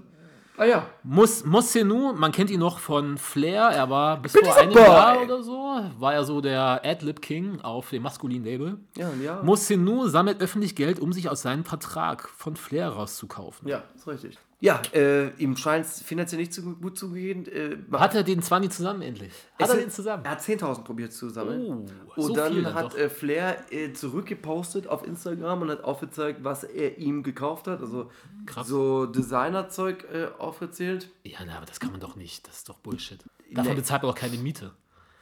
ah 0.59 0.65
ja. 0.65 0.87
Mus, 1.03 1.45
Mossenu, 1.45 2.13
man 2.13 2.33
kennt 2.33 2.51
ihn 2.51 2.61
noch 2.61 2.79
von 2.79 3.17
Flair, 3.17 3.69
er 3.69 3.89
war 3.89 4.21
bis 4.21 4.33
vor 4.33 4.57
einem 4.57 4.73
Boy. 4.73 4.83
Jahr 4.83 5.23
oder 5.23 5.43
so, 5.43 5.81
war 5.99 6.15
er 6.15 6.25
so 6.25 6.41
der 6.41 6.83
Adlib 6.85 7.23
King 7.23 7.61
auf 7.61 7.91
dem 7.91 8.03
maskulinen 8.03 8.45
Label. 8.45 8.79
Ja, 8.97 9.11
ja. 9.23 9.43
Mossenu 9.43 10.09
sammelt 10.09 10.41
öffentlich 10.41 10.75
Geld, 10.75 11.01
um 11.01 11.13
sich 11.13 11.29
aus 11.31 11.43
seinem 11.43 11.65
Vertrag 11.65 12.29
von 12.29 12.57
Flair 12.57 12.89
rauszukaufen. 12.89 13.69
Ja, 13.69 13.85
ist 13.95 14.07
richtig. 14.07 14.39
Ja, 14.61 14.83
äh, 14.93 15.29
ihm 15.37 15.57
scheint 15.57 15.87
es 15.87 16.03
finanziell 16.03 16.41
nicht 16.41 16.53
so 16.53 16.63
gut 16.63 16.99
zu 16.99 17.13
gehen. 17.13 17.47
Äh, 17.47 17.77
Hat 17.93 18.17
er 18.17 18.25
den 18.25 18.43
20 18.43 18.73
zusammen 18.73 19.03
endlich? 19.03 19.33
Hat 19.57 19.69
er 19.71 19.77
den 19.77 19.89
zusammen? 19.91 20.25
Er 20.25 20.33
hat 20.33 20.41
10.000 20.41 20.83
probiert 20.83 21.13
zu 21.13 21.29
sammeln. 21.31 21.87
Oh, 22.17 22.23
und 22.23 22.27
so 22.27 22.35
dann 22.35 22.65
dann 22.65 22.75
hat 22.75 22.97
äh, 22.97 23.09
Flair 23.09 23.57
äh, 23.71 23.93
zurückgepostet 23.93 24.89
auf 24.89 25.07
Instagram 25.07 25.63
und 25.63 25.71
hat 25.71 25.85
aufgezeigt, 25.85 26.41
was 26.43 26.65
er 26.65 26.99
ihm 26.99 27.23
gekauft 27.23 27.69
hat. 27.69 27.81
Also 27.81 28.11
Krass. 28.47 28.67
so 28.67 29.07
Designerzeug 29.07 30.05
äh, 30.13 30.27
aufgezählt. 30.39 31.09
Ja, 31.23 31.39
na, 31.47 31.57
aber 31.59 31.67
das 31.67 31.79
kann 31.79 31.93
man 31.93 32.01
doch 32.01 32.17
nicht. 32.17 32.49
Das 32.49 32.57
ist 32.59 32.69
doch 32.69 32.79
Bullshit. 32.81 33.25
Davon 33.53 33.71
Nee. 33.71 33.77
bezahlt 33.77 34.03
man 34.03 34.11
doch 34.13 34.19
keine 34.19 34.39
Miete. 34.39 34.73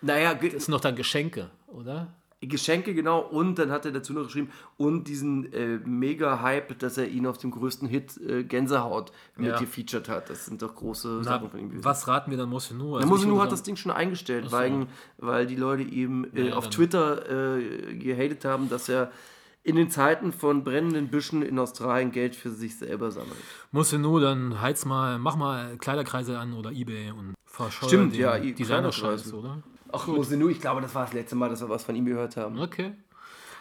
Naja, 0.01 0.33
Das 0.35 0.65
sind 0.65 0.73
doch 0.73 0.81
dann 0.81 0.97
Geschenke, 0.97 1.51
oder? 1.67 2.15
Geschenke, 2.41 2.95
genau. 2.95 3.21
Und 3.21 3.59
dann 3.59 3.71
hat 3.71 3.87
er 3.87 3.93
dazu 3.93 4.13
noch 4.13 4.25
geschrieben, 4.25 4.51
und 4.77 5.09
diesen 5.09 5.53
äh, 5.53 5.79
Mega-Hype, 5.85 6.79
dass 6.79 6.99
er 6.99 7.09
ihn 7.09 7.27
auf 7.27 7.39
dem 7.39 7.51
größten 7.51 7.89
Hit 7.89 8.19
äh, 8.19 8.45
Gänsehaut 8.45 9.11
mit 9.37 9.49
Ja. 9.53 9.59
gefeatured 9.59 10.09
hat. 10.09 10.29
Das 10.29 10.45
sind 10.47 10.61
doch 10.61 10.75
große 10.75 11.09
Na, 11.19 11.23
Sachen 11.25 11.51
von 11.51 11.61
ihm 11.61 11.69
gewesen. 11.71 11.85
was 11.85 12.07
raten 12.07 12.31
wir 12.31 12.39
dann 12.39 12.51
Mossenu? 12.51 12.97
Also 12.97 13.09
Mosenu 13.09 13.33
würde 13.33 13.43
hat 13.45 13.53
das 13.53 13.63
Ding 13.63 13.77
schon 13.77 13.91
eingestellt, 13.91 14.47
so. 14.51 14.53
weil, 14.57 14.87
weil 15.19 15.47
die 15.47 15.57
Leute 15.57 15.83
ihm 15.83 16.27
äh, 16.35 16.49
Ja, 16.49 16.57
auf 16.57 16.69
Twitter 16.69 17.57
äh, 17.59 17.95
gehatet 17.97 18.45
haben, 18.45 18.69
dass 18.69 18.89
er 18.91 19.11
in 19.63 19.75
den 19.75 19.91
Zeiten 19.91 20.31
von 20.33 20.63
brennenden 20.63 21.09
Büschen 21.09 21.43
in 21.43 21.59
Australien 21.59 22.13
Geld 22.13 22.37
für 22.37 22.51
sich 22.51 22.77
selber 22.79 23.11
sammelt. 23.11 23.35
Mossenu, 23.73 24.21
dann 24.21 24.61
heiz 24.61 24.85
mal, 24.85 25.19
mach 25.19 25.37
mal 25.37 25.77
Kleiderkreise 25.79 26.39
an 26.39 26.53
oder 26.53 26.71
Ebay 26.71 27.11
und 27.11 27.35
verscheuer 27.47 27.89
Stimmt, 27.89 28.15
den 28.15 28.21
ja, 28.21 28.39
Designer-Scheiß, 28.39 29.33
oder? 29.33 29.63
Ach, 29.97 30.07
Mosenu, 30.07 30.49
ich 30.49 30.61
glaube, 30.61 30.81
das 30.81 30.95
war 30.95 31.05
das 31.05 31.13
letzte 31.13 31.37
Mal, 31.37 31.49
dass 31.49 31.61
wir 31.61 31.69
was 31.69 31.85
von 31.85 31.95
ihm 31.95 32.05
gehört 32.05 32.37
haben. 32.37 32.59
Okay. 32.61 32.95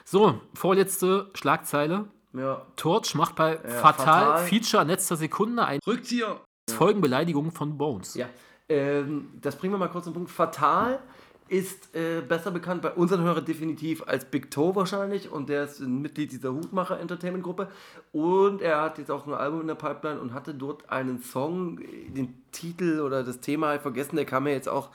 So, 0.03 0.39
vorletzte 0.53 1.29
Schlagzeile. 1.33 2.05
Ja. 2.33 2.65
Torch 2.75 3.15
macht 3.15 3.35
bei 3.35 3.57
Fatal, 3.57 4.05
Fatal. 4.05 4.45
Feature 4.45 4.83
letzter 4.83 5.15
Sekunde 5.15 5.65
ein 5.65 5.79
Rückzieher! 5.87 6.41
Folgenbeleidigung 6.69 7.51
von 7.51 7.77
Bones. 7.77 8.15
Ja, 8.15 8.27
ähm, 8.67 9.29
das 9.39 9.55
bringen 9.55 9.73
wir 9.73 9.77
mal 9.77 9.87
kurz 9.87 10.05
zum 10.05 10.13
Punkt. 10.13 10.29
Fatal 10.29 10.99
ist 11.47 11.95
äh, 11.95 12.21
besser 12.21 12.49
bekannt 12.49 12.81
bei 12.81 12.91
unseren 12.91 13.21
Hörern 13.21 13.45
definitiv 13.45 14.03
als 14.07 14.25
Big 14.25 14.49
Toe 14.49 14.75
wahrscheinlich 14.75 15.31
und 15.31 15.47
der 15.47 15.65
ist 15.65 15.79
ein 15.79 16.01
Mitglied 16.01 16.31
dieser 16.31 16.53
Hutmacher 16.53 16.99
Entertainment 16.99 17.43
Gruppe 17.43 17.69
und 18.11 18.61
er 18.61 18.81
hat 18.81 18.97
jetzt 18.97 19.11
auch 19.11 19.27
ein 19.27 19.33
Album 19.33 19.61
in 19.61 19.67
der 19.67 19.75
Pipeline 19.75 20.19
und 20.19 20.33
hatte 20.33 20.55
dort 20.55 20.89
einen 20.89 21.19
Song, 21.19 21.79
äh, 21.81 22.09
den 22.09 22.33
Titel 22.51 22.99
oder 23.01 23.23
das 23.23 23.41
Thema 23.41 23.75
ich 23.75 23.81
vergessen, 23.81 24.15
der 24.15 24.25
kam 24.25 24.47
ja 24.47 24.53
jetzt 24.53 24.67
auch 24.67 24.89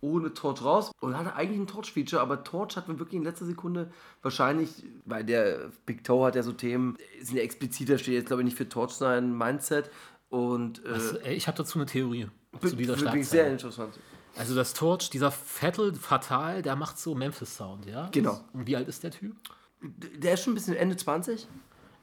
ohne 0.00 0.34
Torch 0.34 0.64
raus 0.64 0.90
und 1.00 1.16
hatte 1.16 1.36
eigentlich 1.36 1.60
ein 1.60 1.66
Torch-Feature, 1.68 2.20
aber 2.20 2.42
Torch 2.42 2.76
hat 2.76 2.88
mir 2.88 2.98
wirklich 2.98 3.16
in 3.18 3.22
letzter 3.24 3.46
Sekunde 3.46 3.92
wahrscheinlich, 4.22 4.82
weil 5.04 5.24
der 5.24 5.70
Big 5.86 6.02
Toe 6.02 6.26
hat 6.26 6.34
ja 6.34 6.42
so 6.42 6.52
Themen, 6.52 6.96
sind 7.20 7.36
ja 7.36 7.42
expliziter, 7.44 7.98
steht 7.98 8.14
jetzt 8.14 8.26
glaube 8.26 8.42
ich 8.42 8.46
nicht 8.46 8.56
für 8.56 8.68
Torch 8.68 8.92
sein 8.92 9.36
Mindset 9.38 9.88
und 10.30 10.84
äh, 10.84 10.88
Also, 10.88 11.18
ey, 11.18 11.34
ich 11.36 11.46
habe 11.46 11.58
dazu 11.58 11.78
eine 11.78 11.86
Theorie 11.86 12.26
zu 12.60 12.74
dieser 12.74 12.94
ich 12.94 13.00
sehr 13.00 13.10
Schlagzeile. 13.12 13.50
interessant. 13.52 14.00
Also 14.36 14.54
das 14.54 14.74
Torch, 14.74 15.10
dieser 15.10 15.30
Vettel 15.30 15.94
Fatal, 15.94 16.62
der 16.62 16.76
macht 16.76 16.98
so 16.98 17.14
Memphis-Sound, 17.14 17.86
ja? 17.86 18.08
Genau. 18.12 18.40
Und 18.52 18.66
wie 18.66 18.76
alt 18.76 18.88
ist 18.88 19.02
der 19.02 19.10
Typ? 19.10 19.36
Der 19.80 20.34
ist 20.34 20.44
schon 20.44 20.52
ein 20.52 20.54
bisschen 20.54 20.76
Ende 20.76 20.96
20. 20.96 21.46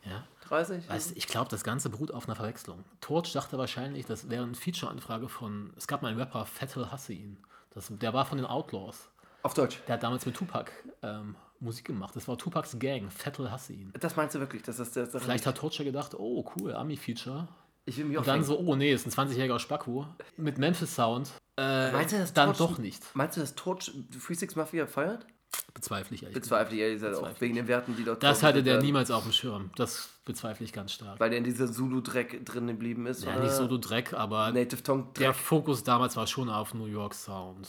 Ja. 0.05 0.23
30? 0.41 0.89
Weißt, 0.89 1.15
ich 1.15 1.27
glaube, 1.27 1.49
das 1.49 1.63
Ganze 1.63 1.89
beruht 1.89 2.11
auf 2.11 2.27
einer 2.27 2.35
Verwechslung. 2.35 2.83
Torch 3.01 3.31
dachte 3.33 3.57
wahrscheinlich, 3.57 4.05
das 4.05 4.29
wäre 4.29 4.43
eine 4.43 4.55
Feature-Anfrage 4.55 5.29
von, 5.29 5.73
es 5.77 5.87
gab 5.87 6.01
mal 6.01 6.09
einen 6.09 6.19
Rapper, 6.19 6.45
Fatal 6.45 6.91
Hassin. 6.91 7.37
Das, 7.71 7.87
der 7.89 8.13
war 8.13 8.25
von 8.25 8.37
den 8.37 8.47
Outlaws. 8.47 9.09
Auf 9.43 9.53
Deutsch. 9.53 9.79
Der 9.87 9.95
hat 9.95 10.03
damals 10.03 10.25
mit 10.25 10.35
Tupac 10.35 10.71
ähm, 11.03 11.35
Musik 11.59 11.85
gemacht. 11.85 12.15
Das 12.15 12.27
war 12.27 12.37
Tupacs 12.37 12.77
Gang, 12.79 13.11
Fatal 13.11 13.51
Hassin. 13.51 13.93
Das 13.99 14.15
meinst 14.15 14.35
du 14.35 14.39
wirklich? 14.39 14.63
Das 14.63 14.79
ist 14.79 14.95
das, 14.95 15.11
das 15.11 15.23
Vielleicht 15.23 15.45
hat 15.45 15.57
Torch 15.57 15.77
ja 15.77 15.85
gedacht, 15.85 16.15
oh 16.15 16.45
cool, 16.55 16.73
Ami-Feature. 16.73 17.47
Ich 17.85 17.97
will 17.97 18.05
mich 18.05 18.17
auch 18.17 18.21
Und 18.21 18.27
dann 18.27 18.43
so, 18.43 18.59
oh 18.59 18.75
nee, 18.75 18.93
ist 18.93 19.05
ein 19.05 19.11
20-jähriger 19.29 19.59
Spacko. 19.59 20.05
Mit 20.37 20.57
Memphis-Sound. 20.57 21.31
Äh, 21.57 21.91
Meinst 21.91 22.13
du, 22.13 22.19
dass 22.19 22.33
dann 22.33 22.49
Torch- 22.49 22.57
doch 22.57 22.77
nicht. 22.77 23.03
Meinst 23.15 23.37
du, 23.37 23.41
dass 23.41 23.55
Torch 23.55 23.91
Free 24.17 24.33
Six 24.35 24.55
Mafia 24.55 24.85
feiert? 24.87 25.25
Bezweifle 25.73 26.15
ich 26.15 26.23
ehrlich 26.23 26.35
gesagt. 26.35 26.43
Bezweifle 26.43 26.75
ich 26.75 26.81
ehrlich 26.81 27.01
gesagt 27.01 27.23
auch 27.23 27.41
wegen 27.41 27.55
den 27.55 27.67
Werten, 27.67 27.95
die 27.95 28.03
dort 28.03 28.21
Das 28.21 28.43
hatte 28.43 28.61
der 28.61 28.77
äh, 28.77 28.81
niemals 28.81 29.09
auf 29.09 29.23
dem 29.23 29.31
Schirm. 29.31 29.71
Das 29.75 30.09
bezweifle 30.25 30.63
ich 30.63 30.73
ganz 30.73 30.91
stark. 30.93 31.19
Weil 31.19 31.29
der 31.31 31.39
in 31.39 31.43
dieser 31.43 31.71
Zulu-Dreck 31.71 32.45
drin 32.45 32.67
geblieben 32.67 33.07
ist. 33.07 33.23
Ja, 33.23 33.33
oder? 33.33 33.43
nicht 33.43 33.53
so 33.53 33.67
du 33.67 33.77
Dreck, 33.77 34.13
aber 34.13 34.51
Native 34.51 34.83
Tongue 34.83 35.07
der 35.17 35.29
Dreck. 35.31 35.35
Fokus 35.35 35.83
damals 35.83 36.15
war 36.15 36.27
schon 36.27 36.49
auf 36.49 36.73
New 36.73 36.85
York 36.85 37.15
Sound. 37.15 37.67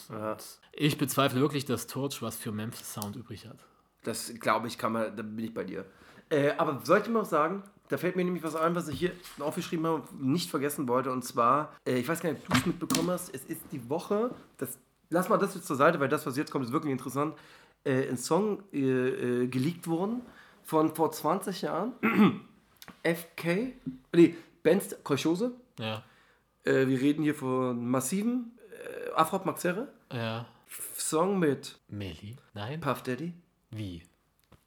Ich 0.72 0.98
bezweifle 0.98 1.40
wirklich, 1.40 1.64
dass 1.64 1.86
Torch 1.86 2.20
was 2.20 2.36
für 2.36 2.52
Memphis 2.52 2.92
Sound 2.92 3.16
übrig 3.16 3.46
hat. 3.46 3.58
Das 4.02 4.32
glaube 4.38 4.66
ich, 4.66 4.76
kann 4.76 4.92
man, 4.92 5.16
da 5.16 5.22
bin 5.22 5.44
ich 5.44 5.54
bei 5.54 5.64
dir. 5.64 5.84
Äh, 6.28 6.52
aber 6.58 6.80
soll 6.84 6.98
ich 6.98 7.04
dir 7.04 7.10
mal 7.10 7.22
was 7.22 7.30
sagen? 7.30 7.62
Da 7.90 7.98
fällt 7.98 8.14
mir 8.14 8.24
nämlich 8.24 8.44
was 8.44 8.54
ein, 8.54 8.74
was 8.76 8.88
ich 8.88 9.00
hier 9.00 9.12
aufgeschrieben 9.40 9.84
habe 9.84 9.96
und 9.96 10.22
nicht 10.22 10.48
vergessen 10.48 10.86
wollte. 10.86 11.10
Und 11.10 11.24
zwar, 11.24 11.74
äh, 11.84 11.98
ich 11.98 12.08
weiß 12.08 12.20
gar 12.20 12.32
nicht, 12.32 12.42
ob 12.42 12.54
du 12.54 12.60
es 12.60 12.66
mitbekommen 12.66 13.10
hast, 13.10 13.34
es 13.34 13.44
ist 13.44 13.62
die 13.72 13.90
Woche, 13.90 14.30
das, 14.58 14.78
lass 15.10 15.28
mal 15.28 15.38
das 15.38 15.56
jetzt 15.56 15.66
zur 15.66 15.74
Seite, 15.74 15.98
weil 15.98 16.08
das, 16.08 16.24
was 16.24 16.36
jetzt 16.36 16.52
kommt, 16.52 16.64
ist 16.64 16.72
wirklich 16.72 16.92
interessant, 16.92 17.34
äh, 17.84 18.08
ein 18.08 18.16
Song 18.16 18.62
äh, 18.72 18.78
äh, 18.78 19.46
geleakt 19.48 19.88
worden 19.88 20.22
von 20.62 20.94
vor 20.94 21.10
20 21.10 21.62
Jahren. 21.62 21.92
FK, 23.02 23.72
nee, 24.12 24.36
Benz 24.62 24.96
Kolchose. 25.02 25.52
Ja. 25.80 26.04
Äh, 26.62 26.86
wir 26.86 27.00
reden 27.00 27.24
hier 27.24 27.34
von 27.34 27.88
massiven 27.88 28.52
äh, 28.70 29.10
Afrop 29.14 29.46
Maxere. 29.46 29.88
Ja. 30.12 30.46
Song 30.96 31.40
mit 31.40 31.80
Melly? 31.88 32.36
Nein? 32.54 32.80
Puff 32.80 33.02
Daddy. 33.02 33.32
Wie? 33.70 34.02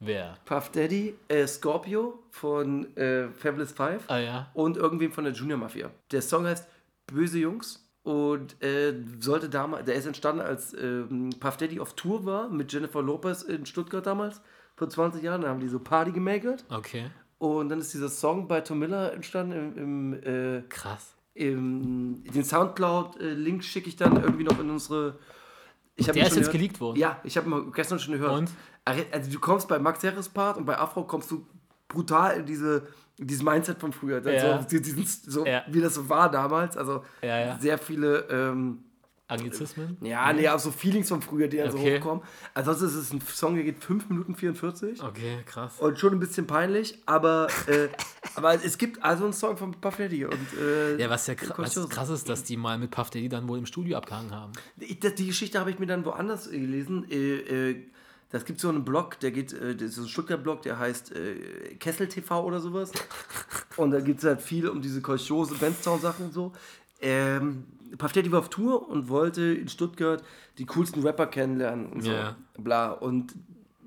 Wer? 0.06 0.36
Puff 0.46 0.70
Daddy, 0.72 1.16
äh, 1.28 1.48
Scorpio 1.48 2.20
von 2.30 2.96
äh, 2.98 3.30
Fabulous 3.30 3.72
Five 3.72 4.04
Ah 4.10 4.18
ja. 4.20 4.52
und 4.54 4.78
irgendwem 4.78 5.12
von 5.12 5.24
der 5.24 5.34
Junior 5.34 5.58
Mafia. 5.58 5.90
Der 6.12 6.22
Song 6.22 6.46
heißt 6.46 6.68
Böse 7.08 7.40
Jungs 7.40 7.88
und 8.04 8.62
äh, 8.64 8.94
sollte 9.20 9.50
damals, 9.50 9.86
der 9.86 9.96
ist 9.96 10.06
entstanden, 10.06 10.42
als 10.42 10.74
ähm, 10.74 11.30
Puff 11.40 11.58
Daddy 11.58 11.80
auf 11.80 11.94
Tour 11.94 12.26
war 12.26 12.50
mit 12.50 12.72
Jennifer 12.74 13.02
Lopez 13.02 13.44
in 13.44 13.66
Stuttgart 13.66 14.06
damals, 14.06 14.42
vor 14.76 14.90
20 14.90 15.24
Jahren. 15.24 15.42
Da 15.42 15.50
haben 15.50 15.60
die 15.60 15.68
so 15.70 15.80
Party 15.80 16.12
gemakert 16.12 16.66
Okay. 16.70 17.06
und 17.38 17.70
dann 17.70 17.80
ist 17.80 17.94
dieser 17.94 18.10
Song 18.10 18.48
bei 18.48 18.62
Tom 18.62 18.80
Miller 18.80 19.14
entstanden 19.14 19.74
im, 19.78 20.14
im 20.14 20.58
äh, 20.58 20.62
Krass. 20.68 21.16
im, 21.34 22.24
den 22.26 22.44
Soundcloud-Link 22.44 23.64
schicke 23.64 23.88
ich 23.90 23.96
dann 23.96 24.22
irgendwie 24.22 24.44
noch 24.44 24.60
in 24.60 24.70
unsere. 24.70 25.18
Ich 25.96 26.06
Der 26.08 26.16
ist 26.16 26.22
jetzt 26.22 26.36
gehört. 26.36 26.52
geleakt 26.52 26.82
worden? 26.82 26.98
Ja, 26.98 27.20
ich 27.24 27.38
habe 27.38 27.72
gestern 27.74 28.00
schon 28.00 28.14
gehört. 28.14 28.32
Und? 28.38 28.50
Also 28.86 29.32
du 29.32 29.40
kommst 29.40 29.68
bei 29.68 29.78
Max 29.80 30.02
Herres 30.04 30.28
Part 30.30 30.58
und 30.58 30.66
bei 30.66 30.78
Afro 30.78 31.04
kommst 31.04 31.30
du 31.32 31.46
brutal 31.88 32.38
in 32.40 32.46
diese 32.46 32.88
dieses 33.20 33.44
Mindset 33.44 33.80
von 33.80 33.94
früher, 33.94 34.20
Dann 34.22 34.34
Ja. 34.34 34.62
so, 34.68 34.68
diesen, 34.80 35.06
so 35.06 35.46
Ja. 35.46 35.62
wie 35.68 35.80
das 35.82 35.94
so 35.94 36.10
war 36.10 36.32
damals. 36.32 36.76
Also 36.76 37.04
ja. 37.22 37.58
sehr 37.60 37.78
viele, 37.78 38.28
ähm, 38.30 38.84
Anglizismen? 39.28 39.98
ja, 40.02 40.32
nee, 40.34 40.48
auch 40.50 40.60
so 40.60 40.70
Feelings 40.72 41.10
von 41.10 41.22
früher, 41.22 41.48
die 41.48 41.58
dann 41.58 41.72
so 41.72 41.78
Okay. 41.78 41.98
hochkommen. 41.98 42.24
Ansonsten 42.54 42.86
ist 42.86 42.96
es 42.96 43.14
ein 43.14 43.22
Song, 43.22 43.56
der 43.56 43.64
geht 43.64 43.84
5 43.84 44.10
Minuten 44.10 44.36
44 44.36 45.02
Okay, 45.02 45.38
krass. 45.46 45.80
und 45.80 45.98
schon 45.98 46.14
ein 46.14 46.20
bisschen 46.20 46.46
peinlich, 46.46 47.00
aber, 47.06 47.48
äh, 47.68 47.88
aber 48.36 48.54
es 48.64 48.78
gibt 48.78 49.02
also 49.04 49.24
einen 49.24 49.34
Song 49.34 49.56
von 49.58 49.72
Puff 49.72 49.96
Daddy 49.98 50.26
und 50.26 50.38
äh, 50.60 50.98
Ja, 50.98 51.10
was 51.10 51.26
ja 51.28 51.36
kr 51.36 51.54
was 51.58 51.74
krass 51.90 52.10
ist, 52.10 52.28
dass 52.30 52.44
die 52.44 52.58
mal 52.58 52.78
mit 52.78 52.92
Puff 52.92 53.10
Daddy 53.10 53.30
dann 53.30 53.48
wohl 53.48 53.58
im 53.58 53.66
Studio 53.66 53.98
abgehangen 53.98 54.32
haben. 54.32 54.52
Das- 55.00 55.16
Die 55.16 55.28
Geschichte 55.28 55.60
habe 55.60 55.72
ich 55.72 55.80
mir 55.80 55.86
dann 55.88 56.04
woanders 56.06 56.48
äh, 56.48 56.60
gelesen. 56.60 57.06
Äh, 57.10 57.72
äh, 57.72 57.76
das 58.30 58.46
gibt 58.46 58.60
so 58.60 58.68
einen 58.70 58.84
Blog, 58.84 59.20
der 59.20 59.30
geht, 59.32 59.54
äh, 59.54 59.76
das 59.76 59.90
ist 59.90 59.96
so 59.96 60.02
ein 60.04 60.08
Stuttgart-Blog, 60.08 60.64
der 60.64 60.80
heißt 60.80 61.16
äh, 61.16 61.76
Kessel 61.76 62.08
TV 62.08 62.44
oder 62.44 62.60
sowas. 62.60 62.92
und 63.78 63.92
da 63.92 64.00
geht 64.02 64.18
es 64.18 64.24
halt 64.26 64.42
viel 64.42 64.68
um 64.68 64.82
diese 64.82 65.02
Kolchose, 65.02 65.56
Bandstown-Sachen 65.56 66.26
und 66.26 66.34
so. 66.34 66.52
Ähm, 67.00 67.66
Daddy 67.98 68.32
war 68.32 68.40
auf 68.40 68.50
Tour 68.50 68.90
und 68.90 69.10
wollte 69.10 69.42
in 69.42 69.68
Stuttgart 69.68 70.24
die 70.58 70.66
coolsten 70.66 71.02
Rapper 71.04 71.28
kennenlernen 71.28 71.88
und 71.88 72.02
so. 72.02 72.12
Ja. 72.12 72.36
Bla. 72.58 72.92
Und 72.92 73.34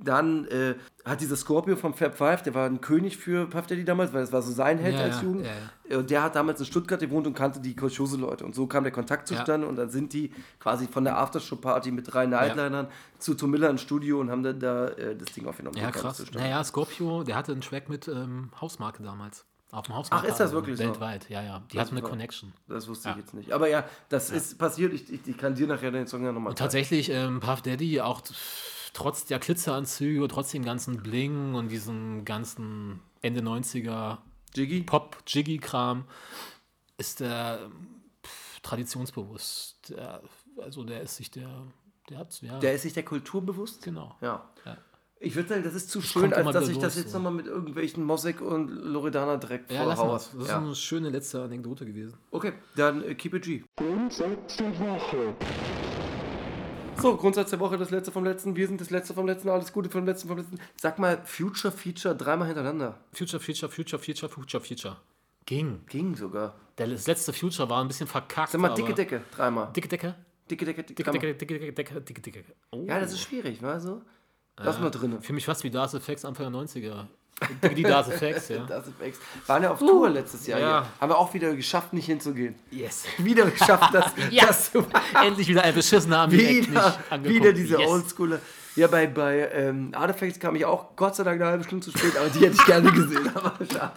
dann 0.02 0.46
äh, 0.46 0.74
hat 1.04 1.20
dieser 1.20 1.36
Scorpio 1.36 1.74
vom 1.74 1.94
Fab 1.94 2.14
Five, 2.16 2.42
der 2.42 2.54
war 2.54 2.66
ein 2.66 2.80
König 2.80 3.16
für 3.16 3.46
Puff 3.46 3.66
Daddy 3.66 3.84
damals, 3.84 4.12
weil 4.12 4.20
das 4.20 4.32
war 4.32 4.42
so 4.42 4.52
sein 4.52 4.78
Held 4.78 4.94
Ja, 4.94 5.00
als 5.02 5.16
ja, 5.16 5.22
Jugend. 5.22 5.46
ja, 5.88 5.98
Und 5.98 6.10
der 6.10 6.22
hat 6.22 6.36
damals 6.36 6.60
in 6.60 6.66
Stuttgart 6.66 7.00
gewohnt 7.00 7.26
und 7.26 7.34
kannte 7.34 7.60
die 7.60 7.74
Kolchose-Leute. 7.74 8.44
Und 8.44 8.54
so 8.54 8.66
kam 8.66 8.84
der 8.84 8.92
Kontakt 8.92 9.26
zustande. 9.26 9.66
Und 9.66 9.76
dann 9.76 9.88
sind 9.90 10.12
die 10.12 10.32
quasi 10.60 10.86
von 10.86 11.04
der 11.04 11.18
Aftershow-Party 11.18 11.90
mit 11.92 12.12
drei 12.12 12.26
Nightlinern 12.26 12.88
zu 13.18 13.34
Tom 13.34 13.50
Miller 13.50 13.70
ins 13.70 13.80
Studio 13.82 14.20
und 14.20 14.30
haben 14.30 14.42
dann 14.42 14.60
da 14.60 14.88
äh, 14.88 15.16
das 15.16 15.32
Ding 15.34 15.46
aufgenommen. 15.46 15.76
Ja, 15.78 15.90
krass. 15.90 16.22
Naja, 16.34 16.62
Scorpio, 16.62 17.22
der 17.24 17.36
hatte 17.36 17.52
einen 17.52 17.62
Track 17.62 17.88
mit 17.88 18.06
ähm, 18.08 18.50
Hausmarke 18.60 19.02
damals. 19.02 19.46
Auf 19.72 19.86
dem 19.86 19.92
Ach, 19.92 19.98
Hausmarke. 19.98 20.28
ist 20.28 20.38
das 20.38 20.52
wirklich 20.52 20.76
so? 20.78 20.84
Weltweit, 20.84 21.28
ja, 21.28 21.42
ja. 21.42 21.58
Die 21.72 21.76
Das 21.76 21.86
hatten 21.86 21.96
eine 21.96 22.02
war- 22.04 22.10
Connection. 22.10 22.52
Das 22.68 22.86
wusste 22.88 23.08
Ja. 23.08 23.14
ich 23.14 23.20
jetzt 23.20 23.34
nicht. 23.34 23.52
Aber 23.52 23.68
ja, 23.68 23.84
das 24.08 24.30
ist 24.30 24.58
passiert. 24.58 24.92
Ich, 24.94 25.12
ich, 25.12 25.26
ich 25.26 25.36
kann 25.36 25.54
dir 25.54 25.66
nachher 25.66 25.90
den 25.90 26.06
Song 26.06 26.24
ja 26.24 26.32
nochmal 26.32 26.50
Und 26.50 26.58
tatsächlich, 26.58 27.10
ähm, 27.10 27.40
Puff 27.40 27.62
Daddy, 27.62 28.00
auch 28.00 28.22
trotz 28.92 29.24
der 29.24 29.38
Glitzeranzüge, 29.40 30.26
trotz 30.28 30.52
dem 30.52 30.64
ganzen 30.64 31.02
Bling 31.02 31.54
und 31.54 31.68
diesem 31.68 32.24
ganzen 32.24 33.00
Ende 33.22 33.40
90er 33.42 34.18
Jiggy? 34.54 34.82
Pop-Jiggy-Kram, 34.84 36.04
ist 36.96 37.20
der 37.20 37.68
pff, 38.24 38.60
traditionsbewusst. 38.60 39.90
Der, 39.90 40.22
also 40.62 40.84
der 40.84 41.02
ist 41.02 41.16
sich 41.16 41.30
der, 41.30 41.50
der 42.08 42.18
hat, 42.18 42.40
ja, 42.40 42.58
Der 42.60 42.72
ist 42.74 42.82
sich 42.82 42.92
der 42.94 43.04
Kultur 43.04 43.44
bewusst? 43.44 43.82
genau. 43.82 44.14
Ja. 44.20 44.48
Ja. 44.64 44.76
Ich 45.18 45.34
würde 45.34 45.48
sagen, 45.48 45.62
das 45.64 45.74
ist 45.74 45.90
zu 45.90 45.98
kommt 46.00 46.10
schön, 46.10 46.32
als 46.34 46.52
dass 46.52 46.68
ich 46.68 46.78
das 46.78 46.94
durch, 46.94 47.04
jetzt 47.04 47.12
so. 47.12 47.18
nochmal 47.18 47.32
mit 47.32 47.46
irgendwelchen 47.46 48.04
Mosek 48.04 48.42
und 48.42 48.68
Loredana 48.68 49.38
direkt 49.38 49.72
Ja, 49.72 49.84
vorhaue. 49.84 50.12
Das 50.14 50.34
ist 50.34 50.48
Ja. 50.48 50.58
eine 50.58 50.74
schöne 50.74 51.08
letzte 51.08 51.42
Anekdote 51.42 51.86
gewesen. 51.86 52.14
Okay, 52.30 52.52
dann 52.76 53.02
äh, 53.02 53.14
keep 53.14 53.32
it 53.34 53.44
G. 53.44 53.62
Grundsatz 53.76 54.56
der 54.58 54.78
Woche. 54.78 55.34
So, 57.00 57.16
Grundsatz 57.16 57.50
der 57.50 57.60
Woche, 57.60 57.76
das 57.78 57.90
letzte 57.90 58.10
vom 58.12 58.24
letzten. 58.24 58.56
Wir 58.56 58.66
sind 58.66 58.80
das 58.80 58.90
letzte 58.90 59.14
vom 59.14 59.26
letzten. 59.26 59.48
Alles 59.48 59.72
Gute 59.72 59.88
vom 59.90 60.04
letzten 60.06 60.28
vom 60.28 60.38
letzten. 60.38 60.58
Sag 60.80 60.98
mal, 60.98 61.20
Future 61.24 61.72
Feature 61.72 62.14
dreimal 62.14 62.46
hintereinander. 62.48 62.98
Future, 63.12 63.40
Future, 63.40 63.70
Future, 63.70 64.02
Future, 64.02 64.30
Future, 64.30 64.62
Future. 64.62 64.96
Ging. 65.44 65.80
Ging 65.88 66.14
sogar. 66.14 66.54
Der, 66.78 66.88
das 66.88 67.06
letzte 67.06 67.32
Future 67.32 67.68
war 67.70 67.80
ein 67.82 67.88
bisschen 67.88 68.06
verkackt. 68.06 68.50
Sag 68.52 68.60
mal, 68.60 68.74
dicke 68.74 68.92
Decke, 68.94 69.22
dreimal. 69.34 69.72
Dicke 69.72 69.88
Decke? 69.88 70.14
Dicke 70.50 70.64
Decke, 70.64 70.82
dicke 70.84 70.94
Dicke 70.94 71.12
Decke. 71.12 71.34
Dicke 71.34 71.72
Decke, 71.72 72.00
dicke 72.00 72.20
Decke, 72.22 72.42
dicke. 72.42 72.54
Oh. 72.72 72.84
Ja, 72.86 72.98
das 73.00 73.12
ist 73.12 73.20
schwierig, 73.20 73.62
weißt 73.62 73.86
du? 73.86 74.02
Lass 74.58 74.80
mal 74.80 74.90
drin. 74.90 75.20
Für 75.20 75.32
mich 75.32 75.44
fast 75.44 75.64
wie 75.64 75.70
Das 75.70 75.94
Effects 75.94 76.24
Anfang 76.24 76.52
der 76.52 76.62
90er. 76.62 77.06
Die 77.74 77.82
Das 77.82 78.08
Effects, 78.08 78.48
ja. 78.48 78.64
Das 78.66 78.86
ist 78.86 78.98
ex. 79.00 79.18
Waren 79.46 79.62
ja 79.62 79.72
auf 79.72 79.78
Tour 79.78 80.08
letztes 80.08 80.46
Jahr. 80.46 80.58
ja. 80.58 80.80
Hier. 80.82 80.92
Haben 81.00 81.10
wir 81.10 81.18
auch 81.18 81.34
wieder 81.34 81.54
geschafft, 81.54 81.92
nicht 81.92 82.06
hinzugehen. 82.06 82.54
Yes. 82.70 83.04
Wieder 83.18 83.50
geschafft, 83.50 83.92
das, 83.92 84.06
das 84.34 84.72
zu 84.72 84.86
Endlich 85.22 85.48
wieder 85.48 85.62
ein 85.62 85.74
beschissener 85.74 86.20
Army 86.20 86.38
wieder, 86.38 86.96
wieder 87.24 87.52
diese 87.52 87.78
Oldschooler. 87.78 88.40
Ja, 88.74 88.86
bei, 88.86 89.06
bei 89.06 89.50
ähm, 89.52 89.92
Artifacts 89.94 90.38
kam 90.38 90.54
ich 90.56 90.64
auch 90.64 90.96
Gott 90.96 91.14
sei 91.16 91.24
Dank 91.24 91.40
eine 91.40 91.50
halbe 91.50 91.64
Stunde 91.64 91.84
zu 91.84 91.96
spät, 91.96 92.16
aber 92.16 92.28
die 92.28 92.40
hätte 92.40 92.56
ich 92.56 92.64
gerne 92.64 92.90
gesehen. 92.92 93.30
Aber 93.34 93.52
schade. 93.64 93.92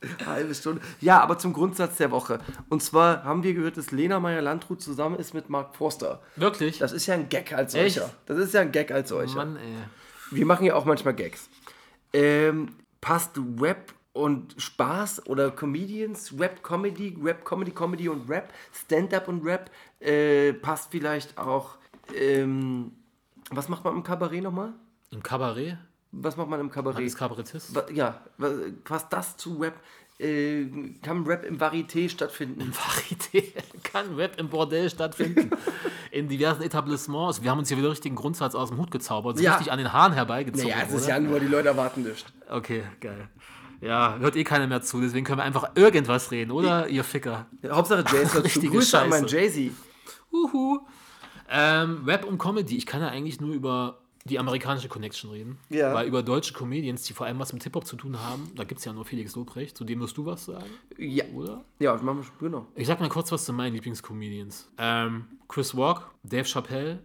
Halbe 0.26 0.54
Stunde. 0.54 0.80
Ja, 1.00 1.20
aber 1.20 1.38
zum 1.38 1.52
Grundsatz 1.52 1.96
der 1.96 2.10
Woche. 2.10 2.38
Und 2.68 2.82
zwar 2.82 3.24
haben 3.24 3.42
wir 3.42 3.54
gehört, 3.54 3.76
dass 3.76 3.90
Lena 3.90 4.20
Meyer-Landrut 4.20 4.80
zusammen 4.80 5.16
ist 5.16 5.34
mit 5.34 5.48
Mark 5.50 5.76
Forster. 5.76 6.22
Wirklich? 6.36 6.78
Das 6.78 6.92
ist 6.92 7.06
ja 7.06 7.14
ein 7.14 7.28
Gag 7.28 7.52
als 7.52 7.74
Echt? 7.74 7.96
solcher. 7.96 8.12
Das 8.26 8.38
ist 8.38 8.54
ja 8.54 8.60
ein 8.60 8.72
Gag 8.72 8.90
als 8.90 9.08
solcher. 9.08 9.36
Mann, 9.36 9.56
ey. 9.56 9.74
Wir 10.30 10.46
machen 10.46 10.66
ja 10.66 10.74
auch 10.74 10.84
manchmal 10.84 11.14
Gags. 11.14 11.48
Ähm, 12.12 12.74
passt 13.00 13.38
Rap 13.60 13.92
und 14.12 14.54
Spaß 14.60 15.26
oder 15.26 15.50
Comedians, 15.50 16.34
Rap, 16.38 16.62
Comedy, 16.62 17.16
Rap, 17.22 17.44
Comedy, 17.44 17.70
Comedy 17.70 18.08
und 18.08 18.28
Rap, 18.28 18.52
Stand-up 18.72 19.28
und 19.28 19.44
Rap, 19.44 19.70
äh, 20.00 20.52
passt 20.52 20.90
vielleicht 20.90 21.38
auch, 21.38 21.76
ähm, 22.14 22.92
was 23.50 23.68
macht 23.68 23.84
man 23.84 23.94
im 23.94 24.02
Kabarett 24.02 24.42
nochmal? 24.42 24.72
Im 25.10 25.22
Kabarett? 25.22 25.78
Was 26.12 26.36
macht 26.36 26.48
man 26.48 26.60
im 26.60 26.70
Kabarett? 26.70 27.02
Als 27.02 27.16
Kabarettist? 27.16 27.74
Wa- 27.74 27.86
Ja, 27.92 28.20
wa- 28.38 28.50
passt 28.84 29.12
das 29.12 29.36
zu 29.36 29.58
Rap? 29.58 29.74
Äh, 30.18 30.64
kann 31.02 31.24
Rap 31.26 31.44
im 31.44 31.58
Varieté 31.58 32.08
stattfinden? 32.08 32.72
Varieté. 32.72 33.52
Kann 33.84 34.16
Rap 34.16 34.38
im 34.40 34.48
Bordell 34.48 34.90
stattfinden. 34.90 35.50
In 36.10 36.26
diversen 36.28 36.62
Etablissements. 36.62 37.40
Wir 37.42 37.50
haben 37.52 37.58
uns 37.60 37.68
hier 37.68 37.78
wieder 37.78 37.90
richtig 37.90 38.10
einen 38.10 38.16
Grundsatz 38.16 38.54
aus 38.56 38.70
dem 38.70 38.78
Hut 38.78 38.90
gezaubert. 38.90 39.38
Ja. 39.38 39.52
richtig 39.52 39.70
an 39.70 39.78
den 39.78 39.92
Haaren 39.92 40.14
herbeigezogen. 40.14 40.68
Naja, 40.70 40.82
es 40.88 40.92
ist 40.92 41.04
oder? 41.04 41.14
ja 41.14 41.20
nur, 41.20 41.38
die 41.38 41.46
Leute 41.46 41.68
erwarten 41.68 42.02
nicht. 42.02 42.26
Okay, 42.50 42.82
geil. 43.00 43.28
Ja, 43.80 44.16
hört 44.18 44.34
eh 44.34 44.42
keiner 44.42 44.66
mehr 44.66 44.82
zu, 44.82 45.00
deswegen 45.00 45.24
können 45.24 45.38
wir 45.38 45.44
einfach 45.44 45.70
irgendwas 45.76 46.32
reden, 46.32 46.50
oder, 46.50 46.88
ihr 46.88 47.04
Ficker? 47.04 47.46
Hauptsache 47.70 48.00
Jay-Z 48.10 48.14
hört 48.16 48.30
zu. 48.32 48.40
Richtige 48.40 48.70
Grüße 48.70 48.98
an 48.98 49.08
meinen 49.10 49.28
Scheiße. 49.28 49.60
Jay-Z. 49.60 49.72
Uhu. 50.32 50.80
Ähm, 51.48 52.02
Rap 52.04 52.24
und 52.24 52.38
Comedy. 52.38 52.76
Ich 52.76 52.86
kann 52.86 53.00
ja 53.02 53.08
eigentlich 53.08 53.40
nur 53.40 53.54
über 53.54 54.00
die 54.28 54.38
amerikanische 54.38 54.88
Connection 54.88 55.30
reden. 55.30 55.58
Ja. 55.68 55.92
Weil 55.94 56.06
über 56.06 56.22
deutsche 56.22 56.52
Comedians, 56.54 57.02
die 57.02 57.12
vor 57.12 57.26
allem 57.26 57.38
was 57.38 57.52
mit 57.52 57.62
Hip-Hop 57.64 57.86
zu 57.86 57.96
tun 57.96 58.18
haben, 58.20 58.50
da 58.54 58.64
gibt 58.64 58.78
es 58.78 58.84
ja 58.84 58.92
nur 58.92 59.04
Felix 59.04 59.34
Lobrecht, 59.34 59.76
zu 59.76 59.84
dem 59.84 60.00
wirst 60.00 60.16
du 60.16 60.26
was 60.26 60.44
sagen, 60.44 60.70
Ja. 60.96 61.24
oder? 61.34 61.64
Ja, 61.78 61.94
machen 61.96 62.18
wir 62.18 62.24
schon, 62.24 62.38
genau. 62.38 62.66
Ich 62.74 62.86
sag 62.86 63.00
mal 63.00 63.08
kurz 63.08 63.32
was 63.32 63.44
zu 63.44 63.52
meinen 63.52 63.74
Lieblingscomedians. 63.74 64.70
Ähm, 64.78 65.24
Chris 65.48 65.74
Rock, 65.74 66.10
Dave 66.22 66.44
Chappelle 66.44 67.00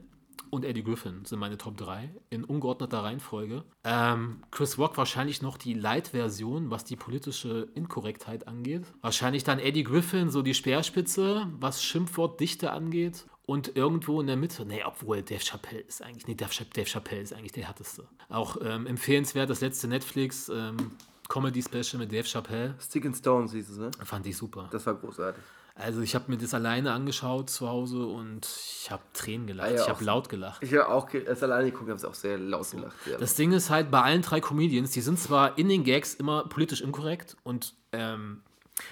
und 0.49 0.65
Eddie 0.65 0.83
Griffin 0.83 1.25
sind 1.25 1.39
meine 1.39 1.57
Top 1.57 1.77
3 1.77 2.11
in 2.29 2.43
ungeordneter 2.43 2.99
Reihenfolge. 3.03 3.63
Ähm, 3.83 4.43
Chris 4.51 4.77
Rock 4.77 4.97
wahrscheinlich 4.97 5.41
noch 5.41 5.57
die 5.57 5.73
Light-Version, 5.73 6.69
was 6.69 6.85
die 6.85 6.95
politische 6.95 7.69
Inkorrektheit 7.73 8.47
angeht. 8.47 8.83
Wahrscheinlich 9.01 9.43
dann 9.43 9.57
Eddie 9.57 9.83
Griffin 9.83 10.29
so 10.29 10.43
die 10.43 10.53
Speerspitze, 10.53 11.47
was 11.59 11.83
Schimpfwortdichte 11.83 12.71
angeht. 12.71 13.25
Und 13.45 13.75
irgendwo 13.75 14.21
in 14.21 14.27
der 14.27 14.37
Mitte, 14.37 14.65
nee, 14.65 14.83
obwohl 14.85 15.21
Dave 15.21 15.43
Chappelle 15.43 15.81
ist 15.81 16.01
eigentlich, 16.01 16.27
nee, 16.27 16.35
Dave, 16.35 16.51
Dave 16.73 16.87
Chappelle 16.87 17.21
ist 17.21 17.33
eigentlich 17.33 17.51
der 17.51 17.67
härteste. 17.67 18.07
Auch 18.29 18.57
ähm, 18.63 18.87
empfehlenswert 18.87 19.49
das 19.49 19.59
letzte 19.59 19.87
Netflix 19.87 20.49
ähm, 20.49 20.91
Comedy-Special 21.27 21.99
mit 21.99 22.11
Dave 22.11 22.23
Chappelle. 22.23 22.75
Stick 22.79 23.05
and 23.05 23.17
Stones 23.17 23.51
hieß 23.51 23.69
es, 23.69 23.77
ne? 23.77 23.91
Fand 24.03 24.25
ich 24.27 24.37
super. 24.37 24.69
Das 24.71 24.85
war 24.85 24.95
großartig. 24.95 25.43
Also 25.75 26.01
ich 26.01 26.13
habe 26.13 26.25
mir 26.29 26.37
das 26.37 26.53
alleine 26.53 26.91
angeschaut 26.91 27.49
zu 27.49 27.67
Hause 27.67 28.05
und 28.05 28.45
ich 28.45 28.91
habe 28.91 29.01
Tränen 29.13 29.47
gelacht. 29.47 29.69
Ah 29.69 29.73
ja, 29.73 29.81
ich 29.81 29.89
habe 29.89 29.99
so. 29.99 30.05
laut 30.05 30.29
gelacht. 30.29 30.61
Ich 30.61 30.71
habe 30.73 30.87
auch 30.87 31.11
erst 31.11 31.41
alleine 31.41 31.71
geguckt, 31.71 31.89
habe 31.89 31.97
es 31.97 32.05
auch 32.05 32.13
sehr 32.13 32.37
laut 32.37 32.69
gelacht. 32.69 32.95
Ja. 33.09 33.17
Das 33.17 33.33
Ding 33.33 33.51
ist 33.53 33.71
halt 33.71 33.89
bei 33.89 34.01
allen 34.01 34.21
drei 34.21 34.39
Comedians, 34.39 34.91
die 34.91 35.01
sind 35.01 35.17
zwar 35.17 35.57
in 35.57 35.69
den 35.69 35.83
Gags 35.83 36.13
immer 36.13 36.47
politisch 36.47 36.81
inkorrekt 36.81 37.37
und 37.43 37.73
ähm, 37.91 38.43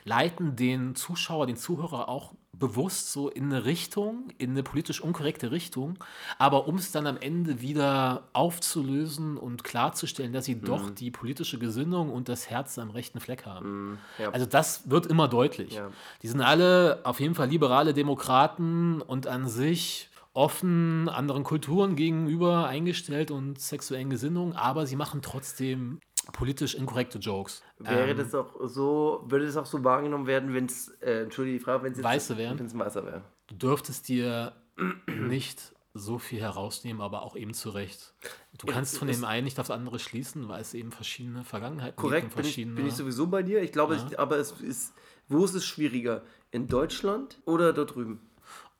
leiten 0.05 0.55
den 0.55 0.95
Zuschauer, 0.95 1.45
den 1.45 1.57
Zuhörer 1.57 2.09
auch 2.09 2.33
bewusst 2.61 3.11
so 3.11 3.27
in 3.29 3.45
eine 3.51 3.65
Richtung, 3.65 4.29
in 4.37 4.51
eine 4.51 4.63
politisch 4.63 5.01
unkorrekte 5.01 5.51
Richtung, 5.51 5.99
aber 6.37 6.67
um 6.69 6.75
es 6.75 6.93
dann 6.93 7.05
am 7.07 7.17
Ende 7.17 7.59
wieder 7.59 8.29
aufzulösen 8.31 9.35
und 9.35 9.65
klarzustellen, 9.65 10.31
dass 10.31 10.45
sie 10.45 10.61
doch 10.61 10.91
Mhm. 10.91 10.95
die 10.95 11.11
politische 11.11 11.59
Gesinnung 11.59 12.09
und 12.09 12.29
das 12.29 12.49
Herz 12.49 12.79
am 12.79 12.91
rechten 12.91 13.19
Fleck 13.19 13.45
haben. 13.45 13.97
ja. 14.17 14.29
Also 14.29 14.45
das 14.45 14.89
wird 14.89 15.07
immer 15.07 15.27
deutlich. 15.27 15.73
Ja. 15.73 15.89
Die 16.21 16.27
sind 16.29 16.39
alle 16.41 17.01
auf 17.03 17.19
jeden 17.19 17.35
Fall 17.35 17.49
liberale 17.49 17.93
Demokraten 17.93 19.01
und 19.01 19.27
an 19.27 19.49
sich 19.49 20.07
offen 20.33 21.09
anderen 21.09 21.43
Kulturen 21.43 21.97
gegenüber 21.97 22.65
eingestellt 22.67 23.31
und 23.31 23.59
sexuellen 23.59 24.09
Gesinnungen, 24.09 24.53
aber 24.53 24.85
sie 24.85 24.95
machen 24.95 25.21
trotzdem 25.21 25.99
politisch 26.31 26.75
inkorrekte 26.75 27.19
Jokes. 27.19 27.61
Wäre 27.79 28.09
Ähm, 28.09 28.17
das 28.17 28.33
auch 28.35 28.53
so, 28.67 29.23
würde 29.27 29.45
das 29.45 29.57
auch 29.57 29.65
so 29.65 29.83
wahrgenommen 29.83 30.27
werden, 30.27 30.53
wenn 30.53 30.65
es, 30.65 30.89
äh, 31.01 31.23
entschuldige 31.23 31.57
die 31.57 31.63
Frage, 31.63 31.83
wenn 31.83 31.93
es 31.93 32.03
Weiße 32.03 32.37
wären? 32.37 32.59
Wenn 32.59 32.65
es 32.65 32.77
Weißer 32.77 33.05
wäre. 33.05 33.23
Du 33.47 33.55
dürftest 33.55 34.07
dir 34.07 34.53
nicht 35.07 35.73
so 35.93 36.19
viel 36.19 36.39
herausnehmen, 36.39 37.01
aber 37.01 37.23
auch 37.23 37.35
eben 37.35 37.53
zu 37.53 37.69
Recht. 37.69 38.13
Du 38.57 38.65
kannst 38.65 38.97
von 38.97 39.07
dem 39.07 39.25
einen 39.25 39.43
nicht 39.43 39.59
aufs 39.59 39.71
andere 39.71 39.99
schließen, 39.99 40.47
weil 40.47 40.61
es 40.61 40.73
eben 40.73 40.91
verschiedene 40.91 41.43
Vergangenheiten 41.43 41.97
Korrekt, 41.97 42.33
gibt. 42.33 42.45
und 42.45 42.55
bin 42.55 42.75
bin 42.75 42.87
ich 42.87 42.93
sowieso 42.93 43.27
bei 43.27 43.43
dir. 43.43 43.61
Ich 43.61 43.71
glaube, 43.71 43.95
ich, 43.95 44.19
aber 44.19 44.37
es 44.37 44.53
ist, 44.61 44.93
wo 45.27 45.43
ist 45.43 45.53
es 45.53 45.65
schwieriger? 45.65 46.23
In 46.51 46.67
Deutschland 46.67 47.41
oder 47.45 47.73
dort 47.73 47.95
drüben? 47.95 48.21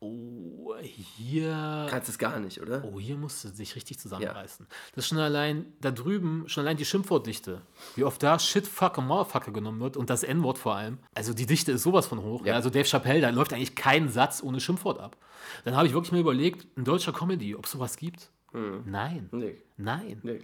Oh, 0.04 0.76
hier. 0.82 1.86
Kannst 1.88 2.10
es 2.10 2.18
gar 2.18 2.40
nicht, 2.40 2.60
oder? 2.60 2.84
Oh, 2.84 3.00
hier 3.00 3.18
musst 3.18 3.44
du 3.44 3.50
dich 3.50 3.76
richtig 3.76 4.00
zusammenreißen. 4.00 4.66
Das 4.96 5.06
ist 5.06 5.10
schon 5.10 5.20
allein, 5.20 5.74
da 5.80 5.92
drüben, 5.92 6.46
schon 6.48 6.64
allein 6.64 6.76
die 6.76 6.86
Schimpfwortdichte. 6.86 7.62
Wie 7.96 8.04
oft 8.04 8.24
da 8.24 8.40
Shit, 8.40 8.66
Fuck 8.66 8.98
und 8.98 9.06
Motherfucker 9.06 9.52
genommen 9.52 9.80
wird 9.80 9.98
und 9.98 10.10
das 10.10 10.24
N-Wort 10.24 10.58
vor 10.58 10.76
allem. 10.76 10.98
Also 11.14 11.36
die 11.36 11.46
Dichte 11.46 11.72
ist 11.72 11.84
sowas 11.84 12.08
von 12.08 12.24
hoch. 12.24 12.44
Ja. 12.44 12.56
Also 12.56 12.72
Dave 12.72 12.88
Chappelle, 12.88 13.22
da 13.22 13.30
läuft 13.30 13.54
eigentlich 13.54 13.76
kein 13.76 14.10
Satz 14.10 14.42
ohne 14.42 14.60
Schimpfwort 14.60 15.00
ab. 15.00 15.18
Dann 15.66 15.76
habe 15.76 15.86
ich 15.86 15.94
wirklich 15.94 16.12
mir 16.12 16.20
überlegt, 16.20 16.66
in 16.76 16.84
deutscher 16.84 17.14
Comedy, 17.14 17.54
ob 17.54 17.66
es 17.66 17.72
sowas 17.72 17.96
gibt. 17.96 18.32
Nein. 18.54 19.30
Nee. 19.32 19.62
Nein. 19.78 20.20
Nee. 20.24 20.40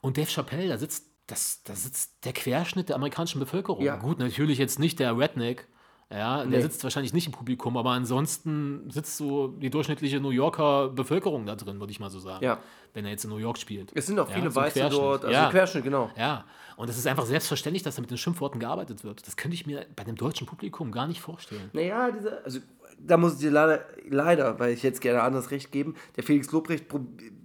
Und 0.00 0.18
Dave 0.18 0.30
Chappelle, 0.30 0.68
da 0.68 0.78
sitzt, 0.78 1.06
das, 1.26 1.64
da 1.64 1.74
sitzt 1.74 2.24
der 2.24 2.32
Querschnitt 2.32 2.88
der 2.88 2.96
amerikanischen 2.96 3.40
Bevölkerung. 3.40 3.82
Ja. 3.82 3.96
Gut, 3.96 4.20
natürlich 4.20 4.58
jetzt 4.58 4.78
nicht 4.78 5.00
der 5.00 5.18
Redneck. 5.18 5.66
Ja, 6.12 6.38
der 6.38 6.46
Nee. 6.46 6.60
sitzt 6.62 6.82
wahrscheinlich 6.82 7.12
nicht 7.12 7.26
im 7.26 7.32
Publikum, 7.32 7.76
aber 7.76 7.90
ansonsten 7.90 8.90
sitzt 8.90 9.16
so 9.16 9.46
die 9.48 9.70
durchschnittliche 9.70 10.18
New 10.18 10.30
Yorker 10.30 10.88
Bevölkerung 10.88 11.46
da 11.46 11.54
drin, 11.54 11.78
würde 11.78 11.92
ich 11.92 12.00
mal 12.00 12.10
so 12.10 12.18
sagen. 12.18 12.44
Ja. 12.44 12.58
Wenn 12.94 13.04
er 13.04 13.12
jetzt 13.12 13.22
in 13.24 13.30
New 13.30 13.36
York 13.36 13.58
spielt. 13.58 13.92
Es 13.94 14.06
sind 14.08 14.18
auch 14.18 14.28
Ja, 14.28 14.34
viele 14.34 14.50
so 14.50 14.60
Weiße 14.60 14.88
dort. 14.90 15.24
Also 15.24 15.32
Ja. 15.32 15.48
Querschnitt, 15.50 15.84
genau. 15.84 16.10
Ja, 16.18 16.44
und 16.76 16.90
es 16.90 16.98
ist 16.98 17.06
einfach 17.06 17.26
selbstverständlich, 17.26 17.84
dass 17.84 17.94
da 17.94 18.00
mit 18.00 18.10
den 18.10 18.18
Schimpfworten 18.18 18.58
gearbeitet 18.58 19.04
wird. 19.04 19.24
Das 19.24 19.36
könnte 19.36 19.54
ich 19.54 19.66
mir 19.66 19.86
bei 19.94 20.02
dem 20.02 20.16
deutschen 20.16 20.48
Publikum 20.48 20.90
gar 20.90 21.06
nicht 21.06 21.20
vorstellen. 21.20 21.70
Naja, 21.72 22.10
diese, 22.10 22.42
also 22.44 22.58
da 22.98 23.16
muss 23.16 23.34
ich 23.34 23.38
dir 23.38 23.52
leider, 23.52 23.84
leider, 24.08 24.58
weil 24.58 24.72
ich 24.72 24.82
jetzt 24.82 25.00
gerne 25.00 25.22
anderes 25.22 25.52
Recht 25.52 25.70
geben, 25.70 25.94
der 26.16 26.24
Felix 26.24 26.50
Lobrecht 26.50 26.88
prob 26.88 27.02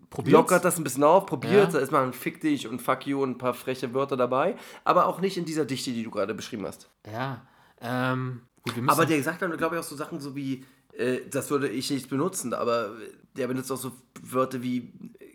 Probiert's. 0.09 0.33
lockert 0.33 0.63
das 0.65 0.77
ein 0.77 0.83
bisschen 0.85 1.03
auf, 1.03 1.25
probiert, 1.25 1.53
Ja. 1.53 1.65
da 1.65 1.79
ist 1.79 1.91
mal 1.91 2.03
ein 2.03 2.13
Fick 2.13 2.39
dich 2.39 2.67
und 2.69 2.81
Fuck 2.81 3.05
you 3.05 3.21
und 3.21 3.31
ein 3.31 3.37
paar 3.37 3.53
freche 3.53 3.93
Wörter 3.93 4.15
dabei, 4.15 4.55
aber 4.85 5.07
auch 5.07 5.19
nicht 5.19 5.35
in 5.37 5.43
dieser 5.45 5.65
Dichte, 5.65 5.91
die 5.91 6.03
du 6.03 6.09
gerade 6.11 6.33
beschrieben 6.33 6.65
hast. 6.65 6.89
Ja, 7.11 7.41
ähm, 7.81 8.41
gut. 8.73 8.89
Aber 8.89 9.05
der 9.05 9.21
sagt 9.21 9.41
dann, 9.41 9.55
glaube 9.57 9.75
ich, 9.75 9.81
auch 9.81 9.85
so 9.85 9.95
Sachen 9.95 10.19
so 10.19 10.35
wie, 10.35 10.65
äh, 10.93 11.19
das 11.29 11.49
würde 11.49 11.69
ich 11.69 11.89
nicht 11.91 12.09
benutzen, 12.09 12.53
aber 12.53 12.95
der 13.35 13.47
benutzt 13.47 13.71
auch 13.71 13.77
so 13.77 13.91
Wörter 14.21 14.61
wie 14.61 14.93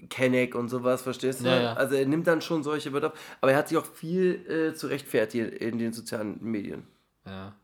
Kenneck 0.08 0.54
und 0.54 0.68
sowas, 0.68 1.02
verstehst 1.02 1.40
du? 1.40 1.46
Ja, 1.46 1.62
ja. 1.62 1.72
Also 1.74 1.94
er 1.94 2.06
nimmt 2.06 2.26
dann 2.26 2.40
schon 2.40 2.62
solche 2.62 2.92
Wörter 2.92 3.08
auf, 3.08 3.18
aber 3.40 3.52
er 3.52 3.58
hat 3.58 3.68
sich 3.68 3.78
auch 3.78 3.86
viel 3.86 4.46
äh, 4.48 4.74
zu 4.74 4.88
rechtfertigen 4.88 5.48
in 5.48 5.78
den 5.78 5.92
sozialen 5.92 6.42
Medien. 6.42 6.86
Ja. 7.26 7.54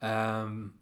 Ähm, 0.00 0.72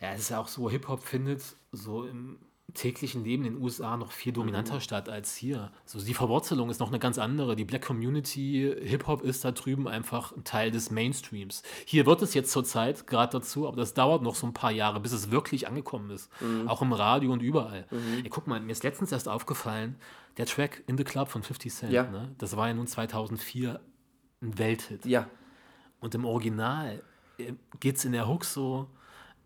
ja, 0.00 0.12
es 0.12 0.20
ist 0.20 0.30
ja 0.30 0.38
auch 0.38 0.48
so, 0.48 0.68
Hip-Hop 0.70 1.02
findet 1.02 1.42
so 1.72 2.04
im 2.04 2.38
täglichen 2.74 3.24
Leben 3.24 3.44
in 3.44 3.54
den 3.54 3.62
USA 3.62 3.96
noch 3.96 4.10
viel 4.12 4.32
dominanter 4.32 4.80
statt 4.80 5.08
als 5.08 5.36
hier. 5.36 5.70
So, 5.86 6.00
die 6.00 6.12
Verwurzelung 6.14 6.70
ist 6.70 6.80
noch 6.80 6.88
eine 6.88 6.98
ganz 6.98 7.18
andere. 7.18 7.54
Die 7.56 7.64
Black 7.64 7.82
Community, 7.86 8.74
Hip-Hop 8.82 9.22
ist 9.22 9.44
da 9.44 9.52
drüben 9.52 9.86
einfach 9.88 10.32
ein 10.36 10.44
Teil 10.44 10.70
des 10.70 10.90
Mainstreams. 10.90 11.62
Hier 11.86 12.04
wird 12.04 12.20
es 12.22 12.34
jetzt 12.34 12.50
zurzeit 12.50 13.06
gerade 13.06 13.32
dazu, 13.38 13.66
aber 13.68 13.76
das 13.76 13.94
dauert 13.94 14.22
noch 14.22 14.34
so 14.34 14.46
ein 14.46 14.52
paar 14.54 14.72
Jahre, 14.72 15.00
bis 15.00 15.12
es 15.12 15.30
wirklich 15.30 15.68
angekommen 15.68 16.10
ist. 16.10 16.30
Auch 16.66 16.82
im 16.82 16.92
Radio 16.92 17.32
und 17.32 17.42
überall. 17.42 17.86
Ey, 18.22 18.28
guck 18.28 18.46
mal, 18.46 18.60
mir 18.60 18.72
ist 18.72 18.82
letztens 18.82 19.12
erst 19.12 19.28
aufgefallen, 19.28 19.96
der 20.36 20.46
Track 20.46 20.82
In 20.88 20.98
the 20.98 21.04
Club 21.04 21.28
von 21.28 21.42
50 21.44 21.72
Cent, 21.72 21.92
Ja. 21.92 22.02
ne? 22.10 22.34
das 22.38 22.56
war 22.56 22.66
ja 22.68 22.74
nun 22.74 22.88
2004 22.88 23.80
ein 24.42 24.58
Welthit. 24.58 25.06
Ja, 25.06 25.28
Und 26.00 26.14
im 26.16 26.24
Original 26.24 27.02
geht 27.80 27.96
es 27.96 28.04
in 28.04 28.12
der 28.12 28.28
Hook 28.28 28.44
so, 28.44 28.88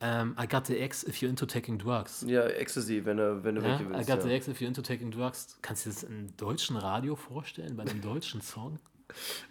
ähm, 0.01 0.37
I 0.41 0.47
got 0.47 0.67
the 0.67 0.77
X 0.79 1.05
if 1.07 1.17
you're 1.17 1.29
into 1.29 1.47
taking 1.47 1.79
drugs. 1.79 2.25
ja, 2.27 2.43
Ecstasy, 2.47 3.05
wenn 3.05 3.17
du, 3.17 3.43
wenn 3.43 3.55
du 3.57 3.63
Ja? 3.63 3.69
welche 3.69 3.85
I 3.85 3.89
willst. 3.91 4.09
got 4.11 4.23
the 4.23 4.29
Ja. 4.29 4.37
X 4.37 4.49
if 4.49 4.61
you're 4.61 4.67
into 4.69 4.83
taking 4.83 5.11
drugs. 5.11 5.59
Kannst 5.63 5.87
du 5.87 5.91
das 5.91 6.03
im 6.05 6.37
deutschen 6.37 6.77
Radio 6.77 7.17
vorstellen, 7.17 7.77
bei 7.77 7.83
einem 7.85 8.01
deutschen 8.01 8.41
Song? 8.41 8.79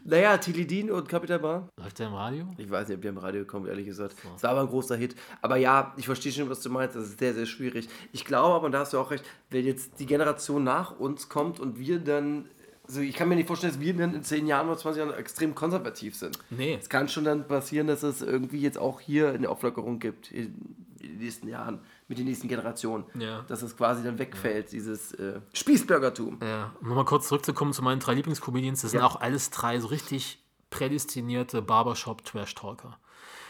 Naja, 0.06 0.38
Tilidin 0.38 0.92
und 0.92 1.10
Capital 1.10 1.40
Bra. 1.40 1.68
Läuft 1.78 1.98
der 1.98 2.08
im 2.08 2.14
Radio? 2.14 2.48
Ich 2.58 2.70
weiß 2.70 2.88
nicht, 2.88 2.98
ob 2.98 3.02
die 3.02 3.08
am 3.10 3.18
Radio 3.18 3.44
kommen, 3.44 3.66
ehrlich 3.66 3.88
gesagt. 3.88 4.16
Es 4.36 4.44
war 4.44 4.52
aber 4.52 4.62
ein 4.62 4.68
großer 4.68 4.96
Hit. 4.96 5.16
Aber 5.42 5.58
ja, 5.58 5.94
ich 5.98 6.06
verstehe 6.06 6.32
schon, 6.32 6.48
was 6.50 6.62
du 6.62 6.70
meinst. 6.70 6.96
Das 6.96 7.06
ist 7.06 7.18
sehr, 7.20 7.34
sehr 7.34 7.48
schwierig. 7.48 7.90
Ich 8.12 8.24
glaube 8.24 8.54
aber, 8.56 8.66
und 8.68 8.72
da 8.74 8.80
hast 8.82 8.94
du 8.94 9.00
auch 9.00 9.10
recht, 9.10 9.26
wenn 9.50 9.66
jetzt 9.66 10.00
die 10.00 10.06
Generation 10.06 10.64
nach 10.64 11.00
uns 11.00 11.28
kommt 11.28 11.60
und 11.60 11.80
wir 11.80 12.00
dann. 12.00 12.50
Also 12.88 13.02
ich 13.02 13.16
kann 13.16 13.28
mir 13.28 13.36
nicht 13.36 13.48
vorstellen, 13.48 13.74
dass 13.74 13.82
wir 13.82 13.94
dann 13.96 14.14
in 14.14 14.24
10 14.24 14.48
Jahren 14.48 14.68
oder 14.68 14.78
20 14.78 15.00
Jahren 15.04 15.14
extrem 15.18 15.54
konservativ 15.56 16.16
sind. 16.16 16.40
Nee. 16.50 16.78
Es 16.80 16.90
kann 16.90 17.10
schon 17.10 17.26
dann 17.26 17.48
passieren, 17.48 17.88
dass 17.88 18.02
es 18.04 18.22
irgendwie 18.22 18.62
jetzt 18.62 18.78
auch 18.78 19.02
hier 19.02 19.30
eine 19.32 19.50
Auflockerung 19.50 20.00
gibt 20.00 20.32
in, 20.32 20.76
den 21.02 21.18
nächsten 21.20 21.48
Jahren, 21.48 21.80
mit 22.08 22.18
den 22.18 22.26
nächsten 22.26 22.48
Generationen. 22.48 23.04
Ja. 23.20 23.44
Dass 23.48 23.62
es 23.62 23.76
quasi 23.76 24.04
dann 24.04 24.18
wegfällt, 24.20 24.72
dieses 24.72 25.12
äh, 25.14 25.42
Spießbürgertum. 25.54 26.40
Ja, 26.42 26.74
um 26.82 26.88
nochmal 26.88 27.06
kurz 27.06 27.28
zurückzukommen 27.28 27.74
zu 27.74 27.82
meinen 27.82 28.00
drei 28.00 28.14
Lieblingscomedians. 28.14 28.82
Das 28.82 28.92
sind 28.92 29.02
Ja. 29.02 29.06
auch 29.06 29.20
alles 29.20 29.50
drei 29.50 29.80
so 29.80 29.88
richtig 29.88 30.40
prädestinierte 30.70 31.62
Barbershop-Trash-Talker. 31.62 32.98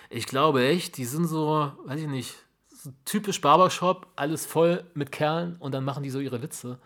Ich 0.10 0.26
glaube 0.26 0.66
echt, 0.66 0.98
die 0.98 1.06
sind 1.06 1.26
so, 1.28 1.72
weiß 1.86 2.02
ich 2.02 2.08
nicht, 2.08 2.36
so 2.70 2.92
typisch 3.06 3.42
Barbershop, 3.42 4.08
alles 4.16 4.46
voll 4.46 4.84
mit 4.94 5.12
Kerlen 5.12 5.58
und 5.60 5.74
dann 5.74 5.84
machen 5.84 6.04
die 6.04 6.10
so 6.10 6.20
ihre 6.20 6.42
Witze. 6.42 6.80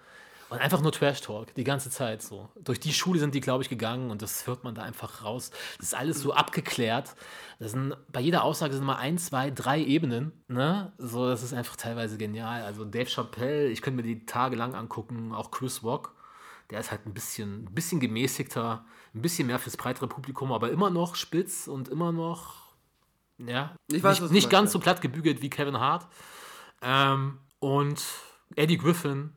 Und 0.52 0.60
einfach 0.60 0.82
nur 0.82 0.92
Trash-Talk, 0.92 1.54
die 1.56 1.64
ganze 1.64 1.90
Zeit 1.90 2.22
so. 2.22 2.50
Durch 2.60 2.78
die 2.78 2.92
Schule 2.92 3.22
sind 3.22 3.34
die, 3.34 3.40
glaube 3.40 3.64
ich, 3.64 3.70
gegangen 3.70 4.12
und 4.12 4.22
das 4.22 4.48
hört 4.48 4.66
man 4.66 4.76
da 4.76 4.82
einfach 4.82 5.24
raus. 5.24 5.50
Das 5.78 5.88
ist 5.88 5.94
alles 5.96 6.20
so 6.20 6.34
abgeklärt. 6.34 7.16
Das 7.60 7.72
sind, 7.72 7.96
bei 8.12 8.20
jeder 8.20 8.44
Aussage 8.44 8.74
sind 8.74 8.84
immer 8.84 8.98
ein, 8.98 9.18
zwei, 9.18 9.50
drei 9.50 9.82
Ebenen. 9.82 10.34
Ne? 10.50 10.92
So, 10.98 11.26
das 11.30 11.42
ist 11.42 11.54
einfach 11.54 11.78
teilweise 11.78 12.18
genial. 12.18 12.64
Also 12.64 12.84
Dave 12.84 13.10
Chappelle, 13.10 13.70
ich 13.70 13.82
könnte 13.82 13.96
mir 13.96 14.04
die 14.04 14.26
tagelang 14.26 14.76
angucken, 14.76 15.34
auch 15.34 15.52
Chris 15.52 15.84
Rock. 15.84 16.16
Der 16.70 16.82
ist 16.82 16.92
halt 16.92 17.06
ein 17.06 17.14
bisschen, 17.14 17.64
ein 17.68 17.74
bisschen 17.74 18.02
gemäßigter, 18.02 18.84
ein 19.16 19.22
bisschen 19.22 19.48
mehr 19.48 19.58
fürs 19.58 19.78
breitere 19.78 20.08
Publikum, 20.08 20.52
aber 20.52 20.70
immer 20.70 20.90
noch 20.90 21.16
spitz 21.16 21.70
und 21.70 21.88
immer 21.88 22.12
noch, 22.12 22.74
ja, 23.38 23.74
Ich 23.88 24.04
weiß, 24.04 24.20
nicht, 24.20 24.32
nicht 24.34 24.50
ganz 24.50 24.74
so 24.74 24.80
platt 24.80 25.00
gebügelt 25.00 25.42
wie 25.42 25.50
Kevin 25.50 25.80
Hart. 25.80 26.08
Ähm, 26.82 27.38
und 27.60 28.04
Eddie 28.58 28.78
Griffin, 28.78 29.32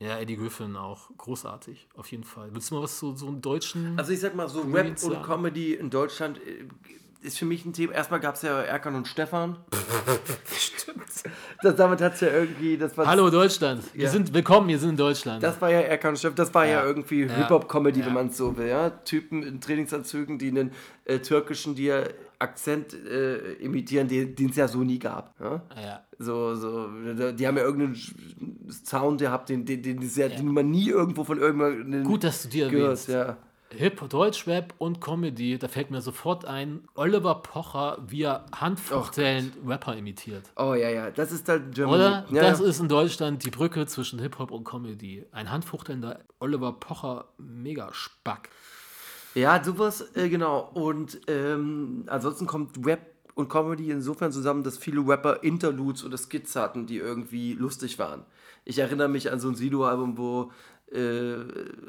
ja, 0.00 0.18
Eddie 0.18 0.36
Griffin 0.36 0.76
auch 0.76 1.08
großartig, 1.16 1.88
auf 1.94 2.10
jeden 2.10 2.24
Fall. 2.24 2.48
Willst 2.52 2.70
du 2.70 2.74
mal 2.76 2.82
was 2.82 2.98
zu 2.98 3.16
so 3.16 3.26
einem 3.28 3.40
deutschen. 3.40 3.98
Also 3.98 4.12
ich 4.12 4.20
sag 4.20 4.34
mal 4.34 4.48
so, 4.48 4.60
Rap 4.62 5.02
und. 5.02 5.22
Comedy 5.22 5.74
in 5.74 5.88
Deutschland 5.90 6.38
äh, 6.38 6.66
ist 7.22 7.38
für 7.38 7.46
mich 7.46 7.64
ein 7.64 7.72
Thema. 7.72 7.94
Erstmal 7.94 8.20
gab 8.20 8.34
es 8.36 8.42
ja 8.42 8.60
Erkan 8.60 8.94
und 8.94 9.08
Stefan. 9.08 9.56
Stimmt. 10.56 11.02
Das, 11.62 11.74
damit 11.76 12.00
hat 12.00 12.14
es 12.14 12.20
ja 12.20 12.28
irgendwie. 12.28 12.76
Das 12.76 12.96
war, 12.96 13.06
Hallo 13.06 13.30
Deutschland. 13.30 13.82
Wir 13.94 14.04
Ja. 14.04 14.10
sind 14.10 14.32
willkommen, 14.34 14.68
wir 14.68 14.78
sind 14.78 14.90
in 14.90 14.96
Deutschland. 14.96 15.42
Das 15.42 15.60
war 15.60 15.70
ja 15.70 15.80
Erkan 15.80 16.10
und 16.10 16.18
Stefan. 16.18 16.36
Das 16.36 16.52
war 16.54 16.66
ja, 16.66 16.80
Ja. 16.82 16.84
irgendwie 16.84 17.22
Ja. 17.22 17.34
Hip-Hop-Comedy, 17.34 18.00
Ja. 18.00 18.06
wenn 18.06 18.12
man 18.14 18.26
es 18.28 18.36
so 18.36 18.56
will. 18.56 18.68
Ja? 18.68 18.90
Typen 18.90 19.42
in 19.42 19.60
Trainingsanzügen, 19.60 20.38
die 20.38 20.48
einen 20.48 20.72
äh, 21.06 21.18
türkischen 21.20 21.74
Dia 21.74 22.04
Akzent 22.38 22.94
äh, 22.94 23.52
imitieren, 23.54 24.08
den 24.08 24.50
es 24.50 24.56
ja 24.56 24.68
so 24.68 24.78
nie 24.78 24.98
gab. 24.98 25.34
Ja? 25.40 25.62
ja. 25.80 26.04
So, 26.18 26.54
so, 26.54 26.88
die 27.32 27.46
haben 27.46 27.56
ja 27.56 27.62
irgendeinen 27.62 27.96
Sound 28.70 29.20
gehabt, 29.20 29.48
den, 29.48 29.64
den, 29.64 29.82
den, 29.82 30.00
den, 30.00 30.30
den 30.30 30.46
man 30.48 30.70
nie 30.70 30.88
irgendwo 30.88 31.24
von 31.24 31.38
irgendjemandem 31.38 32.04
Gut, 32.04 32.24
dass 32.24 32.42
du 32.42 32.48
dir 32.48 32.68
gehört. 32.68 32.84
erwähnst. 32.84 33.08
Ja. 33.08 33.36
Hip, 33.70 34.08
Deutschrap 34.08 34.74
und 34.78 35.00
Comedy, 35.00 35.58
da 35.58 35.68
fällt 35.68 35.90
mir 35.90 36.00
sofort 36.00 36.44
ein, 36.44 36.86
Oliver 36.94 37.36
Pocher, 37.36 37.98
wie 38.06 38.22
er 38.22 38.46
handfuchtelnd 38.54 39.52
Rapper 39.66 39.96
imitiert. 39.96 40.44
Oh 40.56 40.74
ja, 40.74 40.88
ja, 40.88 41.10
das 41.10 41.32
ist 41.32 41.48
halt 41.48 41.74
Germany. 41.74 41.96
Oder? 41.96 42.26
Ja, 42.30 42.42
das 42.42 42.60
ja. 42.60 42.66
ist 42.66 42.80
in 42.80 42.88
Deutschland 42.88 43.44
die 43.44 43.50
Brücke 43.50 43.86
zwischen 43.86 44.20
Hip-Hop 44.20 44.50
und 44.50 44.64
Comedy. 44.64 45.26
Ein 45.32 45.50
handfuchtelnder 45.50 46.20
Oliver 46.38 46.72
Pocher 46.72 47.26
Megaspack. 47.38 48.50
Ja, 49.36 49.62
sowas, 49.62 50.16
äh, 50.16 50.28
genau. 50.28 50.70
Und 50.72 51.20
ähm, 51.28 52.04
ansonsten 52.06 52.46
kommt 52.46 52.84
Rap 52.86 53.00
und 53.34 53.50
Comedy 53.50 53.90
insofern 53.90 54.32
zusammen, 54.32 54.64
dass 54.64 54.78
viele 54.78 55.06
Rapper 55.06 55.42
Interludes 55.42 56.04
oder 56.04 56.16
Skits 56.16 56.56
hatten, 56.56 56.86
die 56.86 56.96
irgendwie 56.96 57.52
lustig 57.52 57.98
waren. 57.98 58.24
Ich 58.64 58.78
erinnere 58.78 59.08
mich 59.08 59.30
an 59.30 59.38
so 59.38 59.48
ein 59.48 59.54
Sido-Album, 59.54 60.16
wo 60.16 60.50
äh, 60.90 61.42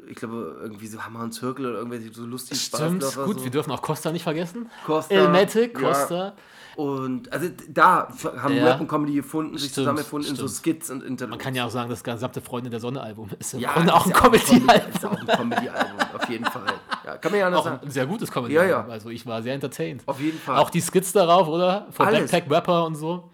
ich 0.08 0.16
glaube, 0.16 0.58
irgendwie 0.60 0.86
so 0.88 1.02
Hammer 1.02 1.20
und 1.20 1.32
Zirkel 1.32 1.66
oder 1.66 1.78
irgendwelche 1.78 2.12
so 2.12 2.26
lustige 2.26 2.58
Stimmt, 2.58 3.02
gut, 3.24 3.38
so. 3.38 3.44
wir 3.44 3.50
dürfen 3.50 3.70
auch 3.70 3.80
Costa 3.80 4.12
nicht 4.12 4.24
vergessen. 4.24 4.68
Costa, 4.84 5.14
Elmatic, 5.14 5.80
ja. 5.80 5.88
Costa. 5.88 6.34
Und 6.76 7.32
also 7.32 7.48
da 7.68 8.08
haben 8.36 8.54
Ja. 8.54 8.66
Rap 8.66 8.80
und 8.80 8.88
Comedy 8.88 9.14
gefunden, 9.14 9.56
sich 9.56 9.70
Stimmt, 9.70 9.74
zusammen 9.74 9.98
erfunden 9.98 10.28
in 10.28 10.36
so 10.36 10.46
stimmt. 10.46 10.76
Skits 10.76 10.90
und 10.90 11.02
Interludes. 11.02 11.30
Man 11.30 11.38
kann 11.38 11.54
ja 11.54 11.64
auch 11.64 11.70
sagen, 11.70 11.90
das 11.90 12.04
gesamte 12.04 12.40
Freunde 12.40 12.70
der 12.70 12.78
Sonne-Album 12.78 13.30
ist 13.38 13.54
im 13.54 13.60
ja, 13.60 13.70
auch 13.70 13.76
ein 13.76 13.88
ist 13.88 14.06
ja 14.06 14.12
Comedy-Album. 14.12 14.92
Ist 14.94 15.06
auch 15.06 15.18
ein 15.18 15.26
Comedy-Album, 15.26 15.98
auf 16.14 16.28
jeden 16.28 16.44
Fall. 16.44 16.74
Ja, 17.08 17.16
kann 17.16 17.30
man 17.32 17.40
ja 17.40 17.46
anders 17.46 17.60
Auch 17.60 17.64
sagen. 17.64 17.86
ein 17.86 17.90
sehr 17.90 18.06
gutes 18.06 18.30
comedy 18.30 18.54
Ja, 18.54 18.64
ja. 18.64 18.86
Also 18.86 19.08
ich 19.08 19.24
war 19.26 19.42
sehr 19.42 19.54
entertained. 19.54 20.02
Auf 20.06 20.20
jeden 20.20 20.38
Fall. 20.38 20.58
Auch 20.58 20.70
die 20.70 20.80
Skits 20.80 21.12
darauf, 21.12 21.48
oder? 21.48 21.86
Von 21.90 22.06
Alles. 22.06 22.30
Backpack 22.30 22.50
Rapper 22.54 22.84
und 22.84 22.94
so. 22.96 23.30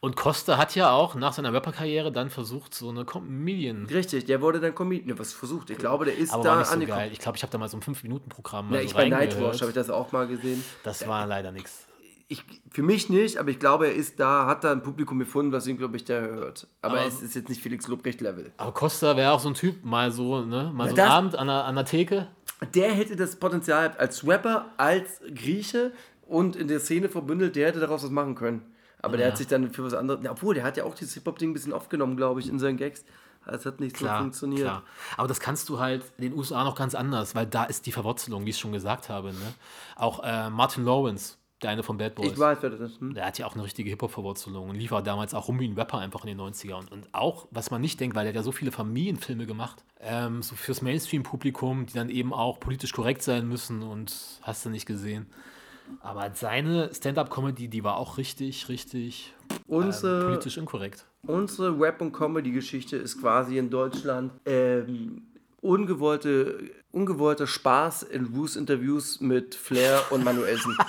Und 0.00 0.14
Costa 0.16 0.56
hat 0.56 0.74
ja 0.76 0.90
auch 0.92 1.16
nach 1.16 1.32
seiner 1.32 1.52
Rapper-Karriere 1.52 2.12
dann 2.12 2.30
versucht, 2.30 2.72
so 2.72 2.88
eine 2.88 3.04
Comedian. 3.04 3.86
Richtig, 3.86 4.26
der 4.26 4.40
wurde 4.40 4.60
dann 4.60 4.72
Comedian. 4.74 5.08
Ne, 5.08 5.18
was 5.18 5.32
versucht? 5.32 5.70
Ich 5.70 5.78
glaube, 5.78 6.04
der 6.04 6.16
ist 6.16 6.32
Aber 6.32 6.44
da 6.44 6.50
war 6.50 6.58
nicht 6.58 6.66
so 6.68 6.72
angekommen. 6.74 6.98
geil. 7.00 7.10
Ich 7.12 7.18
glaube, 7.18 7.36
ich 7.36 7.42
habe 7.42 7.50
da 7.50 7.58
mal 7.58 7.68
so 7.68 7.76
ein 7.76 7.82
5-Minuten-Programm 7.82 8.66
Ja, 8.66 8.76
mal 8.76 8.84
ich 8.84 8.90
so 8.92 8.96
bei. 8.96 9.08
Nightwatch 9.08 9.60
habe 9.60 9.70
ich 9.70 9.74
das 9.74 9.90
auch 9.90 10.12
mal 10.12 10.26
gesehen. 10.28 10.62
Das 10.84 11.06
war 11.08 11.26
leider 11.26 11.50
nichts. 11.52 11.84
Ich, 12.30 12.44
für 12.70 12.82
mich 12.82 13.08
nicht, 13.08 13.38
aber 13.38 13.48
ich 13.50 13.58
glaube, 13.58 13.86
er 13.86 13.94
ist 13.94 14.20
da, 14.20 14.46
hat 14.46 14.62
da 14.62 14.70
ein 14.70 14.82
Publikum 14.82 15.18
gefunden, 15.18 15.50
was 15.50 15.66
ihn, 15.66 15.78
glaube 15.78 15.96
ich, 15.96 16.04
da 16.04 16.20
hört. 16.20 16.66
Aber, 16.82 16.98
Aber- 16.98 17.06
es 17.08 17.22
ist 17.22 17.34
jetzt 17.34 17.48
nicht 17.48 17.60
Felix 17.62 17.88
Lobrecht-Level. 17.88 18.52
Aber 18.58 18.72
Costa 18.72 19.16
wäre 19.16 19.32
auch 19.32 19.40
so 19.40 19.48
ein 19.48 19.54
Typ, 19.54 19.82
mal 19.84 20.12
so, 20.12 20.42
ne? 20.42 20.70
Mal 20.74 20.88
Ja, 20.90 20.94
so 20.94 21.02
einen 21.02 21.10
Abend 21.10 21.36
an 21.36 21.46
der, 21.48 21.64
an 21.64 21.74
der 21.74 21.84
Theke. 21.86 22.28
Der 22.74 22.92
hätte 22.92 23.14
das 23.16 23.36
Potenzial 23.36 23.94
als 23.98 24.26
Rapper, 24.26 24.66
als 24.76 25.20
Grieche 25.34 25.92
und 26.26 26.56
in 26.56 26.68
der 26.68 26.80
Szene 26.80 27.08
verbündelt, 27.08 27.56
der 27.56 27.68
hätte 27.68 27.80
daraus 27.80 28.02
was 28.02 28.10
machen 28.10 28.34
können. 28.34 28.62
Aber 29.00 29.16
der 29.16 29.26
Ja. 29.26 29.32
hat 29.32 29.38
sich 29.38 29.46
dann 29.46 29.70
für 29.70 29.84
was 29.84 29.94
anderes. 29.94 30.24
Ja, 30.24 30.32
Obwohl, 30.32 30.54
der 30.56 30.64
hat 30.64 30.76
ja 30.76 30.84
auch 30.84 30.94
dieses 30.94 31.14
Hip-Hop-Ding 31.14 31.50
ein 31.50 31.52
bisschen 31.54 31.72
aufgenommen, 31.72 32.16
glaube 32.16 32.40
ich, 32.40 32.48
in 32.48 32.58
seinen 32.58 32.76
Gags. 32.76 33.04
Es 33.46 33.64
hat 33.64 33.80
nicht 33.80 33.96
so 33.96 34.04
Klar, 34.04 34.20
funktioniert. 34.20 34.62
klar. 34.66 34.82
Aber 35.16 35.28
das 35.28 35.40
kannst 35.40 35.68
du 35.70 35.78
halt 35.78 36.04
in 36.18 36.24
den 36.24 36.32
USA 36.38 36.64
noch 36.64 36.74
ganz 36.74 36.94
anders, 36.94 37.34
weil 37.34 37.46
da 37.46 37.64
ist 37.64 37.86
die 37.86 37.92
Verwurzelung, 37.92 38.44
wie 38.44 38.50
ich 38.50 38.58
schon 38.58 38.72
gesagt 38.72 39.08
habe. 39.08 39.28
Ne? 39.32 39.54
Auch 39.96 40.22
äh, 40.24 40.50
Martin 40.50 40.84
Lawrence, 40.84 41.36
der 41.62 41.70
eine 41.70 41.82
von 41.82 41.98
Bad 41.98 42.14
Boys. 42.14 42.32
Ich 42.32 42.38
weiß, 42.38 42.58
wer 42.60 42.70
das 42.70 42.80
ist. 42.80 43.00
Hm? 43.00 43.14
Der 43.14 43.26
hat 43.26 43.38
ja 43.38 43.46
auch 43.46 43.54
eine 43.54 43.64
richtige 43.64 43.90
Hip-Hop-Verwurzelung 43.90 44.70
und 44.70 44.76
lief 44.76 44.92
auch 44.92 45.00
damals 45.02 45.34
auch 45.34 45.48
rum 45.48 45.58
wie 45.58 45.66
ein 45.66 45.74
Rapper 45.74 45.98
einfach 45.98 46.24
in 46.24 46.28
den 46.28 46.40
90er. 46.40 46.74
Und, 46.74 46.92
und 46.92 47.08
auch, 47.12 47.48
was 47.50 47.70
man 47.70 47.80
nicht 47.80 47.98
denkt, 47.98 48.14
weil 48.14 48.24
der 48.24 48.30
hat 48.32 48.36
ja 48.36 48.42
so 48.42 48.52
viele 48.52 48.70
Familienfilme 48.70 49.46
gemacht, 49.46 49.84
ähm, 50.00 50.42
so 50.42 50.54
fürs 50.54 50.82
Mainstream-Publikum, 50.82 51.86
die 51.86 51.94
dann 51.94 52.10
eben 52.10 52.32
auch 52.32 52.60
politisch 52.60 52.92
korrekt 52.92 53.22
sein 53.22 53.48
müssen 53.48 53.82
und 53.82 54.14
hast 54.42 54.64
du 54.64 54.70
nicht 54.70 54.86
gesehen. 54.86 55.26
Aber 56.00 56.30
seine 56.34 56.94
Stand-Up-Comedy, 56.94 57.68
die 57.68 57.82
war 57.82 57.96
auch 57.96 58.18
richtig, 58.18 58.68
richtig 58.68 59.32
Unsere, 59.66 60.20
ähm, 60.20 60.26
politisch 60.28 60.58
inkorrekt. 60.58 61.06
unsere 61.26 61.78
Rap- 61.80 62.00
und 62.02 62.12
Comedy-Geschichte 62.12 62.96
ist 62.96 63.20
quasi 63.20 63.58
in 63.58 63.70
Deutschland 63.70 64.32
ähm, 64.44 65.22
ungewollte, 65.60 66.70
ungewollter 66.92 67.46
Spaß 67.46 68.04
in 68.04 68.26
Roos-Interviews 68.26 69.20
mit 69.20 69.54
Flair 69.54 70.02
und 70.10 70.24
Manuelsen. 70.24 70.76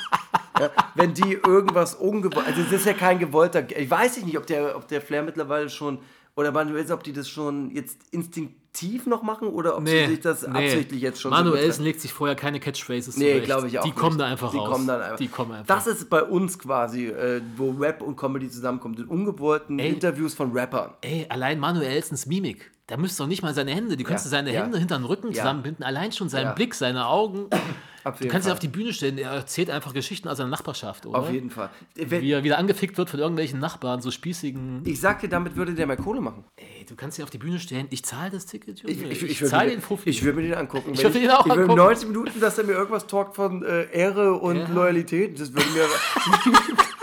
ja, 0.60 0.70
wenn 0.96 1.14
die 1.14 1.34
irgendwas 1.34 1.96
ungewollt, 1.96 2.46
also 2.48 2.62
das 2.64 2.72
ist 2.72 2.86
ja 2.86 2.94
kein 2.94 3.20
gewollter, 3.20 3.66
ich 3.78 3.90
weiß 3.90 4.24
nicht, 4.24 4.38
ob 4.38 4.46
der, 4.48 4.76
ob 4.76 4.88
der 4.88 5.02
Flair 5.02 5.24
mittlerweile 5.24 5.70
schon, 5.70 6.00
oder 6.36 6.52
Manuelsen, 6.52 6.94
ob 6.94 7.04
die 7.04 7.12
das 7.12 7.28
schon 7.28 7.70
jetzt 7.72 7.98
instinktiv 8.12 9.06
noch 9.08 9.24
machen 9.24 9.50
oder 9.50 9.76
ob 9.78 9.86
sie 9.88 10.06
sich 10.06 10.22
das 10.22 10.46
absichtlich 10.46 11.02
jetzt 11.02 11.20
schon 11.20 11.32
so 11.32 11.38
Manuelsen 11.38 11.68
betreiben. 11.70 11.84
legt 11.84 12.02
sich 12.02 12.14
vorher 12.14 12.36
keine 12.36 12.60
Catchphrases 12.62 13.18
Nee, 13.18 13.42
glaube 13.42 13.68
ich 13.68 13.78
auch 13.78 13.84
Die 13.84 13.90
nicht. 13.90 14.00
kommen 14.00 14.18
da 14.18 14.26
einfach 14.26 14.52
die 14.52 14.58
raus. 14.58 14.70
Kommen 14.70 14.88
dann 14.88 15.02
einfach. 15.02 15.18
Die 15.18 15.28
kommen 15.28 15.52
einfach. 15.52 15.76
Das 15.76 15.88
ist 15.88 16.10
bei 16.10 16.24
uns 16.24 16.58
quasi, 16.58 17.08
äh, 17.08 17.42
wo 17.58 17.72
Rap 17.72 18.02
und 18.02 18.16
Comedy 18.16 18.50
zusammenkommen, 18.50 18.96
in 18.96 19.06
ungewollten 19.06 19.80
Ey. 19.80 19.90
Interviews 19.90 20.34
von 20.34 20.54
Rappern. 20.54 20.94
Ey, 21.02 21.26
allein 21.30 21.60
Manuelsens 21.60 22.26
Mimik. 22.26 22.72
Da 22.90 22.98
müsste 22.98 23.22
doch 23.22 23.28
nicht 23.28 23.44
mal 23.44 23.54
seine 23.54 23.70
Hände, 23.72 23.96
die 23.98 24.04
kannst 24.04 24.26
du 24.26 24.30
seine. 24.30 24.50
Hände 24.52 24.80
hinter 24.80 24.98
den 24.98 25.06
Rücken 25.06 25.32
zusammenbinden. 25.32 25.86
Allein 25.86 26.12
schon 26.12 26.28
sein 26.28 26.44
Ja. 26.44 26.54
Blick, 26.54 26.74
seine 26.74 27.06
Augen. 27.06 27.46
Du 28.20 28.28
kannst 28.28 28.48
ihn 28.48 28.52
auf 28.54 28.60
die 28.60 28.68
Bühne 28.70 28.94
stellen, 28.94 29.18
er 29.20 29.32
erzählt 29.32 29.70
einfach 29.70 29.94
Geschichten 29.94 30.28
aus 30.28 30.38
seiner 30.38 30.50
Nachbarschaft, 30.50 31.06
oder? 31.06 31.20
Auf 31.20 31.32
jeden 31.32 31.52
Fall. 31.52 31.70
Wenn, 31.96 32.22
Wie 32.24 32.32
er 32.32 32.44
wieder 32.44 32.58
angefickt 32.58 32.98
wird 32.98 33.10
von 33.12 33.20
irgendwelchen 33.20 33.60
Nachbarn, 33.60 34.02
so 34.02 34.10
spießigen. 34.10 34.82
ich 34.86 35.00
sagte, 35.00 35.30
damit 35.30 35.56
würde 35.56 35.76
der 35.76 35.86
mehr 35.86 35.98
Kohle 35.98 36.20
machen. 36.22 36.44
Ey, 36.56 36.86
du 36.88 36.96
kannst 36.96 37.20
ihn 37.20 37.24
auf 37.24 37.30
die 37.30 37.38
Bühne 37.38 37.60
stellen, 37.60 37.86
ich 37.92 38.04
zahle 38.04 38.32
das 38.32 38.48
Ticket, 38.48 38.80
Junge. 38.80 38.94
Ich, 38.94 39.02
Ich, 39.04 39.12
ich, 39.12 39.24
ich, 39.32 39.42
würde 39.42 39.52
zahle 39.52 39.66
mir, 39.70 39.76
den 39.76 39.82
Fuffi. 39.82 40.10
ich 40.10 40.24
würde 40.24 40.38
mir 40.42 40.48
den 40.48 40.56
angucken. 40.56 40.92
Ich 40.94 41.04
würde 41.04 41.20
ihn 41.20 41.30
auch 41.30 41.46
ich 41.46 41.52
angucken. 41.52 41.76
90 41.76 42.08
Minuten, 42.08 42.40
dass 42.40 42.58
er 42.58 42.64
mir 42.64 42.72
irgendwas 42.74 43.06
talkt 43.06 43.36
von 43.36 43.64
äh, 43.64 43.84
Ehre 43.92 44.34
und 44.34 44.56
Ja. 44.58 44.68
Loyalität. 44.70 45.40
Das 45.40 45.54
würde 45.54 45.70
mir. 45.70 45.86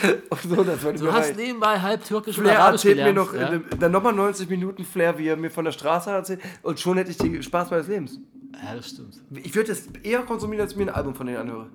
und 0.30 0.42
so, 0.42 0.64
das 0.64 0.82
würde 0.82 0.98
du 0.98 1.04
mir 1.04 1.12
hast 1.12 1.36
nebenbei 1.36 1.80
halb 1.80 2.04
türkisch 2.04 2.38
und 2.38 2.44
Flair 2.44 2.60
arabisch 2.60 2.84
erzählt 2.84 2.96
mir 2.98 3.12
gelernt. 3.12 3.32
noch, 3.32 3.34
ja? 3.34 3.52
äh, 3.54 3.78
dann 3.78 3.92
nochmal 3.92 4.12
90 4.12 4.48
Minuten 4.48 4.84
Flair, 4.84 5.18
wie 5.18 5.28
er 5.28 5.36
mir 5.36 5.50
von 5.50 5.64
der 5.64 5.72
Straße 5.72 6.10
erzählt. 6.10 6.40
Und 6.62 6.80
schon 6.80 6.96
hätte 6.96 7.10
ich 7.10 7.18
den 7.18 7.42
Spaß 7.42 7.70
meines 7.70 7.88
Lebens. 7.88 8.18
ja, 8.62 8.74
das 8.74 8.88
stimmt. 8.88 9.20
Ich 9.42 9.54
würde 9.54 9.68
das 9.68 9.86
eher 10.02 10.22
konsumieren, 10.22 10.62
als 10.62 10.76
mir 10.76 10.84
ein 10.84 10.94
Album 10.94 11.14
von 11.14 11.26
denen 11.26 11.38
anhöre. 11.38 11.70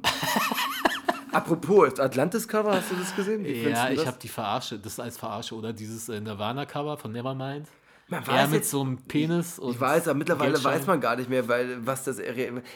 Apropos, 1.31 1.89
das 1.89 1.99
Atlantis-Cover, 1.99 2.73
hast 2.73 2.91
du 2.91 2.95
das 2.95 3.15
gesehen? 3.15 3.43
Wie 3.43 3.69
Ja, 3.69 3.89
ich 3.89 4.07
habe 4.07 4.17
die 4.21 4.27
Verarsche, 4.27 4.79
das 4.79 4.99
als 4.99 5.17
Verarsche, 5.17 5.55
oder 5.55 5.73
dieses 5.73 6.09
äh, 6.09 6.19
Nirvana-Cover 6.19 6.97
von 6.97 7.11
Nevermind. 7.11 7.67
Man 8.09 8.21
Er 8.23 8.27
weiß 8.27 8.49
mit 8.49 8.59
jetzt- 8.59 8.69
so 8.71 8.81
einem 8.81 8.97
Penis 8.97 9.59
und 9.59 9.71
Ich 9.73 9.79
weiß, 9.81 10.07
aber 10.07 10.17
mittlerweile 10.17 10.51
Geldschein. 10.53 10.79
weiß 10.79 10.87
man 10.87 11.01
gar 11.01 11.15
nicht 11.17 11.29
mehr, 11.29 11.45
weil 11.49 11.85
was 11.85 12.05
das. 12.05 12.19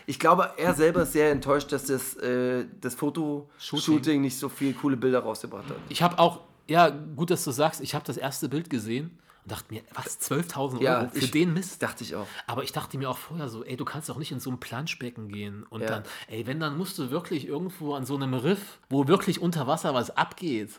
Ich 0.06 0.20
glaube, 0.20 0.52
er 0.58 0.74
selber 0.74 1.03
ist 1.03 1.14
sehr 1.14 1.32
enttäuscht, 1.32 1.72
dass 1.72 1.86
das, 1.86 2.16
äh, 2.18 2.66
das 2.82 2.95
Fotoshooting 2.95 4.22
nicht 4.22 4.38
so 4.38 4.49
viele 4.49 4.74
coole 4.74 4.98
Bilder 4.98 5.20
rausgebracht 5.20 5.70
hat. 5.70 5.78
Ich 5.90 6.02
habe 6.02 6.20
auch, 6.20 6.41
ja, 6.68 6.90
gut, 6.90 7.30
dass 7.32 7.44
du 7.45 7.52
sagst, 7.52 7.80
ich 7.82 7.95
habe 7.95 8.03
das 8.06 8.18
erste 8.18 8.49
Bild 8.49 8.70
gesehen 8.70 9.18
und 9.44 9.52
dachte 9.52 9.74
mir, 9.74 9.82
was, 9.94 10.20
12.000 10.20 10.74
Euro 10.76 10.84
Ja, 10.84 11.10
für 11.10 11.18
ich- 11.20 11.32
den 11.32 11.54
Mist? 11.54 11.82
Dachte 11.82 12.04
ich 12.04 12.16
auch. 12.16 12.28
Aber 12.48 12.64
ich 12.64 12.72
dachte 12.72 12.98
mir 12.98 13.10
auch 13.10 13.18
vorher 13.18 13.50
so, 13.50 13.64
ey, 13.64 13.76
du 13.76 13.86
kannst 13.86 14.08
doch 14.10 14.18
nicht 14.18 14.32
in 14.32 14.40
so 14.40 14.52
ein 14.52 14.60
Planschbecken 14.60 15.30
gehen 15.30 15.64
und 15.64 15.82
Ja. 15.82 15.88
dann, 15.88 16.04
ey, 16.28 16.46
wenn, 16.46 16.60
dann 16.60 16.78
musst 16.78 16.98
du 17.00 17.10
wirklich 17.10 17.48
irgendwo 17.48 17.96
an 17.96 18.06
so 18.06 18.16
einem 18.16 18.34
Riff, 18.36 18.80
wo 18.90 19.08
wirklich 19.08 19.42
unter 19.42 19.66
Wasser 19.68 19.94
was 19.94 20.16
abgeht, 20.16 20.70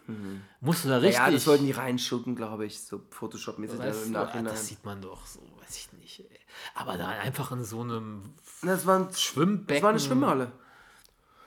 musst 0.61 0.85
du 0.85 0.89
da 0.91 0.99
richtig... 0.99 1.19
Mhm. 1.19 1.25
Ja, 1.27 1.31
das 1.33 1.47
wollten 1.47 1.67
die 1.67 1.73
reinshooten, 1.73 2.37
glaube 2.37 2.65
ich, 2.67 2.81
so 2.81 3.01
Photoshop-mäßig 3.11 3.79
weißt 3.79 4.07
im 4.07 4.13
Nachhinein. 4.13 4.45
das 4.45 4.69
sieht 4.69 4.85
man 4.85 5.03
doch 5.03 5.27
so, 5.27 5.41
weiß 5.61 5.77
ich 5.77 5.93
nicht, 5.95 6.21
ey. 6.21 6.39
Aber 6.75 6.97
da 6.97 7.09
einfach 7.09 7.51
in 7.53 7.65
so 7.65 7.81
einem 7.81 8.23
Das 8.63 8.87
war, 8.87 9.01
ein, 9.01 9.13
Schwimmbecken... 9.15 9.75
das 9.75 9.83
war 9.83 9.91
eine 9.91 10.01
Schwimmhalle. 10.01 10.53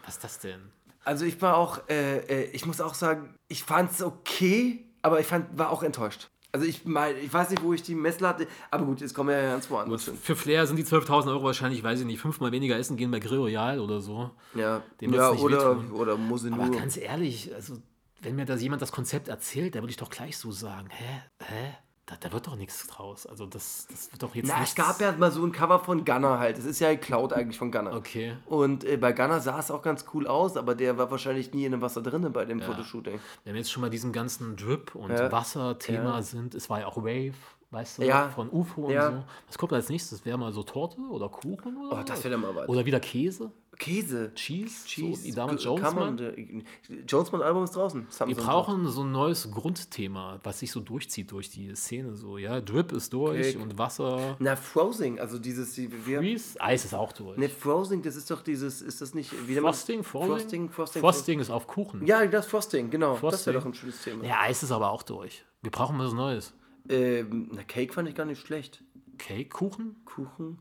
Was 0.05 0.15
ist 0.15 0.23
das 0.23 0.39
denn? 0.39 0.61
Also 1.03 1.23
ich 1.25 1.41
war 1.41 1.55
auch, 1.57 1.87
äh, 1.87 2.17
äh, 2.19 2.43
ich 2.51 2.65
muss 2.65 2.81
auch 2.81 2.93
sagen, 2.95 3.35
ich 3.47 3.63
fand 3.63 3.91
es 3.91 4.01
okay, 4.01 4.85
aber 5.01 5.19
ich 5.19 5.27
fand, 5.27 5.57
war 5.57 5.69
auch 5.69 5.83
enttäuscht. 5.83 6.29
Also 6.55 6.67
ich 6.67 6.85
mein, 6.85 7.17
ich 7.17 7.33
weiß 7.33 7.49
nicht, 7.49 7.61
wo 7.61 7.73
ich 7.73 7.83
die 7.83 7.95
Messlatte, 7.95 8.47
aber 8.71 8.85
gut, 8.85 9.01
jetzt 9.01 9.13
kommen 9.13 9.27
wir 9.29 9.37
ja 9.41 9.49
ganz 9.51 9.69
woanders 9.69 10.05
hin. 10.05 10.17
Für 10.21 10.37
Flair 10.37 10.65
sind 10.65 10.77
die 10.77 10.85
12.000 10.85 11.27
Euro 11.27 11.43
wahrscheinlich, 11.43 11.83
weiß 11.83 11.99
ich 11.99 12.05
nicht, 12.05 12.21
fünfmal 12.21 12.53
weniger 12.53 12.77
essen 12.77 12.95
gehen 12.95 13.11
bei 13.11 13.19
Grill 13.19 13.39
Royal 13.39 13.81
oder 13.81 13.99
so. 13.99 14.31
Ja, 14.53 14.81
Dem 15.01 15.13
ja 15.13 15.31
nicht 15.31 15.43
oder, 15.43 15.71
wehtun. 15.77 15.91
oder 15.91 16.15
muss 16.15 16.45
ich 16.45 16.53
Aber 16.53 16.67
nur. 16.67 16.77
ganz 16.79 16.95
ehrlich, 16.95 17.53
also 17.53 17.75
wenn 18.21 18.37
mir 18.37 18.45
das 18.45 18.61
jemand 18.61 18.81
das 18.81 18.93
Konzept 18.93 19.27
erzählt, 19.27 19.75
da 19.75 19.79
würde 19.81 19.91
ich 19.91 19.97
doch 19.97 20.09
gleich 20.09 20.37
so 20.37 20.49
sagen, 20.53 20.87
hä, 20.91 21.21
hä, 21.43 21.75
da, 22.07 22.15
da 22.19 22.31
wird 22.31 22.45
doch 22.45 22.55
nichts 22.55 22.85
draus. 22.87 23.25
Also 23.25 23.45
das, 23.47 23.87
das 23.89 24.11
wird 24.11 24.21
doch 24.21 24.35
jetzt 24.35 24.47
Na, 24.47 24.55
nichts. 24.59 24.71
es 24.71 24.75
gab 24.75 25.01
ja 25.01 25.11
mal 25.13 25.31
so 25.31 25.43
ein 25.43 25.51
Cover 25.51 25.79
von 25.79 26.05
Gunner 26.05 26.37
halt. 26.37 26.57
Das 26.57 26.65
ist 26.65 26.79
ja 26.79 26.91
geklaut 26.93 27.33
eigentlich 27.33 27.57
von 27.57 27.71
Gunner. 27.71 27.93
Okay. 27.93 28.35
Und 28.45 28.83
äh, 28.83 28.97
bei 28.97 29.11
Gunner 29.11 29.39
sah 29.39 29.57
es 29.59 29.71
auch 29.71 29.81
ganz 29.81 30.05
cool 30.13 30.27
aus, 30.27 30.55
aber 30.55 30.75
der 30.75 30.97
war 30.99 31.09
wahrscheinlich 31.09 31.53
nie 31.53 31.65
in 31.65 31.71
dem 31.71 31.81
Wasser 31.81 32.01
drin 32.03 32.31
bei 32.31 32.45
dem 32.45 32.61
Fotoshooting. 32.61 33.19
Wenn 33.43 33.53
wir 33.53 33.59
jetzt 33.59 33.71
schon 33.71 33.81
mal 33.81 33.89
diesem 33.89 34.11
ganzen 34.11 34.55
Drip 34.55 34.93
und 34.93 35.09
Ja. 35.11 35.31
Wasser-Thema 35.31 36.17
Ja. 36.17 36.21
sind, 36.21 36.53
es 36.53 36.69
war 36.69 36.81
ja 36.81 36.85
auch 36.87 36.97
Wave, 36.97 37.33
weißt 37.71 37.97
du, 37.97 38.03
Ja. 38.03 38.29
von 38.29 38.51
UFO 38.51 38.83
und 38.85 38.91
Ja. 38.93 39.09
so. 39.11 39.23
Was 39.47 39.57
kommt 39.57 39.73
als 39.73 39.89
nächstes? 39.89 40.23
Wäre 40.25 40.37
mal 40.37 40.53
so 40.53 40.61
Torte 40.61 41.01
oder 41.09 41.27
Kuchen 41.29 41.75
oder 41.87 42.01
Oh, 42.01 42.03
das 42.05 42.23
wäre 42.23 42.33
dann 42.33 42.41
mal 42.41 42.55
was. 42.55 42.69
Oder 42.69 42.85
wieder 42.85 42.99
Käse? 42.99 43.51
Käse. 43.77 44.31
Cheese? 44.35 44.85
Cheese. 44.87 45.31
So, 45.31 45.45
man- 45.45 45.57
Jonesman? 45.57 46.63
Jonesman-Album 47.07 47.63
ist 47.63 47.75
draußen. 47.75 48.07
Wir 48.25 48.35
brauchen 48.35 48.87
so 48.89 49.03
ein 49.03 49.11
neues 49.11 49.49
Grundthema, 49.51 50.39
was 50.43 50.59
sich 50.59 50.71
so 50.71 50.79
durchzieht 50.79 51.31
durch 51.31 51.49
die 51.49 51.73
Szene. 51.75 52.15
So, 52.15 52.37
ja, 52.37 52.61
Drip 52.61 52.91
ist 52.91 53.11
durch 53.13 53.55
Okay. 53.55 53.63
und 53.63 53.77
Wasser. 53.77 54.35
Na, 54.39 54.55
Frosing, 54.55 55.19
also 55.19 55.39
dieses. 55.39 55.73
die- 55.73 55.89
Wir, 56.05 56.19
Freeze? 56.19 56.59
Eis 56.61 56.85
ist 56.85 56.93
auch 56.93 57.11
durch. 57.11 57.37
ne, 57.37 57.49
Frosing, 57.49 58.01
das 58.01 58.15
ist 58.15 58.29
doch 58.31 58.41
dieses. 58.41 58.81
Ist 58.81 59.01
das 59.01 59.13
nicht. 59.13 59.31
Wie 59.47 59.55
Frosting? 59.55 60.03
Frosting? 60.03 60.29
Frosting, 60.35 60.69
Frosting. 60.69 61.01
Frosting 61.01 61.39
ist 61.39 61.49
auf 61.49 61.67
Kuchen. 61.67 62.05
Ja, 62.05 62.25
das 62.25 62.47
Frosting, 62.47 62.89
genau. 62.89 63.11
Das 63.11 63.19
Frosting. 63.19 63.45
wäre 63.53 63.59
doch 63.59 63.65
ein 63.65 63.73
schönes 63.73 64.01
Thema. 64.01 64.23
Ja, 64.25 64.41
Eis 64.41 64.63
ist 64.63 64.71
aber 64.71 64.91
auch 64.91 65.03
durch. 65.03 65.43
Wir 65.61 65.71
brauchen 65.71 65.97
was 65.99 66.13
Neues. 66.13 66.53
Ähm, 66.87 67.49
na, 67.53 67.63
Cake 67.63 67.91
fand 67.93 68.07
ich 68.07 68.15
gar 68.15 68.25
nicht 68.25 68.45
schlecht. 68.45 68.83
Cake, 69.17 69.49
Kuchen? 69.49 69.95
Kuchen. 70.05 70.59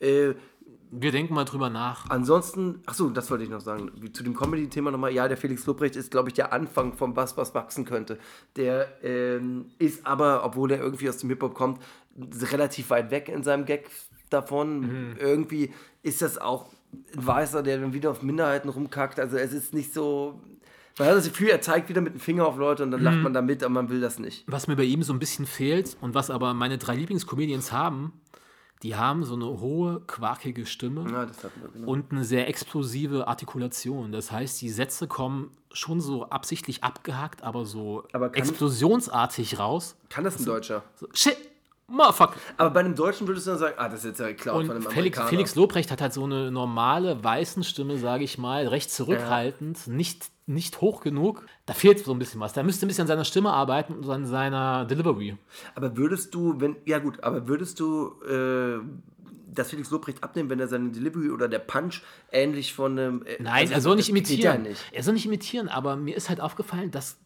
Äh, 0.00 0.34
Wir 0.96 1.12
denken 1.12 1.34
mal 1.34 1.44
drüber 1.44 1.70
nach. 1.70 2.08
ansonsten, 2.10 2.80
achso, 2.86 3.08
das 3.10 3.30
wollte 3.30 3.44
ich 3.44 3.50
noch 3.50 3.60
sagen. 3.60 3.90
Zu 4.12 4.22
dem 4.22 4.34
Comedy-Thema 4.34 4.90
nochmal. 4.90 5.12
Ja, 5.12 5.26
der 5.26 5.36
Felix 5.36 5.66
Lobrecht 5.66 5.96
ist, 5.96 6.10
glaube 6.10 6.28
ich, 6.28 6.34
der 6.34 6.52
Anfang 6.52 6.92
von 6.92 7.16
was, 7.16 7.36
was 7.36 7.54
wachsen 7.54 7.84
könnte. 7.84 8.18
Der 8.56 8.86
ähm, 9.02 9.66
ist 9.78 10.06
aber, 10.06 10.44
obwohl 10.44 10.70
er 10.70 10.78
irgendwie 10.78 11.08
aus 11.08 11.18
dem 11.18 11.30
Hip-Hop 11.30 11.54
kommt, 11.54 11.80
relativ 12.52 12.90
weit 12.90 13.10
weg 13.10 13.28
in 13.28 13.42
seinem 13.42 13.64
Gag 13.64 13.90
davon. 14.30 15.16
Irgendwie 15.18 15.72
ist 16.02 16.22
das 16.22 16.38
auch 16.38 16.66
ein 16.92 17.26
Weißer, 17.26 17.62
der 17.62 17.78
dann 17.78 17.92
wieder 17.92 18.10
auf 18.10 18.22
Minderheiten 18.22 18.68
rumkackt. 18.68 19.18
Also 19.18 19.36
es 19.36 19.52
ist 19.52 19.74
nicht 19.74 19.92
so. 19.92 20.40
Man 20.96 21.08
hat 21.08 21.16
das 21.16 21.26
Gefühl, 21.26 21.48
er 21.48 21.60
zeigt 21.60 21.88
wieder 21.88 22.00
mit 22.00 22.14
dem 22.14 22.20
Finger 22.20 22.46
auf 22.46 22.56
Leute 22.56 22.84
und 22.84 22.92
dann 22.92 23.02
lacht 23.02 23.16
man 23.16 23.32
damit, 23.32 23.64
aber 23.64 23.74
man 23.74 23.88
will 23.88 24.00
das 24.00 24.20
nicht. 24.20 24.44
Was 24.46 24.68
mir 24.68 24.76
bei 24.76 24.84
ihm 24.84 25.02
so 25.02 25.12
ein 25.12 25.18
bisschen 25.18 25.44
fehlt 25.44 25.96
und 26.00 26.14
was 26.14 26.30
aber 26.30 26.54
meine 26.54 26.78
drei 26.78 26.94
Lieblingscomedians 26.94 27.72
haben, 27.72 28.12
die 28.82 28.96
haben 28.96 29.24
so 29.24 29.34
eine 29.34 29.46
hohe, 29.46 30.00
quakige 30.06 30.66
Stimme 30.66 31.10
Ja, 31.10 31.24
genau. 31.74 31.86
und 31.90 32.12
eine 32.12 32.24
sehr 32.24 32.48
explosive 32.48 33.26
Artikulation. 33.28 34.12
Das 34.12 34.30
heißt, 34.30 34.60
die 34.60 34.68
Sätze 34.68 35.06
kommen 35.08 35.50
schon 35.72 36.00
so 36.00 36.28
absichtlich 36.28 36.84
abgehackt, 36.84 37.42
aber 37.42 37.64
so 37.64 38.04
Aber 38.12 38.28
kann- 38.30 38.42
explosionsartig 38.42 39.58
raus. 39.58 39.96
Kann 40.10 40.24
das 40.24 40.38
ein 40.38 40.44
Deutscher? 40.44 40.82
So, 40.96 41.08
shit, 41.14 41.36
motherfucker. 41.88 42.34
Aber 42.56 42.70
bei 42.70 42.80
einem 42.80 42.94
Deutschen 42.94 43.26
würdest 43.26 43.46
du 43.46 43.50
dann 43.52 43.58
sagen, 43.58 43.74
ah, 43.78 43.88
das 43.88 44.04
ist 44.04 44.18
jetzt 44.18 44.20
ja 44.20 44.52
Und 44.52 44.66
von 44.66 44.76
einem 44.76 44.82
Felix, 44.82 45.18
Amerikaner. 45.18 45.28
Felix 45.28 45.54
Lobrecht 45.54 45.90
hat 45.90 46.00
halt 46.00 46.12
so 46.12 46.24
eine 46.24 46.50
normale 46.50 47.22
weißen 47.22 47.64
Stimme, 47.64 47.98
sage 47.98 48.24
ich 48.24 48.38
mal, 48.38 48.66
recht 48.66 48.90
zurückhaltend, 48.90 49.86
nicht, 49.86 50.30
nicht 50.46 50.80
hoch 50.80 51.00
genug. 51.00 51.46
Da 51.66 51.74
fehlt 51.74 51.98
so 51.98 52.12
ein 52.12 52.18
bisschen 52.18 52.40
was. 52.40 52.52
Da 52.52 52.62
müsste 52.62 52.86
ein 52.86 52.88
bisschen 52.88 53.02
an 53.02 53.08
seiner 53.08 53.24
Stimme 53.24 53.52
arbeiten 53.52 53.94
und 53.94 54.10
an 54.10 54.26
seiner 54.26 54.84
Delivery. 54.84 55.36
Aber 55.74 55.96
würdest 55.96 56.34
du, 56.34 56.60
wenn, 56.60 56.76
ja 56.84 56.98
gut, 56.98 57.22
aber 57.22 57.48
würdest 57.48 57.80
du 57.80 58.14
äh, 58.22 58.80
das 59.54 59.70
Felix 59.70 59.90
Lobrecht 59.90 60.22
abnehmen, 60.22 60.50
wenn 60.50 60.60
er 60.60 60.68
seine 60.68 60.90
Delivery 60.90 61.30
oder 61.30 61.48
der 61.48 61.60
Punch 61.60 62.02
ähnlich 62.32 62.74
von 62.74 62.98
einem. 62.98 63.22
Äh, 63.24 63.36
Nein, 63.40 63.62
also 63.62 63.74
er 63.74 63.80
soll 63.80 63.96
nicht 63.96 64.08
imitieren. 64.08 64.42
Ja 64.64 64.70
nicht. 64.70 64.80
Er 64.92 65.02
soll 65.02 65.14
nicht 65.14 65.26
imitieren, 65.26 65.68
aber 65.68 65.96
mir 65.96 66.16
ist 66.16 66.28
halt 66.28 66.40
aufgefallen, 66.40 66.90
dass 66.90 67.18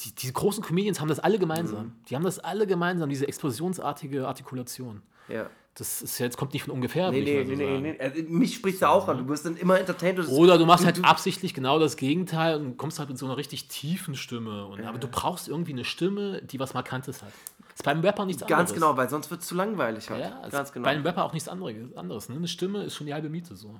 die, 0.00 0.14
die 0.14 0.32
großen 0.32 0.62
Comedians 0.62 1.00
haben 1.00 1.08
das 1.08 1.18
alle 1.20 1.38
gemeinsam. 1.38 1.86
Mhm. 1.86 1.92
Die 2.08 2.14
haben 2.16 2.24
das 2.24 2.38
alle 2.38 2.66
gemeinsam, 2.66 3.08
diese 3.08 3.26
explosionsartige 3.26 4.26
Artikulation. 4.26 5.02
Ja. 5.28 5.48
Das 5.74 6.02
ist 6.02 6.18
jetzt, 6.18 6.36
kommt 6.36 6.54
nicht 6.54 6.64
von 6.64 6.74
ungefähr. 6.74 7.10
Nee, 7.12 7.20
nee, 7.22 7.44
so 7.44 7.50
nee, 7.52 7.56
nee, 7.56 7.92
nee. 7.92 8.00
Also, 8.00 8.20
mich 8.28 8.56
spricht 8.56 8.82
da 8.82 8.88
auch 8.88 9.06
an. 9.06 9.18
Du 9.18 9.28
wirst 9.28 9.46
dann 9.46 9.56
immer 9.56 9.78
entertained. 9.78 10.26
Oder 10.28 10.58
du 10.58 10.66
machst 10.66 10.84
halt 10.84 10.98
du- 10.98 11.02
absichtlich 11.02 11.54
genau 11.54 11.78
das 11.78 11.96
Gegenteil 11.96 12.56
und 12.56 12.76
kommst 12.76 12.98
halt 12.98 13.08
mit 13.08 13.18
so 13.18 13.26
einer 13.26 13.36
richtig 13.36 13.68
tiefen 13.68 14.16
Stimme. 14.16 14.66
Und, 14.66 14.82
Aber 14.84 14.98
du 14.98 15.06
brauchst 15.06 15.46
irgendwie 15.46 15.72
eine 15.72 15.84
Stimme, 15.84 16.42
die 16.42 16.58
was 16.58 16.74
Markantes 16.74 17.22
hat. 17.22 17.30
ist 17.74 17.84
beim 17.84 18.00
Rapper 18.00 18.24
nichts 18.24 18.42
anderes. 18.42 18.58
Ganz 18.58 18.74
genau, 18.74 18.96
weil 18.96 19.08
sonst 19.08 19.30
wird 19.30 19.42
es 19.42 19.46
zu 19.46 19.54
langweilig 19.54 20.10
halt. 20.10 20.20
Ja, 20.20 20.48
Ganz 20.48 20.72
genau. 20.72 20.84
bei 20.84 20.90
einem 20.90 21.04
Rapper 21.06 21.24
auch 21.24 21.32
nichts 21.32 21.48
anderes. 21.48 21.76
anderes 21.96 22.28
ne? 22.28 22.34
Eine 22.36 22.48
Stimme 22.48 22.82
ist 22.82 22.96
schon 22.96 23.06
die 23.06 23.14
halbe 23.14 23.28
Miete 23.28 23.54
so. 23.54 23.78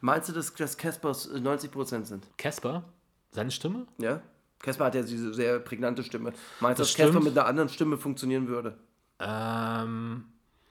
Meinst 0.00 0.28
du, 0.28 0.32
dass, 0.32 0.52
Caspers 0.54 1.26
äh, 1.26 1.38
90% 1.38 2.06
sind? 2.06 2.26
Casper, 2.38 2.82
seine 3.30 3.52
Stimme? 3.52 3.86
Ja? 3.98 4.20
Casper 4.60 4.86
hat 4.86 4.94
ja 4.94 5.02
diese 5.02 5.32
sehr 5.34 5.58
prägnante 5.60 6.02
Stimme. 6.02 6.32
Meinst 6.60 6.78
du, 6.78 6.82
Das 6.82 6.92
dass 6.92 6.96
Casper 6.96 7.20
mit 7.20 7.36
einer 7.36 7.46
anderen 7.46 7.68
Stimme 7.68 7.98
funktionieren 7.98 8.48
würde? 8.48 8.78
Ähm, 9.18 10.24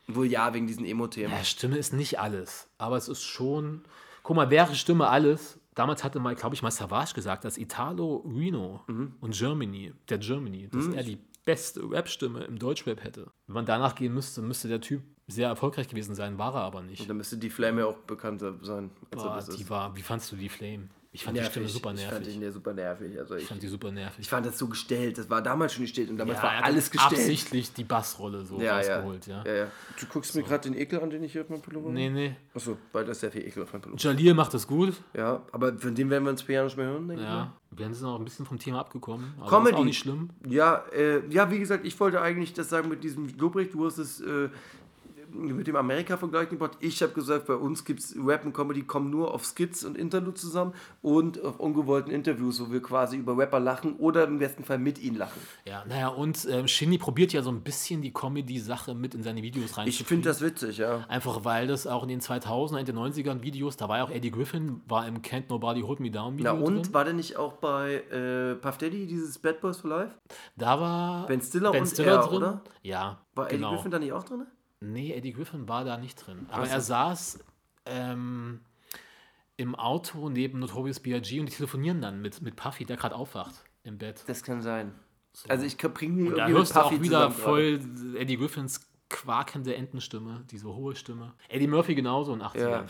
Wohl 0.07 0.27
ja, 0.27 0.53
wegen 0.53 0.67
diesen 0.67 0.85
Emo-Themen. 0.85 1.31
Ja, 1.33 1.43
Stimme 1.43 1.77
ist 1.77 1.93
nicht 1.93 2.19
alles, 2.19 2.69
aber 2.77 2.97
es 2.97 3.07
ist 3.07 3.23
schon. 3.23 3.81
Guck 4.23 4.35
mal, 4.35 4.49
wäre 4.49 4.75
Stimme 4.75 5.07
alles. 5.07 5.59
Damals 5.73 6.03
hatte 6.03 6.19
mal, 6.19 6.35
glaube 6.35 6.55
ich, 6.55 6.61
mal 6.61 6.71
Savage 6.71 7.13
gesagt, 7.13 7.43
dass 7.43 7.57
Italo 7.57 8.17
Reno 8.25 8.83
und 9.19 9.33
Germany, 9.37 9.93
der 10.07 10.19
Germany, 10.19 10.69
dass 10.69 10.87
er 10.87 11.03
die 11.03 11.17
beste 11.43 11.81
Rap-Stimme 11.89 12.43
im 12.45 12.57
Deutschrap 12.57 13.03
hätte. 13.03 13.31
Wenn 13.47 13.53
man 13.55 13.65
danach 13.65 13.95
gehen 13.95 14.13
müsste, 14.13 14.41
müsste 14.41 14.67
der 14.67 14.79
Typ 14.79 15.03
sehr 15.27 15.49
erfolgreich 15.49 15.87
gewesen 15.87 16.15
sein, 16.15 16.37
war 16.37 16.53
er 16.53 16.61
aber 16.61 16.81
nicht. 16.81 17.09
Dann 17.09 17.17
müsste 17.17 17.37
die 17.37 17.49
Flame 17.49 17.81
ja 17.81 17.87
auch 17.87 17.97
bekannter 17.97 18.55
sein, 18.61 18.91
Boah, 19.11 19.43
die 19.55 19.61
ist. 19.61 19.69
war, 19.69 19.95
wie 19.95 20.01
fandst 20.01 20.31
du 20.31 20.35
die 20.35 20.49
Flame? 20.49 20.89
Ich 21.15 21.23
fand 21.23 21.35
die 21.37 21.39
Nervig. 21.41 21.51
Stimme 21.53 21.67
super 21.69 21.93
Ich 21.93 22.01
fand 22.01 22.11
nervig. 22.19 22.35
ihn 22.35 22.41
ja 22.41 22.51
super 22.51 22.73
nervig. 22.73 23.17
Also 23.19 23.35
ich, 23.35 23.43
Ich 23.43 23.47
fand 23.49 23.63
die 23.63 23.67
super 23.67 23.91
nervig. 23.91 24.19
ich 24.19 24.29
fand 24.29 24.45
das 24.45 24.57
so 24.57 24.67
gestellt. 24.67 25.17
Das 25.17 25.29
war 25.29 25.41
damals 25.41 25.73
schon 25.73 25.83
gestellt 25.83 26.09
und 26.09 26.17
damals 26.17 26.37
Ja, 26.39 26.43
war 26.43 26.51
er 26.51 26.57
hat 26.59 26.65
alles 26.65 26.91
gestellt. 26.91 27.13
absichtlich 27.19 27.71
die 27.73 27.83
Bassrolle 27.85 28.43
so 28.45 28.57
ja, 28.59 28.81
ja. 28.81 28.95
rausgeholt, 28.97 29.27
ja. 29.27 29.43
Ja, 29.45 29.53
ja. 29.55 29.67
Du 29.99 30.05
guckst 30.07 30.35
mir 30.35 30.43
gerade 30.43 30.69
den 30.69 30.77
Ekel 30.77 30.99
an, 31.01 31.09
den 31.09 31.23
ich 31.23 31.31
hier 31.31 31.41
auf 31.43 31.49
meinem 31.49 31.61
Pullover 31.61 31.89
Nee, 31.89 32.09
nee. 32.09 32.35
Achso, 32.53 32.77
weil 32.91 33.05
da 33.05 33.11
ist 33.11 33.21
sehr 33.21 33.31
viel 33.31 33.47
Ekel 33.47 33.63
auf 33.63 33.71
meinem 33.71 33.81
Pullover. 33.83 34.01
Jalil 34.01 34.33
macht 34.33 34.53
das 34.53 34.67
gut. 34.67 34.93
Ja, 35.13 35.41
aber 35.53 35.77
von 35.77 35.95
dem 35.95 36.09
werden 36.09 36.25
wir 36.25 36.31
uns 36.31 36.41
später 36.41 36.65
nicht 36.65 36.75
mehr 36.77 36.87
hören, 36.87 37.07
denke 37.07 37.23
Ja. 37.23 37.53
Wir 37.71 37.93
sind 37.93 38.07
auch 38.07 38.19
ein 38.19 38.23
bisschen 38.25 38.45
vom 38.45 38.57
Thema 38.59 38.79
abgekommen. 38.79 39.33
Aber 39.39 39.49
Comedy. 39.49 39.71
ist 39.75 39.79
auch 39.79 39.83
nicht 39.85 39.97
schlimm. 39.99 40.29
ich. 40.45 40.51
Ja, 40.53 40.83
äh, 40.93 41.21
ja, 41.29 41.49
wie 41.51 41.59
gesagt, 41.59 41.85
ich 41.85 41.99
wollte 41.99 42.21
eigentlich 42.21 42.53
das 42.53 42.69
sagen 42.69 42.87
mit 42.89 43.03
diesem 43.03 43.27
Lobrecht. 43.37 43.73
Du 43.73 43.85
hast 43.85 43.97
es 43.97 44.21
äh, 44.21 44.49
mit 45.35 45.67
dem 45.67 45.75
Amerika-Vergleich 45.75 46.49
gebracht. 46.49 46.77
Ich 46.79 47.01
habe 47.01 47.13
gesagt, 47.13 47.47
bei 47.47 47.55
uns 47.55 47.83
gibt 47.85 47.99
es 47.99 48.15
Rap 48.17 48.45
und 48.45 48.53
Comedy 48.53 48.83
kommen 48.83 49.09
nur 49.09 49.33
auf 49.33 49.45
Skits 49.45 49.83
und 49.85 49.97
Interlude 49.97 50.35
zusammen 50.35 50.73
und 51.01 51.43
auf 51.43 51.59
ungewollten 51.59 52.11
Interviews, 52.11 52.59
wo 52.61 52.71
wir 52.71 52.81
quasi 52.81 53.17
über 53.17 53.37
Rapper 53.37 53.59
lachen 53.59 53.95
oder 53.97 54.23
im 54.25 54.39
besten 54.39 54.63
Fall 54.63 54.77
mit 54.79 54.99
ihnen 55.01 55.17
lachen. 55.17 55.39
Ja, 55.65 55.83
naja, 55.87 56.07
und 56.09 56.47
ähm, 56.49 56.67
Shindy 56.67 56.97
probiert 56.97 57.33
ja 57.33 57.41
so 57.41 57.49
ein 57.51 57.61
bisschen 57.61 58.01
die 58.01 58.11
Comedy-Sache 58.13 58.95
mit 58.95 59.15
in 59.15 59.23
seine 59.23 59.41
Videos 59.43 59.71
Ich 59.71 59.77
reinzubringen. 59.77 60.07
finde 60.07 60.29
das 60.29 60.41
witzig, 60.41 60.77
ja. 60.77 61.05
Einfach 61.07 61.43
weil 61.45 61.67
das 61.67 61.87
auch 61.87 62.03
in 62.03 62.09
den 62.09 62.21
2000er, 62.21 62.77
in 62.79 62.85
den 62.85 62.97
90ern 62.97 63.41
Videos, 63.41 63.77
da 63.77 63.89
war 63.89 63.97
ja 63.97 64.03
auch 64.05 64.11
Eddie 64.11 64.31
Griffin, 64.31 64.81
war 64.87 65.07
im 65.07 65.21
Can't 65.21 65.45
Nobody 65.49 65.81
Hold 65.81 65.99
Me 65.99 66.11
Down 66.11 66.37
Video 66.37 66.53
Na 66.53 66.59
und 66.59 66.85
drin. 66.85 66.93
war 66.93 67.03
der 67.05 67.13
nicht 67.13 67.37
auch 67.37 67.53
bei 67.53 67.95
äh, 68.11 68.55
Puff 68.55 68.77
Daddy, 68.77 69.05
dieses 69.07 69.37
Bad 69.39 69.61
Boys 69.61 69.77
for 69.77 69.89
Life? 69.89 70.11
Da 70.55 70.79
war 70.79 71.25
Ben 71.27 71.41
Stiller 71.41 71.71
ben 71.71 71.81
und 71.81 71.87
Stiller 71.87 72.13
er, 72.21 72.27
drin. 72.27 72.37
oder? 72.37 72.61
Ja, 72.83 73.19
War 73.35 73.47
Eddie 73.47 73.57
genau. 73.57 73.73
Griffin 73.73 73.91
da 73.91 73.99
nicht 73.99 74.13
auch 74.13 74.23
drin? 74.23 74.45
Nee, 74.79 75.13
Eddie 75.13 75.33
Griffin 75.33 75.67
war 75.67 75.83
da 75.85 75.97
nicht 75.97 76.15
drin. 76.25 76.45
Aber 76.49 76.63
Ach 76.63 76.67
so. 76.67 76.73
er 76.73 76.81
saß 76.81 77.39
ähm, 77.85 78.61
im 79.57 79.75
Auto 79.75 80.29
neben 80.29 80.59
Notorious 80.59 80.99
B.I.G. 80.99 81.39
und 81.39 81.47
die 81.49 81.53
telefonieren 81.55 82.01
dann 82.01 82.21
mit, 82.21 82.41
mit 82.41 82.55
Puffy, 82.55 82.85
der 82.85 82.97
gerade 82.97 83.15
aufwacht 83.15 83.55
im 83.83 83.97
Bett. 83.97 84.23
Das 84.27 84.43
kann 84.43 84.61
sein. 84.61 84.93
Also 85.47 85.65
ich 85.65 85.77
bringe 85.77 86.21
mir 86.29 86.35
Da 86.35 86.47
hörst 86.47 86.75
du 86.75 86.79
auch 86.79 86.89
Puffy 86.89 87.03
wieder 87.03 87.31
voll 87.31 87.79
Eddie 88.17 88.37
Griffins 88.37 88.87
quakende 89.09 89.75
Entenstimme, 89.75 90.43
diese 90.49 90.67
hohe 90.73 90.95
Stimme. 90.95 91.33
Eddie 91.49 91.67
Murphy 91.67 91.93
genauso 91.95 92.33
in 92.33 92.41
80ern. 92.41 92.59
Ja. 92.69 92.85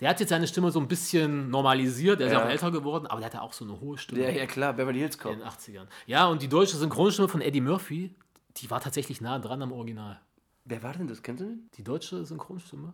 Der 0.00 0.08
hat 0.10 0.18
jetzt 0.20 0.30
seine 0.30 0.48
Stimme 0.48 0.70
so 0.72 0.80
ein 0.80 0.88
bisschen 0.88 1.48
normalisiert, 1.50 2.20
er 2.20 2.26
ist 2.26 2.32
ja 2.32 2.40
Ja. 2.40 2.44
auch 2.46 2.50
älter 2.50 2.70
geworden, 2.72 3.06
aber 3.06 3.20
der 3.20 3.26
hatte 3.26 3.40
auch 3.42 3.52
so 3.52 3.64
eine 3.64 3.78
hohe 3.80 3.96
Stimme 3.98 4.20
gerade. 4.22 4.32
Ja, 4.34 4.40
ja 4.40 4.46
klar, 4.46 4.72
Beverly 4.72 4.98
Hills 4.98 5.16
Cop. 5.16 5.32
in 5.32 5.38
den 5.38 5.46
80ern. 5.48 5.86
Ja, 6.06 6.26
und 6.26 6.42
die 6.42 6.48
deutsche 6.48 6.76
Synchronstimme 6.76 7.28
von 7.28 7.40
Eddie 7.40 7.60
Murphy, 7.60 8.12
die 8.56 8.70
war 8.70 8.80
tatsächlich 8.80 9.20
nah 9.20 9.38
dran 9.38 9.62
am 9.62 9.70
Original. 9.70 10.20
Wer 10.64 10.82
war 10.82 10.92
denn 10.92 11.08
das? 11.08 11.22
Kennst 11.22 11.40
du 11.40 11.46
den? 11.46 11.68
Die 11.74 11.82
deutsche 11.82 12.24
Synchronstimme 12.24 12.92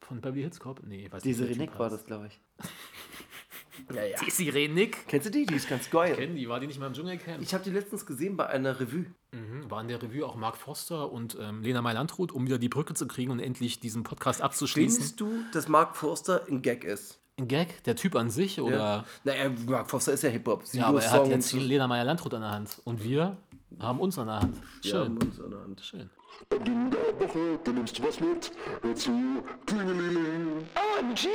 von 0.00 0.20
Beverly 0.20 0.42
Hills 0.42 0.60
Cop? 0.60 0.82
Nee, 0.86 1.06
ich 1.06 1.12
weiß 1.12 1.22
Diese 1.22 1.42
nicht. 1.42 1.50
wie 1.50 1.54
der 1.54 1.66
Renick 1.66 1.78
war 1.78 1.90
das, 1.90 2.04
glaube 2.04 2.28
ich. 2.28 2.40
ja, 3.94 4.04
ja. 4.04 4.18
Desi 4.18 4.48
Renick? 4.48 5.06
Kennst 5.08 5.26
du 5.26 5.30
die? 5.30 5.46
Die 5.46 5.54
ist 5.54 5.68
ganz 5.68 5.90
geil. 5.90 6.14
Kennen 6.14 6.36
die, 6.36 6.48
war 6.48 6.60
die 6.60 6.66
nicht 6.66 6.78
mal 6.78 6.86
im 6.86 6.92
Dschungelcamp? 6.92 7.42
Ich 7.42 7.54
habe 7.54 7.64
die 7.64 7.70
letztens 7.70 8.06
gesehen 8.06 8.36
bei 8.36 8.46
einer 8.46 8.78
Revue. 8.78 9.06
Mhm, 9.32 9.70
war 9.70 9.80
in 9.80 9.88
der 9.88 10.00
Revue 10.00 10.24
auch 10.24 10.36
Mark 10.36 10.56
Foster 10.56 11.10
und 11.10 11.36
ähm, 11.40 11.62
Lena 11.62 11.82
Meyer-Landrut, 11.82 12.32
um 12.32 12.46
wieder 12.46 12.58
die 12.58 12.68
Brücke 12.68 12.94
zu 12.94 13.06
kriegen 13.08 13.30
und 13.30 13.40
endlich 13.40 13.80
diesen 13.80 14.04
Podcast 14.04 14.40
abzuschließen. 14.40 14.96
Findest 14.96 15.20
du, 15.20 15.44
dass 15.52 15.68
Mark 15.68 15.96
Forster 15.96 16.46
ein 16.48 16.62
Gag 16.62 16.84
ist? 16.84 17.20
Ein 17.36 17.46
Gag, 17.46 17.84
der 17.84 17.94
Typ 17.94 18.16
an 18.16 18.30
sich, 18.30 18.60
oder? 18.60 18.76
Ja. 18.76 19.04
Naja, 19.24 19.50
Mark 19.66 19.90
Forster 19.90 20.12
ist 20.12 20.22
ja 20.22 20.30
Hip-Hop. 20.30 20.64
Ja, 20.72 20.86
aber 20.86 21.02
er 21.02 21.10
hat 21.10 21.28
jetzt. 21.28 21.52
Lena 21.52 21.86
Meyer-Landrut 21.86 22.34
an 22.34 22.40
der 22.40 22.50
Hand. 22.50 22.80
Und 22.84 23.04
wir 23.04 23.36
haben 23.78 24.00
uns 24.00 24.18
an 24.18 24.26
der 24.26 24.40
Hand. 24.40 24.56
Wir 24.82 24.90
Schön. 24.90 25.00
haben 25.00 25.18
uns 25.18 25.40
an 25.40 25.50
der 25.50 25.60
Hand. 25.60 25.80
Schön. 25.80 26.10
Beginn 26.48 26.90
der 26.90 27.20
Woche, 27.20 27.58
du 27.64 27.72
nimmst 27.72 28.02
was 28.02 28.20
mit. 28.20 28.52
Hör 28.82 28.94
zu, 28.94 29.42
Klingelingeling. 29.66 30.66
OMG, 30.98 31.28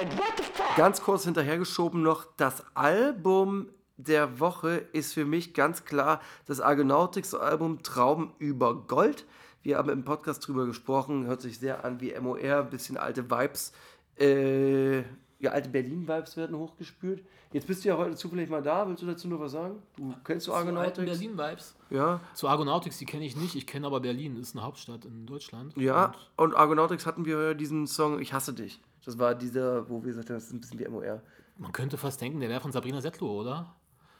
and 0.00 0.18
what 0.18 0.32
the 0.36 0.42
fuck? 0.42 0.76
Ganz 0.76 1.00
kurz 1.00 1.24
hinterhergeschoben 1.24 2.02
noch, 2.02 2.26
das 2.36 2.64
Album 2.74 3.68
der 3.96 4.40
Woche 4.40 4.84
ist 4.92 5.14
für 5.14 5.24
mich 5.24 5.54
ganz 5.54 5.84
klar 5.84 6.20
das 6.46 6.60
Argonautics-Album 6.60 7.82
Trauben 7.82 8.32
über 8.38 8.74
Gold. 8.74 9.24
Wir 9.62 9.78
haben 9.78 9.90
im 9.90 10.04
Podcast 10.04 10.46
drüber 10.46 10.66
gesprochen, 10.66 11.26
hört 11.26 11.40
sich 11.40 11.58
sehr 11.58 11.84
an 11.84 12.00
wie 12.00 12.14
MOR, 12.18 12.38
ein 12.38 12.70
bisschen 12.70 12.96
alte 12.96 13.30
Vibes. 13.30 13.72
Äh, 14.18 14.98
ja, 15.38 15.50
alte 15.50 15.68
Berlin-Vibes 15.68 16.36
werden 16.36 16.56
hochgespült. 16.56 17.24
Jetzt 17.52 17.66
bist 17.66 17.84
du 17.84 17.88
ja 17.88 17.96
heute 17.96 18.16
zufällig 18.16 18.50
mal 18.50 18.62
da. 18.62 18.86
Willst 18.88 19.02
du 19.02 19.06
dazu 19.06 19.28
noch 19.28 19.40
was 19.40 19.52
sagen? 19.52 19.76
Du 19.96 20.12
kennst 20.24 20.46
du 20.46 20.52
Argonautics? 20.52 20.96
Berlin-Vibes. 21.06 21.74
Ja. 21.90 22.20
Zu 22.34 22.48
Argonautics, 22.48 22.98
die 22.98 23.06
kenne 23.06 23.24
ich 23.24 23.36
nicht. 23.36 23.54
Ich 23.54 23.66
kenne 23.66 23.86
aber 23.86 24.00
Berlin, 24.00 24.36
ist 24.36 24.54
eine 24.56 24.64
Hauptstadt 24.64 25.04
in 25.04 25.26
Deutschland. 25.26 25.76
Ja, 25.76 26.12
Und 26.36 26.48
und 26.48 26.54
Argonautics 26.56 27.06
hatten 27.06 27.24
wir 27.24 27.54
diesen 27.54 27.86
Song 27.86 28.20
Ich 28.20 28.32
hasse 28.32 28.52
dich. 28.52 28.80
Das 29.04 29.18
war 29.18 29.34
dieser, 29.34 29.88
wo 29.88 30.00
wir 30.02 30.08
gesagt 30.08 30.28
haben, 30.30 30.36
das 30.36 30.44
ist 30.46 30.52
ein 30.52 30.60
bisschen 30.60 30.78
wie 30.80 30.88
MOR. 30.88 31.22
man 31.58 31.72
könnte 31.72 31.96
fast 31.96 32.20
denken, 32.20 32.40
der 32.40 32.48
wäre 32.48 32.60
von 32.60 32.72
Sabrina 32.72 33.00
Settler, 33.00 33.28
oder? 33.28 33.74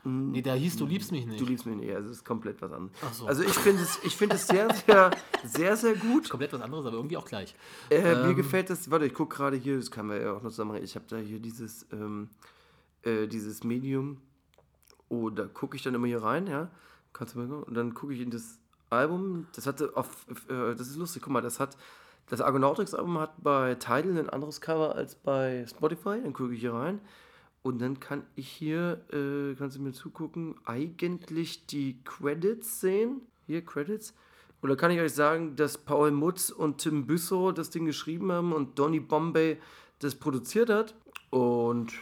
Nee, 0.05 0.40
der 0.40 0.55
hieß 0.55 0.77
Du 0.77 0.86
liebst 0.86 1.11
mich 1.11 1.27
nicht. 1.27 1.40
Mm. 1.40 1.44
Du 1.44 1.51
liebst 1.51 1.66
mich 1.66 1.74
nicht, 1.74 1.93
also 1.93 2.09
es 2.11 2.19
ist 2.19 2.24
komplett 2.24 2.62
was 2.62 2.70
anderes. 2.70 2.97
Ach 3.05 3.12
so. 3.12 3.27
Also 3.27 3.43
ich 3.43 3.53
finde 3.55 3.82
es, 3.82 3.98
ich 4.05 4.16
finde 4.16 4.36
es 4.36 4.47
sehr, 4.47 4.73
sehr, 4.73 5.11
sehr, 5.44 5.77
sehr 5.77 5.94
gut. 5.97 6.28
Komplett 6.31 6.53
was 6.53 6.61
anderes, 6.61 6.86
aber 6.86 6.94
irgendwie 6.94 7.16
auch 7.16 7.24
gleich. 7.24 7.57
Äh, 7.90 8.03
Mir 8.15 8.28
Ähm. 8.28 8.36
gefällt 8.36 8.70
das, 8.70 8.89
warte, 8.89 9.05
ich 9.07 9.15
gucke 9.15 9.35
gerade 9.36 9.57
hier, 9.57 9.77
das 9.78 9.90
kann 9.90 10.07
man 10.07 10.20
ja 10.23 10.31
auch 10.32 10.43
noch 10.43 10.51
zusammen. 10.51 10.81
Ich 10.85 10.94
habe 10.94 11.07
da 11.09 11.16
hier 11.16 11.40
dieses, 11.40 11.86
ähm, 11.93 12.28
äh, 13.06 13.26
dieses 13.26 13.64
Medium. 13.64 14.18
Oh, 15.08 15.30
da 15.30 15.46
gucke 15.46 15.76
ich 15.76 15.82
dann 15.82 15.94
immer 15.94 16.08
hier 16.08 16.22
rein, 16.22 16.46
ja. 16.46 16.70
Kannst 17.12 17.34
du 17.34 17.38
mal 17.38 17.46
gucken. 17.46 17.62
Und 17.64 17.74
dann 17.74 17.94
gucke 17.94 18.12
ich 18.12 18.20
in 18.20 18.30
das 18.30 18.58
Album. 18.90 19.46
Das 19.54 19.66
hatte 19.66 19.96
auf, 19.96 20.26
äh, 20.48 20.74
das 20.74 20.88
ist 20.88 20.96
lustig, 20.96 21.22
guck 21.22 21.32
mal, 21.32 21.40
das 21.40 21.60
hat, 21.60 21.76
das 22.28 22.40
Argonautics-Album 22.40 23.18
hat 23.18 23.42
bei 23.42 23.76
Tidal 23.76 24.18
ein 24.18 24.28
anderes 24.28 24.60
Cover 24.60 24.94
als 24.94 25.14
bei 25.14 25.64
Spotify. 25.68 26.20
Dann 26.22 26.32
gucke 26.32 26.54
ich 26.54 26.60
hier 26.60 26.74
rein. 26.74 27.00
Und 27.62 27.80
dann 27.80 27.98
kann 27.98 28.24
ich 28.34 28.48
hier, 28.48 29.04
äh, 29.12 29.54
kannst 29.56 29.76
du 29.76 29.82
mir 29.82 29.92
zugucken, 29.92 30.54
eigentlich 30.66 31.66
die 31.66 32.02
Credits 32.04 32.80
sehen. 32.80 33.22
Hier, 33.46 33.64
Credits. 33.64 34.14
Und 34.60 34.70
da 34.70 34.76
kann 34.76 34.90
ich 34.90 35.00
euch 35.00 35.14
sagen, 35.14 35.56
dass 35.56 35.78
Paul 35.78 36.10
Mutz 36.10 36.50
und 36.50 36.78
Tim 36.78 37.06
Büssow 37.06 37.52
das 37.52 37.70
Ding 37.70 37.84
geschrieben 37.84 38.32
haben 38.32 38.52
und 38.52 38.78
Donny 38.78 39.00
Bombay 39.00 39.58
das 39.98 40.14
produziert 40.14 40.70
hat. 40.70 40.94
Und 41.30 41.92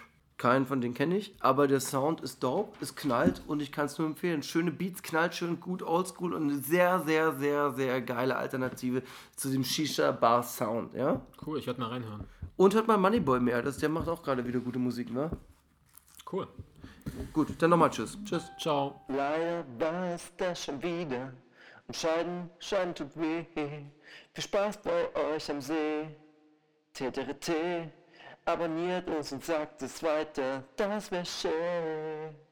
keinen 0.45 0.67
von 0.67 0.83
denen 0.83 0.93
kenne 0.93 1.17
ich, 1.17 1.35
aber 1.41 1.67
der 1.67 1.81
Sound 1.81 2.21
ist 2.21 2.43
dope, 2.43 2.77
es 2.83 2.95
knallt 2.95 3.41
und 3.47 3.63
ich 3.63 3.73
kann 3.73 3.87
es 3.87 3.97
nur 3.97 4.07
empfehlen. 4.07 4.43
Schöne 4.43 4.71
Beats, 4.71 5.03
knallt 5.03 5.35
schön 5.35 5.59
gut, 5.59 5.83
oldschool 5.83 6.35
und 6.35 6.51
eine 6.51 6.59
sehr, 6.59 7.03
sehr, 7.07 7.33
sehr, 7.37 7.73
sehr 7.73 8.03
geile 8.03 8.37
Alternative 8.37 9.03
zu 9.37 9.49
dem 9.49 9.65
Shisha-Bar-Sound, 9.65 10.93
ja? 10.93 11.23
Cool, 11.47 11.59
ich 11.59 11.67
werde 11.67 11.81
mal 11.81 11.89
reinhören. 11.89 12.25
Und 12.59 12.75
hat 12.75 12.87
mal 12.87 12.99
Moneyboy 12.99 13.41
mehr, 13.41 13.63
das, 13.63 13.79
der 13.79 13.89
macht 13.89 14.07
auch 14.07 14.23
gerade 14.23 14.45
wieder 14.47 14.61
gute 14.61 14.79
Musik, 14.79 15.11
ne? 15.11 15.31
Cool. 16.31 16.47
Gut, 17.33 17.49
dann 17.57 17.71
nochmal 17.71 17.89
Tschüss. 17.89 18.19
Tschüss. 18.27 18.45
Ciao. 18.61 19.01
Leider 19.09 19.65
war 19.79 20.11
es 20.13 20.31
das 20.37 20.63
schon 20.63 20.83
wieder. 20.83 21.33
Und 21.87 21.97
Scheiden, 21.97 22.51
Scheiden 22.59 22.95
tut 22.95 23.17
weh. 23.19 23.47
Viel 23.55 24.43
Spaß 24.43 24.83
bei 24.83 25.09
euch 25.15 25.51
am 25.51 25.63
See. 25.63 26.15
TTRT. 26.93 28.04
Abonniert 28.47 29.09
uns 29.09 29.33
und 29.33 29.43
sagt 29.43 29.81
es 29.83 30.03
weiter. 30.03 30.65
Das 30.77 31.11
wär 31.11 31.25
schön. 31.25 32.44